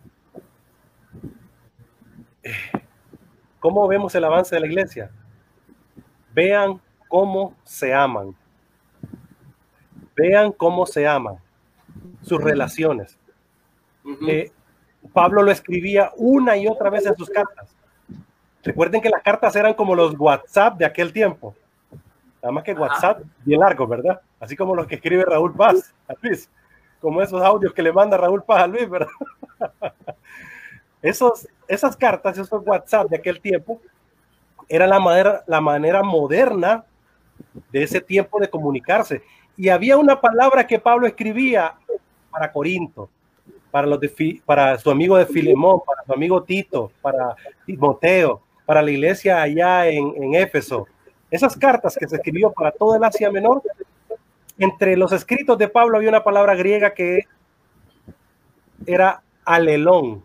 ¿Cómo 3.60 3.86
vemos 3.86 4.16
el 4.16 4.24
avance 4.24 4.56
de 4.56 4.62
la 4.62 4.68
iglesia? 4.68 5.12
Vean 6.34 6.80
cómo 7.10 7.58
se 7.66 7.94
aman. 7.94 8.34
Vean 10.16 10.54
cómo 10.54 10.86
se 10.86 11.06
aman. 11.06 11.40
Sus 12.22 12.42
relaciones. 12.42 13.20
Eh, 14.26 14.54
Pablo 15.14 15.44
lo 15.44 15.52
escribía 15.52 16.12
una 16.18 16.58
y 16.58 16.68
otra 16.68 16.90
vez 16.90 17.06
en 17.06 17.16
sus 17.16 17.30
cartas. 17.30 17.74
Recuerden 18.64 19.02
que 19.02 19.10
las 19.10 19.24
cartas 19.24 19.56
eran 19.56 19.74
como 19.74 19.96
los 19.96 20.20
WhatsApp 20.20 20.78
de 20.78 20.86
aquel 20.86 21.14
tiempo. 21.14 21.56
Nada 22.42 22.52
más 22.52 22.64
que 22.64 22.74
WhatsApp 22.74 23.22
bien 23.44 23.60
largo, 23.60 23.88
¿verdad? 23.88 24.22
Así 24.40 24.56
como 24.56 24.76
los 24.76 24.88
que 24.88 24.96
escribe 24.96 25.26
Raúl 25.26 25.54
Paz 25.54 25.94
a 26.08 26.14
Luis. 26.22 26.50
Como 27.02 27.22
esos 27.22 27.42
audios 27.42 27.74
que 27.74 27.82
le 27.82 27.94
manda 27.94 28.18
Raúl 28.18 28.44
Paz 28.44 28.64
a 28.64 28.68
Luis, 28.68 28.90
¿verdad? 28.90 29.12
Esos, 31.02 31.48
esas 31.66 31.96
cartas, 31.96 32.38
esos 32.38 32.62
WhatsApp 32.68 33.10
de 33.10 33.16
aquel 33.16 33.40
tiempo, 33.40 33.80
era 34.68 34.86
la 34.86 35.00
manera, 35.00 35.44
la 35.48 35.62
manera 35.62 36.04
moderna 36.04 36.84
de 37.72 37.84
ese 37.84 38.02
tiempo 38.02 38.38
de 38.38 38.50
comunicarse. 38.50 39.24
Y 39.56 39.70
había 39.70 39.96
una 39.96 40.20
palabra 40.20 40.68
que 40.68 40.78
Pablo 40.78 41.08
escribía 41.08 41.74
para 42.30 42.52
Corinto, 42.52 43.10
para, 43.72 43.88
los 43.88 44.00
de, 44.00 44.42
para 44.46 44.78
su 44.78 44.90
amigo 44.90 45.18
de 45.18 45.26
Filemón, 45.26 45.82
para 45.86 46.04
su 46.04 46.14
amigo 46.14 46.44
Tito, 46.44 46.92
para 47.02 47.36
Timoteo, 47.66 48.42
para 48.66 48.82
la 48.82 48.92
iglesia 48.92 49.42
allá 49.42 49.88
en, 49.88 50.14
en 50.22 50.36
Éfeso. 50.36 50.88
Esas 51.32 51.56
cartas 51.56 51.96
que 52.00 52.08
se 52.08 52.16
escribió 52.16 52.52
para 52.52 52.72
todo 52.72 52.96
el 52.96 53.04
Asia 53.04 53.32
Menor, 53.32 53.62
entre 54.58 54.98
los 54.98 55.12
escritos 55.12 55.58
de 55.58 55.68
Pablo 55.68 55.98
había 55.98 56.10
una 56.10 56.24
palabra 56.24 56.56
griega 56.56 56.94
que 56.94 57.26
era 58.86 59.22
alelón, 59.46 60.24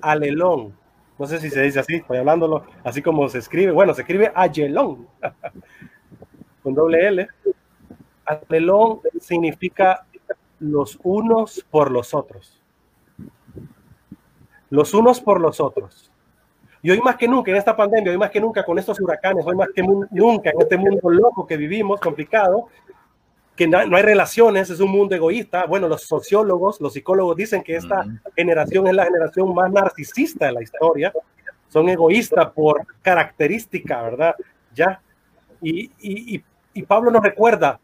alelón. 0.00 0.76
No 1.18 1.26
sé 1.26 1.40
si 1.40 1.50
se 1.50 1.62
dice 1.62 1.80
así, 1.80 1.96
estoy 1.96 2.18
hablándolo 2.18 2.64
así 2.84 3.02
como 3.02 3.28
se 3.28 3.38
escribe. 3.38 3.72
Bueno, 3.72 3.94
se 3.94 4.02
escribe 4.02 4.32
alelón, 4.34 5.06
con 6.62 6.74
doble 6.74 7.06
L. 7.06 7.28
Alelón 8.24 9.00
significa 9.20 10.04
los 10.60 10.98
unos 11.02 11.64
por 11.70 11.90
los 11.90 12.14
otros. 12.14 12.60
Los 14.70 14.92
unos 14.94 15.20
por 15.20 15.40
los 15.40 15.60
otros. 15.60 16.10
Y 16.82 16.90
hoy 16.90 17.00
más 17.00 17.16
que 17.16 17.26
nunca 17.26 17.50
en 17.50 17.56
esta 17.56 17.76
pandemia, 17.76 18.12
hoy 18.12 18.18
más 18.18 18.30
que 18.30 18.40
nunca 18.40 18.64
con 18.64 18.78
estos 18.78 19.00
huracanes, 19.00 19.44
hoy 19.46 19.56
más 19.56 19.68
que 19.74 19.82
nunca 19.82 20.50
en 20.50 20.60
este 20.60 20.76
mundo 20.76 21.10
loco 21.10 21.46
que 21.46 21.56
vivimos, 21.56 22.00
complicado, 22.00 22.68
que 23.56 23.66
no, 23.66 23.78
hay 23.78 24.02
relaciones, 24.02 24.70
es 24.70 24.78
un 24.78 24.92
mundo 24.92 25.16
egoísta. 25.16 25.66
Bueno, 25.66 25.88
los 25.88 26.02
sociólogos, 26.02 26.80
los 26.80 26.92
psicólogos 26.92 27.36
dicen 27.36 27.64
que 27.64 27.74
esta 27.74 28.06
generación 28.36 28.86
es 28.86 28.94
la 28.94 29.04
generación 29.04 29.52
más 29.52 29.72
narcisista 29.72 30.46
de 30.46 30.52
la 30.52 30.62
historia. 30.62 31.12
Son 31.68 31.88
egoístas 31.88 32.50
por 32.52 32.86
característica, 33.02 34.00
¿verdad? 34.02 34.36
Ya. 34.74 35.02
Y, 35.60 35.90
y, 35.98 36.44
y, 36.72 36.82
Pablo 36.84 37.10
nos 37.10 37.20
recuerda 37.20 37.80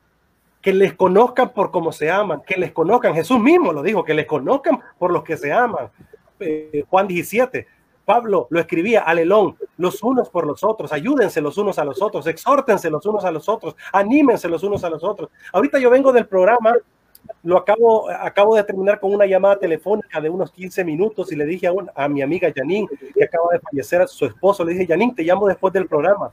que 0.65 0.73
les 0.73 0.95
conozcan 0.95 1.53
por 1.53 1.71
cómo 1.71 1.93
se 1.93 2.11
aman, 2.11 2.41
que 2.41 2.57
les 2.57 2.73
conozcan. 2.73 3.13
Jesús 3.13 3.39
mismo 3.39 3.71
lo 3.71 3.83
dijo, 3.83 4.03
que 4.03 4.15
les 4.15 4.25
conozcan 4.25 4.81
por 4.99 5.13
los 5.13 5.23
que 5.23 5.37
se 5.37 5.53
aman. 5.53 5.91
Eh, 6.41 6.87
Juan 6.89 7.07
17. 7.07 7.67
Pablo 8.07 8.47
lo 8.49 8.61
escribía, 8.61 9.03
alelón, 9.03 9.59
los 9.77 10.03
unos 10.03 10.31
por 10.31 10.47
los 10.47 10.65
otros, 10.65 10.91
ayúdense 10.93 11.43
los 11.43 11.59
unos 11.59 11.79
a 11.79 11.85
los 11.85 12.01
otros, 12.01 12.27
exhórtense 12.27 12.89
los 12.89 13.05
unos 13.05 13.27
a 13.27 13.31
los 13.31 13.47
otros, 13.47 13.77
anímense 13.93 14.49
los 14.49 14.63
unos 14.63 14.83
a 14.85 14.91
los 14.91 15.05
otros. 15.05 15.29
Ahorita 15.53 15.79
yo 15.79 15.91
vengo 15.91 16.13
del 16.15 16.27
programa, 16.27 16.75
lo 17.43 17.59
acabo, 17.59 18.09
acabo 18.11 18.57
de 18.57 18.65
terminar 18.65 19.01
con 19.01 19.13
una 19.15 19.27
llamada 19.27 19.59
telefónica 19.59 20.19
de 20.19 20.31
unos 20.31 20.51
15 20.51 20.83
minutos 20.83 21.31
y 21.31 21.37
le 21.37 21.45
dije 21.45 21.67
a, 21.67 21.73
a 21.95 22.09
mi 22.09 22.23
amiga 22.23 22.51
Janine, 22.55 22.89
que 23.15 23.25
acaba 23.25 23.49
de 23.53 23.61
fallecer 23.61 24.01
a 24.01 24.07
su 24.07 24.25
esposo, 24.25 24.65
le 24.65 24.73
dije, 24.73 24.87
Janine, 24.87 25.15
te 25.15 25.25
llamo 25.25 25.47
después 25.47 25.75
del 25.75 25.87
programa. 25.87 26.33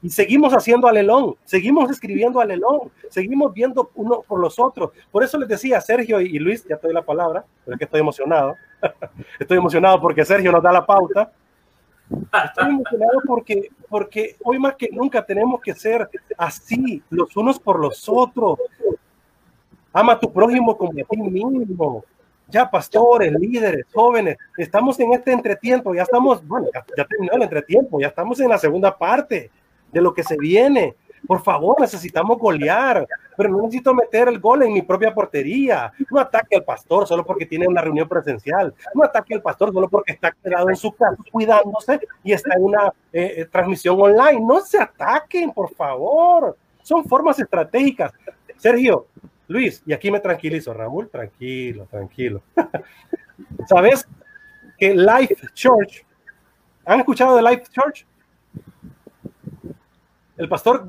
Y 0.00 0.10
seguimos 0.10 0.52
haciendo 0.54 0.86
alelón, 0.86 1.34
seguimos 1.44 1.90
escribiendo 1.90 2.40
alelón, 2.40 2.90
seguimos 3.10 3.52
viendo 3.52 3.90
uno 3.96 4.22
por 4.26 4.38
los 4.38 4.58
otros. 4.58 4.90
Por 5.10 5.24
eso 5.24 5.38
les 5.38 5.48
decía, 5.48 5.80
Sergio 5.80 6.20
y 6.20 6.38
Luis, 6.38 6.64
ya 6.68 6.76
te 6.76 6.86
doy 6.86 6.94
la 6.94 7.02
palabra, 7.02 7.44
pero 7.64 7.74
es 7.74 7.78
que 7.78 7.84
estoy 7.84 8.00
emocionado. 8.00 8.54
Estoy 9.40 9.58
emocionado 9.58 10.00
porque 10.00 10.24
Sergio 10.24 10.52
nos 10.52 10.62
da 10.62 10.70
la 10.70 10.86
pauta. 10.86 11.32
Estoy 12.08 12.68
emocionado 12.68 13.20
porque, 13.26 13.70
porque 13.88 14.36
hoy 14.44 14.56
más 14.60 14.76
que 14.76 14.88
nunca 14.92 15.24
tenemos 15.26 15.60
que 15.60 15.74
ser 15.74 16.08
así, 16.36 17.02
los 17.10 17.36
unos 17.36 17.58
por 17.58 17.80
los 17.80 18.08
otros. 18.08 18.60
Ama 19.92 20.12
a 20.12 20.20
tu 20.20 20.32
prójimo 20.32 20.76
como 20.76 20.92
a 20.92 21.04
ti 21.08 21.16
mismo. 21.16 22.04
Ya 22.46 22.70
pastores, 22.70 23.32
líderes, 23.32 23.84
jóvenes, 23.92 24.38
estamos 24.56 24.98
en 25.00 25.12
este 25.12 25.32
entretiempo, 25.32 25.92
ya 25.92 26.04
estamos, 26.04 26.46
bueno, 26.46 26.68
ya, 26.72 26.82
ya 26.96 27.04
terminó 27.04 27.32
el 27.34 27.42
entretiempo, 27.42 28.00
ya 28.00 28.06
estamos 28.06 28.40
en 28.40 28.48
la 28.48 28.58
segunda 28.58 28.96
parte 28.96 29.50
de 29.92 30.00
lo 30.00 30.14
que 30.14 30.22
se 30.22 30.36
viene. 30.36 30.94
Por 31.26 31.42
favor, 31.42 31.80
necesitamos 31.80 32.38
golear, 32.38 33.06
pero 33.36 33.50
no 33.50 33.62
necesito 33.62 33.92
meter 33.92 34.28
el 34.28 34.38
gol 34.38 34.62
en 34.62 34.72
mi 34.72 34.82
propia 34.82 35.12
portería. 35.12 35.92
No 36.10 36.20
ataque 36.20 36.56
al 36.56 36.64
pastor 36.64 37.06
solo 37.06 37.24
porque 37.24 37.46
tiene 37.46 37.66
una 37.66 37.82
reunión 37.82 38.08
presencial. 38.08 38.74
No 38.94 39.04
ataque 39.04 39.34
al 39.34 39.42
pastor 39.42 39.72
solo 39.72 39.88
porque 39.88 40.12
está 40.12 40.32
quedado 40.32 40.68
en 40.70 40.76
su 40.76 40.92
casa 40.92 41.16
cuidándose 41.30 42.00
y 42.22 42.32
está 42.32 42.54
en 42.56 42.64
una 42.64 42.92
eh, 43.12 43.34
eh, 43.38 43.44
transmisión 43.46 44.00
online. 44.00 44.40
No 44.40 44.60
se 44.60 44.80
ataquen, 44.80 45.50
por 45.50 45.74
favor. 45.74 46.56
Son 46.82 47.04
formas 47.04 47.38
estratégicas. 47.38 48.12
Sergio, 48.56 49.06
Luis, 49.48 49.82
y 49.86 49.92
aquí 49.92 50.10
me 50.10 50.20
tranquilizo. 50.20 50.72
Raúl, 50.72 51.08
tranquilo, 51.08 51.86
tranquilo. 51.90 52.42
¿Sabes 53.68 54.08
que 54.78 54.94
Life 54.94 55.36
Church, 55.52 56.04
¿han 56.84 57.00
escuchado 57.00 57.36
de 57.36 57.42
Life 57.42 57.64
Church? 57.70 58.06
El 60.38 60.48
pastor 60.48 60.86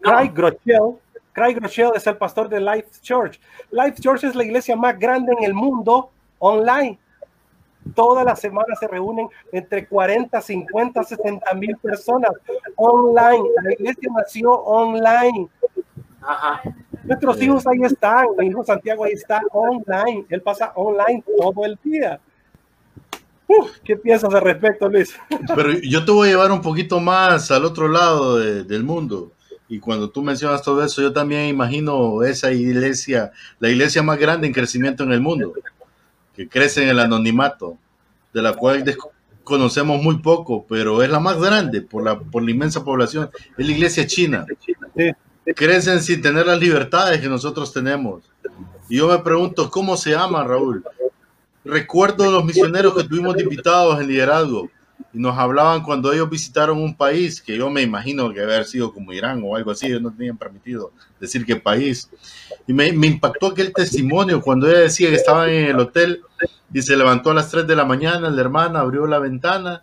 Craig 0.00 0.32
Groeschel, 0.32 0.96
Craig 1.32 1.54
Groeschel 1.54 1.90
es 1.96 2.06
el 2.06 2.16
pastor 2.16 2.48
de 2.48 2.60
Life 2.60 2.88
Church. 3.00 3.40
Life 3.72 4.00
Church 4.00 4.22
es 4.22 4.34
la 4.34 4.44
iglesia 4.44 4.76
más 4.76 4.96
grande 4.98 5.32
en 5.36 5.44
el 5.44 5.54
mundo 5.54 6.10
online. 6.38 6.98
Todas 7.96 8.24
las 8.24 8.40
semanas 8.40 8.78
se 8.78 8.86
reúnen 8.86 9.28
entre 9.50 9.86
40, 9.88 10.40
50, 10.40 11.02
60 11.02 11.54
mil 11.54 11.76
personas 11.78 12.30
online. 12.76 13.42
La 13.64 13.72
iglesia 13.72 14.08
nació 14.16 14.52
online. 14.52 15.48
Ajá. 16.20 16.62
Nuestros 17.02 17.42
hijos 17.42 17.66
ahí 17.66 17.82
están. 17.82 18.26
Mi 18.38 18.46
hijo 18.46 18.62
Santiago 18.62 19.04
ahí 19.04 19.14
está 19.14 19.42
online. 19.50 20.26
Él 20.28 20.42
pasa 20.42 20.72
online 20.76 21.24
todo 21.36 21.64
el 21.64 21.76
día. 21.82 22.20
¿Qué 23.84 23.96
piensas 23.96 24.32
al 24.34 24.42
respecto, 24.42 24.88
Luis? 24.88 25.14
Pero 25.54 25.72
yo 25.80 26.04
te 26.04 26.12
voy 26.12 26.28
a 26.28 26.30
llevar 26.32 26.52
un 26.52 26.62
poquito 26.62 27.00
más 27.00 27.50
al 27.50 27.64
otro 27.64 27.88
lado 27.88 28.38
del 28.38 28.84
mundo. 28.84 29.32
Y 29.68 29.78
cuando 29.78 30.10
tú 30.10 30.22
mencionas 30.22 30.62
todo 30.62 30.84
eso, 30.84 31.00
yo 31.00 31.12
también 31.12 31.46
imagino 31.46 32.22
esa 32.22 32.52
iglesia, 32.52 33.32
la 33.58 33.70
iglesia 33.70 34.02
más 34.02 34.18
grande 34.18 34.46
en 34.46 34.52
crecimiento 34.52 35.02
en 35.02 35.12
el 35.12 35.20
mundo 35.20 35.54
que 36.34 36.48
crece 36.48 36.82
en 36.82 36.88
el 36.88 36.98
anonimato, 36.98 37.78
de 38.32 38.42
la 38.42 38.54
cual 38.54 38.84
conocemos 39.44 40.02
muy 40.02 40.18
poco, 40.18 40.64
pero 40.68 41.02
es 41.02 41.10
la 41.10 41.20
más 41.20 41.38
grande 41.38 41.82
por 41.82 42.02
la, 42.02 42.18
por 42.18 42.42
la 42.42 42.50
inmensa 42.50 42.84
población, 42.84 43.28
es 43.56 43.66
la 43.66 43.72
iglesia 43.72 44.06
china. 44.06 44.46
Crecen 45.56 46.00
sin 46.00 46.22
tener 46.22 46.46
las 46.46 46.58
libertades 46.58 47.20
que 47.20 47.28
nosotros 47.28 47.72
tenemos. 47.72 48.22
Y 48.88 48.98
yo 48.98 49.08
me 49.08 49.18
pregunto, 49.18 49.70
¿cómo 49.70 49.96
se 49.96 50.10
llama, 50.10 50.44
Raúl? 50.44 50.84
Recuerdo 51.64 52.30
los 52.30 52.44
misioneros 52.44 52.94
que 52.94 53.04
tuvimos 53.04 53.40
invitados 53.40 54.00
en 54.00 54.08
liderazgo 54.08 54.68
y 55.12 55.18
nos 55.18 55.36
hablaban 55.38 55.82
cuando 55.82 56.12
ellos 56.12 56.28
visitaron 56.28 56.78
un 56.78 56.96
país 56.96 57.40
que 57.40 57.56
yo 57.56 57.70
me 57.70 57.82
imagino 57.82 58.32
que 58.32 58.40
haber 58.40 58.64
sido 58.64 58.92
como 58.92 59.12
Irán 59.12 59.42
o 59.44 59.54
algo 59.54 59.70
así, 59.70 59.86
ellos 59.86 60.02
no 60.02 60.12
tenían 60.12 60.36
permitido 60.36 60.92
decir 61.20 61.44
qué 61.44 61.56
país. 61.56 62.10
Y 62.66 62.72
me, 62.72 62.92
me, 62.92 63.06
impactó 63.06 63.48
aquel 63.48 63.72
testimonio 63.72 64.40
cuando 64.40 64.68
ella 64.68 64.80
decía 64.80 65.10
que 65.10 65.16
estaban 65.16 65.50
en 65.50 65.66
el 65.66 65.78
hotel 65.78 66.22
y 66.72 66.82
se 66.82 66.96
levantó 66.96 67.30
a 67.30 67.34
las 67.34 67.50
3 67.50 67.66
de 67.66 67.76
la 67.76 67.84
mañana, 67.84 68.30
la 68.30 68.40
hermana 68.40 68.80
abrió 68.80 69.06
la 69.06 69.18
ventana 69.18 69.82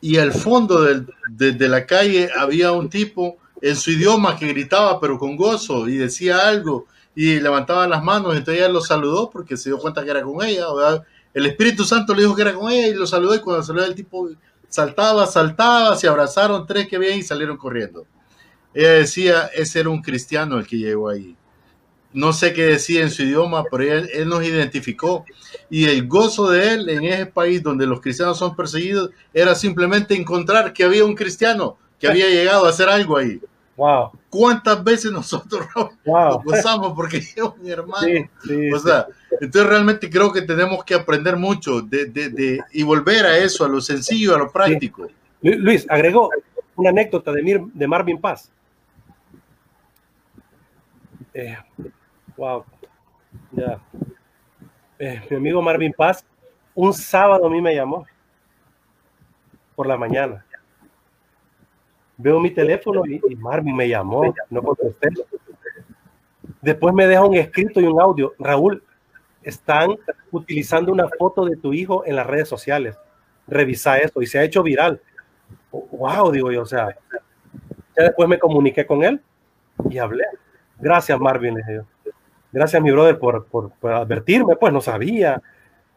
y 0.00 0.18
al 0.18 0.32
fondo 0.32 0.82
de, 0.82 1.52
de 1.52 1.68
la 1.68 1.86
calle 1.86 2.30
había 2.36 2.72
un 2.72 2.88
tipo 2.88 3.38
en 3.60 3.74
su 3.74 3.90
idioma 3.90 4.36
que 4.36 4.46
gritaba 4.46 5.00
pero 5.00 5.18
con 5.18 5.36
gozo 5.36 5.88
y 5.88 5.96
decía 5.96 6.46
algo 6.46 6.86
y 7.20 7.40
levantaba 7.40 7.88
las 7.88 8.00
manos, 8.04 8.36
entonces 8.36 8.62
ella 8.62 8.72
lo 8.72 8.80
saludó 8.80 9.28
porque 9.28 9.56
se 9.56 9.70
dio 9.70 9.78
cuenta 9.80 10.04
que 10.04 10.10
era 10.12 10.22
con 10.22 10.40
ella, 10.40 10.66
el 11.34 11.46
Espíritu 11.46 11.82
Santo 11.82 12.14
le 12.14 12.22
dijo 12.22 12.36
que 12.36 12.42
era 12.42 12.54
con 12.54 12.70
ella 12.70 12.86
y 12.86 12.94
lo 12.94 13.08
saludó 13.08 13.34
y 13.34 13.40
cuando 13.40 13.64
salió 13.64 13.84
el 13.84 13.96
tipo 13.96 14.30
saltaba, 14.68 15.26
saltaba, 15.26 15.96
se 15.96 16.06
abrazaron 16.06 16.64
tres 16.64 16.86
que 16.86 16.94
habían 16.94 17.18
y 17.18 17.24
salieron 17.24 17.56
corriendo. 17.56 18.06
Ella 18.72 18.92
decía, 18.92 19.50
ese 19.52 19.80
era 19.80 19.88
un 19.88 20.00
cristiano 20.00 20.58
el 20.58 20.66
que 20.68 20.78
llegó 20.78 21.08
ahí. 21.08 21.34
No 22.12 22.32
sé 22.32 22.52
qué 22.52 22.66
decía 22.66 23.02
en 23.02 23.10
su 23.10 23.24
idioma, 23.24 23.64
pero 23.68 23.82
él, 23.82 24.08
él 24.14 24.28
nos 24.28 24.44
identificó. 24.44 25.24
Y 25.68 25.86
el 25.86 26.06
gozo 26.06 26.48
de 26.48 26.74
él 26.74 26.88
en 26.88 27.02
ese 27.02 27.26
país 27.26 27.60
donde 27.64 27.88
los 27.88 28.00
cristianos 28.00 28.38
son 28.38 28.54
perseguidos 28.54 29.10
era 29.34 29.56
simplemente 29.56 30.14
encontrar 30.14 30.72
que 30.72 30.84
había 30.84 31.04
un 31.04 31.16
cristiano 31.16 31.78
que 31.98 32.06
había 32.06 32.28
llegado 32.28 32.64
a 32.64 32.68
hacer 32.68 32.88
algo 32.88 33.16
ahí. 33.16 33.40
Wow. 33.78 34.10
¿Cuántas 34.28 34.82
veces 34.82 35.12
nosotros 35.12 35.64
wow. 36.04 36.42
gozamos 36.42 36.94
porque 36.94 37.18
es 37.36 37.36
mi 37.62 37.70
hermano? 37.70 38.28
o 38.74 38.78
sea, 38.80 39.06
entonces 39.40 39.70
realmente 39.70 40.10
creo 40.10 40.32
que 40.32 40.42
tenemos 40.42 40.82
que 40.82 40.96
aprender 40.96 41.36
mucho 41.36 41.80
de, 41.80 42.06
de, 42.06 42.28
de, 42.28 42.60
y 42.72 42.82
volver 42.82 43.24
a 43.24 43.38
eso, 43.38 43.64
a 43.64 43.68
lo 43.68 43.80
sencillo, 43.80 44.34
a 44.34 44.38
lo 44.38 44.50
práctico. 44.50 45.06
Luis, 45.42 45.86
agregó 45.88 46.28
una 46.74 46.90
anécdota 46.90 47.30
de, 47.30 47.68
de 47.72 47.86
Marvin 47.86 48.20
Paz. 48.20 48.50
Eh, 51.32 51.56
wow. 52.36 52.64
Ya. 53.52 53.78
Eh, 54.98 55.22
mi 55.30 55.36
amigo 55.36 55.62
Marvin 55.62 55.92
Paz, 55.92 56.24
un 56.74 56.92
sábado 56.92 57.46
a 57.46 57.50
mí 57.50 57.60
me 57.62 57.76
llamó 57.76 58.04
por 59.76 59.86
la 59.86 59.96
mañana 59.96 60.44
Veo 62.20 62.40
mi 62.40 62.50
teléfono 62.50 63.06
y, 63.06 63.36
Marvin 63.36 63.76
me 63.76 63.88
llamó, 63.88 64.34
no 64.50 64.62
contesté. 64.62 65.08
Después 66.60 66.92
me 66.92 67.06
deja 67.06 67.24
un 67.24 67.36
escrito 67.36 67.80
y 67.80 67.84
un 67.84 68.00
audio. 68.00 68.34
Raúl, 68.40 68.82
están 69.40 69.90
utilizando 70.32 70.90
una 70.90 71.08
foto 71.08 71.44
de 71.44 71.56
tu 71.56 71.72
hijo 71.72 72.04
en 72.04 72.16
las 72.16 72.26
redes 72.26 72.48
sociales. 72.48 72.98
Revisa 73.46 73.98
eso 73.98 74.20
y 74.20 74.26
se 74.26 74.40
ha 74.40 74.42
hecho 74.42 74.64
viral. 74.64 75.00
Wow, 75.70 76.32
digo 76.32 76.50
yo, 76.50 76.62
o 76.62 76.66
sea, 76.66 76.88
ya 77.96 78.04
después 78.04 78.28
me 78.28 78.38
comuniqué 78.38 78.84
con 78.84 79.04
él 79.04 79.20
y 79.88 79.98
hablé. 79.98 80.24
Gracias, 80.78 81.18
Marvin, 81.20 81.56
Gracias, 82.50 82.82
mi 82.82 82.90
brother, 82.90 83.18
por, 83.18 83.44
por, 83.46 83.92
advertirme, 83.92 84.56
pues 84.56 84.72
no 84.72 84.80
sabía. 84.80 85.40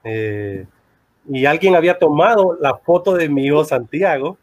Eh, 0.03 0.67
y 1.27 1.45
alguien 1.45 1.75
había 1.75 1.97
tomado 1.97 2.57
la 2.59 2.75
foto 2.75 3.15
de 3.15 3.27
mi 3.27 3.45
hijo 3.45 3.63
Santiago 3.63 4.37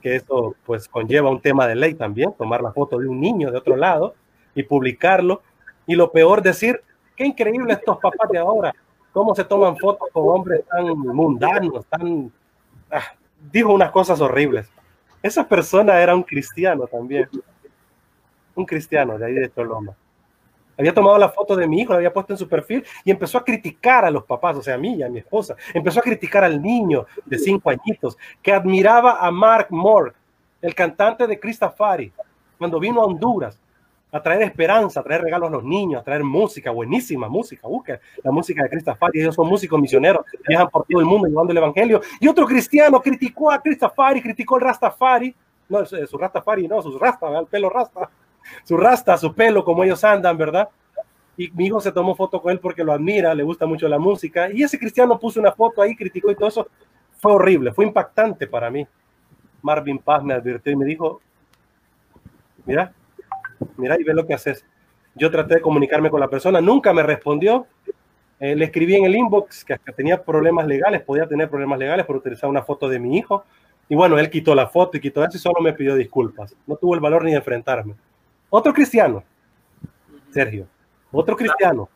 que 0.00 0.16
eso 0.16 0.54
pues 0.64 0.88
conlleva 0.88 1.30
un 1.30 1.40
tema 1.40 1.66
de 1.66 1.74
ley 1.74 1.94
también, 1.94 2.32
tomar 2.32 2.62
la 2.62 2.72
foto 2.72 2.98
de 2.98 3.08
un 3.08 3.20
niño 3.20 3.50
de 3.50 3.58
otro 3.58 3.76
lado 3.76 4.14
y 4.54 4.62
publicarlo. 4.62 5.42
Y 5.86 5.94
lo 5.94 6.10
peor, 6.10 6.42
decir, 6.42 6.80
qué 7.14 7.26
increíble 7.26 7.72
estos 7.74 7.98
papás 7.98 8.30
de 8.30 8.38
ahora, 8.38 8.74
cómo 9.12 9.34
se 9.34 9.44
toman 9.44 9.76
fotos 9.76 10.08
con 10.12 10.28
hombres 10.28 10.64
tan 10.66 10.86
mundanos, 10.98 11.86
tan... 11.86 12.32
Ah, 12.90 13.14
dijo 13.52 13.72
unas 13.72 13.90
cosas 13.90 14.20
horribles. 14.20 14.68
Esa 15.22 15.46
persona 15.46 16.00
era 16.00 16.14
un 16.14 16.22
cristiano 16.22 16.86
también, 16.86 17.28
un 18.54 18.64
cristiano 18.64 19.18
de 19.18 19.26
ahí 19.26 19.34
de 19.34 19.52
Choloma 19.52 19.94
había 20.78 20.92
tomado 20.92 21.18
la 21.18 21.28
foto 21.28 21.56
de 21.56 21.66
mi 21.66 21.80
hijo, 21.80 21.92
la 21.92 21.98
había 21.98 22.12
puesto 22.12 22.32
en 22.32 22.38
su 22.38 22.48
perfil 22.48 22.84
y 23.04 23.10
empezó 23.10 23.38
a 23.38 23.44
criticar 23.44 24.04
a 24.04 24.10
los 24.10 24.24
papás, 24.24 24.56
o 24.56 24.62
sea, 24.62 24.74
a 24.74 24.78
mí 24.78 24.94
y 24.94 25.02
a 25.02 25.08
mi 25.08 25.20
esposa. 25.20 25.56
Empezó 25.72 26.00
a 26.00 26.02
criticar 26.02 26.44
al 26.44 26.60
niño 26.60 27.06
de 27.24 27.38
cinco 27.38 27.70
añitos 27.70 28.16
que 28.42 28.52
admiraba 28.52 29.18
a 29.26 29.30
Mark 29.30 29.68
Moore, 29.70 30.12
el 30.60 30.74
cantante 30.74 31.26
de 31.26 31.38
Christafari, 31.38 32.12
cuando 32.58 32.80
vino 32.80 33.00
a 33.00 33.06
Honduras 33.06 33.58
a 34.12 34.22
traer 34.22 34.42
esperanza, 34.42 35.00
a 35.00 35.02
traer 35.02 35.22
regalos 35.22 35.48
a 35.48 35.52
los 35.52 35.64
niños, 35.64 36.00
a 36.00 36.04
traer 36.04 36.24
música, 36.24 36.70
buenísima 36.70 37.28
música. 37.28 37.66
Busca 37.68 38.00
la 38.22 38.30
música 38.30 38.62
de 38.62 38.70
Christafari, 38.70 39.20
ellos 39.20 39.34
son 39.34 39.48
músicos 39.48 39.80
misioneros, 39.80 40.24
viajan 40.46 40.68
por 40.68 40.86
todo 40.86 41.00
el 41.00 41.06
mundo 41.06 41.28
llevando 41.28 41.52
el 41.52 41.58
evangelio. 41.58 42.00
Y 42.20 42.28
otro 42.28 42.46
cristiano 42.46 43.00
criticó 43.00 43.50
a 43.50 43.60
Christafari, 43.60 44.22
criticó 44.22 44.56
el 44.56 44.62
Rastafari, 44.62 45.34
no, 45.68 45.84
su 45.84 46.16
Rastafari, 46.16 46.68
no, 46.68 46.80
su 46.80 46.98
Rasta, 46.98 47.38
el 47.38 47.46
pelo 47.46 47.68
Rasta 47.68 48.08
su 48.64 48.76
rasta, 48.76 49.16
su 49.16 49.34
pelo, 49.34 49.64
como 49.64 49.84
ellos 49.84 50.02
andan, 50.04 50.36
¿verdad? 50.36 50.68
Y 51.36 51.50
mi 51.50 51.66
hijo 51.66 51.80
se 51.80 51.92
tomó 51.92 52.14
foto 52.14 52.40
con 52.40 52.52
él 52.52 52.60
porque 52.60 52.82
lo 52.82 52.92
admira, 52.92 53.34
le 53.34 53.42
gusta 53.42 53.66
mucho 53.66 53.88
la 53.88 53.98
música. 53.98 54.50
Y 54.50 54.62
ese 54.62 54.78
cristiano 54.78 55.18
puso 55.18 55.38
una 55.38 55.52
foto 55.52 55.82
ahí, 55.82 55.94
criticó 55.94 56.30
y 56.30 56.34
todo 56.34 56.48
eso. 56.48 56.68
Fue 57.18 57.32
horrible, 57.32 57.72
fue 57.72 57.84
impactante 57.84 58.46
para 58.46 58.70
mí. 58.70 58.86
Marvin 59.62 59.98
Paz 59.98 60.22
me 60.22 60.34
advirtió 60.34 60.72
y 60.72 60.76
me 60.76 60.84
dijo, 60.84 61.20
mira, 62.64 62.92
mira 63.76 63.96
y 63.98 64.04
ve 64.04 64.14
lo 64.14 64.26
que 64.26 64.34
haces. 64.34 64.64
Yo 65.14 65.30
traté 65.30 65.56
de 65.56 65.60
comunicarme 65.60 66.10
con 66.10 66.20
la 66.20 66.28
persona, 66.28 66.60
nunca 66.60 66.92
me 66.92 67.02
respondió. 67.02 67.66
Eh, 68.38 68.54
le 68.54 68.66
escribí 68.66 68.94
en 68.96 69.06
el 69.06 69.16
inbox 69.16 69.64
que 69.64 69.78
tenía 69.96 70.22
problemas 70.22 70.66
legales, 70.66 71.02
podía 71.02 71.26
tener 71.26 71.48
problemas 71.48 71.78
legales 71.78 72.04
por 72.04 72.16
utilizar 72.16 72.50
una 72.50 72.62
foto 72.62 72.88
de 72.88 72.98
mi 72.98 73.16
hijo. 73.16 73.44
Y 73.88 73.94
bueno, 73.94 74.18
él 74.18 74.28
quitó 74.30 74.54
la 74.54 74.68
foto 74.68 74.96
y 74.96 75.00
quitó 75.00 75.24
eso 75.24 75.36
y 75.36 75.40
solo 75.40 75.60
me 75.60 75.72
pidió 75.72 75.94
disculpas. 75.94 76.54
No 76.66 76.76
tuvo 76.76 76.94
el 76.94 77.00
valor 77.00 77.24
ni 77.24 77.30
de 77.30 77.38
enfrentarme. 77.38 77.94
Otro 78.58 78.72
cristiano, 78.72 79.22
Sergio. 80.30 80.66
Otro 81.12 81.36
cristiano, 81.36 81.90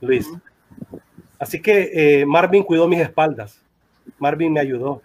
Luis. 0.00 0.28
Así 1.38 1.62
que 1.62 1.92
eh, 1.94 2.26
Marvin 2.26 2.64
cuidó 2.64 2.88
mis 2.88 2.98
espaldas. 2.98 3.62
Marvin 4.18 4.52
me 4.52 4.58
ayudó. 4.58 5.02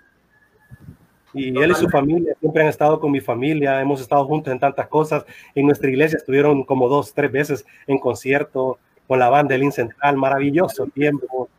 Y 1.32 1.55
él 1.55 1.69
y 1.69 1.76
su 1.76 1.88
familia 1.89 2.34
siempre 2.39 2.63
han 2.63 2.69
estado 2.69 2.99
con 2.99 3.11
mi 3.11 3.21
familia. 3.21 3.82
Hemos 3.82 4.01
estado 4.01 4.26
juntos 4.26 4.51
en 4.51 4.59
tantas 4.59 4.88
cosas. 4.88 5.24
En 5.53 5.67
nuestra 5.67 5.91
iglesia 5.91 6.17
estuvieron 6.17 6.63
como 6.63 6.89
dos, 6.89 7.13
tres 7.13 7.32
veces 7.32 7.65
en 7.86 7.99
concierto 7.99 8.80
con 9.07 9.19
la 9.19 9.30
banda 9.30 9.55
del 9.55 9.71
Central. 9.71 10.17
Maravilloso 10.17 10.88
tiempo. 10.88 11.49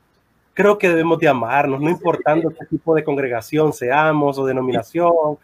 Creo 0.54 0.76
que 0.76 0.88
debemos 0.88 1.20
de 1.20 1.28
amarnos, 1.28 1.80
no 1.80 1.88
importando 1.88 2.50
qué 2.50 2.66
tipo 2.66 2.96
de 2.96 3.04
congregación 3.04 3.72
seamos 3.72 4.38
o 4.38 4.44
denominación 4.44 5.38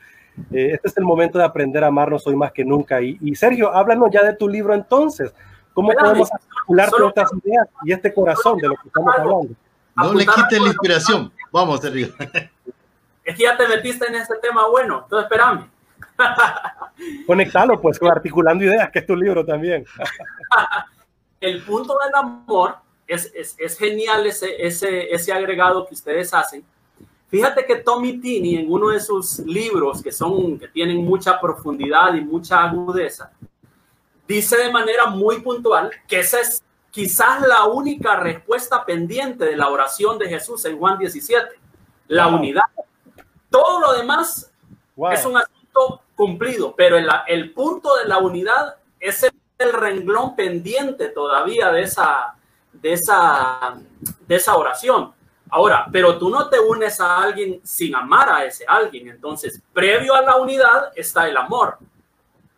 eh, 0.52 0.70
este 0.72 0.88
es 0.88 0.96
el 0.96 1.04
momento 1.04 1.38
de 1.38 1.44
aprender 1.44 1.84
a 1.84 1.88
amarnos 1.88 2.26
hoy 2.26 2.36
más 2.36 2.52
que 2.52 2.64
nunca. 2.64 3.00
Y, 3.00 3.34
Sergio, 3.34 3.72
háblanos 3.72 4.10
ya 4.10 4.22
de 4.22 4.34
tu 4.34 4.48
libro 4.48 4.74
entonces. 4.74 5.32
¿Cómo 5.72 5.92
podemos 5.92 6.32
articular 6.32 6.90
todas 6.90 7.08
estas 7.08 7.30
ideas 7.44 7.68
y 7.84 7.92
este 7.92 8.12
corazón 8.12 8.58
de 8.58 8.68
lo 8.68 8.74
que 8.74 8.88
estamos 8.88 9.14
hablando? 9.16 9.54
No 9.96 10.14
le 10.14 10.26
quites 10.26 10.60
la 10.60 10.68
inspiración. 10.68 11.32
Vamos, 11.52 11.80
Sergio. 11.80 12.08
Es 13.22 13.36
que 13.36 13.44
ya 13.44 13.56
te 13.56 13.68
metiste 13.68 14.06
en 14.08 14.14
ese 14.14 14.34
tema 14.42 14.66
bueno, 14.68 15.02
entonces 15.04 15.30
espérame. 15.30 15.70
Conectalo, 17.26 17.80
pues, 17.80 18.02
articulando 18.02 18.64
ideas, 18.64 18.90
que 18.90 19.00
es 19.00 19.06
tu 19.06 19.14
libro 19.14 19.44
también. 19.44 19.84
el 21.40 21.62
punto 21.62 21.96
del 22.04 22.14
amor 22.14 22.76
es, 23.06 23.30
es, 23.34 23.54
es 23.58 23.78
genial 23.78 24.26
ese, 24.26 24.66
ese, 24.66 25.14
ese 25.14 25.32
agregado 25.32 25.86
que 25.86 25.94
ustedes 25.94 26.32
hacen 26.34 26.64
Fíjate 27.30 27.64
que 27.64 27.76
Tommy 27.76 28.20
Tini 28.20 28.56
en 28.56 28.72
uno 28.72 28.88
de 28.88 29.00
sus 29.00 29.38
libros 29.40 30.02
que 30.02 30.10
son 30.10 30.58
que 30.58 30.68
tienen 30.68 31.04
mucha 31.04 31.40
profundidad 31.40 32.14
y 32.14 32.20
mucha 32.22 32.64
agudeza 32.64 33.32
dice 34.30 34.56
de 34.56 34.70
manera 34.70 35.06
muy 35.06 35.40
puntual 35.40 35.90
que 36.06 36.20
esa 36.20 36.40
es 36.40 36.62
quizás 36.90 37.46
la 37.46 37.64
única 37.64 38.16
respuesta 38.16 38.84
pendiente 38.84 39.44
de 39.44 39.56
la 39.56 39.68
oración 39.68 40.18
de 40.18 40.28
Jesús 40.28 40.64
en 40.64 40.78
Juan 40.78 40.98
17, 40.98 41.48
la 42.08 42.28
unidad. 42.28 42.62
Todo 43.48 43.80
lo 43.80 43.92
demás 43.94 44.52
es 45.12 45.24
un 45.24 45.36
asunto 45.36 46.02
cumplido, 46.14 46.74
pero 46.76 46.96
el, 46.96 47.08
el, 47.26 47.52
punto 47.52 47.96
de 47.96 48.06
la 48.06 48.18
unidad 48.18 48.76
es 49.00 49.24
el 49.58 49.72
renglón 49.72 50.36
pendiente 50.36 51.08
todavía 51.08 51.72
de 51.72 51.82
esa, 51.82 52.34
de 52.72 52.92
esa, 52.92 53.80
de 54.26 54.34
esa 54.36 54.56
oración. 54.56 55.12
Ahora, 55.50 55.86
pero 55.90 56.16
tú 56.18 56.30
no 56.30 56.48
te 56.48 56.60
unes 56.60 57.00
a 57.00 57.22
alguien 57.22 57.60
sin 57.64 57.94
amar 57.94 58.28
a 58.28 58.44
ese 58.44 58.64
alguien. 58.66 59.08
Entonces, 59.08 59.60
previo 59.72 60.14
a 60.14 60.22
la 60.22 60.36
unidad 60.36 60.92
está 60.94 61.28
el 61.28 61.36
amor, 61.36 61.78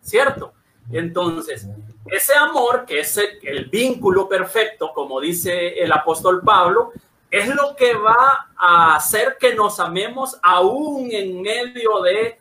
¿cierto? 0.01 0.53
Entonces, 0.91 1.67
ese 2.07 2.35
amor, 2.35 2.85
que 2.85 3.01
es 3.01 3.17
el, 3.17 3.67
vínculo 3.67 4.29
perfecto, 4.29 4.93
como 4.93 5.21
dice 5.21 5.83
el 5.83 5.93
apóstol 5.93 6.43
Pablo, 6.45 6.93
es 7.31 7.49
lo 7.55 7.75
que 7.75 7.95
va 7.95 8.49
a 8.57 8.97
hacer 8.97 9.37
que 9.41 9.55
nos 9.55 9.81
amemos 9.81 10.39
aún 10.43 11.09
en 11.11 11.41
medio 11.41 12.03
de 12.03 12.39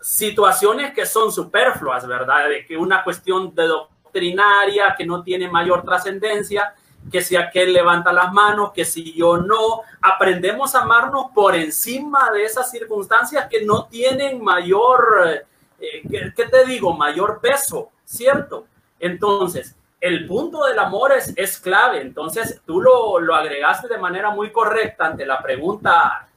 situaciones 0.00 0.92
que 0.92 1.06
son 1.06 1.30
superfluas, 1.30 2.06
¿verdad? 2.06 2.48
De 2.48 2.66
que 2.66 2.76
una 2.76 3.04
cuestión 3.04 3.54
de 3.54 3.68
doctrinaria 3.68 4.94
que 4.96 5.06
no 5.06 5.22
tiene 5.22 5.48
mayor 5.48 5.84
trascendencia, 5.84 6.74
que 7.10 7.22
si 7.22 7.36
aquel 7.36 7.72
levanta 7.72 8.12
las 8.12 8.32
manos, 8.32 8.72
que 8.72 8.84
si 8.84 9.12
yo 9.12 9.38
no, 9.38 9.82
aprendemos 10.00 10.74
a 10.74 10.82
amarnos 10.82 11.26
por 11.34 11.54
encima 11.54 12.30
de 12.30 12.44
esas 12.44 12.70
circunstancias 12.70 13.46
que 13.48 13.64
no 13.64 13.86
tienen 13.86 14.42
mayor, 14.42 15.44
eh, 15.80 16.02
¿qué 16.34 16.44
te 16.44 16.64
digo? 16.64 16.96
Mayor 16.96 17.40
peso, 17.40 17.90
¿cierto? 18.04 18.66
Entonces, 18.98 19.76
el 20.00 20.26
punto 20.26 20.64
del 20.64 20.78
amor 20.78 21.12
es, 21.12 21.32
es 21.36 21.58
clave. 21.58 22.00
Entonces, 22.00 22.60
tú 22.64 22.80
lo, 22.80 23.18
lo, 23.18 23.34
agregaste 23.34 23.88
de 23.88 23.98
manera 23.98 24.30
muy 24.30 24.50
correcta 24.50 25.06
ante 25.06 25.26
la 25.26 25.42
pregunta 25.42 26.28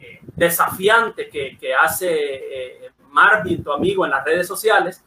eh, 0.00 0.20
desafiante 0.34 1.28
que, 1.28 1.58
que 1.58 1.74
hace 1.74 2.08
eh, 2.10 2.90
Marvin, 3.10 3.62
tu 3.62 3.72
amigo, 3.72 4.04
en 4.04 4.12
las 4.12 4.24
redes 4.24 4.46
sociales. 4.46 5.02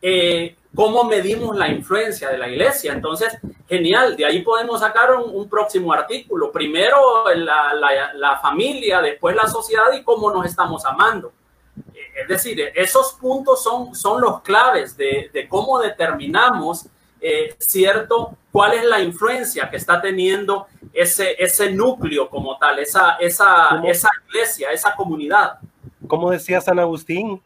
Eh, 0.00 0.56
¿Cómo 0.74 1.04
medimos 1.04 1.56
la 1.56 1.68
influencia 1.68 2.28
de 2.28 2.38
la 2.38 2.48
iglesia? 2.48 2.92
Entonces, 2.92 3.36
genial, 3.68 4.16
de 4.16 4.24
ahí 4.26 4.42
podemos 4.42 4.80
sacar 4.80 5.14
un, 5.16 5.34
un 5.34 5.48
próximo 5.48 5.92
artículo. 5.92 6.52
Primero 6.52 7.24
la, 7.34 7.74
la, 7.74 8.12
la 8.14 8.38
familia, 8.38 9.00
después 9.00 9.34
la 9.34 9.48
sociedad 9.48 9.92
y 9.98 10.02
cómo 10.04 10.30
nos 10.30 10.46
estamos 10.46 10.84
amando. 10.84 11.32
Es 12.14 12.28
decir, 12.28 12.72
esos 12.74 13.14
puntos 13.14 13.62
son, 13.62 13.94
son 13.94 14.20
los 14.20 14.42
claves 14.42 14.96
de, 14.96 15.30
de 15.32 15.48
cómo 15.48 15.78
determinamos, 15.78 16.86
eh, 17.20 17.54
¿cierto?, 17.58 18.36
cuál 18.50 18.74
es 18.74 18.84
la 18.84 19.00
influencia 19.00 19.70
que 19.70 19.76
está 19.76 20.00
teniendo 20.00 20.66
ese, 20.92 21.36
ese 21.38 21.70
núcleo 21.70 22.28
como 22.28 22.58
tal, 22.58 22.78
esa, 22.80 23.12
esa, 23.20 23.80
esa 23.84 24.08
iglesia, 24.26 24.70
esa 24.70 24.96
comunidad. 24.96 25.58
Como 26.08 26.30
decía 26.30 26.60
San 26.60 26.78
Agustín, 26.78 27.40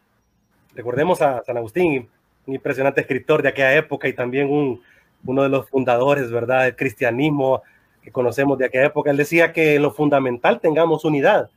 recordemos 0.74 1.20
a 1.20 1.42
San 1.44 1.58
Agustín, 1.58 2.08
un 2.46 2.54
impresionante 2.54 3.00
escritor 3.00 3.42
de 3.42 3.48
aquella 3.48 3.74
época 3.74 4.08
y 4.08 4.12
también 4.12 4.50
un, 4.50 4.82
uno 5.24 5.42
de 5.42 5.48
los 5.48 5.68
fundadores, 5.68 6.30
¿verdad?, 6.30 6.64
del 6.64 6.76
cristianismo 6.76 7.62
que 8.02 8.10
conocemos 8.10 8.58
de 8.58 8.66
aquella 8.66 8.86
época. 8.86 9.10
Él 9.10 9.16
decía 9.16 9.52
que 9.52 9.76
en 9.76 9.82
lo 9.82 9.92
fundamental 9.92 10.60
tengamos 10.60 11.04
unidad 11.04 11.50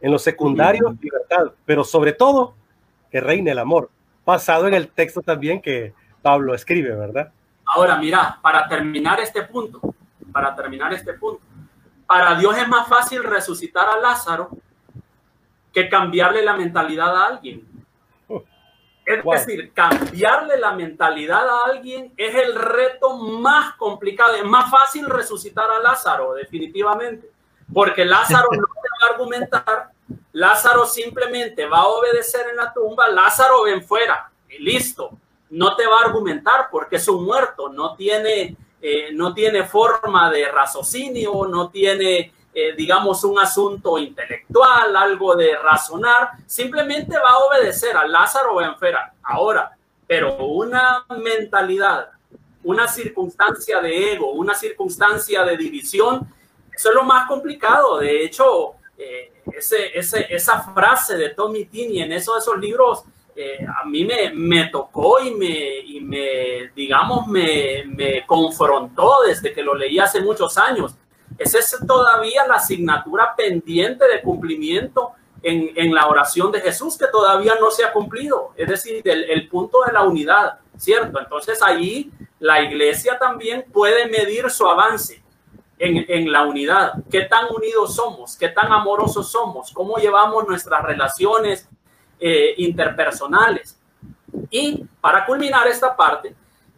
en 0.00 0.12
lo 0.12 0.18
secundario, 0.18 0.94
libertad, 1.00 1.52
pero 1.64 1.82
sobre 1.82 2.12
todo 2.12 2.54
que 3.10 3.20
reine 3.20 3.52
el 3.52 3.58
amor, 3.58 3.90
basado 4.26 4.68
en 4.68 4.74
el 4.74 4.88
texto 4.88 5.22
también 5.22 5.62
que 5.62 5.94
Pablo 6.20 6.54
escribe, 6.54 6.94
¿verdad? 6.94 7.32
Ahora, 7.64 7.96
mira, 7.96 8.38
para 8.42 8.68
terminar 8.68 9.20
este 9.20 9.42
punto, 9.42 9.80
para 10.30 10.54
terminar 10.54 10.92
este 10.92 11.14
punto, 11.14 11.40
para 12.06 12.34
Dios 12.34 12.56
es 12.58 12.68
más 12.68 12.86
fácil 12.86 13.24
resucitar 13.24 13.88
a 13.88 13.98
Lázaro 13.98 14.50
que 15.72 15.88
cambiarle 15.88 16.44
la 16.44 16.54
mentalidad 16.54 17.16
a 17.16 17.26
alguien. 17.26 17.66
Es 19.06 19.22
decir, 19.24 19.72
cambiarle 19.72 20.58
la 20.58 20.72
mentalidad 20.72 21.48
a 21.48 21.60
alguien 21.66 22.12
es 22.16 22.34
el 22.34 22.54
reto 22.54 23.18
más 23.18 23.74
complicado. 23.74 24.34
Es 24.34 24.44
más 24.44 24.70
fácil 24.70 25.06
resucitar 25.06 25.70
a 25.70 25.80
Lázaro, 25.80 26.34
definitivamente, 26.34 27.30
porque 27.72 28.04
Lázaro 28.04 28.48
no 28.52 28.66
te 28.66 28.88
va 28.88 29.08
a 29.08 29.12
argumentar 29.12 29.94
Lázaro 30.34 30.84
simplemente 30.84 31.66
va 31.66 31.78
a 31.78 31.86
obedecer 31.86 32.48
en 32.50 32.56
la 32.56 32.72
tumba, 32.72 33.08
Lázaro 33.08 33.62
ven 33.62 33.82
fuera 33.84 34.30
y 34.48 34.58
listo. 34.58 35.10
No 35.50 35.76
te 35.76 35.86
va 35.86 36.00
a 36.00 36.04
argumentar 36.06 36.68
porque 36.70 36.96
es 36.96 37.06
un 37.06 37.24
muerto, 37.24 37.68
no 37.68 37.94
tiene, 37.94 38.56
eh, 38.82 39.10
no 39.12 39.32
tiene 39.32 39.64
forma 39.64 40.30
de 40.30 40.50
raciocinio, 40.50 41.46
no 41.46 41.70
tiene, 41.70 42.32
eh, 42.54 42.72
digamos, 42.76 43.24
un 43.24 43.38
asunto 43.38 43.98
intelectual, 43.98 44.94
algo 44.94 45.34
de 45.34 45.56
razonar, 45.56 46.30
simplemente 46.46 47.16
va 47.18 47.30
a 47.30 47.38
obedecer 47.38 47.96
a 47.96 48.06
Lázaro 48.06 48.56
fuera. 48.78 49.12
Ahora, 49.24 49.76
pero 50.06 50.36
una 50.46 51.04
mentalidad, 51.08 52.10
una 52.62 52.86
circunstancia 52.86 53.80
de 53.80 54.12
ego, 54.12 54.30
una 54.32 54.54
circunstancia 54.54 55.44
de 55.44 55.56
división, 55.56 56.32
eso 56.72 56.90
es 56.90 56.94
lo 56.94 57.02
más 57.02 57.26
complicado. 57.26 57.98
De 57.98 58.24
hecho, 58.24 58.74
eh, 58.96 59.32
ese, 59.52 59.90
esa 59.96 60.62
frase 60.72 61.16
de 61.16 61.30
Tommy 61.30 61.64
Tini 61.64 62.02
en 62.02 62.12
esos, 62.12 62.38
esos 62.38 62.58
libros 62.58 63.04
eh, 63.36 63.66
a 63.66 63.84
mí 63.84 64.04
me, 64.04 64.30
me, 64.32 64.68
tocó 64.68 65.20
y 65.20 65.34
me, 65.34 65.78
y 65.78 66.00
me 66.00 66.70
digamos, 66.74 67.26
me, 67.26 67.82
me, 67.84 68.24
confrontó 68.24 69.22
desde 69.26 69.52
que 69.52 69.62
lo 69.62 69.74
leí 69.74 69.98
hace 69.98 70.20
muchos 70.20 70.56
años. 70.56 70.94
Esa 71.38 71.58
es 71.58 71.76
todavía 71.86 72.46
la 72.46 72.54
asignatura 72.54 73.34
pendiente 73.36 74.06
de 74.06 74.22
cumplimiento 74.22 75.12
en, 75.42 75.70
en, 75.76 75.94
la 75.94 76.06
oración 76.06 76.50
de 76.52 76.60
Jesús 76.60 76.96
que 76.96 77.06
todavía 77.08 77.54
no 77.60 77.70
se 77.70 77.84
ha 77.84 77.92
cumplido, 77.92 78.52
es 78.56 78.68
decir, 78.68 79.02
el, 79.04 79.48
punto 79.48 79.82
de 79.86 79.92
la 79.92 80.02
unidad, 80.02 80.58
¿cierto? 80.76 81.20
Entonces 81.20 81.60
ahí 81.62 82.10
la 82.38 82.62
iglesia 82.62 83.18
también 83.18 83.64
puede 83.70 84.08
medir 84.08 84.50
su 84.50 84.66
avance 84.66 85.22
en, 85.78 86.32
la 86.32 86.44
unidad, 86.44 86.94
qué 87.10 87.22
tan 87.22 87.46
unidos 87.54 87.96
somos, 87.96 88.36
qué 88.36 88.48
tan 88.48 88.72
amorosos 88.72 89.30
somos, 89.30 89.70
cómo 89.72 89.96
llevamos 89.96 90.46
nuestras 90.48 90.82
relaciones 90.82 91.68
eh, 92.18 92.54
interpersonales. 92.58 93.78
Y 94.50 94.84
para 95.00 95.26
culminar 95.26 95.66
esta 95.66 95.94
parte, 95.94 96.34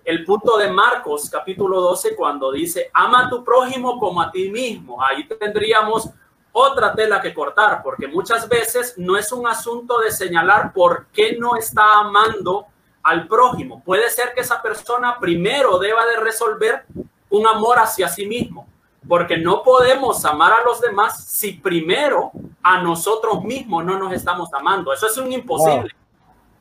el 0.07 0.25
punto 0.25 0.57
de 0.57 0.71
Marcos 0.71 1.29
capítulo 1.29 1.81
12 1.81 2.15
cuando 2.15 2.53
dice, 2.53 2.91
ama 2.95 3.27
a 3.27 3.29
tu 3.29 3.43
prójimo 3.43 3.99
como 3.99 4.23
a 4.23 4.31
ti 4.31 4.49
mismo. 4.51 5.03
Ahí 5.03 5.27
tendríamos 5.27 6.09
otra 6.53 6.95
tela 6.95 7.21
que 7.21 7.35
cortar, 7.35 7.83
porque 7.83 8.07
muchas 8.07 8.49
veces 8.49 8.95
no 8.97 9.17
es 9.17 9.33
un 9.33 9.49
asunto 9.49 9.99
de 9.99 10.13
señalar 10.13 10.73
por 10.73 11.07
qué 11.07 11.37
no 11.37 11.57
está 11.57 11.99
amando 11.99 12.67
al 13.03 13.27
prójimo. 13.27 13.83
Puede 13.85 14.09
ser 14.09 14.33
que 14.33 14.43
esa 14.43 14.63
persona 14.63 15.19
primero 15.19 15.77
deba 15.81 16.07
de 16.07 16.21
resolver 16.21 16.87
un 17.29 17.47
amor 17.49 17.81
hacia 17.81 18.09
sí 18.09 18.27
mismo 18.27 18.69
porque 19.09 19.37
no 19.37 19.63
podemos 19.63 20.25
amar 20.25 20.53
a 20.53 20.65
los 20.65 20.81
demás 20.81 21.25
si 21.25 21.53
primero 21.53 22.33
a 22.63 22.81
nosotros 22.81 23.43
mismos 23.43 23.85
no 23.85 23.99
nos 23.99 24.13
estamos 24.13 24.53
amando. 24.53 24.93
Eso 24.93 25.07
es 25.07 25.17
un 25.19 25.33
imposible. 25.33 25.95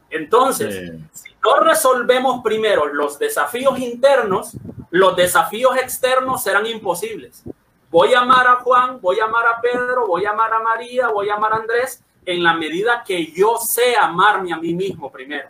Entonces, 0.09 0.93
si 1.11 1.33
no 1.45 1.59
resolvemos 1.59 2.41
primero 2.43 2.87
los 2.87 3.19
desafíos 3.19 3.77
internos, 3.79 4.51
los 4.89 5.15
desafíos 5.15 5.77
externos 5.77 6.43
serán 6.43 6.65
imposibles. 6.65 7.43
Voy 7.91 8.13
a 8.13 8.21
amar 8.21 8.47
a 8.47 8.55
Juan, 8.55 8.99
voy 8.99 9.19
a 9.19 9.25
amar 9.25 9.45
a 9.45 9.61
Pedro, 9.61 10.07
voy 10.07 10.25
a 10.25 10.31
amar 10.31 10.51
a 10.53 10.59
María, 10.59 11.07
voy 11.09 11.29
a 11.29 11.35
amar 11.35 11.53
a 11.53 11.57
Andrés, 11.57 12.03
en 12.25 12.43
la 12.43 12.55
medida 12.55 13.03
que 13.05 13.31
yo 13.31 13.57
sé 13.57 13.95
amarme 13.95 14.51
a 14.51 14.57
mí 14.57 14.73
mismo 14.73 15.11
primero 15.11 15.49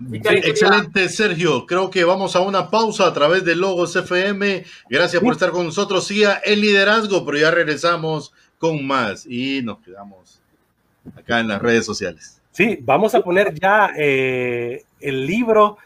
excelente, 0.00 1.08
Sergio. 1.08 1.66
Creo 1.66 1.90
que 1.90 2.04
vamos 2.04 2.36
a 2.36 2.40
una 2.40 2.70
pausa 2.70 3.06
a 3.06 3.12
través 3.12 3.44
de 3.44 3.56
Logos 3.56 3.96
FM. 3.96 4.64
Gracias 4.88 5.22
por 5.22 5.32
estar 5.32 5.50
con 5.50 5.66
nosotros. 5.66 6.06
Siga 6.06 6.34
el 6.44 6.60
liderazgo, 6.60 7.24
pero 7.24 7.38
ya 7.38 7.50
regresamos 7.50 8.32
con 8.58 8.86
más 8.86 9.26
y 9.26 9.62
nos 9.62 9.78
quedamos 9.78 10.40
acá 11.16 11.40
en 11.40 11.48
las 11.48 11.62
redes 11.62 11.86
sociales. 11.86 12.35
Sí, 12.56 12.78
vamos 12.80 13.14
a 13.14 13.20
poner 13.20 13.52
ya 13.52 13.90
eh, 13.98 14.82
el 14.98 15.26
libro 15.26 15.76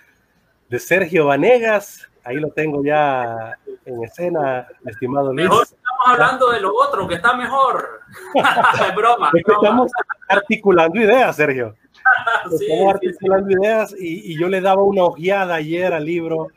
de 0.68 0.79
Sergio 0.79 1.27
Vanegas. 1.27 2.09
Ahí 2.23 2.37
lo 2.37 2.51
tengo 2.51 2.85
ya 2.85 3.59
en 3.85 4.05
escena, 4.05 4.68
estimado 4.87 5.33
Luis. 5.33 5.49
Mejor 5.49 5.64
estamos 5.64 6.07
hablando 6.07 6.51
de 6.53 6.61
lo 6.61 6.73
otro, 6.73 7.09
que 7.09 7.16
está 7.16 7.35
mejor. 7.35 8.03
broma, 8.97 9.33
Estamos 9.35 9.91
articulando 10.29 11.01
ideas, 11.01 11.35
Sergio. 11.35 11.75
Estamos 12.53 12.95
articulando 12.95 13.51
ideas 13.51 13.93
y, 13.99 14.39
yo 14.39 14.49
le 14.49 14.61
daba 14.61 14.85
una 14.85 15.03
ojeada 15.03 15.57
ayer 15.57 15.93
al 15.93 16.05
libro. 16.05 16.53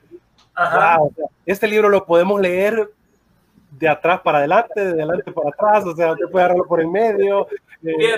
este 1.47 1.67
libro 1.67 1.89
lo 1.89 2.05
podemos 2.05 2.39
leer 2.39 2.87
de 3.71 3.89
atrás 3.89 4.21
para 4.21 4.37
adelante, 4.37 4.79
de 4.79 4.91
adelante 4.91 5.31
para 5.31 5.49
atrás, 5.49 5.85
o 5.85 5.95
sea, 5.95 6.11
usted 6.11 6.29
puede 6.29 6.45
agarrarlo 6.45 6.67
por 6.67 6.81
el 6.81 6.87
medio. 6.87 7.47
Eh, 7.83 8.15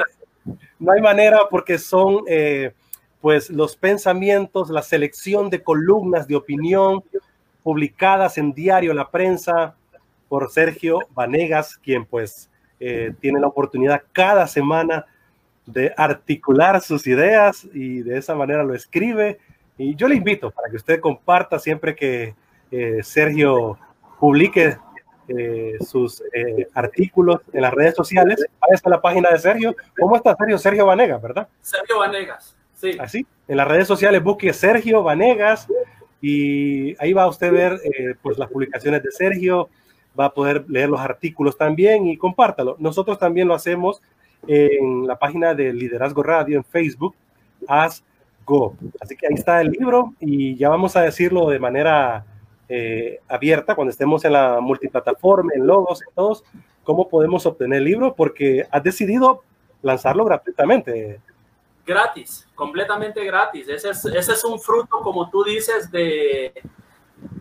no 0.80 0.92
hay 0.92 1.02
manera 1.02 1.40
porque 1.50 1.78
son 1.78 2.24
eh, 2.28 2.74
pues 3.22 3.50
los 3.50 3.76
pensamientos, 3.76 4.70
la 4.70 4.82
selección 4.82 5.50
de 5.50 5.64
columnas 5.64 6.28
de 6.28 6.36
opinión 6.36 7.04
publicadas 7.64 8.38
en 8.38 8.54
diario 8.54 8.94
La 8.94 9.10
Prensa 9.10 9.76
por 10.30 10.52
Sergio 10.52 11.00
Vanegas, 11.14 11.78
quien 11.78 12.06
pues 12.06 12.50
eh, 12.80 13.14
tiene 13.20 13.40
la 13.40 13.48
oportunidad 13.48 14.04
cada 14.12 14.48
semana 14.48 15.06
de 15.66 15.94
articular 15.98 16.82
sus 16.82 17.08
ideas 17.08 17.68
y 17.74 18.02
de 18.02 18.18
esa 18.18 18.36
manera 18.36 18.64
lo 18.64 18.76
escribe. 18.76 19.40
Y 19.78 19.96
yo 19.96 20.08
le 20.08 20.16
invito 20.16 20.52
para 20.52 20.70
que 20.70 20.76
usted 20.76 21.00
comparta 21.00 21.58
siempre 21.58 21.96
que 21.96 22.36
eh, 22.72 23.00
Sergio 23.02 23.80
publique 24.20 24.78
eh, 25.28 25.78
sus 25.82 26.24
eh, 26.34 26.68
artículos 26.74 27.42
en 27.54 27.62
las 27.62 27.74
redes 27.74 27.96
sociales. 27.96 28.46
Ahí 28.62 28.74
está 28.74 28.90
la 28.90 29.02
página 29.02 29.30
de 29.30 29.40
Sergio. 29.40 29.76
¿Cómo 30.00 30.16
está 30.16 30.36
Sergio? 30.36 30.58
Sergio 30.58 30.86
Vanegas, 30.86 31.22
¿verdad? 31.22 31.48
Sergio 31.62 32.00
Vanegas, 32.00 32.56
sí. 32.74 32.98
Así. 33.00 33.26
En 33.48 33.58
las 33.58 33.68
redes 33.68 33.88
sociales 33.88 34.24
busque 34.24 34.54
Sergio 34.54 35.04
Vanegas 35.04 35.68
y 36.22 36.96
ahí 37.02 37.14
va 37.14 37.24
a 37.24 37.28
usted 37.28 37.52
ver 37.52 37.80
pues 38.22 38.38
las 38.38 38.50
publicaciones 38.50 39.04
de 39.04 39.12
Sergio, 39.12 39.70
va 40.20 40.26
a 40.26 40.34
poder 40.34 40.66
leer 40.68 40.90
los 40.90 41.00
artículos 41.00 41.58
también 41.58 42.08
y 42.08 42.18
compártalo. 42.18 42.76
Nosotros 42.80 43.20
también 43.20 43.48
lo 43.48 43.54
hacemos 43.54 44.02
en 44.48 45.08
la 45.08 45.18
página 45.18 45.54
de 45.54 45.74
Liderazgo 45.74 46.24
Radio 46.24 46.58
en 46.58 46.64
Facebook, 46.64 47.16
As 47.68 48.04
Go. 48.46 48.76
Así 49.02 49.16
que 49.16 49.28
ahí 49.28 49.34
está 49.34 49.62
el 49.62 49.72
libro 49.72 50.14
y 50.20 50.56
ya 50.56 50.70
vamos 50.70 50.96
a 50.96 51.02
decirlo 51.02 51.50
de 51.50 51.60
manera 51.60 52.26
eh, 52.70 53.20
abierta 53.28 53.76
cuando 53.76 53.92
estemos 53.92 54.26
en 54.26 54.34
la 54.34 54.60
multiplataforma, 54.60 55.52
en 55.56 55.68
logos, 55.68 56.02
en 56.02 56.14
todos, 56.14 56.44
cómo 56.84 57.08
podemos 57.08 57.46
obtener 57.46 57.80
el 57.80 57.86
libro 57.86 58.16
porque 58.16 58.66
has 58.72 58.84
decidido 58.84 59.44
lanzarlo 59.82 60.26
gratuitamente. 60.26 61.20
Gratis, 61.86 62.48
completamente 62.56 63.24
gratis. 63.24 63.70
Ese 63.70 63.90
es, 63.90 64.06
es 64.06 64.46
un 64.46 64.60
fruto, 64.60 65.00
como 65.02 65.30
tú 65.30 65.44
dices, 65.44 65.92
de, 65.92 66.54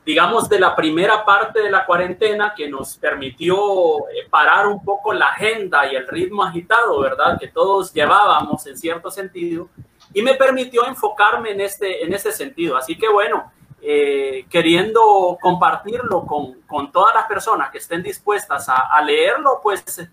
digamos, 0.05 0.49
de 0.49 0.61
la 0.61 0.77
primera 0.77 1.25
parte 1.25 1.63
de 1.63 1.71
la 1.71 1.87
cuarentena 1.87 2.53
que 2.55 2.69
nos 2.69 2.97
permitió 2.97 4.09
eh, 4.09 4.27
parar 4.29 4.67
un 4.67 4.85
poco 4.85 5.13
la 5.13 5.29
agenda 5.29 5.91
y 5.91 5.97
el 5.97 6.07
ritmo 6.07 6.45
agitado, 6.45 7.01
¿verdad? 7.01 7.39
Que 7.39 7.49
todos 7.49 7.93
llevábamos 7.93 8.67
en 8.67 8.77
cierto 8.77 9.11
sentido 9.11 9.69
y 10.13 10.23
me 10.23 10.35
permitió 10.35 10.87
enfocarme 10.87 11.53
en 11.53 11.63
este, 11.63 12.05
en 12.05 12.13
este 12.13 12.33
sentido. 12.33 12.77
Así 12.77 12.97
que 12.97 13.09
bueno, 13.09 13.51
eh, 13.87 14.47
queriendo 14.49 15.37
compartirlo 15.41 16.25
con, 16.25 16.63
con, 16.63 16.91
todas 16.91 17.15
las 17.15 17.27
personas 17.27 17.71
que 17.71 17.77
estén 17.77 18.03
dispuestas 18.03 18.67
a, 18.71 18.89
a, 18.97 19.03
leerlo, 19.03 19.61
pues 19.63 20.09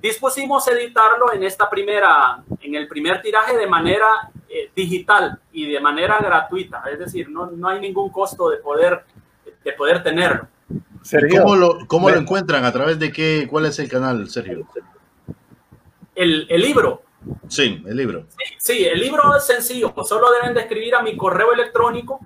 dispusimos 0.00 0.66
editarlo 0.66 1.32
en 1.32 1.44
esta 1.44 1.70
primera, 1.70 2.42
en 2.60 2.74
el 2.74 2.88
primer 2.88 3.22
tiraje 3.22 3.56
de 3.56 3.68
manera 3.68 4.08
eh, 4.48 4.72
digital 4.74 5.38
y 5.52 5.70
de 5.70 5.78
manera 5.78 6.18
gratuita. 6.18 6.82
Es 6.92 6.98
decir, 6.98 7.28
no, 7.30 7.46
no 7.46 7.68
hay 7.68 7.78
ningún 7.78 8.10
costo 8.10 8.50
de 8.50 8.56
poder 8.56 9.04
de 9.62 9.72
poder 9.72 10.02
tenerlo. 10.02 10.48
¿Cómo, 11.30 11.54
lo, 11.54 11.86
cómo 11.86 12.10
lo 12.10 12.16
encuentran? 12.16 12.64
¿A 12.64 12.72
través 12.72 12.98
de 12.98 13.12
qué? 13.12 13.46
¿Cuál 13.48 13.66
es 13.66 13.78
el 13.78 13.88
canal, 13.88 14.28
Sergio? 14.28 14.66
El, 16.14 16.46
el 16.48 16.60
libro. 16.60 17.02
Sí, 17.48 17.82
el 17.86 17.96
libro. 17.96 18.26
Sí, 18.30 18.54
sí, 18.58 18.84
el 18.84 18.98
libro 18.98 19.36
es 19.36 19.44
sencillo. 19.44 19.94
Solo 20.04 20.32
deben 20.32 20.54
de 20.54 20.62
escribir 20.62 20.94
a 20.96 21.02
mi 21.02 21.16
correo 21.16 21.52
electrónico 21.52 22.20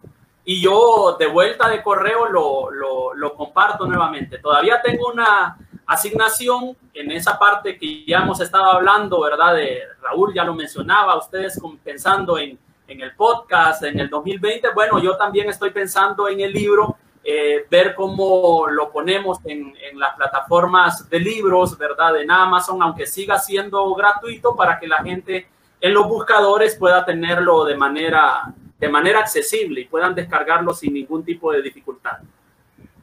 y 0.47 0.62
yo 0.62 1.16
de 1.18 1.26
vuelta 1.26 1.68
de 1.68 1.82
correo 1.82 2.26
lo, 2.26 2.70
lo, 2.70 3.12
lo, 3.14 3.34
comparto 3.34 3.84
nuevamente. 3.84 4.38
Todavía 4.38 4.80
tengo 4.80 5.09
una 5.12 5.59
asignación 5.84 6.76
en 6.94 7.11
esa 7.11 7.36
parte 7.36 7.76
que 7.76 8.05
ya 8.07 8.18
hemos 8.18 8.40
estado 8.40 8.66
hablando, 8.66 9.20
¿verdad? 9.20 9.57
De 9.57 9.80
Raúl 10.01 10.32
ya 10.32 10.44
lo 10.44 10.55
mencionaba, 10.55 11.18
ustedes 11.18 11.61
pensando 11.82 12.38
en, 12.38 12.57
en 12.86 13.01
el 13.01 13.16
podcast 13.16 13.82
en 13.82 13.99
el 13.99 14.09
2020. 14.09 14.68
Bueno, 14.72 15.01
yo 15.01 15.16
también 15.16 15.49
estoy 15.49 15.70
pensando 15.70 16.28
en 16.28 16.40
el 16.40 16.53
libro 16.53 16.97
eh, 17.24 17.66
ver 17.68 17.97
cómo 17.97 18.68
lo 18.68 18.92
ponemos 18.92 19.38
en, 19.44 19.74
en, 19.90 19.99
las 19.99 20.14
plataformas 20.14 21.11
de 21.11 21.18
libros, 21.18 21.76
¿verdad? 21.76 22.20
En 22.20 22.30
Amazon, 22.30 22.80
aunque 22.80 23.05
siga 23.05 23.36
siendo 23.40 23.92
gratuito 23.97 24.55
para 24.55 24.78
que 24.78 24.86
la 24.86 25.03
gente 25.03 25.49
en 25.80 25.92
los 25.92 26.07
buscadores 26.07 26.76
pueda 26.76 27.05
tenerlo 27.05 27.64
de 27.64 27.76
manera, 27.76 28.55
de 28.79 28.89
manera 28.89 29.20
accesible 29.20 29.81
y 29.81 29.85
puedan 29.87 30.14
descargarlo 30.14 30.74
sin 30.74 30.95
ningún 30.95 31.24
tipo 31.24 31.53
de 31.53 31.62
dificultad. 31.62 32.18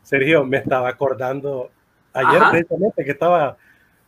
Sergio, 0.03 0.43
me 0.43 0.57
estaba 0.57 0.89
acordando 0.89 1.71
ayer 2.13 2.41
Ajá. 2.41 2.51
precisamente 2.51 3.03
que 3.03 3.11
estaba, 3.11 3.57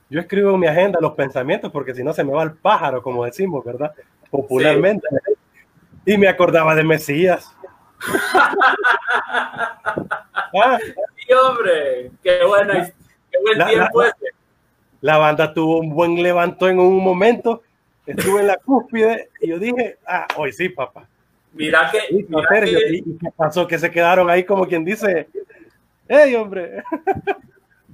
yo 0.09 0.19
escribo 0.19 0.53
en 0.53 0.59
mi 0.59 0.67
agenda 0.67 0.99
los 1.01 1.13
pensamientos 1.13 1.71
porque 1.71 1.95
si 1.95 2.03
no 2.03 2.13
se 2.13 2.23
me 2.23 2.33
va 2.33 2.43
el 2.43 2.53
pájaro, 2.53 3.01
como 3.01 3.25
decimos, 3.25 3.63
¿verdad? 3.65 3.93
Popularmente. 4.29 5.07
Sí. 5.09 6.13
Y 6.13 6.17
me 6.17 6.27
acordaba 6.27 6.75
de 6.75 6.83
Mesías. 6.83 7.51
ah, 10.61 10.77
sí, 10.79 11.33
hombre, 11.33 12.11
qué, 12.21 12.43
buena, 12.45 12.91
qué 13.31 13.39
buen 13.41 13.57
la, 13.57 13.67
tiempo 13.67 14.01
la, 14.03 14.09
ese. 14.09 14.25
La 15.01 15.17
banda 15.17 15.53
tuvo 15.53 15.79
un 15.79 15.89
buen 15.89 16.21
levanto 16.21 16.67
en 16.67 16.79
un 16.79 17.03
momento, 17.03 17.63
estuve 18.05 18.41
en 18.41 18.47
la 18.47 18.57
cúspide 18.57 19.29
y 19.41 19.47
yo 19.47 19.57
dije, 19.57 19.97
ah, 20.05 20.27
hoy 20.35 20.51
sí, 20.51 20.69
papá. 20.69 21.07
Mira 21.55 21.89
que, 21.89 21.99
y, 22.13 22.23
mira 22.23 22.47
Sergio, 22.49 22.79
que... 22.79 22.95
¿y 22.97 23.17
qué 23.17 23.31
pasó? 23.35 23.65
Que 23.65 23.79
se 23.79 23.89
quedaron 23.89 24.29
ahí 24.29 24.43
como 24.43 24.67
quien 24.67 24.85
dice, 24.85 25.27
hey, 26.07 26.35
hombre. 26.35 26.83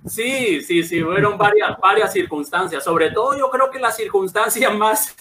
Sí, 0.03 0.61
sí, 0.61 0.81
sí, 0.83 0.99
fueron 1.03 1.37
varias, 1.37 1.79
varias 1.79 2.11
circunstancias. 2.11 2.83
Sobre 2.83 3.11
todo 3.11 3.37
yo 3.37 3.51
creo 3.51 3.69
que 3.69 3.79
la 3.79 3.91
circunstancia 3.91 4.69
más, 4.71 5.15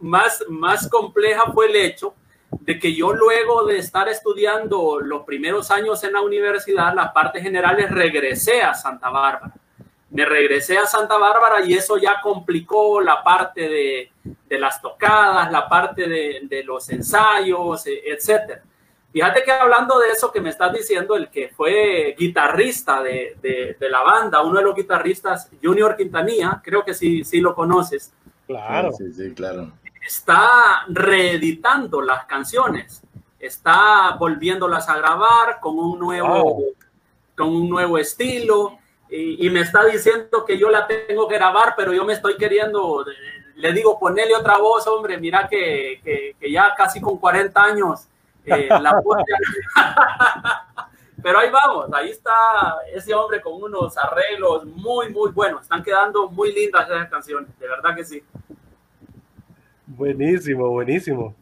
más, 0.00 0.44
más 0.48 0.88
compleja 0.88 1.52
fue 1.52 1.66
el 1.66 1.76
hecho 1.76 2.14
de 2.50 2.78
que 2.80 2.94
yo 2.94 3.12
luego 3.12 3.64
de 3.66 3.78
estar 3.78 4.08
estudiando 4.08 4.98
los 4.98 5.22
primeros 5.22 5.70
años 5.70 6.02
en 6.02 6.14
la 6.14 6.20
universidad, 6.20 6.92
las 6.94 7.12
partes 7.12 7.42
generales, 7.42 7.90
regresé 7.90 8.60
a 8.60 8.74
Santa 8.74 9.08
Bárbara. 9.08 9.54
Me 10.10 10.24
regresé 10.24 10.76
a 10.76 10.86
Santa 10.86 11.16
Bárbara 11.18 11.64
y 11.64 11.74
eso 11.74 11.96
ya 11.96 12.20
complicó 12.20 13.00
la 13.00 13.22
parte 13.22 13.68
de, 13.68 14.12
de 14.48 14.58
las 14.58 14.82
tocadas, 14.82 15.50
la 15.52 15.68
parte 15.68 16.08
de, 16.08 16.40
de 16.42 16.64
los 16.64 16.88
ensayos, 16.90 17.84
etcétera. 17.86 18.62
Fíjate 19.12 19.42
que 19.42 19.50
hablando 19.50 19.98
de 19.98 20.10
eso 20.10 20.30
que 20.30 20.40
me 20.40 20.50
estás 20.50 20.72
diciendo, 20.72 21.16
el 21.16 21.30
que 21.30 21.48
fue 21.48 22.14
guitarrista 22.16 23.02
de, 23.02 23.36
de, 23.42 23.76
de, 23.78 23.90
la 23.90 24.02
banda, 24.02 24.42
uno 24.42 24.58
de 24.58 24.64
los 24.64 24.74
guitarristas, 24.76 25.50
Junior 25.60 25.96
Quintanilla, 25.96 26.60
creo 26.62 26.84
que 26.84 26.94
sí, 26.94 27.24
sí 27.24 27.40
lo 27.40 27.54
conoces. 27.54 28.12
Claro. 28.46 28.92
Sí, 28.92 29.12
sí, 29.12 29.34
claro. 29.34 29.72
Está 30.06 30.84
reeditando 30.88 32.00
las 32.02 32.24
canciones, 32.26 33.02
está 33.38 34.16
volviéndolas 34.18 34.88
a 34.88 34.96
grabar 34.96 35.58
con 35.60 35.78
un 35.78 35.98
nuevo, 35.98 36.28
wow. 36.28 36.64
con 37.36 37.48
un 37.48 37.68
nuevo 37.68 37.98
estilo. 37.98 38.78
Y, 39.10 39.46
y, 39.46 39.50
me 39.50 39.60
está 39.60 39.84
diciendo 39.84 40.44
que 40.46 40.56
yo 40.56 40.70
la 40.70 40.86
tengo 40.86 41.26
que 41.26 41.34
grabar, 41.34 41.74
pero 41.76 41.92
yo 41.92 42.04
me 42.04 42.12
estoy 42.12 42.36
queriendo, 42.36 43.04
le 43.56 43.72
digo, 43.72 43.98
ponele 43.98 44.36
otra 44.36 44.58
voz, 44.58 44.86
hombre, 44.86 45.18
mira 45.18 45.48
que, 45.48 46.00
que, 46.04 46.36
que 46.38 46.52
ya 46.52 46.72
casi 46.76 47.00
con 47.00 47.18
40 47.18 47.60
años 47.60 48.06
eh, 48.44 48.68
la 48.68 49.02
Pero 51.22 51.38
ahí 51.38 51.50
vamos, 51.50 51.90
ahí 51.92 52.10
está 52.10 52.32
ese 52.94 53.12
hombre 53.12 53.42
con 53.42 53.62
unos 53.62 53.96
arreglos 53.98 54.64
muy, 54.64 55.12
muy 55.12 55.30
buenos. 55.32 55.62
Están 55.62 55.82
quedando 55.82 56.30
muy 56.30 56.52
lindas 56.54 56.88
esas 56.88 57.10
canciones, 57.10 57.50
de 57.58 57.68
verdad 57.68 57.94
que 57.94 58.04
sí. 58.04 58.22
Buenísimo, 59.86 60.70
buenísimo. 60.70 61.34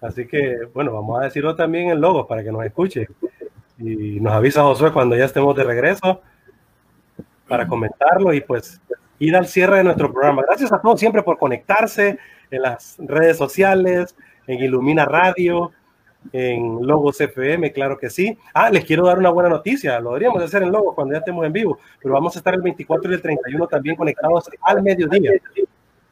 Así 0.00 0.26
que, 0.26 0.60
bueno, 0.72 0.94
vamos 0.94 1.20
a 1.20 1.24
decirlo 1.24 1.54
también 1.54 1.90
en 1.90 2.00
logos 2.00 2.26
para 2.26 2.42
que 2.42 2.50
nos 2.50 2.64
escuche. 2.64 3.08
Y 3.78 4.20
nos 4.20 4.32
avisa 4.32 4.62
Josué 4.62 4.90
cuando 4.90 5.16
ya 5.16 5.26
estemos 5.26 5.54
de 5.54 5.64
regreso 5.64 6.22
para 7.50 7.66
comentarlo 7.66 8.32
y 8.32 8.40
pues 8.40 8.80
ir 9.18 9.34
al 9.34 9.48
cierre 9.48 9.78
de 9.78 9.84
nuestro 9.84 10.12
programa. 10.12 10.42
Gracias 10.46 10.72
a 10.72 10.80
todos 10.80 11.00
siempre 11.00 11.24
por 11.24 11.36
conectarse 11.36 12.16
en 12.48 12.62
las 12.62 12.94
redes 13.00 13.36
sociales, 13.36 14.14
en 14.46 14.60
Ilumina 14.60 15.04
Radio, 15.04 15.72
en 16.32 16.86
Logos 16.86 17.20
FM, 17.20 17.72
claro 17.72 17.98
que 17.98 18.08
sí. 18.08 18.38
Ah, 18.54 18.70
les 18.70 18.84
quiero 18.84 19.04
dar 19.04 19.18
una 19.18 19.30
buena 19.30 19.48
noticia, 19.48 19.98
lo 19.98 20.10
deberíamos 20.10 20.44
hacer 20.44 20.62
en 20.62 20.70
Logos 20.70 20.94
cuando 20.94 21.12
ya 21.12 21.18
estemos 21.18 21.44
en 21.44 21.52
vivo, 21.52 21.80
pero 22.00 22.14
vamos 22.14 22.36
a 22.36 22.38
estar 22.38 22.54
el 22.54 22.62
24 22.62 23.10
y 23.10 23.14
el 23.14 23.20
31 23.20 23.66
también 23.66 23.96
conectados 23.96 24.48
al 24.62 24.80
mediodía. 24.84 25.32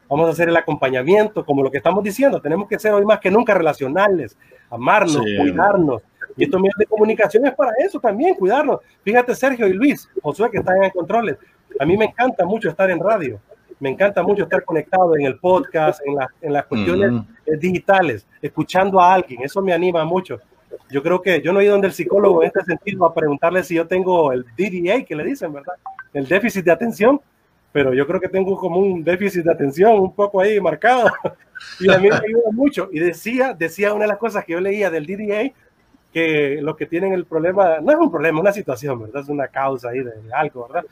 Vamos 0.09 0.27
a 0.27 0.31
hacer 0.31 0.49
el 0.49 0.57
acompañamiento, 0.57 1.45
como 1.45 1.63
lo 1.63 1.71
que 1.71 1.77
estamos 1.77 2.03
diciendo, 2.03 2.41
tenemos 2.41 2.67
que 2.67 2.77
ser 2.77 2.91
hoy 2.91 3.05
más 3.05 3.21
que 3.21 3.31
nunca 3.31 3.53
relacionales, 3.53 4.37
amarnos, 4.69 5.23
sí. 5.23 5.37
cuidarnos. 5.37 6.01
Y 6.37 6.43
estos 6.45 6.59
medios 6.59 6.77
de 6.77 6.85
comunicación 6.85 7.45
es 7.45 7.53
para 7.53 7.71
eso 7.79 7.99
también, 7.99 8.35
cuidarnos. 8.35 8.79
Fíjate, 9.03 9.35
Sergio 9.35 9.67
y 9.67 9.73
Luis, 9.73 10.09
Josué, 10.21 10.49
que 10.51 10.57
están 10.59 10.83
en 10.83 10.89
controles. 10.91 11.37
A 11.79 11.85
mí 11.85 11.97
me 11.97 12.05
encanta 12.05 12.45
mucho 12.45 12.69
estar 12.69 12.89
en 12.89 12.99
radio 12.99 13.39
me 13.79 13.89
encanta 13.89 14.21
mucho 14.21 14.43
estar 14.43 14.63
conectado 14.63 15.15
en 15.15 15.25
el 15.25 15.39
podcast, 15.39 16.01
en, 16.05 16.15
la, 16.15 16.27
en 16.41 16.53
las 16.53 16.65
cuestiones 16.65 17.11
-huh. 17.11 17.59
digitales, 17.59 18.27
escuchando 18.41 18.99
a 18.99 19.13
alguien, 19.13 19.41
eso 19.43 19.61
me 19.61 19.73
anima 19.73 20.03
mucho. 20.05 20.39
Yo 20.89 21.01
creo 21.01 21.21
que 21.21 21.41
yo 21.41 21.51
no 21.51 21.59
he 21.59 21.63
ido 21.63 21.73
donde 21.73 21.87
el 21.87 21.93
psicólogo 21.93 22.43
en 22.43 22.47
este 22.47 22.63
sentido 22.63 23.05
a 23.05 23.13
preguntarle 23.13 23.63
si 23.63 23.75
yo 23.75 23.87
tengo 23.87 24.31
el 24.31 24.45
DDA, 24.57 25.03
que 25.03 25.15
le 25.15 25.23
dicen, 25.23 25.51
¿verdad? 25.53 25.73
El 26.13 26.27
déficit 26.27 26.65
de 26.65 26.71
atención, 26.71 27.19
pero 27.71 27.93
yo 27.93 28.05
creo 28.05 28.19
que 28.19 28.27
tengo 28.27 28.57
como 28.57 28.79
un 28.79 29.03
déficit 29.03 29.43
de 29.43 29.51
atención 29.51 29.99
un 29.99 30.13
poco 30.13 30.41
ahí 30.41 30.59
marcado 30.59 31.09
y 31.79 31.91
a 31.91 31.97
mí 31.97 32.09
me 32.09 32.15
ayuda 32.15 32.51
mucho. 32.51 32.89
Y 32.91 32.99
decía, 32.99 33.53
decía 33.53 33.93
una 33.93 34.03
de 34.03 34.09
las 34.09 34.17
cosas 34.17 34.45
que 34.45 34.53
yo 34.53 34.59
leía 34.59 34.89
del 34.89 35.05
DDA, 35.05 35.51
que 36.13 36.59
los 36.61 36.75
que 36.75 36.85
tienen 36.85 37.13
el 37.13 37.25
problema, 37.25 37.79
no 37.79 37.91
es 37.91 37.97
un 37.97 38.11
problema, 38.11 38.39
es 38.39 38.41
una 38.41 38.51
situación, 38.51 38.99
¿verdad? 39.01 39.21
Es 39.21 39.29
una 39.29 39.47
causa 39.47 39.89
ahí 39.89 39.99
de, 39.99 40.13
algo, 40.33 40.67
¿verdad? 40.67 40.85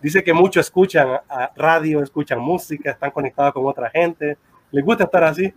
Dice 0.00 0.22
que 0.22 0.32
muchos 0.32 0.66
escuchan 0.66 1.08
a 1.28 1.50
radio, 1.56 2.02
escuchan 2.02 2.38
música, 2.38 2.90
están 2.90 3.10
conectados 3.10 3.52
con 3.52 3.66
otra 3.66 3.90
gente, 3.90 4.38
les 4.70 4.84
gusta 4.84 5.04
estar 5.04 5.24
así. 5.24 5.52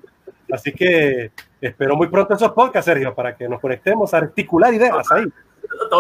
Así 0.51 0.72
que 0.72 1.32
espero 1.61 1.95
muy 1.95 2.07
pronto 2.07 2.34
esos 2.34 2.51
podcasts, 2.51 2.86
Sergio, 2.86 3.14
para 3.16 3.36
que 3.36 3.47
nos 3.47 3.59
conectemos 3.59 4.14
a 4.14 4.18
articular 4.18 4.74
ideas 4.74 5.11
ahí. 5.11 5.26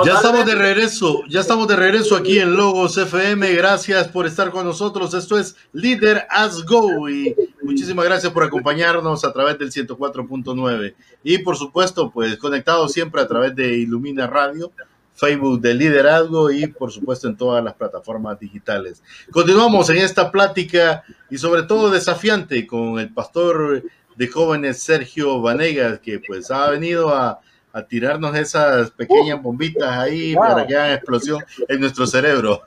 Ya 0.05 0.15
estamos 0.15 0.45
de 0.45 0.55
regreso, 0.55 1.23
ya 1.29 1.39
estamos 1.39 1.67
de 1.67 1.75
regreso 1.75 2.15
aquí 2.15 2.39
en 2.39 2.55
Logos 2.55 2.97
FM. 2.97 3.53
Gracias 3.53 4.07
por 4.07 4.25
estar 4.25 4.49
con 4.49 4.65
nosotros. 4.65 5.13
Esto 5.13 5.37
es 5.37 5.55
Líder 5.71 6.25
As 6.29 6.65
Go 6.65 7.07
y 7.09 7.35
muchísimas 7.61 8.05
gracias 8.05 8.33
por 8.33 8.43
acompañarnos 8.43 9.23
a 9.23 9.31
través 9.31 9.59
del 9.59 9.71
104.9 9.71 10.95
y 11.23 11.37
por 11.39 11.57
supuesto, 11.57 12.09
pues 12.09 12.37
conectados 12.37 12.91
siempre 12.91 13.21
a 13.21 13.27
través 13.27 13.55
de 13.55 13.77
Ilumina 13.77 14.25
Radio, 14.25 14.71
Facebook 15.13 15.61
de 15.61 15.75
Liderazgo 15.75 16.49
y 16.49 16.67
por 16.67 16.91
supuesto 16.91 17.27
en 17.27 17.37
todas 17.37 17.63
las 17.63 17.75
plataformas 17.75 18.39
digitales. 18.39 19.03
Continuamos 19.31 19.89
en 19.91 19.97
esta 19.97 20.31
plática 20.31 21.03
y 21.29 21.37
sobre 21.37 21.63
todo 21.63 21.91
desafiante 21.91 22.65
con 22.65 22.99
el 22.99 23.13
pastor 23.13 23.83
de 24.15 24.27
jóvenes 24.27 24.81
Sergio 24.81 25.39
Vanegas 25.39 25.99
que 25.99 26.19
pues 26.19 26.49
ha 26.49 26.69
venido 26.71 27.15
a 27.15 27.39
a 27.73 27.83
tirarnos 27.85 28.35
esas 28.35 28.91
pequeñas 28.91 29.41
bombitas 29.41 29.89
ahí 29.89 30.35
para 30.35 30.65
que 30.65 30.75
hagan 30.75 30.91
explosión 30.93 31.43
en 31.67 31.79
nuestro 31.79 32.05
cerebro. 32.05 32.61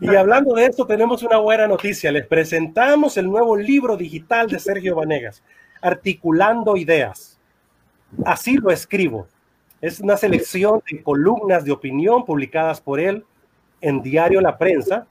Y 0.00 0.14
hablando 0.14 0.54
de 0.54 0.64
esto, 0.66 0.86
tenemos 0.86 1.22
una 1.22 1.36
buena 1.36 1.66
noticia. 1.66 2.10
Les 2.10 2.26
presentamos 2.26 3.18
el 3.18 3.26
nuevo 3.26 3.56
libro 3.56 3.96
digital 3.98 4.48
de 4.48 4.58
Sergio 4.58 4.94
Vanegas, 4.94 5.42
Articulando 5.82 6.76
Ideas. 6.76 7.38
Así 8.24 8.56
lo 8.56 8.70
escribo. 8.70 9.26
Es 9.80 10.00
una 10.00 10.16
selección 10.16 10.80
de 10.90 11.02
columnas 11.02 11.64
de 11.64 11.72
opinión 11.72 12.24
publicadas 12.24 12.80
por 12.80 12.98
él 12.98 13.24
en 13.80 14.00
Diario 14.00 14.40
La 14.40 14.56
Prensa 14.56 15.06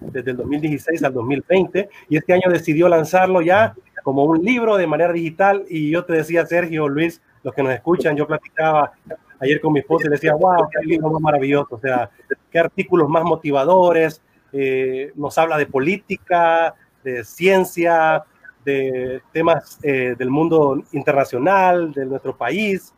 desde 0.00 0.32
el 0.32 0.38
2016 0.38 1.04
al 1.04 1.12
2020 1.12 1.88
y 2.08 2.16
este 2.16 2.32
año 2.32 2.50
decidió 2.50 2.88
lanzarlo 2.88 3.42
ya 3.42 3.74
como 4.02 4.24
un 4.24 4.44
libro 4.44 4.76
de 4.76 4.86
manera 4.86 5.12
digital 5.12 5.64
y 5.68 5.90
yo 5.90 6.04
te 6.04 6.14
decía, 6.14 6.44
Sergio, 6.46 6.88
Luis, 6.88 7.20
los 7.42 7.54
que 7.54 7.62
nos 7.62 7.72
escuchan, 7.72 8.16
yo 8.16 8.26
platicaba 8.26 8.92
ayer 9.40 9.60
con 9.60 9.72
mi 9.72 9.80
esposa 9.80 10.06
y 10.06 10.10
le 10.10 10.16
decía, 10.16 10.34
wow, 10.34 10.68
qué 10.70 10.86
libro 10.86 11.10
más 11.10 11.20
maravilloso, 11.20 11.74
o 11.74 11.78
sea, 11.78 12.10
qué 12.50 12.58
artículos 12.58 13.08
más 13.08 13.24
motivadores, 13.24 14.22
eh, 14.52 15.12
nos 15.16 15.36
habla 15.38 15.56
de 15.56 15.66
política, 15.66 16.74
de 17.02 17.24
ciencia, 17.24 18.24
de 18.64 19.22
temas 19.32 19.78
eh, 19.82 20.14
del 20.16 20.30
mundo 20.30 20.82
internacional, 20.92 21.92
de 21.92 22.06
nuestro 22.06 22.36
país. 22.36 22.92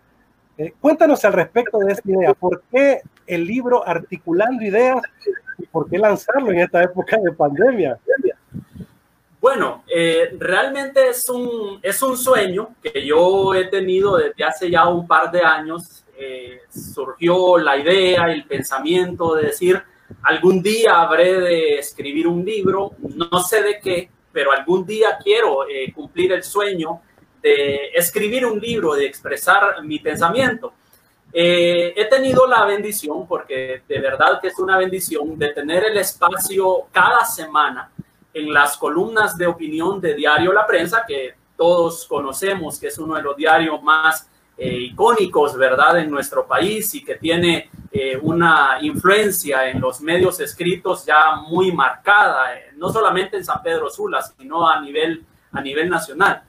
Eh, 0.59 0.75
cuéntanos 0.81 1.25
al 1.25 1.33
respecto 1.33 1.79
de 1.79 1.93
esta 1.93 2.11
idea, 2.11 2.35
¿por 2.35 2.63
qué 2.71 3.01
el 3.27 3.47
libro 3.47 3.87
Articulando 3.87 4.63
Ideas 4.63 5.03
y 5.59 5.67
por 5.67 5.89
qué 5.89 5.99
lanzarlo 5.99 6.51
en 6.51 6.61
esta 6.61 6.83
época 6.83 7.17
de 7.17 7.33
pandemia? 7.33 7.99
Bueno, 9.45 9.85
eh, 9.95 10.31
realmente 10.39 11.07
es 11.11 11.29
un, 11.29 11.79
es 11.83 12.03
un 12.03 12.17
sueño 12.17 12.77
que 12.83 13.05
yo 13.05 13.53
he 13.53 13.67
tenido 13.67 14.17
desde 14.17 14.43
hace 14.43 14.71
ya 14.71 14.89
un 14.89 15.07
par 15.07 15.31
de 15.31 15.43
años. 15.43 16.03
Eh, 16.17 16.63
surgió 16.71 17.59
la 17.59 17.77
idea, 17.77 18.33
el 18.33 18.47
pensamiento 18.47 19.35
de 19.35 19.49
decir, 19.49 19.83
algún 20.23 20.63
día 20.63 21.03
habré 21.03 21.39
de 21.39 21.79
escribir 21.79 22.27
un 22.27 22.43
libro, 22.43 22.93
no 23.03 23.39
sé 23.41 23.63
de 23.63 23.81
qué, 23.81 24.09
pero 24.33 24.51
algún 24.51 24.87
día 24.87 25.19
quiero 25.23 25.69
eh, 25.69 25.93
cumplir 25.93 26.33
el 26.33 26.43
sueño 26.43 27.03
de 27.43 27.91
escribir 27.95 28.47
un 28.47 28.59
libro, 28.59 28.95
de 28.95 29.05
expresar 29.05 29.83
mi 29.83 29.99
pensamiento. 29.99 30.73
he 31.31 32.07
tenido 32.09 32.47
la 32.47 32.65
bendición, 32.65 33.29
porque 33.29 33.83
de 33.87 33.99
verdad 34.01 34.41
que 34.41 34.49
es 34.49 34.59
una 34.59 34.79
bendición, 34.79 35.39
de 35.39 35.53
tener 35.53 35.85
el 35.85 35.99
espacio 35.99 36.87
cada 36.93 37.27
semana 37.27 37.91
en 38.35 38.53
las 38.53 38.77
columnas 38.77 39.39
de 39.39 39.47
opinión 39.47 40.01
de 40.01 40.15
Diario 40.15 40.53
La 40.53 40.67
Prensa, 40.67 41.05
que 41.07 41.35
todos 41.57 42.05
conocemos 42.07 42.81
que 42.81 42.89
es 42.89 42.99
uno 42.99 43.15
de 43.15 43.23
los 43.23 43.37
diarios 43.37 43.81
más 43.83 44.29
eh, 44.57 44.77
icónicos, 44.77 45.57
¿verdad?, 45.57 45.99
en 45.99 46.11
nuestro 46.11 46.47
país 46.47 46.93
y 46.95 47.05
que 47.05 47.15
tiene 47.15 47.71
eh, 47.93 48.19
una 48.21 48.79
influencia 48.81 49.69
en 49.69 49.81
los 49.81 50.01
medios 50.01 50.41
escritos 50.41 51.07
ya 51.07 51.37
muy 51.37 51.71
marcada, 51.71 52.57
eh, 52.57 52.73
no 52.77 52.93
solamente 52.93 53.37
en 53.37 53.45
San 53.45 53.63
Pedro 53.63 53.89
Sula, 53.89 54.21
sino 54.21 54.69
a 54.69 54.81
nivel, 54.81 55.25
a 55.53 55.61
nivel 55.61 55.89
nacional. 55.89 56.43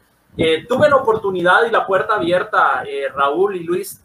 tuve 0.68 0.90
la 0.90 0.98
oportunidad 0.98 1.66
y 1.66 1.72
la 1.72 1.86
puerta 1.86 2.16
abierta, 2.16 2.84
Raúl 3.14 3.56
y 3.56 3.64
Luis, 3.64 4.04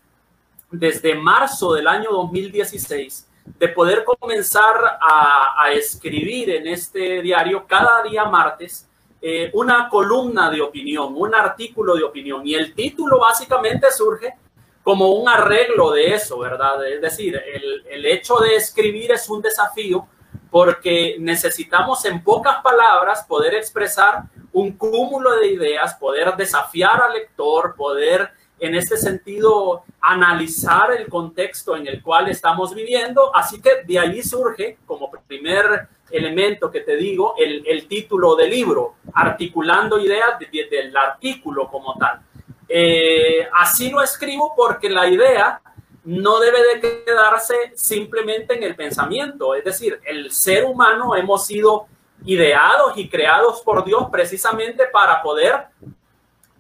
desde 0.71 1.15
marzo 1.15 1.73
del 1.73 1.89
año 1.89 2.13
2016 2.13 3.30
de 3.59 3.69
poder 3.69 4.05
comenzar 4.05 4.99
a, 5.01 5.71
escribir 5.73 6.51
en 6.51 6.67
este 6.67 7.23
diario 7.23 7.65
cada 7.67 8.03
día 8.03 8.25
martes 8.25 8.89
eh, 9.23 9.51
una 9.55 9.89
columna 9.89 10.51
de 10.51 10.61
opinión, 10.61 11.15
un 11.17 11.35
artículo 11.35 11.95
de 11.95 12.03
opinión. 12.03 12.47
Y 12.47 12.55
el 12.55 12.75
título 12.75 13.21
básicamente 13.21 13.91
surge 13.93 14.35
como 14.83 15.11
un 15.13 15.29
arreglo 15.29 15.93
de 15.93 16.15
eso, 16.15 16.39
¿verdad? 16.39 16.85
Es 16.89 17.01
decir, 17.01 17.41
el, 17.55 17.87
el 17.89 18.07
hecho 18.07 18.39
de 18.39 18.57
escribir 18.57 19.13
es 19.13 19.29
un 19.29 19.43
desafío 19.43 20.07
porque 20.51 21.17
necesitamos 21.21 22.05
en 22.05 22.25
pocas 22.25 22.57
palabras 22.63 23.25
poder 23.29 23.55
expresar 23.55 24.25
un 24.53 24.73
cúmulo 24.73 25.37
de 25.37 25.49
ideas, 25.49 25.95
poder 25.95 26.35
desafiar 26.37 27.01
al 27.03 27.13
lector, 27.13 27.75
poder 27.77 28.31
en 28.61 28.75
este 28.75 28.97
sentido 28.97 29.85
analizar 30.01 30.93
el 30.93 31.09
contexto 31.09 31.77
en 31.77 31.87
el 31.87 32.03
cual 32.03 32.29
estamos 32.29 32.75
viviendo. 32.75 33.35
Así 33.35 33.61
que 33.61 33.83
de 33.85 33.99
ahí 33.99 34.23
surge 34.23 34.79
como 34.87 35.11
primer 35.27 35.89
elemento 36.11 36.71
que 36.71 36.81
te 36.81 36.97
digo 36.97 37.35
el, 37.39 37.65
el 37.67 37.87
título 37.87 38.35
del 38.35 38.51
libro, 38.51 38.97
articulando 39.15 39.99
ideas 39.99 40.39
del 40.51 40.97
artículo 40.97 41.69
como 41.69 41.95
tal. 41.97 42.21
Eh, 42.69 43.49
así 43.53 43.91
lo 43.91 44.03
escribo 44.03 44.53
porque 44.57 44.89
la 44.89 45.09
idea 45.09 45.61
no 46.05 46.39
debe 46.41 46.59
de 46.63 47.05
quedarse 47.05 47.73
simplemente 47.75 48.55
en 48.55 48.63
el 48.63 48.75
pensamiento, 48.75 49.55
es 49.55 49.65
decir, 49.65 50.01
el 50.05 50.31
ser 50.31 50.65
humano 50.65 51.15
hemos 51.15 51.47
sido 51.47 51.87
ideados 52.25 52.97
y 52.97 53.09
creados 53.09 53.61
por 53.63 53.85
Dios 53.85 54.07
precisamente 54.11 54.87
para 54.87 55.23
poder 55.23 55.67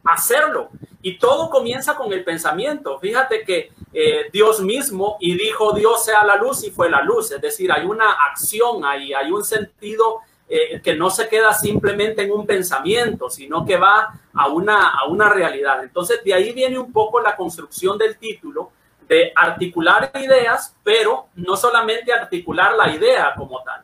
hacerlo. 0.05 0.70
Y 1.03 1.18
todo 1.18 1.48
comienza 1.51 1.96
con 1.96 2.12
el 2.12 2.24
pensamiento. 2.24 2.98
Fíjate 2.98 3.42
que 3.42 3.72
eh, 3.92 4.28
Dios 4.32 4.61
mismo 4.61 5.16
y 5.20 5.34
dijo 5.34 5.72
Dios 5.72 6.05
sea 6.05 6.24
la 6.24 6.36
luz 6.36 6.64
y 6.64 6.70
fue 6.70 6.90
la 6.90 7.03
luz. 7.03 7.30
Es 7.32 7.40
decir, 7.40 7.72
hay 7.72 7.84
una 7.84 8.12
acción 8.30 8.84
hay 8.84 9.30
un 9.30 9.44
sentido 9.44 10.20
eh, 10.53 10.80
que 10.82 10.96
no 10.96 11.11
se 11.11 11.28
queda 11.28 11.55
simplemente 11.55 12.22
en 12.22 12.32
un 12.32 12.44
pensamiento, 12.44 13.30
sino 13.30 13.64
que 13.64 13.76
va 13.76 14.20
a 14.34 14.48
una, 14.48 14.90
a 14.90 15.07
una 15.07 15.28
realidad. 15.28 15.82
Entonces, 15.82 16.24
de 16.24 16.34
ahí 16.34 16.53
viene 16.53 16.78
un 16.78 16.92
poco 16.92 17.20
la 17.20 17.36
construcción 17.36 17.96
del 17.96 18.18
título 18.18 18.72
de 19.09 19.32
articular 19.34 20.11
ideas, 20.14 20.76
pero 20.82 21.26
no 21.36 21.57
solamente 21.57 22.12
articular 22.12 22.74
la 22.74 22.94
idea 22.94 23.32
como 23.36 23.62
tal. 23.62 23.82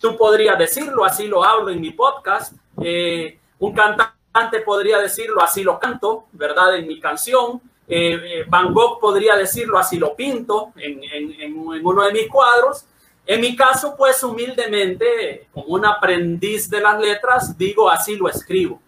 Tú 0.00 0.16
podrías 0.16 0.58
decirlo, 0.58 1.04
así 1.04 1.28
lo 1.28 1.44
hablo 1.44 1.70
en 1.70 1.80
mi 1.80 1.90
podcast. 1.90 2.54
Eh, 2.82 3.38
un 3.58 3.72
cantante 3.72 4.19
podría 4.64 4.98
decirlo, 4.98 5.42
así 5.42 5.62
lo 5.62 5.78
canto, 5.78 6.26
¿verdad? 6.32 6.76
En 6.76 6.86
mi 6.86 7.00
canción. 7.00 7.60
Eh, 7.88 8.14
eh, 8.14 8.44
Van 8.46 8.72
Gogh 8.72 9.00
podría 9.00 9.34
decirlo, 9.34 9.78
así 9.78 9.98
lo 9.98 10.14
pinto 10.14 10.72
en, 10.76 11.02
en, 11.02 11.84
uno 11.84 12.04
de 12.04 12.12
mis 12.12 12.28
cuadros. 12.28 12.86
En 13.26 13.40
mi 13.40 13.56
caso, 13.56 13.94
pues 13.96 14.22
humildemente, 14.22 15.48
como 15.52 15.66
un 15.74 15.84
aprendiz 15.84 16.70
de 16.70 16.80
las 16.80 17.00
letras, 17.00 17.56
digo, 17.58 17.90
así 17.90 18.16
lo 18.16 18.28
escribo. 18.28 18.80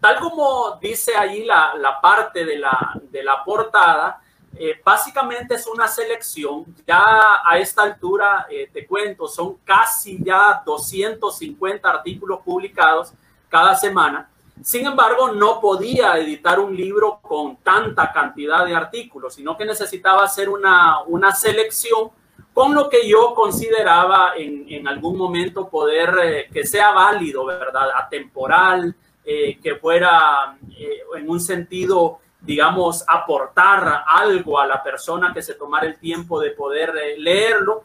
Tal 0.00 0.20
como 0.20 0.78
dice 0.80 1.16
ahí 1.16 1.44
la, 1.44 1.74
la 1.76 2.00
parte 2.00 2.44
de 2.44 2.58
la, 2.58 2.92
de 3.10 3.24
la 3.24 3.42
portada, 3.42 4.22
eh, 4.58 4.80
básicamente 4.84 5.54
es 5.56 5.66
una 5.66 5.88
selección, 5.88 6.64
ya 6.86 7.40
a 7.44 7.58
esta 7.58 7.82
altura, 7.82 8.46
te 8.72 8.86
cuento, 8.86 9.26
son 9.26 9.56
casi 9.64 10.22
ya 10.22 10.62
250 10.64 11.90
artículos 11.90 12.40
publicados 12.42 13.12
cada 13.48 13.74
semana 13.74 14.30
sin 14.62 14.86
embargo, 14.86 15.32
no 15.32 15.60
podía 15.60 16.16
editar 16.18 16.58
un 16.58 16.74
libro 16.74 17.18
con 17.20 17.56
tanta 17.58 18.12
cantidad 18.12 18.64
de 18.64 18.74
artículos, 18.74 19.34
sino 19.34 19.56
que 19.56 19.64
necesitaba 19.64 20.24
hacer 20.24 20.48
una, 20.48 21.02
una 21.06 21.32
selección 21.34 22.10
con 22.56 22.74
lo 22.74 22.88
que 22.88 23.06
yo 23.06 23.34
consideraba 23.34 24.32
en, 24.34 24.88
algún 24.88 25.18
momento 25.18 25.68
poder 25.68 26.14
eh, 26.22 26.48
que 26.50 26.66
sea 26.66 26.90
válido, 26.92 27.44
¿verdad? 27.44 27.90
Atemporal, 27.94 28.96
eh, 29.24 29.58
que 29.62 29.74
fuera 29.74 30.56
eh, 30.78 31.00
en 31.16 31.28
un 31.28 31.38
sentido 31.38 32.20
digamos, 32.40 33.04
aportar 33.08 34.04
algo 34.06 34.60
a 34.60 34.66
la 34.66 34.80
persona 34.82 35.34
que 35.34 35.42
se 35.42 35.54
tomara 35.54 35.86
el 35.86 35.98
tiempo 35.98 36.38
de 36.40 36.52
poder 36.52 36.94
leerlo. 37.18 37.84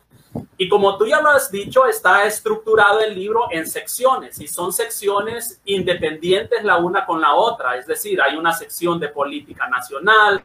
Y 0.58 0.70
como 0.70 0.98
tú 0.98 1.06
ya 1.06 1.22
lo 1.22 1.30
has 1.30 1.52
dicho, 1.52 1.86
está 1.86 2.24
estructurado 2.26 3.00
el 3.02 3.16
libro 3.16 3.48
en 3.52 3.68
secciones 3.68 4.40
y 4.40 4.48
son 4.48 4.72
secciones 4.72 5.60
independientes 5.66 6.64
la 6.64 6.78
una 6.78 7.06
con 7.06 7.20
la 7.20 7.34
otra. 7.34 7.76
Es 7.78 7.88
decir, 7.88 8.22
hay 8.22 8.38
una 8.38 8.54
sección 8.54 9.00
de 9.00 9.10
política 9.10 9.68
nacional, 9.68 10.42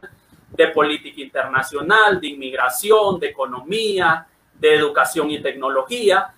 de 0.49 0.67
política 0.69 1.21
internacional, 1.21 2.19
de 2.19 2.27
inmigración, 2.27 3.19
de 3.19 3.27
economía, 3.27 4.27
de 4.59 4.75
educación 4.75 5.29
y 5.29 5.41
tecnología. 5.41 6.33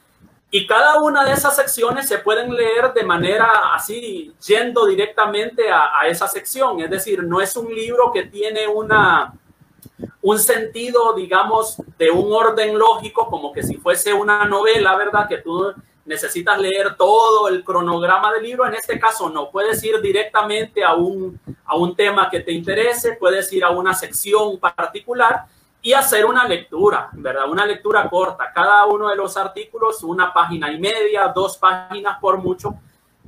Y 0.51 0.67
cada 0.67 0.99
una 0.99 1.23
de 1.23 1.31
esas 1.31 1.55
secciones 1.55 2.07
se 2.07 2.19
pueden 2.19 2.53
leer 2.53 2.91
de 2.93 3.03
manera 3.03 3.73
así, 3.73 4.33
yendo 4.45 4.85
directamente 4.87 5.71
a, 5.71 5.99
a, 5.99 6.07
esa 6.07 6.27
sección. 6.27 6.81
Es 6.81 6.89
decir, 6.89 7.23
no 7.23 7.39
es 7.39 7.55
un 7.55 7.73
libro 7.73 8.11
que 8.11 8.23
tiene 8.23 8.67
una, 8.67 9.33
un 10.21 10.39
sentido, 10.39 11.13
digamos, 11.13 11.81
de 11.97 12.11
un 12.11 12.31
orden 12.31 12.77
lógico, 12.77 13.27
como 13.27 13.51
que 13.51 13.63
si 13.63 13.77
fuese 13.77 14.13
una 14.13 14.45
novela, 14.45 14.95
¿verdad? 14.95 15.27
Que 15.27 15.37
tú 15.37 15.73
necesitas 16.05 16.59
leer 16.59 16.95
todo 16.95 17.47
el 17.47 17.63
cronograma 17.63 18.33
del 18.33 18.43
libro. 18.43 18.65
En 18.65 18.73
este 18.73 18.99
caso 18.99 19.29
no, 19.29 19.49
puedes 19.49 19.83
ir 19.83 20.01
directamente 20.01 20.83
a 20.83 20.95
un, 20.95 21.39
a 21.65 21.75
un 21.75 21.95
tema 21.95 22.29
que 22.29 22.41
te 22.41 22.51
interese, 22.51 23.13
puedes 23.13 23.51
ir 23.53 23.63
a 23.63 23.69
una 23.69 23.93
sección 23.93 24.59
particular 24.59 25.45
y 25.81 25.93
hacer 25.93 26.25
una 26.25 26.45
lectura, 26.45 27.09
¿verdad? 27.13 27.49
Una 27.49 27.65
lectura 27.65 28.09
corta. 28.09 28.51
Cada 28.53 28.85
uno 28.85 29.07
de 29.07 29.15
los 29.15 29.37
artículos, 29.37 30.03
una 30.03 30.33
página 30.33 30.71
y 30.71 30.79
media, 30.79 31.31
dos 31.33 31.57
páginas 31.57 32.17
por 32.19 32.37
mucho. 32.37 32.73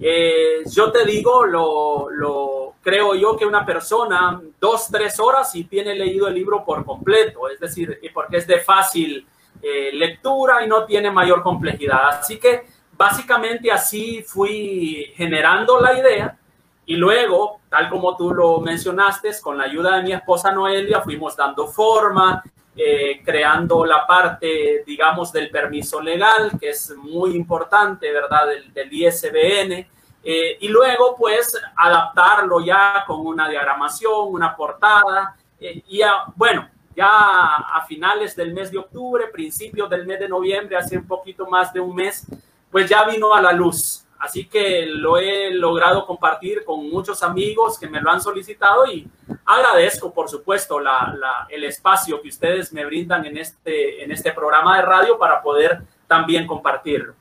Eh, 0.04 0.64
yo 0.66 0.92
te 0.92 1.06
digo, 1.06 1.46
lo, 1.46 2.10
lo, 2.10 2.74
creo 2.82 3.14
yo 3.14 3.38
que 3.38 3.46
una 3.46 3.64
persona, 3.64 4.42
dos, 4.60 4.88
tres 4.92 5.20
horas 5.20 5.54
y 5.56 5.66
tiene 5.66 5.94
leído 5.94 6.28
el 6.28 6.34
libro 6.34 6.66
por 6.66 6.84
completo, 6.84 7.48
es 7.48 7.60
decir, 7.60 8.00
porque 8.12 8.38
es 8.38 8.48
de 8.48 8.60
fácil 8.60 9.28
eh, 9.62 9.92
lectura 9.94 10.66
y 10.66 10.68
no 10.68 10.86
tiene 10.86 11.12
mayor 11.12 11.44
complejidad. 11.44 12.20
Así 12.20 12.40
que 12.40 12.64
básicamente 12.98 13.72
así 13.72 14.24
fui 14.24 15.12
generando 15.16 15.80
la 15.80 15.98
idea 15.98 16.38
y 16.86 16.96
luego, 16.96 17.62
tal 17.70 17.88
como 17.90 18.18
tú 18.18 18.34
lo 18.34 18.60
mencionaste, 18.60 19.30
con 19.40 19.58
la 19.58 19.66
ayuda 19.66 19.98
de 19.98 20.04
mi 20.04 20.14
esposa 20.14 20.52
Noelia, 20.52 21.02
fuimos 21.02 21.38
dando 21.38 21.68
forma, 21.68 22.44
eh, 22.76 23.22
creando 23.24 23.86
la 23.86 24.08
parte, 24.08 24.84
digamos, 24.86 25.32
del 25.32 25.50
permiso 25.50 26.02
legal, 26.02 26.54
que 26.60 26.70
es 26.70 26.96
muy 26.96 27.36
importante, 27.36 28.12
¿verdad? 28.12 28.48
Del, 28.74 28.94
ISBN. 28.94 29.88
Eh, 30.24 30.58
y 30.60 30.68
luego, 30.70 31.16
pues, 31.18 31.60
adaptarlo 31.76 32.64
ya 32.64 33.04
con 33.06 33.26
una 33.26 33.50
diagramación, 33.50 34.28
una 34.30 34.56
portada. 34.56 35.36
Eh, 35.60 35.84
y 35.90 36.02
a, 36.02 36.24
bueno, 36.36 36.70
ya 36.96 37.08
a 37.08 37.86
finales 37.88 38.36
del 38.36 38.54
mes 38.54 38.72
de 38.72 38.78
octubre, 38.78 39.28
principios 39.28 39.90
del 39.90 40.06
mes 40.06 40.20
de 40.20 40.30
noviembre, 40.30 40.78
hace 40.78 40.98
un 40.98 41.08
poquito 41.08 41.48
más 41.48 41.74
de 41.74 41.80
un 41.80 41.96
mes, 41.96 42.26
pues 42.72 42.90
ya 42.90 43.04
vino 43.04 43.34
a 43.34 43.42
la 43.42 43.52
luz 43.52 44.01
Así 44.22 44.46
que 44.46 44.86
lo 44.86 45.18
he 45.18 45.50
logrado 45.50 46.06
compartir 46.06 46.64
con 46.64 46.88
muchos 46.88 47.24
amigos 47.24 47.80
que 47.80 47.90
me 47.90 48.00
lo 48.00 48.12
han 48.12 48.22
solicitado 48.22 48.86
y 48.86 49.08
agradezco, 49.44 50.14
por 50.14 50.30
supuesto, 50.30 50.80
la, 50.80 51.16
la, 51.18 51.48
el 51.50 51.64
espacio 51.64 52.22
que 52.22 52.30
ustedes 52.30 52.72
me 52.72 52.86
brindan 52.86 53.26
en 53.26 53.38
este, 53.38 54.04
en 54.04 54.12
este 54.12 54.32
programa 54.32 54.78
de 54.78 54.84
radio 54.84 55.18
para 55.18 55.42
poder 55.42 55.82
también 56.06 56.46
compartirlo. 56.46 57.16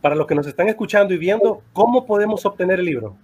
Para 0.00 0.16
los 0.16 0.26
que 0.26 0.34
nos 0.34 0.44
están 0.44 0.68
escuchando 0.68 1.14
y 1.14 1.18
viendo, 1.18 1.62
¿cómo 1.72 2.04
podemos 2.04 2.44
obtener 2.44 2.80
el 2.80 2.86
libro? 2.86 3.16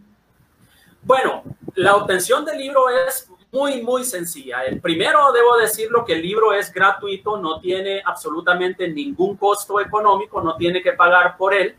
Bueno, 1.03 1.43
la 1.75 1.97
obtención 1.97 2.45
del 2.45 2.59
libro 2.59 2.89
es 3.09 3.29
muy, 3.51 3.83
muy 3.83 4.05
sencilla. 4.05 4.63
El 4.65 4.81
primero, 4.81 5.33
debo 5.33 5.57
decirlo, 5.57 6.05
que 6.05 6.13
el 6.13 6.23
libro 6.23 6.53
es 6.53 6.73
gratuito, 6.73 7.39
no 7.39 7.59
tiene 7.59 8.03
absolutamente 8.05 8.87
ningún 8.87 9.37
costo 9.37 9.81
económico, 9.81 10.41
no 10.41 10.55
tiene 10.55 10.81
que 10.81 10.93
pagar 10.93 11.37
por 11.37 11.55
él 11.55 11.75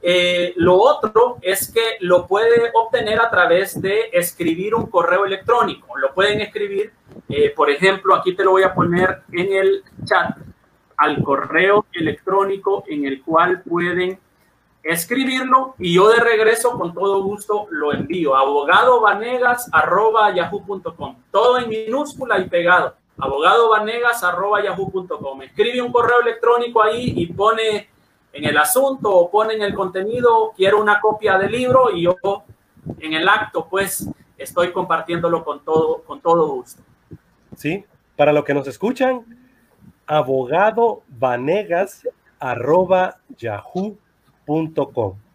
eh, 0.00 0.54
lo 0.56 0.76
otro 0.76 1.38
es 1.42 1.72
que 1.72 1.96
lo 2.00 2.26
puede 2.26 2.70
obtener 2.74 3.20
a 3.20 3.30
través 3.30 3.80
de 3.80 4.10
escribir 4.12 4.74
un 4.74 4.86
correo 4.86 5.24
electrónico. 5.24 5.96
Lo 5.98 6.12
pueden 6.14 6.40
escribir, 6.40 6.92
eh, 7.28 7.50
por 7.50 7.70
ejemplo, 7.70 8.14
aquí 8.14 8.36
te 8.36 8.44
lo 8.44 8.52
voy 8.52 8.62
a 8.62 8.74
poner 8.74 9.22
en 9.32 9.52
el 9.52 9.82
chat, 10.04 10.36
al 10.96 11.20
correo 11.22 11.86
electrónico 11.92 12.84
en 12.88 13.04
el 13.06 13.22
cual 13.22 13.62
pueden 13.62 14.18
escribirlo 14.82 15.74
y 15.78 15.94
yo 15.94 16.08
de 16.08 16.16
regreso 16.16 16.76
con 16.78 16.92
todo 16.94 17.22
gusto 17.22 17.66
lo 17.70 17.92
envío. 17.92 18.34
abogadovanegas.yahoo.com. 18.36 21.16
Todo 21.30 21.58
en 21.58 21.68
minúscula 21.68 22.38
y 22.38 22.48
pegado. 22.48 22.94
abogadovanegas.yahoo.com. 23.18 25.42
Escribe 25.42 25.82
un 25.82 25.92
correo 25.92 26.20
electrónico 26.20 26.82
ahí 26.82 27.12
y 27.16 27.26
pone 27.26 27.88
en 28.38 28.44
el 28.44 28.56
asunto 28.56 29.10
o 29.10 29.30
ponen 29.30 29.62
el 29.62 29.74
contenido, 29.74 30.52
quiero 30.56 30.80
una 30.80 31.00
copia 31.00 31.36
del 31.38 31.50
libro 31.50 31.90
y 31.90 32.02
yo 32.02 32.14
en 33.00 33.12
el 33.12 33.28
acto 33.28 33.66
pues 33.68 34.08
estoy 34.36 34.70
compartiéndolo 34.70 35.44
con 35.44 35.64
todo, 35.64 36.02
con 36.04 36.20
todo 36.20 36.48
gusto. 36.54 36.80
Sí, 37.56 37.84
para 38.16 38.32
los 38.32 38.44
que 38.44 38.54
nos 38.54 38.68
escuchan, 38.68 39.24
abogado 40.06 41.02
vanegas 41.08 42.06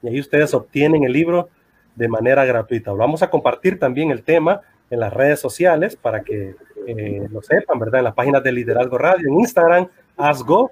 y 0.01 0.08
ahí 0.08 0.20
ustedes 0.20 0.54
obtienen 0.54 1.04
el 1.04 1.12
libro 1.12 1.49
de 1.95 2.08
manera 2.08 2.45
gratuita. 2.45 2.93
Vamos 2.93 3.22
a 3.22 3.30
compartir 3.30 3.78
también 3.78 4.12
el 4.12 4.24
tema 4.24 4.62
en 4.89 5.01
las 5.01 5.12
redes 5.12 5.41
sociales 5.41 5.97
para 5.97 6.24
que 6.24 6.56
eh, 6.88 7.28
lo 7.30 7.41
sepan, 7.41 7.80
¿verdad? 7.80 7.99
En 7.99 8.06
las 8.06 8.14
páginas 8.14 8.41
de 8.41 8.54
Liderazgo 8.54 8.97
Radio, 8.97 9.28
en 9.28 9.41
Instagram, 9.41 9.89
Asgo 10.16 10.72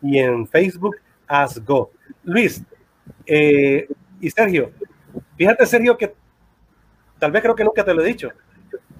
y 0.00 0.18
en 0.18 0.46
Facebook, 0.46 0.94
Luis 2.24 2.62
eh, 3.26 3.88
y 4.20 4.30
Sergio, 4.30 4.70
fíjate 5.36 5.66
Sergio 5.66 5.96
que 5.96 6.14
tal 7.18 7.30
vez 7.32 7.42
creo 7.42 7.54
que 7.54 7.64
nunca 7.64 7.84
te 7.84 7.94
lo 7.94 8.02
he 8.02 8.06
dicho, 8.06 8.30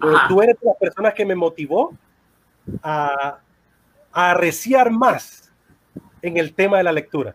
pero 0.01 0.17
tú 0.29 0.43
eres 0.43 0.57
la 0.63 0.75
persona 0.75 1.13
que 1.13 1.25
me 1.25 1.35
motivó 1.35 1.97
a, 2.83 3.39
a 4.13 4.31
arreciar 4.31 4.91
más 4.91 5.53
en 6.23 6.37
el 6.37 6.55
tema 6.55 6.79
de 6.79 6.85
la 6.85 6.93
lectura. 6.93 7.35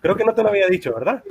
Creo 0.00 0.16
que 0.16 0.24
no 0.24 0.34
te 0.34 0.42
lo 0.42 0.48
había 0.48 0.66
dicho, 0.66 0.92
¿verdad? 0.92 1.22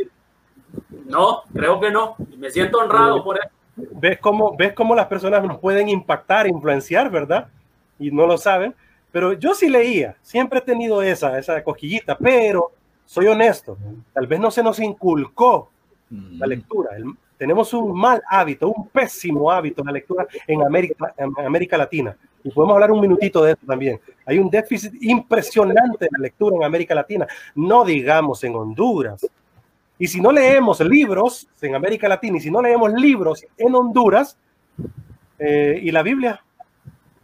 No, 1.06 1.44
creo 1.54 1.80
que 1.80 1.92
no. 1.92 2.16
Me 2.38 2.50
siento 2.50 2.80
honrado 2.80 3.24
por 3.24 3.38
eso. 3.38 3.50
¿Ves 3.76 4.20
cómo, 4.20 4.56
ves 4.56 4.74
cómo 4.74 4.96
las 4.96 5.08
personas 5.08 5.44
nos 5.44 5.60
pueden 5.60 5.90
impactar, 5.90 6.48
influenciar, 6.48 7.10
¿verdad? 7.10 7.50
Y 8.00 8.12
no 8.12 8.26
lo 8.26 8.38
saben. 8.38 8.74
Pero 9.12 9.34
yo 9.34 9.54
sí 9.54 9.70
leía, 9.70 10.16
siempre 10.22 10.60
he 10.60 10.62
tenido 10.62 11.02
esa, 11.02 11.38
esa 11.38 11.64
cosquillita, 11.64 12.18
pero 12.18 12.72
soy 13.06 13.28
honesto, 13.28 13.78
tal 14.14 14.28
vez 14.28 14.40
no 14.40 14.50
se 14.52 14.64
nos 14.64 14.80
inculcó 14.80 15.70
la 16.10 16.48
lectura. 16.48 16.96
El, 16.96 17.06
tenemos 17.42 17.74
un 17.74 18.00
mal 18.00 18.22
hábito, 18.30 18.70
un 18.70 18.88
pésimo 18.90 19.52
hábito 19.52 19.82
de 19.82 19.92
lectura 19.92 20.28
en 20.46 20.62
América, 20.62 21.12
en 21.18 21.34
América 21.44 21.76
Latina. 21.76 22.16
Y 22.44 22.52
podemos 22.52 22.76
hablar 22.76 22.92
un 22.92 23.02
minutito 23.02 23.44
de 23.44 23.54
eso 23.54 23.62
también. 23.66 24.00
Hay 24.28 24.38
un 24.38 24.48
déficit 24.48 24.94
impresionante 25.02 26.08
de 26.12 26.20
lectura 26.20 26.56
en 26.56 26.64
América 26.64 26.94
Latina, 26.94 27.26
no 27.56 27.84
digamos 27.84 28.44
en 28.44 28.56
Honduras. 28.56 29.28
Y 29.98 30.08
si 30.08 30.22
no 30.22 30.32
leemos 30.32 30.82
libros 30.82 31.48
en 31.62 31.74
América 31.74 32.08
Latina 32.08 32.38
y 32.38 32.42
si 32.42 32.52
no 32.52 32.62
leemos 32.62 32.94
libros 32.94 33.44
en 33.58 33.74
Honduras 33.74 34.38
eh, 35.40 35.80
y 35.82 35.90
la 35.90 36.04
Biblia, 36.04 36.44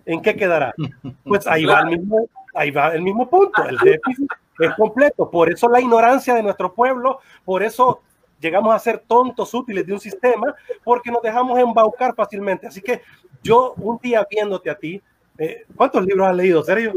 ¿en 0.07 0.21
qué 0.21 0.35
quedará? 0.35 0.73
Pues 1.23 1.45
ahí 1.45 1.65
va 1.65 1.81
el 1.81 1.99
mismo, 1.99 2.27
ahí 2.55 2.71
va 2.71 2.95
el 2.95 3.01
mismo 3.01 3.29
punto, 3.29 3.63
el 3.63 3.77
déficit 3.77 4.31
es 4.59 4.73
completo. 4.75 5.29
Por 5.29 5.51
eso 5.51 5.69
la 5.69 5.79
ignorancia 5.79 6.33
de 6.33 6.41
nuestro 6.41 6.73
pueblo, 6.73 7.19
por 7.45 7.61
eso 7.61 8.01
llegamos 8.39 8.73
a 8.73 8.79
ser 8.79 9.03
tontos 9.05 9.53
útiles 9.53 9.85
de 9.85 9.93
un 9.93 9.99
sistema, 9.99 10.55
porque 10.83 11.11
nos 11.11 11.21
dejamos 11.21 11.59
embaucar 11.59 12.15
fácilmente. 12.15 12.67
Así 12.67 12.81
que 12.81 13.01
yo 13.43 13.73
un 13.77 13.99
día 13.99 14.25
viéndote 14.29 14.69
a 14.69 14.75
ti, 14.75 15.01
eh, 15.37 15.65
¿cuántos 15.75 16.03
libros 16.05 16.27
has 16.27 16.35
leído, 16.35 16.63
Sergio? 16.63 16.93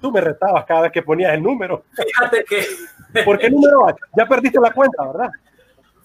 Tú 0.00 0.10
me 0.10 0.20
retabas 0.20 0.64
cada 0.66 0.82
vez 0.82 0.92
que 0.92 1.02
ponías 1.02 1.32
el 1.32 1.42
número. 1.42 1.84
Fíjate 1.92 2.44
que... 2.44 3.24
¿Por 3.24 3.38
qué 3.38 3.48
número? 3.48 3.86
Ya 4.16 4.26
perdiste 4.26 4.60
la 4.60 4.72
cuenta, 4.72 5.06
¿verdad? 5.06 5.30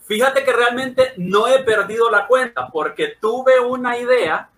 Fíjate 0.04 0.44
que 0.44 0.54
realmente 0.54 1.14
no 1.18 1.48
he 1.48 1.64
perdido 1.64 2.10
la 2.10 2.28
cuenta 2.28 2.70
porque 2.70 3.16
tuve 3.20 3.60
una 3.60 3.98
idea 3.98 4.51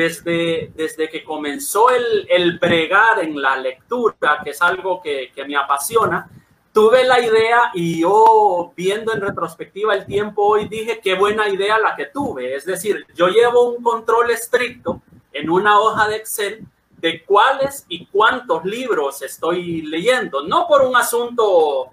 desde, 0.00 0.72
desde 0.74 1.10
que 1.10 1.22
comenzó 1.22 1.90
el, 1.90 2.26
el 2.30 2.58
bregar 2.58 3.18
en 3.22 3.40
la 3.40 3.56
lectura, 3.58 4.40
que 4.42 4.50
es 4.50 4.62
algo 4.62 5.02
que, 5.02 5.30
que 5.34 5.44
me 5.44 5.56
apasiona, 5.56 6.26
tuve 6.72 7.04
la 7.04 7.20
idea 7.20 7.70
y 7.74 8.00
yo 8.00 8.72
viendo 8.74 9.12
en 9.12 9.20
retrospectiva 9.20 9.94
el 9.94 10.06
tiempo 10.06 10.42
hoy 10.42 10.68
dije 10.68 11.00
qué 11.02 11.14
buena 11.14 11.50
idea 11.50 11.78
la 11.78 11.94
que 11.96 12.06
tuve. 12.06 12.54
Es 12.54 12.64
decir, 12.64 13.04
yo 13.14 13.28
llevo 13.28 13.74
un 13.74 13.82
control 13.82 14.30
estricto 14.30 15.02
en 15.32 15.50
una 15.50 15.78
hoja 15.78 16.08
de 16.08 16.16
Excel 16.16 16.66
de 16.96 17.22
cuáles 17.22 17.84
y 17.88 18.06
cuántos 18.06 18.64
libros 18.64 19.20
estoy 19.20 19.82
leyendo, 19.82 20.44
no 20.44 20.66
por 20.66 20.80
un 20.82 20.96
asunto 20.96 21.90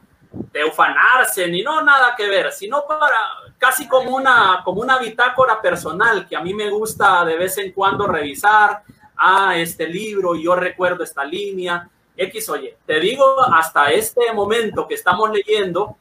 de 0.53 0.63
ufanarse, 0.63 1.47
ni 1.49 1.61
no 1.61 1.81
nada 1.81 2.13
que 2.15 2.27
ver, 2.29 2.53
sino 2.53 2.85
para 2.87 3.19
casi 3.57 3.87
como 3.87 4.15
una, 4.15 4.61
como 4.63 4.81
una 4.81 4.97
bitácora 4.99 5.61
personal 5.61 6.27
que 6.27 6.35
a 6.35 6.41
mí 6.41 6.53
me 6.53 6.69
gusta 6.69 7.25
de 7.25 7.37
vez 7.37 7.57
en 7.57 7.71
cuando 7.71 8.07
revisar, 8.07 8.83
a 9.19 9.49
ah, 9.49 9.57
este 9.57 9.87
libro, 9.87 10.35
yo 10.35 10.55
recuerdo 10.55 11.03
esta 11.03 11.25
línea, 11.25 11.89
X, 12.15 12.49
oye, 12.49 12.77
te 12.85 12.99
digo, 12.99 13.43
hasta 13.43 13.91
este 13.91 14.31
momento 14.31 14.87
que 14.87 14.93
estamos 14.93 15.31
leyendo, 15.31 15.97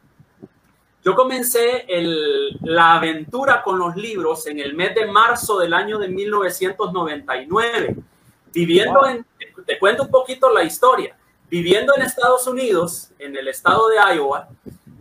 yo 1.02 1.14
comencé 1.14 1.86
el, 1.88 2.58
la 2.62 2.96
aventura 2.96 3.62
con 3.62 3.78
los 3.78 3.96
libros 3.96 4.46
en 4.46 4.58
el 4.60 4.74
mes 4.74 4.94
de 4.94 5.06
marzo 5.06 5.58
del 5.58 5.72
año 5.72 5.98
de 5.98 6.08
1999, 6.08 7.96
viviendo 8.52 9.06
en, 9.06 9.24
te 9.64 9.78
cuento 9.78 10.02
un 10.02 10.10
poquito 10.10 10.50
la 10.50 10.62
historia, 10.62 11.16
viviendo 11.48 11.94
en 11.96 12.02
Estados 12.02 12.46
Unidos, 12.46 13.10
en 13.18 13.36
el 13.36 13.48
estado 13.48 13.88
de 13.88 13.96
Iowa, 14.14 14.48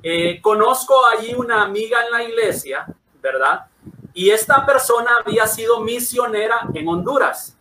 eh, 0.08 0.40
conozco 0.40 0.94
allí 1.08 1.34
una 1.34 1.64
amiga 1.64 2.06
en 2.06 2.12
la 2.12 2.24
iglesia, 2.24 2.86
¿verdad? 3.24 3.66
Y 4.14 4.30
esta 4.30 4.64
persona 4.64 5.10
había 5.26 5.48
sido 5.48 5.80
misionera 5.80 6.60
en 6.76 6.88
Honduras 6.88 7.58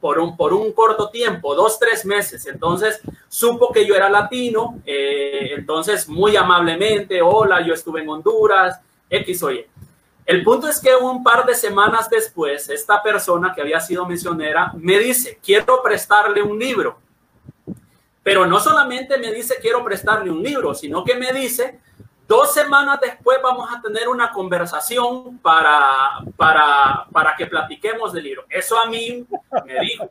por 0.00 0.18
un, 0.18 0.36
por 0.36 0.52
un 0.52 0.72
corto 0.72 1.08
tiempo, 1.10 1.54
dos, 1.54 1.78
tres 1.78 2.04
meses. 2.04 2.46
Entonces 2.46 3.00
supo 3.28 3.70
que 3.70 3.86
yo 3.86 3.94
era 3.94 4.10
latino, 4.10 4.82
eh, 4.84 5.52
entonces 5.56 6.08
muy 6.08 6.34
amablemente, 6.34 7.22
hola, 7.22 7.64
yo 7.64 7.74
estuve 7.74 8.02
en 8.02 8.08
Honduras, 8.08 8.80
X 9.08 9.42
o 9.44 9.52
Y. 9.52 9.64
El 10.26 10.42
punto 10.42 10.66
es 10.66 10.80
que 10.80 10.96
un 10.96 11.22
par 11.22 11.46
de 11.46 11.54
semanas 11.54 12.10
después, 12.10 12.70
esta 12.70 13.04
persona 13.04 13.52
que 13.54 13.60
había 13.60 13.78
sido 13.78 14.04
misionera 14.04 14.72
me 14.74 14.98
dice, 14.98 15.38
quiero 15.40 15.80
prestarle 15.80 16.42
un 16.42 16.58
libro. 16.58 16.98
Pero 18.24 18.46
no 18.46 18.58
solamente 18.58 19.16
me 19.18 19.32
dice 19.32 19.58
quiero 19.60 19.84
prestarle 19.84 20.30
un 20.30 20.42
libro, 20.42 20.74
sino 20.74 21.04
que 21.04 21.14
me 21.14 21.32
dice 21.32 21.83
dos 22.26 22.52
semanas 22.52 22.98
después 23.00 23.38
vamos 23.42 23.68
a 23.72 23.80
tener 23.80 24.08
una 24.08 24.32
conversación 24.32 25.38
para, 25.38 26.18
para, 26.36 27.06
para 27.12 27.36
que 27.36 27.46
platiquemos 27.46 28.12
del 28.12 28.24
libro. 28.24 28.44
Eso 28.48 28.78
a 28.78 28.86
mí 28.86 29.26
me 29.64 29.80
dijo, 29.80 30.10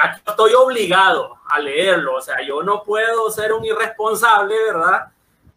aquí 0.00 0.20
estoy 0.26 0.54
obligado 0.54 1.38
a 1.48 1.58
leerlo, 1.58 2.16
o 2.16 2.20
sea, 2.20 2.40
yo 2.42 2.62
no 2.62 2.82
puedo 2.82 3.30
ser 3.30 3.52
un 3.52 3.64
irresponsable, 3.64 4.54
¿verdad? 4.64 5.08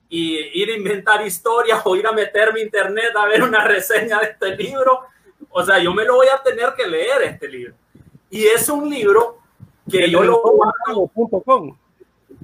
Y 0.09 0.61
ir 0.61 0.69
a 0.69 0.77
inventar 0.77 1.25
historias 1.25 1.81
o 1.85 1.95
ir 1.95 2.05
a 2.07 2.11
meterme 2.11 2.59
a 2.59 2.63
internet 2.63 3.15
a 3.15 3.25
ver 3.25 3.43
una 3.43 3.63
reseña 3.63 4.19
de 4.19 4.27
este 4.27 4.55
libro. 4.55 5.01
O 5.49 5.63
sea, 5.63 5.79
yo 5.79 5.93
me 5.93 6.05
lo 6.05 6.15
voy 6.15 6.27
a 6.27 6.41
tener 6.41 6.73
que 6.75 6.87
leer 6.87 7.23
este 7.23 7.47
libro. 7.47 7.73
Y 8.29 8.45
es 8.45 8.69
un 8.69 8.89
libro 8.89 9.39
que 9.89 10.09
yo 10.09 10.23
lo... 10.23 10.41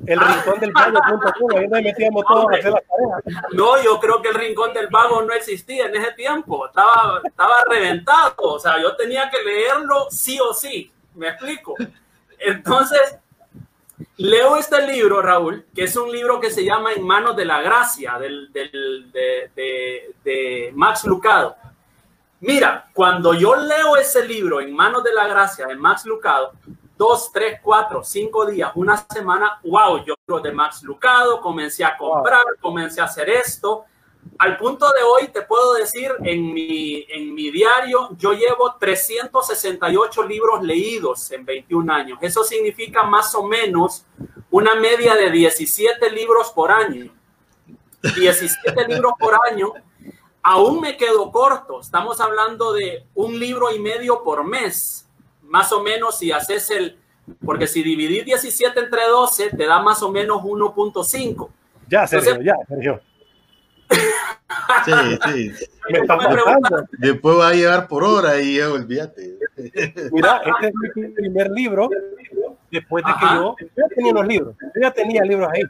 El 0.05 0.19
rincón 0.19 0.59
del 0.59 0.71
vago.com, 0.71 1.57
ahí 1.57 1.67
nos 1.67 1.81
metíamos 1.83 2.25
todos 2.25 2.45
a 2.51 2.57
hacer 2.57 2.71
las 2.71 2.83
tareas. 2.83 3.45
No, 3.53 3.81
yo 3.83 3.99
creo 3.99 4.21
que 4.21 4.29
el 4.29 4.35
rincón 4.35 4.73
del 4.73 4.87
vago 4.87 5.21
no 5.21 5.33
existía 5.33 5.85
en 5.85 5.95
ese 5.95 6.11
tiempo, 6.13 6.67
estaba, 6.67 7.21
estaba 7.23 7.55
reventado, 7.69 8.35
o 8.37 8.59
sea, 8.59 8.81
yo 8.81 8.95
tenía 8.95 9.29
que 9.29 9.41
leerlo 9.43 10.07
sí 10.09 10.39
o 10.39 10.53
sí, 10.53 10.91
me 11.15 11.29
explico. 11.29 11.75
Entonces, 12.39 13.17
leo 14.17 14.57
este 14.57 14.85
libro, 14.87 15.21
Raúl, 15.21 15.65
que 15.75 15.83
es 15.83 15.95
un 15.95 16.11
libro 16.11 16.39
que 16.39 16.51
se 16.51 16.63
llama 16.63 16.93
En 16.93 17.05
manos 17.05 17.35
de 17.35 17.45
la 17.45 17.61
gracia, 17.61 18.17
del, 18.17 18.51
del, 18.51 19.11
de, 19.11 19.51
de, 19.55 20.15
de 20.23 20.71
Max 20.73 21.05
Lucado. 21.05 21.55
Mira, 22.41 22.89
cuando 22.93 23.33
yo 23.33 23.55
leo 23.55 23.97
ese 23.97 24.25
libro, 24.25 24.61
En 24.61 24.73
manos 24.73 25.03
de 25.03 25.13
la 25.13 25.27
gracia, 25.27 25.67
de 25.67 25.75
Max 25.75 26.05
Lucado, 26.05 26.53
dos, 26.99 27.31
tres, 27.31 27.61
cuatro, 27.63 28.03
cinco 28.03 28.45
días, 28.45 28.73
una 28.75 28.97
semana, 28.97 29.57
wow, 29.63 30.03
yo 30.03 30.41
de 30.41 30.51
Max 30.51 30.83
Lucado, 30.83 31.39
comencé 31.39 31.85
a 31.85 31.95
comprar, 31.95 32.43
comencé 32.59 32.99
a 32.99 33.05
hacer 33.05 33.29
esto. 33.29 33.85
Al 34.37 34.57
punto 34.57 34.85
de 34.91 35.01
hoy 35.03 35.29
te 35.29 35.43
puedo 35.43 35.75
decir, 35.75 36.11
en 36.25 36.53
mi, 36.53 37.05
en 37.07 37.33
mi 37.33 37.51
diario, 37.51 38.09
yo 38.17 38.33
llevo 38.33 38.75
368 38.77 40.23
libros 40.23 40.61
leídos 40.61 41.31
en 41.31 41.45
21 41.45 41.93
años. 41.93 42.19
Eso 42.21 42.43
significa 42.43 43.03
más 43.03 43.33
o 43.33 43.43
menos 43.43 44.05
una 44.51 44.75
media 44.75 45.15
de 45.15 45.31
17 45.31 46.11
libros 46.11 46.51
por 46.51 46.69
año. 46.69 47.13
17 48.13 48.87
libros 48.89 49.13
por 49.17 49.39
año. 49.49 49.71
Aún 50.43 50.81
me 50.81 50.97
quedo 50.97 51.31
corto. 51.31 51.79
Estamos 51.79 52.19
hablando 52.19 52.73
de 52.73 53.07
un 53.15 53.39
libro 53.39 53.73
y 53.73 53.79
medio 53.79 54.21
por 54.21 54.43
mes 54.43 55.08
más 55.49 55.71
o 55.73 55.83
menos 55.83 56.17
si 56.17 56.31
haces 56.31 56.69
el, 56.69 56.97
porque 57.43 57.67
si 57.67 57.83
dividir 57.83 58.23
17 58.23 58.79
entre 58.79 59.07
12 59.07 59.49
te 59.51 59.65
da 59.65 59.81
más 59.81 60.01
o 60.01 60.11
menos 60.11 60.41
1.5. 60.41 61.49
Ya, 61.87 62.07
Sergio, 62.07 62.41
ya, 62.41 62.55
Sergio. 62.67 63.01
Sí, 64.85 64.91
sí. 65.25 65.67
Después 66.97 67.37
va 67.37 67.49
a 67.49 67.53
llegar 67.53 67.87
por 67.87 68.03
hora 68.03 68.41
y 68.41 68.57
ya 68.57 68.71
olvídate. 68.71 69.37
Mira, 70.11 70.41
este 70.43 70.67
es 70.67 70.95
mi 70.95 71.07
primer 71.09 71.51
libro. 71.51 71.89
Después 72.71 73.03
de 73.03 73.11
que 73.19 73.35
yo, 73.35 73.55
ya 73.77 73.95
tenía 73.95 74.13
los 74.13 74.27
libros, 74.27 74.55
yo 74.59 74.81
ya 74.81 74.91
tenía 74.91 75.23
libros 75.23 75.49
ahí. 75.51 75.61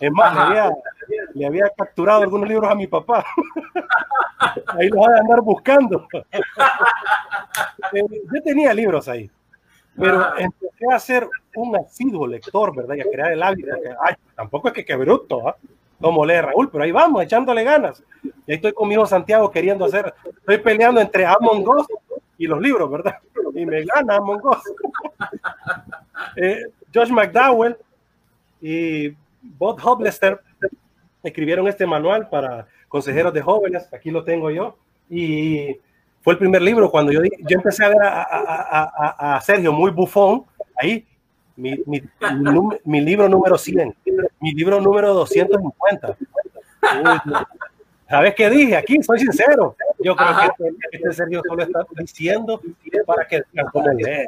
Es 0.00 0.12
más, 0.12 0.34
le 0.34 0.40
había, 0.40 0.72
le 1.34 1.46
había, 1.46 1.70
capturado 1.76 2.22
algunos 2.22 2.48
libros 2.48 2.70
a 2.70 2.74
mi 2.74 2.86
papá. 2.86 3.24
ahí 4.68 4.88
los 4.88 4.98
voy 4.98 5.14
a 5.14 5.20
andar 5.20 5.40
buscando. 5.40 6.06
Eh, 7.92 8.02
yo 8.32 8.42
tenía 8.42 8.74
libros 8.74 9.08
ahí, 9.08 9.30
pero 9.96 10.36
empecé 10.36 10.86
a 10.92 10.98
ser 10.98 11.28
un 11.54 11.76
asiduo 11.76 12.26
lector, 12.26 12.74
¿verdad? 12.74 12.96
Y 12.96 13.00
a 13.00 13.04
crear 13.04 13.32
el 13.32 13.42
hábito. 13.42 13.68
Ay, 14.02 14.14
tampoco 14.34 14.68
es 14.68 14.74
que 14.74 14.84
qué 14.84 14.96
bruto, 14.96 15.48
¿ah? 15.48 15.56
como 16.00 16.26
lee 16.26 16.40
Raúl, 16.40 16.70
pero 16.70 16.84
ahí 16.84 16.92
vamos, 16.92 17.22
echándole 17.22 17.64
ganas. 17.64 18.02
Y 18.22 18.52
ahí 18.52 18.56
estoy 18.56 18.72
conmigo 18.72 19.06
Santiago 19.06 19.50
queriendo 19.50 19.86
hacer, 19.86 20.12
estoy 20.24 20.58
peleando 20.58 21.00
entre 21.00 21.24
Among 21.24 21.66
Us 21.66 21.86
y 22.36 22.46
los 22.46 22.60
libros, 22.60 22.90
¿verdad? 22.90 23.16
Y 23.54 23.64
me 23.64 23.84
gana 23.84 24.16
Among 24.16 24.44
Us. 24.44 24.58
eh, 26.36 26.64
Josh 26.92 27.10
McDowell 27.10 27.76
y 28.60 29.10
Bob 29.58 29.78
Hoblester 29.82 30.40
escribieron 31.22 31.68
este 31.68 31.86
manual 31.86 32.28
para 32.28 32.66
consejeros 32.88 33.32
de 33.32 33.42
jóvenes, 33.42 33.88
aquí 33.92 34.10
lo 34.10 34.24
tengo 34.24 34.50
yo, 34.50 34.76
y 35.08 35.76
fue 36.22 36.34
el 36.34 36.38
primer 36.38 36.62
libro 36.62 36.90
cuando 36.90 37.12
yo, 37.12 37.20
yo 37.22 37.56
empecé 37.56 37.84
a 37.84 37.88
ver 37.88 38.02
a, 38.02 38.22
a, 38.22 39.36
a, 39.36 39.40
Sergio 39.40 39.72
muy 39.72 39.90
bufón, 39.90 40.44
ahí, 40.80 41.06
mi, 41.56 41.78
mi, 41.86 42.02
mi, 42.84 43.00
libro 43.00 43.28
número 43.28 43.56
100, 43.58 43.94
mi 44.40 44.52
libro 44.52 44.80
número 44.80 45.14
250. 45.14 46.16
¿Sabes 48.08 48.34
qué 48.34 48.50
dije? 48.50 48.76
Aquí 48.76 49.02
soy 49.02 49.20
sincero. 49.20 49.76
Yo 49.98 50.14
creo 50.16 50.28
que 50.36 50.46
este, 50.46 50.76
este, 50.92 51.12
Sergio 51.12 51.42
solo 51.46 51.62
está 51.62 51.86
diciendo 51.96 52.60
para 53.06 53.26
que 53.26 53.42
como 53.72 53.88
lee. 53.92 54.26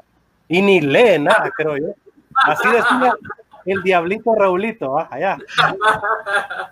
Y 0.49 0.63
ni 0.63 0.81
lee 0.81 1.19
nada, 1.19 1.51
creo 1.57 1.77
yo. 1.77 1.89
Así 2.45 2.69
decía 2.69 3.15
el 3.73 3.83
diablito 3.83 4.35
Raulito, 4.35 4.99
¿ah? 4.99 5.09
allá. 5.11 5.39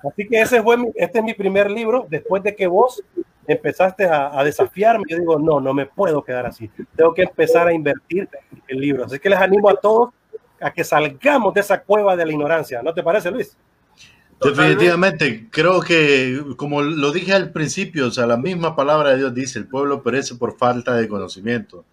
Así 0.08 0.26
que 0.28 0.40
ese 0.40 0.62
fue 0.62 0.76
este 0.94 1.18
es 1.18 1.24
mi 1.24 1.34
primer 1.34 1.70
libro. 1.70 2.06
Después 2.08 2.42
de 2.42 2.54
que 2.54 2.66
vos 2.66 3.02
empezaste 3.46 4.06
a, 4.06 4.42
desafiarme, 4.44 5.04
yo 5.08 5.18
digo, 5.18 5.38
no, 5.38 5.60
no 5.60 5.74
me 5.74 5.86
puedo 5.86 6.22
quedar 6.22 6.46
así. 6.46 6.70
Tengo 6.96 7.12
que 7.12 7.22
empezar 7.22 7.66
a 7.66 7.72
invertir 7.72 8.28
en 8.68 8.80
libros. 8.80 9.06
Así 9.06 9.18
que 9.18 9.28
les 9.28 9.38
animo 9.38 9.68
a 9.68 9.76
todos 9.76 10.10
a 10.60 10.72
que 10.72 10.84
salgamos 10.84 11.52
de 11.52 11.60
esa 11.60 11.82
cueva 11.82 12.16
de 12.16 12.24
la 12.24 12.32
ignorancia. 12.32 12.82
¿No 12.82 12.94
te 12.94 13.02
parece, 13.02 13.30
Luis? 13.30 13.56
Definitivamente, 14.42 15.48
creo 15.50 15.80
que 15.80 16.42
como 16.56 16.82
lo 16.82 17.12
dije 17.12 17.32
al 17.32 17.50
principio, 17.50 18.08
o 18.08 18.10
sea, 18.10 18.26
la 18.26 18.36
misma 18.36 18.76
palabra 18.76 19.10
de 19.10 19.18
Dios 19.18 19.34
dice, 19.34 19.58
el 19.58 19.66
pueblo 19.66 20.02
perece 20.02 20.34
por 20.34 20.56
falta 20.58 20.94
de 20.96 21.08
conocimiento. 21.08 21.84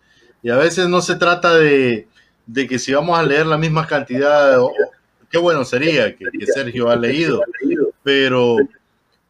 Y 0.43 0.49
a 0.49 0.57
veces 0.57 0.89
no 0.89 1.01
se 1.01 1.15
trata 1.15 1.55
de, 1.55 2.07
de 2.45 2.67
que 2.67 2.79
si 2.79 2.93
vamos 2.93 3.17
a 3.17 3.23
leer 3.23 3.45
la 3.45 3.57
misma 3.57 3.87
cantidad, 3.87 4.57
qué 5.29 5.37
bueno 5.37 5.63
sería 5.65 6.15
que, 6.15 6.25
que 6.37 6.45
Sergio 6.45 6.89
ha 6.89 6.95
leído, 6.95 7.41
pero 8.03 8.57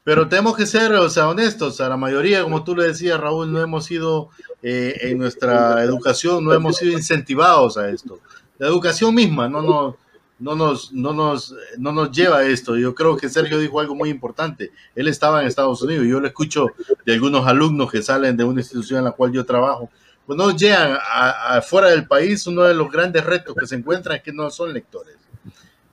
pero 0.03 0.27
tenemos 0.27 0.57
que 0.57 0.65
ser, 0.65 0.91
o 0.93 1.09
sea, 1.09 1.29
honestos. 1.29 1.79
A 1.79 1.89
la 1.89 1.97
mayoría, 1.97 2.43
como 2.43 2.63
tú 2.63 2.75
le 2.75 2.88
decías, 2.88 3.19
Raúl, 3.19 3.51
no 3.51 3.61
hemos 3.61 3.85
sido 3.85 4.29
eh, 4.63 4.97
en 5.01 5.19
nuestra 5.19 5.83
educación, 5.83 6.43
no 6.43 6.53
hemos 6.53 6.77
sido 6.77 6.93
incentivados 6.93 7.77
a 7.77 7.89
esto. 7.89 8.19
La 8.57 8.67
educación 8.67 9.13
misma 9.13 9.47
no 9.47 9.61
nos, 9.61 9.95
no 10.39 10.55
nos, 10.55 10.91
no 10.91 11.13
nos, 11.13 11.55
no 11.77 11.91
nos 11.91 12.11
lleva 12.11 12.39
a 12.39 12.45
esto. 12.45 12.77
Yo 12.77 12.95
creo 12.95 13.15
que 13.15 13.29
Sergio 13.29 13.59
dijo 13.59 13.79
algo 13.79 13.93
muy 13.93 14.09
importante. 14.09 14.71
Él 14.95 15.07
estaba 15.07 15.41
en 15.41 15.47
Estados 15.47 15.83
Unidos. 15.83 16.07
Yo 16.07 16.19
lo 16.19 16.27
escucho 16.27 16.67
de 17.05 17.13
algunos 17.13 17.45
alumnos 17.45 17.91
que 17.91 18.01
salen 18.01 18.35
de 18.35 18.43
una 18.43 18.61
institución 18.61 18.99
en 18.99 19.05
la 19.05 19.11
cual 19.11 19.31
yo 19.31 19.45
trabajo. 19.45 19.91
Pues 20.26 20.38
no 20.38 20.56
llegan 20.56 20.98
afuera 21.02 21.89
del 21.89 22.07
país. 22.07 22.45
Uno 22.48 22.64
de 22.64 22.73
los 22.73 22.91
grandes 22.91 23.23
retos 23.26 23.56
que 23.60 23.68
se 23.68 23.76
encuentran 23.76 24.18
es 24.18 24.23
que 24.23 24.31
no 24.31 24.49
son 24.49 24.73
lectores 24.73 25.15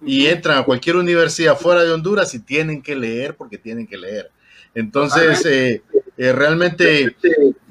y 0.05 0.27
entran 0.27 0.59
a 0.59 0.65
cualquier 0.65 0.97
universidad 0.97 1.59
fuera 1.59 1.83
de 1.83 1.93
Honduras 1.93 2.35
y 2.35 2.41
tienen 2.41 2.83
que 2.83 2.95
leer 2.95 3.37
porque 3.37 3.59
tienen 3.59 3.87
que 3.87 3.97
leer. 3.97 4.31
Entonces, 4.75 5.45
eh, 5.47 5.83
eh, 6.17 6.33
realmente 6.33 7.17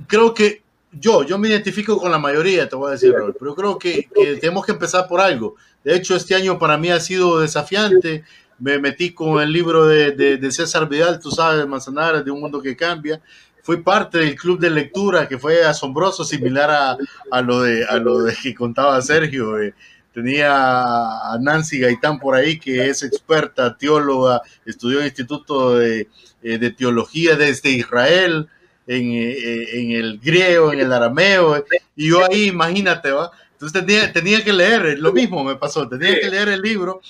creo 0.08 0.34
que 0.34 0.62
yo, 0.92 1.24
yo 1.24 1.38
me 1.38 1.48
identifico 1.48 1.98
con 1.98 2.12
la 2.12 2.18
mayoría, 2.18 2.68
te 2.68 2.76
voy 2.76 2.90
a 2.90 2.92
decir, 2.94 3.14
pero 3.40 3.56
creo 3.56 3.78
que, 3.78 4.10
tenemos 4.42 4.66
que 4.66 4.72
empezar 4.72 5.08
por 5.08 5.22
algo. 5.22 5.56
De 5.84 5.96
hecho, 5.96 6.16
este 6.16 6.36
año 6.36 6.58
para 6.58 6.78
mí 6.78 6.90
ha 6.90 7.00
sido 7.00 7.40
desafiante 7.40 8.24
me 8.60 8.80
metí 8.80 9.12
con 9.14 9.40
el 9.40 9.52
libro 9.52 9.86
de, 9.86 10.14
de, 10.14 10.52
César 10.52 10.90
Vidal, 10.90 11.20
tú 11.20 11.30
sabes, 11.30 11.68
Manzanares, 11.68 12.26
de 12.26 12.32
un 12.32 12.42
mundo 12.42 12.60
que 12.60 12.76
cambia. 12.76 13.22
Fui 13.68 13.82
parte 13.82 14.20
del 14.20 14.36
club 14.36 14.62
de 14.62 14.70
lectura 14.70 15.28
que 15.28 15.38
fue 15.38 15.66
asombroso, 15.66 16.24
similar 16.24 16.72
a, 16.72 16.98
a 17.30 17.42
lo, 17.42 17.64
de, 17.64 17.84
a 17.84 17.98
lo 17.98 18.24
de 18.24 18.34
que 18.34 18.56
contaba 18.56 19.02
Sergio. 19.02 19.60
Eh, 19.60 19.74
tenía 20.14 20.54
a 20.54 21.38
Nancy 21.42 21.80
Gaitán 21.80 22.18
por 22.18 22.34
ahí, 22.34 22.58
que 22.58 22.88
es 22.88 23.04
experta, 23.04 23.76
teóloga, 23.76 24.42
estudió 24.66 25.00
en 25.00 25.04
el 25.04 25.10
Instituto 25.10 25.76
de, 25.76 26.08
eh, 26.44 26.58
de 26.58 26.72
Teología 26.72 27.36
desde 27.36 27.72
Israel, 27.72 28.48
en, 28.88 29.12
eh, 29.12 29.82
en, 29.82 29.92
el 29.92 30.20
griego, 30.20 30.72
en 30.72 30.80
el 30.80 30.94
arameo, 30.94 31.62
y 31.94 32.08
yo 32.08 32.24
ahí, 32.24 32.46
imagínate, 32.46 33.12
¿va? 33.12 33.32
Entonces 33.52 33.86
tenía, 33.86 34.14
tenía 34.14 34.46
que 34.46 34.54
leer, 34.54 34.98
lo 34.98 35.12
mismo 35.12 35.44
me 35.44 35.58
pasó, 35.58 35.90
tenía 35.90 36.18
que 36.18 36.30
leer 36.30 36.48
el 36.48 36.62
libro 36.62 37.02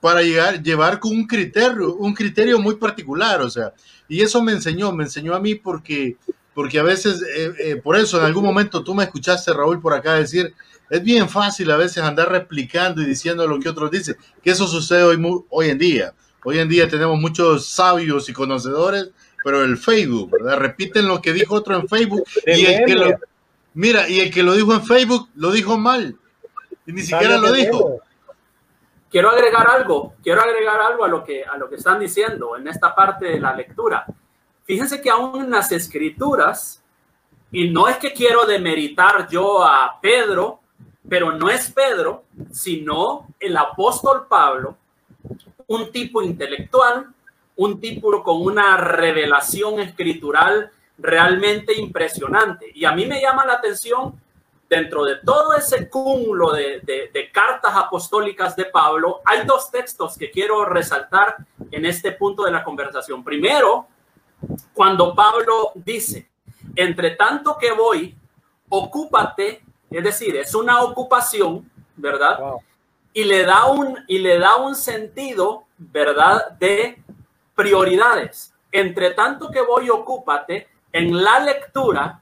para 0.00 0.22
llegar, 0.22 0.62
llevar 0.62 0.98
con 0.98 1.12
un 1.12 1.26
criterio, 1.26 1.94
un 1.96 2.14
criterio 2.14 2.58
muy 2.58 2.76
particular, 2.76 3.42
o 3.42 3.50
sea, 3.50 3.74
y 4.08 4.22
eso 4.22 4.42
me 4.42 4.52
enseñó, 4.52 4.92
me 4.92 5.04
enseñó 5.04 5.34
a 5.34 5.40
mí 5.40 5.54
porque, 5.54 6.16
porque 6.54 6.78
a 6.78 6.82
veces, 6.82 7.22
eh, 7.36 7.80
por 7.82 7.96
eso 7.96 8.18
en 8.18 8.26
algún 8.26 8.44
momento 8.44 8.82
tú 8.82 8.94
me 8.94 9.04
escuchaste, 9.04 9.52
Raúl, 9.52 9.80
por 9.80 9.94
acá 9.94 10.14
decir, 10.14 10.54
es 10.90 11.02
bien 11.02 11.28
fácil 11.28 11.70
a 11.70 11.76
veces 11.76 12.02
andar 12.02 12.30
replicando 12.30 13.02
y 13.02 13.06
diciendo 13.06 13.46
lo 13.46 13.58
que 13.58 13.68
otros 13.68 13.90
dicen, 13.90 14.16
que 14.42 14.50
eso 14.50 14.66
sucede 14.66 15.02
hoy, 15.02 15.18
hoy 15.50 15.70
en 15.70 15.78
día. 15.78 16.14
Hoy 16.44 16.60
en 16.60 16.68
día 16.68 16.88
tenemos 16.88 17.18
muchos 17.18 17.66
sabios 17.66 18.28
y 18.28 18.32
conocedores, 18.32 19.10
pero 19.42 19.64
el 19.64 19.76
Facebook, 19.76 20.30
¿verdad? 20.30 20.58
Repiten 20.58 21.08
lo 21.08 21.20
que 21.20 21.32
dijo 21.32 21.56
otro 21.56 21.74
en 21.74 21.88
Facebook 21.88 22.22
y 22.46 22.66
el 22.66 22.84
que 22.84 22.94
lo, 22.94 23.18
mira, 23.74 24.08
y 24.08 24.20
el 24.20 24.30
que 24.30 24.44
lo 24.44 24.54
dijo 24.54 24.72
en 24.72 24.84
Facebook 24.84 25.28
lo 25.34 25.50
dijo 25.50 25.76
mal 25.76 26.16
y 26.86 26.92
ni 26.92 27.02
siquiera 27.02 27.38
lo 27.38 27.52
dijo. 27.52 28.00
Quiero 29.10 29.30
agregar 29.30 29.68
algo, 29.68 30.14
quiero 30.22 30.42
agregar 30.42 30.80
algo 30.80 31.04
a 31.04 31.08
lo 31.08 31.24
que 31.24 31.44
a 31.44 31.56
lo 31.56 31.68
que 31.68 31.76
están 31.76 32.00
diciendo 32.00 32.56
en 32.56 32.68
esta 32.68 32.94
parte 32.94 33.26
de 33.26 33.40
la 33.40 33.54
lectura. 33.54 34.04
Fíjense 34.64 35.00
que 35.00 35.10
aún 35.10 35.44
en 35.44 35.50
las 35.50 35.70
escrituras 35.72 36.82
y 37.52 37.70
no 37.70 37.88
es 37.88 37.96
que 37.98 38.12
quiero 38.12 38.44
demeritar 38.44 39.28
yo 39.28 39.62
a 39.64 39.98
Pedro 40.00 40.60
pero 41.08 41.32
no 41.32 41.48
es 41.48 41.70
Pedro, 41.70 42.24
sino 42.50 43.28
el 43.38 43.56
apóstol 43.56 44.26
Pablo, 44.28 44.76
un 45.68 45.90
tipo 45.92 46.22
intelectual, 46.22 47.06
un 47.56 47.80
tipo 47.80 48.22
con 48.22 48.42
una 48.42 48.76
revelación 48.76 49.80
escritural 49.80 50.70
realmente 50.98 51.78
impresionante. 51.78 52.70
Y 52.74 52.84
a 52.84 52.92
mí 52.92 53.06
me 53.06 53.20
llama 53.20 53.46
la 53.46 53.54
atención, 53.54 54.20
dentro 54.68 55.04
de 55.04 55.16
todo 55.16 55.54
ese 55.54 55.88
cúmulo 55.88 56.52
de, 56.52 56.80
de, 56.80 57.30
cartas 57.32 57.72
apostólicas 57.74 58.56
de 58.56 58.64
Pablo, 58.64 59.20
hay 59.24 59.46
dos 59.46 59.70
textos 59.70 60.16
que 60.16 60.30
quiero 60.30 60.64
resaltar 60.64 61.36
en 61.70 61.86
este 61.86 62.12
punto 62.12 62.44
de 62.44 62.50
la 62.50 62.64
conversación. 62.64 63.22
Primero, 63.22 63.86
cuando 64.74 65.14
Pablo 65.14 65.72
dice, 65.74 66.28
entre 66.74 67.12
tanto 67.12 67.56
que 67.58 67.72
voy, 67.72 68.16
ocúpate 68.68 69.62
es 69.90 70.02
decir, 70.02 70.36
es 70.36 70.54
una 70.54 70.82
ocupación, 70.82 71.70
¿verdad? 71.96 72.38
Y 73.12 73.24
le 73.24 73.44
da 73.44 73.66
un 73.66 73.98
y 74.06 74.18
le 74.18 74.38
da 74.38 74.56
un 74.56 74.74
sentido, 74.74 75.64
¿verdad? 75.78 76.50
De 76.58 77.02
prioridades. 77.54 78.52
Entre 78.72 79.12
tanto 79.12 79.50
que 79.50 79.62
voy, 79.62 79.88
ocúpate 79.88 80.68
en 80.92 81.22
la 81.22 81.40
lectura, 81.40 82.20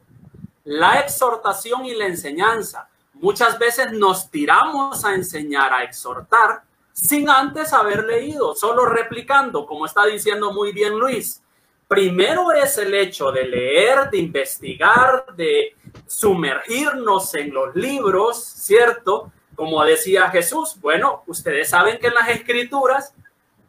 la 0.65 1.01
exhortación 1.01 1.85
y 1.85 1.95
la 1.95 2.07
enseñanza. 2.07 2.89
Muchas 3.15 3.59
veces 3.59 3.93
nos 3.93 4.31
tiramos 4.31 5.05
a 5.05 5.15
enseñar, 5.15 5.73
a 5.73 5.85
exhortar, 5.85 6.63
sin 6.93 7.29
antes 7.29 7.73
haber 7.73 8.05
leído, 8.05 8.55
solo 8.55 8.87
replicando, 8.87 9.67
como 9.67 9.87
está 9.87 10.07
diciendo 10.07 10.53
muy 10.53 10.73
bien 10.73 10.99
Luis. 10.99 11.43
Primero 11.87 12.53
es 12.53 12.79
el 12.79 12.95
hecho 12.95 13.31
de 13.31 13.47
leer, 13.47 14.11
de 14.11 14.19
investigar, 14.19 15.27
de 15.37 15.77
sumergirnos 16.07 17.35
en 17.35 17.53
los 17.53 17.75
libros, 17.77 18.43
¿cierto? 18.43 19.31
Como 19.55 19.85
decía 19.85 20.31
Jesús, 20.31 20.77
bueno, 20.81 21.23
ustedes 21.27 21.69
saben 21.69 21.99
que 21.99 22.11
las 22.11 22.29
escrituras 22.29 23.15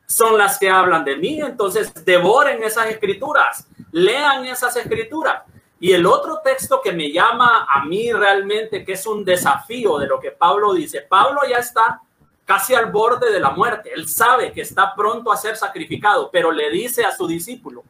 son 0.06 0.38
las 0.38 0.58
que 0.58 0.70
hablan 0.70 1.04
de 1.04 1.18
mí, 1.18 1.42
entonces 1.42 1.94
devoren 2.06 2.64
esas 2.64 2.88
escrituras, 2.88 3.68
lean 3.92 4.46
esas 4.46 4.76
escrituras. 4.78 5.44
Y 5.80 5.92
el 5.92 6.06
otro 6.06 6.40
texto 6.44 6.82
que 6.82 6.94
me 6.94 7.12
llama 7.12 7.68
a 7.70 7.84
mí 7.86 8.12
realmente, 8.12 8.86
que 8.86 8.94
es 8.94 9.06
un 9.06 9.26
desafío 9.26 9.98
de 9.98 10.08
lo 10.08 10.20
que 10.20 10.32
Pablo 10.32 10.74
dice, 10.74 11.02
Pablo 11.02 11.42
ya 11.50 11.58
está 11.58 12.02
casi 12.46 12.76
al 12.76 12.92
borde 12.92 13.32
de 13.32 13.40
la 13.40 13.50
muerte, 13.50 13.92
él 13.94 14.08
sabe 14.08 14.52
que 14.52 14.62
está 14.62 14.94
pronto 14.96 15.32
a 15.32 15.38
ser 15.38 15.58
sacrificado, 15.58 16.30
pero 16.32 16.52
le 16.52 16.70
dice 16.70 17.04
a 17.04 17.12
su 17.12 17.28
discípulo, 17.28 17.84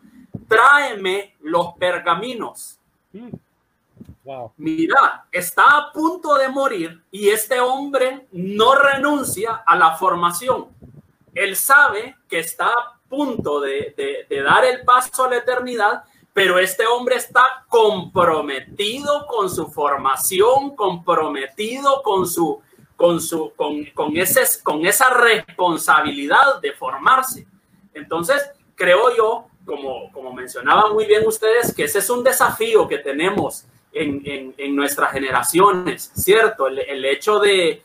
tráeme 0.48 1.36
los 1.42 1.74
pergaminos. 1.78 2.80
Mm. 3.12 3.30
Mira, 4.58 5.26
está 5.32 5.78
a 5.78 5.92
punto 5.92 6.36
de 6.36 6.50
morir 6.50 7.04
y 7.12 7.30
este 7.30 7.60
hombre 7.60 8.26
no 8.32 8.74
renuncia 8.74 9.64
a 9.66 9.76
la 9.76 9.96
formación. 9.96 10.68
Él 11.34 11.56
sabe 11.56 12.16
que 12.28 12.40
está 12.40 12.68
a 12.68 13.00
punto 13.08 13.60
de, 13.60 14.26
de, 14.28 14.42
dar 14.42 14.66
el 14.66 14.84
paso 14.84 15.26
a 15.26 15.30
la 15.30 15.38
eternidad, 15.38 16.04
pero 16.36 16.60
este 16.60 16.86
hombre 16.86 17.16
está 17.16 17.66
comprometido 17.70 19.26
con 19.26 19.50
su 19.50 19.68
formación, 19.68 20.76
comprometido 20.76 22.04
con 22.04 22.28
su, 22.28 22.62
con 22.98 23.22
su, 23.22 23.54
con, 23.56 23.86
con, 23.94 24.18
ese, 24.18 24.42
con 24.62 24.86
esa 24.86 25.12
responsabilidad 25.12 26.60
de 26.62 26.74
formarse. 26.74 27.48
Entonces, 27.94 28.52
creo 28.76 29.16
yo, 29.16 29.46
como, 29.66 30.12
como 30.12 30.34
mencionaban 30.34 30.92
muy 30.92 31.06
bien 31.06 31.26
ustedes, 31.26 31.74
que 31.74 31.86
ese 31.86 32.00
es 32.00 32.10
un 32.10 32.22
desafío 32.22 32.86
que 32.86 32.98
tenemos 32.98 33.64
en, 33.94 34.76
nuestras 34.76 35.14
generaciones, 35.14 36.12
¿cierto? 36.16 36.68
El, 36.68 37.06
hecho 37.06 37.40
de, 37.40 37.82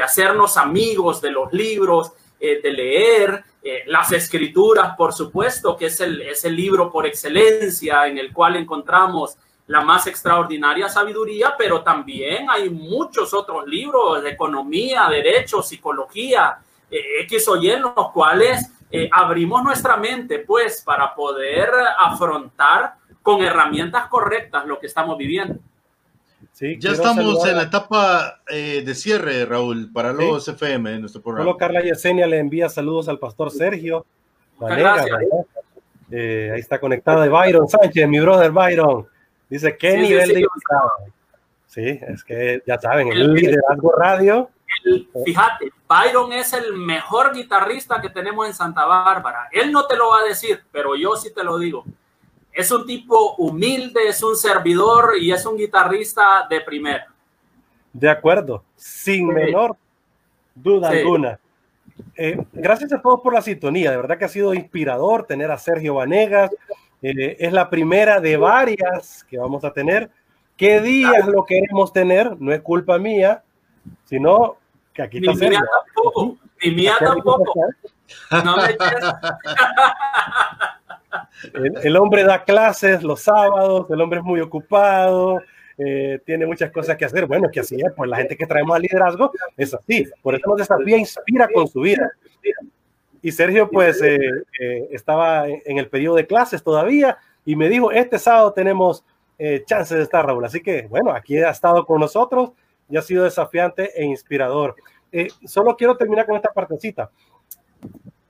hacernos 0.00 0.56
amigos 0.56 1.20
de 1.20 1.32
los 1.32 1.52
libros, 1.52 2.12
eh, 2.46 2.60
de 2.62 2.72
leer, 2.72 3.42
eh, 3.62 3.84
las 3.86 4.12
escrituras, 4.12 4.94
por 4.98 5.14
supuesto, 5.14 5.78
que 5.78 5.86
es 5.86 5.98
el, 6.02 6.20
es 6.20 6.44
el 6.44 6.54
libro 6.54 6.92
por 6.92 7.06
excelencia 7.06 8.06
en 8.06 8.18
el 8.18 8.34
cual 8.34 8.56
encontramos 8.56 9.38
la 9.68 9.80
más 9.80 10.06
extraordinaria 10.06 10.90
sabiduría, 10.90 11.54
pero 11.56 11.82
también 11.82 12.50
hay 12.50 12.68
muchos 12.68 13.32
otros 13.32 13.66
libros 13.66 14.22
de 14.22 14.32
economía, 14.32 15.08
derecho, 15.08 15.62
psicología, 15.62 16.58
eh, 16.90 17.22
X 17.22 17.48
o 17.48 17.56
Y, 17.56 17.70
en 17.70 17.80
los 17.80 18.12
cuales 18.12 18.70
abrimos 19.10 19.64
nuestra 19.64 19.96
mente, 19.96 20.40
pues, 20.40 20.82
para 20.82 21.14
poder 21.16 21.68
afrontar 21.98 22.94
con 23.22 23.42
herramientas 23.42 24.06
correctas 24.06 24.66
lo 24.66 24.78
que 24.78 24.86
estamos 24.86 25.16
viviendo. 25.16 25.58
Sí, 26.54 26.78
ya 26.78 26.92
estamos 26.92 27.44
en 27.48 27.56
la 27.56 27.64
etapa 27.64 28.40
eh, 28.48 28.84
de 28.86 28.94
cierre, 28.94 29.44
Raúl, 29.44 29.90
para 29.92 30.12
los 30.12 30.46
FM 30.46 30.94
en 30.94 31.00
nuestro 31.00 31.20
programa. 31.20 31.50
Solo 31.50 31.58
Carla 31.58 31.82
Yesenia 31.82 32.28
le 32.28 32.38
envía 32.38 32.68
saludos 32.68 33.08
al 33.08 33.18
pastor 33.18 33.50
Sergio. 33.50 34.06
Eh, 36.12 36.52
ahí 36.54 36.60
está 36.60 36.78
conectada 36.78 37.26
Byron 37.26 37.68
Sánchez, 37.68 38.06
mi 38.08 38.20
brother 38.20 38.52
Byron. 38.52 39.04
Dice, 39.50 39.76
¿qué 39.76 39.96
nivel 39.98 40.28
de 40.28 40.40
invitado? 40.42 40.92
Sí, 41.66 41.98
es 42.00 42.22
que 42.22 42.62
ya 42.64 42.78
saben, 42.78 43.08
el, 43.08 43.34
liderazgo 43.34 43.90
radio. 43.90 44.48
fíjate, 45.24 45.72
Byron 45.88 46.32
es 46.34 46.52
el 46.52 46.72
mejor 46.74 47.34
guitarrista 47.34 48.00
que 48.00 48.10
tenemos 48.10 48.46
en 48.46 48.54
Santa 48.54 48.84
Bárbara. 48.84 49.48
Él 49.50 49.72
no 49.72 49.88
te 49.88 49.96
lo 49.96 50.10
va 50.10 50.20
a 50.20 50.24
decir, 50.24 50.62
pero 50.70 50.94
yo 50.94 51.16
sí 51.16 51.34
te 51.34 51.42
lo 51.42 51.58
digo 51.58 51.84
es 52.54 52.70
un 52.70 52.86
tipo 52.86 53.34
humilde, 53.34 54.08
es 54.08 54.22
un 54.22 54.36
servidor 54.36 55.14
y 55.20 55.32
es 55.32 55.44
un 55.44 55.56
guitarrista 55.56 56.46
de 56.48 56.60
primera. 56.60 57.08
De 57.92 58.08
acuerdo, 58.08 58.62
sin 58.76 59.26
menor 59.26 59.76
duda 60.54 60.90
alguna. 60.90 61.40
Eh, 62.16 62.40
gracias 62.52 62.92
a 62.92 63.02
todos 63.02 63.20
por 63.20 63.34
la 63.34 63.42
sintonía, 63.42 63.90
de 63.90 63.96
verdad 63.96 64.18
que 64.18 64.24
ha 64.24 64.28
sido 64.28 64.54
inspirador 64.54 65.26
tener 65.26 65.50
a 65.50 65.58
Sergio 65.58 65.94
Vanegas. 65.94 66.50
Eh, 67.02 67.36
es 67.40 67.52
la 67.52 67.68
primera 67.68 68.20
de 68.20 68.36
varias 68.36 69.24
que 69.24 69.36
vamos 69.36 69.64
a 69.64 69.72
tener. 69.72 70.08
¿Qué 70.56 70.80
días 70.80 71.26
lo 71.26 71.44
queremos 71.44 71.92
tener? 71.92 72.40
No 72.40 72.52
es 72.52 72.62
culpa 72.62 72.98
mía, 72.98 73.42
sino 74.04 74.58
que 74.92 75.02
aquí 75.02 75.18
está 75.18 75.32
Ni 75.32 75.38
Sergio. 75.38 75.58
Mía 75.58 75.68
tampoco, 75.84 76.36
ni 76.62 76.70
mía 76.70 76.94
tampoco. 77.00 77.52
No 78.44 78.56
me 78.56 78.62
El, 81.82 81.96
hombre 81.96 82.24
da 82.24 82.44
clases 82.44 83.02
los 83.02 83.22
sábados, 83.22 83.86
el 83.90 84.00
hombre 84.00 84.20
es 84.20 84.24
muy 84.24 84.40
ocupado, 84.40 85.40
eh, 85.78 86.20
tiene 86.24 86.46
muchas 86.46 86.70
cosas 86.70 86.96
que 86.96 87.04
hacer. 87.04 87.26
Bueno, 87.26 87.48
que 87.50 87.60
así 87.60 87.76
es, 87.76 87.92
pues 87.96 88.08
la 88.08 88.16
gente 88.16 88.36
que 88.36 88.46
traemos 88.46 88.76
al 88.76 88.82
liderazgo 88.82 89.32
es 89.56 89.74
así. 89.74 90.06
Por 90.22 90.34
eso 90.34 90.48
nos 90.48 90.58
desafía, 90.58 90.96
inspira 90.96 91.48
con 91.52 91.68
su 91.68 91.80
vida. 91.80 92.10
Y 93.22 93.32
Sergio, 93.32 93.70
pues, 93.70 94.02
eh, 94.02 94.18
eh, 94.60 94.88
estaba 94.90 95.48
en 95.48 95.78
el 95.78 95.88
periodo 95.88 96.16
de 96.16 96.26
clases 96.26 96.62
todavía 96.62 97.18
y 97.44 97.56
me 97.56 97.68
dijo, 97.68 97.90
este 97.90 98.18
sábado 98.18 98.52
tenemos 98.52 99.04
chances 99.66 99.98
de 99.98 100.04
estar, 100.04 100.24
Raúl. 100.24 100.44
Así 100.44 100.62
que, 100.62 100.86
bueno, 100.86 101.10
aquí 101.10 101.36
ha 101.38 101.50
estado 101.50 101.84
con 101.84 102.00
nosotros 102.00 102.52
y 102.88 102.96
ha 102.96 103.02
sido 103.02 103.24
desafiante 103.24 103.90
e 104.00 104.04
inspirador. 104.04 104.76
solo 105.44 105.76
quiero 105.76 105.96
terminar 105.96 106.24
con 106.24 106.36
esta 106.36 106.52
partecita 106.52 107.10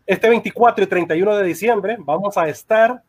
este 0.07 0.29
24 0.29 0.85
y 0.85 0.87
31 0.87 1.37
de 1.37 1.45
diciembre 1.45 1.97
vamos 1.99 2.37
a 2.37 2.49
estar 2.49 3.03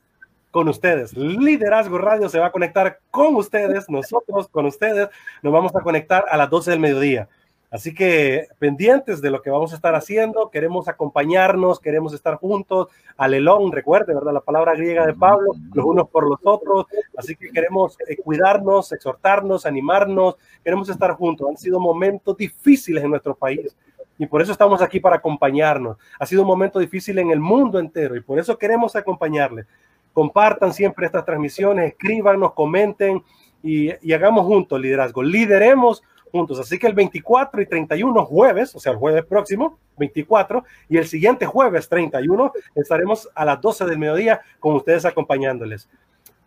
con 0.51 0.69
ustedes. 0.69 1.15
Liderazgo 1.17 1.97
Radio 1.97 2.29
se 2.29 2.39
va 2.39 2.47
a 2.47 2.51
conectar 2.51 2.99
con 3.11 3.35
ustedes, 3.35 3.89
nosotros 3.89 4.47
con 4.47 4.65
ustedes, 4.65 5.09
nos 5.41 5.51
vamos 5.51 5.75
a 5.75 5.81
conectar 5.81 6.23
a 6.29 6.37
las 6.37 6.49
12 6.49 6.71
del 6.71 6.79
mediodía. 6.79 7.27
Así 7.71 7.93
que 7.93 8.47
pendientes 8.57 9.19
de 9.19 9.31
lo 9.31 9.41
que 9.41 9.49
vamos 9.49 9.73
a 9.73 9.75
estar 9.75 9.95
haciendo, 9.95 10.49
queremos 10.49 10.87
acompañarnos, 10.87 11.81
queremos 11.81 12.13
estar 12.13 12.35
juntos. 12.35 12.87
Alelón, 13.17 13.73
recuerde, 13.73 14.13
¿verdad? 14.13 14.31
La 14.31 14.39
palabra 14.39 14.75
griega 14.75 15.05
de 15.05 15.13
Pablo, 15.13 15.51
los 15.73 15.85
unos 15.85 16.07
por 16.07 16.25
los 16.25 16.39
otros. 16.45 16.85
Así 17.17 17.35
que 17.35 17.49
queremos 17.51 17.97
eh, 18.07 18.15
cuidarnos, 18.15 18.93
exhortarnos, 18.93 19.65
animarnos, 19.65 20.37
queremos 20.63 20.87
estar 20.87 21.11
juntos. 21.15 21.49
Han 21.49 21.57
sido 21.57 21.81
momentos 21.81 22.37
difíciles 22.37 23.03
en 23.03 23.09
nuestro 23.09 23.35
país 23.35 23.75
y 24.17 24.25
por 24.25 24.41
eso 24.41 24.51
estamos 24.51 24.81
aquí 24.81 24.99
para 24.99 25.17
acompañarnos. 25.17 25.97
Ha 26.19 26.25
sido 26.25 26.41
un 26.41 26.47
momento 26.47 26.79
difícil 26.79 27.19
en 27.19 27.31
el 27.31 27.39
mundo 27.39 27.79
entero 27.79 28.15
y 28.15 28.21
por 28.21 28.39
eso 28.39 28.57
queremos 28.57 28.95
acompañarles. 28.95 29.65
Compartan 30.13 30.73
siempre 30.73 31.05
estas 31.05 31.25
transmisiones, 31.25 31.91
escríbanos, 31.91 32.53
comenten 32.53 33.23
y, 33.61 33.89
y 34.07 34.13
hagamos 34.13 34.45
juntos 34.45 34.79
liderazgo. 34.79 35.21
Lideremos 35.21 36.03
juntos. 36.31 36.59
Así 36.59 36.77
que 36.77 36.87
el 36.87 36.93
24 36.93 37.61
y 37.61 37.65
31 37.65 38.25
jueves, 38.25 38.75
o 38.75 38.79
sea, 38.79 38.91
el 38.91 38.97
jueves 38.97 39.25
próximo, 39.25 39.79
24, 39.97 40.63
y 40.89 40.97
el 40.97 41.07
siguiente 41.07 41.45
jueves 41.45 41.87
31, 41.87 42.51
estaremos 42.75 43.29
a 43.33 43.45
las 43.45 43.61
12 43.61 43.85
del 43.85 43.97
mediodía 43.97 44.41
con 44.59 44.75
ustedes 44.75 45.05
acompañándoles. 45.05 45.89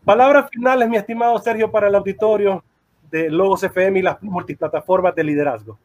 Palabras 0.05 0.51
finales, 0.51 0.89
mi 0.89 0.97
estimado 0.97 1.39
Sergio, 1.39 1.71
para 1.71 1.89
el 1.89 1.95
auditorio 1.95 2.63
de 3.11 3.31
Logos 3.31 3.63
FM 3.63 3.99
y 3.99 4.03
las 4.03 4.23
multiplataformas 4.23 5.15
de 5.15 5.25
liderazgo. 5.25 5.79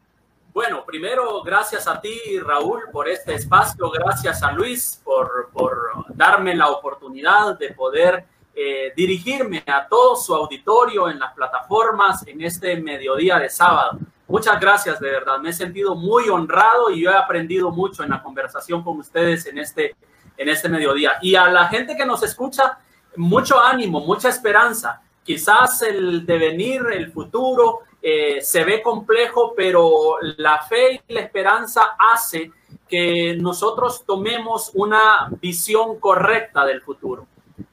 Bueno, 0.54 0.86
primero, 0.86 1.42
gracias 1.42 1.88
a 1.88 2.00
ti, 2.00 2.40
Raúl, 2.40 2.84
por 2.92 3.10
este 3.10 3.34
espacio. 3.34 3.90
Gracias 3.90 4.44
a 4.44 4.52
Luis 4.52 5.02
por, 5.04 5.50
por 5.52 6.06
darme 6.10 6.56
la 6.56 6.70
oportunidad 6.70 7.58
de 7.58 7.72
poder 7.72 8.24
eh, 8.54 8.94
dirigirme 8.96 9.64
a 9.66 9.88
todo 9.88 10.16
su 10.16 10.36
auditorio 10.36 11.10
en 11.10 11.18
las 11.18 11.34
plataformas 11.34 12.28
en 12.28 12.44
este 12.44 12.76
mediodía 12.76 13.40
de 13.40 13.50
sábado. 13.50 13.98
Muchas 14.28 14.60
gracias, 14.60 15.00
de 15.00 15.10
verdad. 15.10 15.40
Me 15.40 15.50
he 15.50 15.54
sentido 15.54 15.96
muy 15.96 16.30
honrado 16.30 16.92
y 16.92 17.02
yo 17.02 17.10
he 17.10 17.18
aprendido 17.18 17.72
mucho 17.72 18.04
en 18.04 18.12
la 18.12 18.22
conversación 18.22 18.84
con 18.84 19.00
ustedes 19.00 19.48
en 19.48 19.58
este, 19.58 19.96
en 20.38 20.50
este 20.50 20.70
mediodía. 20.70 21.14
Y 21.24 21.34
a 21.34 21.48
la 21.48 21.68
gente 21.68 21.96
que 21.96 22.06
nos 22.06 22.22
escucha, 22.22 22.78
mucho 23.16 23.60
ánimo, 23.60 24.02
mucha 24.02 24.30
esperanza. 24.30 25.02
Quizás 25.24 25.82
el 25.82 26.28
devenir, 26.28 26.86
el 26.94 27.12
futuro, 27.12 27.80
eh, 28.06 28.42
se 28.42 28.66
ve 28.66 28.82
complejo, 28.82 29.54
pero 29.56 30.18
la 30.36 30.60
fe 30.60 31.02
y 31.08 31.14
la 31.14 31.22
esperanza 31.22 31.96
hace 31.98 32.52
que 32.86 33.38
nosotros 33.40 34.04
tomemos 34.06 34.72
una 34.74 35.30
visión 35.42 36.02
correcta 36.02 36.66
del 36.66 36.82
futuro. 36.82 37.26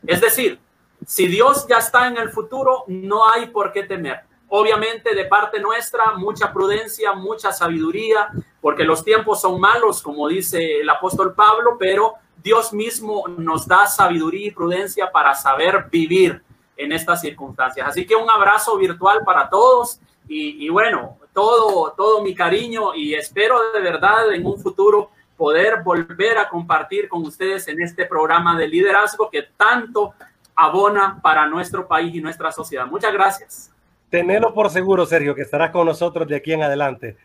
Es 0.06 0.20
decir, 0.20 0.60
si 1.04 1.26
Dios 1.26 1.66
ya 1.68 1.78
está 1.78 2.06
en 2.06 2.16
el 2.16 2.30
futuro, 2.30 2.84
no 2.86 3.28
hay 3.28 3.48
por 3.48 3.72
qué 3.72 3.82
temer. 3.82 4.20
Obviamente 4.48 5.16
de 5.16 5.24
parte 5.24 5.58
nuestra, 5.58 6.12
mucha 6.12 6.52
prudencia, 6.52 7.12
mucha 7.12 7.50
sabiduría, 7.50 8.28
porque 8.60 8.84
los 8.84 9.02
tiempos 9.02 9.40
son 9.40 9.58
malos, 9.58 10.00
como 10.00 10.28
dice 10.28 10.80
el 10.80 10.88
apóstol 10.90 11.34
Pablo, 11.34 11.76
pero 11.76 12.14
Dios 12.40 12.72
mismo 12.72 13.26
nos 13.26 13.66
da 13.66 13.88
sabiduría 13.88 14.46
y 14.46 14.50
prudencia 14.52 15.10
para 15.10 15.34
saber 15.34 15.86
vivir 15.90 16.40
en 16.76 16.92
estas 16.92 17.20
circunstancias. 17.20 17.88
Así 17.88 18.06
que 18.06 18.14
un 18.14 18.30
abrazo 18.30 18.76
virtual 18.76 19.24
para 19.24 19.50
todos 19.50 20.00
y, 20.32 20.68
bueno, 20.68 21.18
todo, 21.32 21.92
todo 21.96 22.22
mi 22.22 22.36
cariño 22.36 22.94
y 22.94 23.14
espero 23.14 23.72
de 23.72 23.80
verdad 23.80 24.32
en 24.32 24.46
un 24.46 24.60
futuro 24.60 25.10
poder 25.36 25.82
volver 25.82 26.38
a 26.38 26.48
compartir 26.48 27.08
con 27.08 27.22
ustedes 27.24 27.66
en 27.66 27.82
este 27.82 28.06
programa 28.06 28.56
de 28.56 28.68
liderazgo 28.68 29.28
que 29.28 29.48
tanto 29.56 30.14
abona 30.54 31.18
para 31.20 31.46
nuestro 31.46 31.88
país 31.88 32.14
y 32.14 32.20
nuestra 32.20 32.52
sociedad. 32.52 32.86
Muchas 32.86 33.12
gracias. 33.12 33.72
Tenelo 34.08 34.54
por 34.54 34.70
seguro, 34.70 35.04
Sergio, 35.04 35.34
que 35.34 35.42
estarás 35.42 35.70
con 35.70 35.86
nosotros 35.86 36.28
de 36.28 36.36
aquí 36.36 36.52
en 36.52 36.62
adelante. 36.62 37.16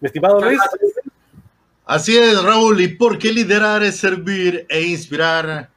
Mi 0.00 0.06
estimado 0.06 0.40
Luis. 0.40 0.60
Así 1.84 2.16
es, 2.16 2.42
Raúl. 2.42 2.80
¿Y 2.80 2.88
por 2.88 3.18
qué 3.18 3.32
liderar 3.32 3.84
es 3.84 3.98
servir 3.98 4.66
e 4.68 4.82
inspirar? 4.82 5.68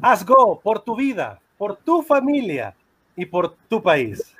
Haz 0.00 0.24
go 0.24 0.60
por 0.62 0.80
tu 0.80 0.96
vida, 0.96 1.40
por 1.58 1.76
tu 1.76 2.02
familia 2.02 2.74
y 3.16 3.26
por 3.26 3.54
tu 3.68 3.82
país. 3.82 4.35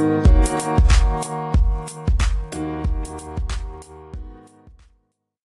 Bye. 0.00 0.29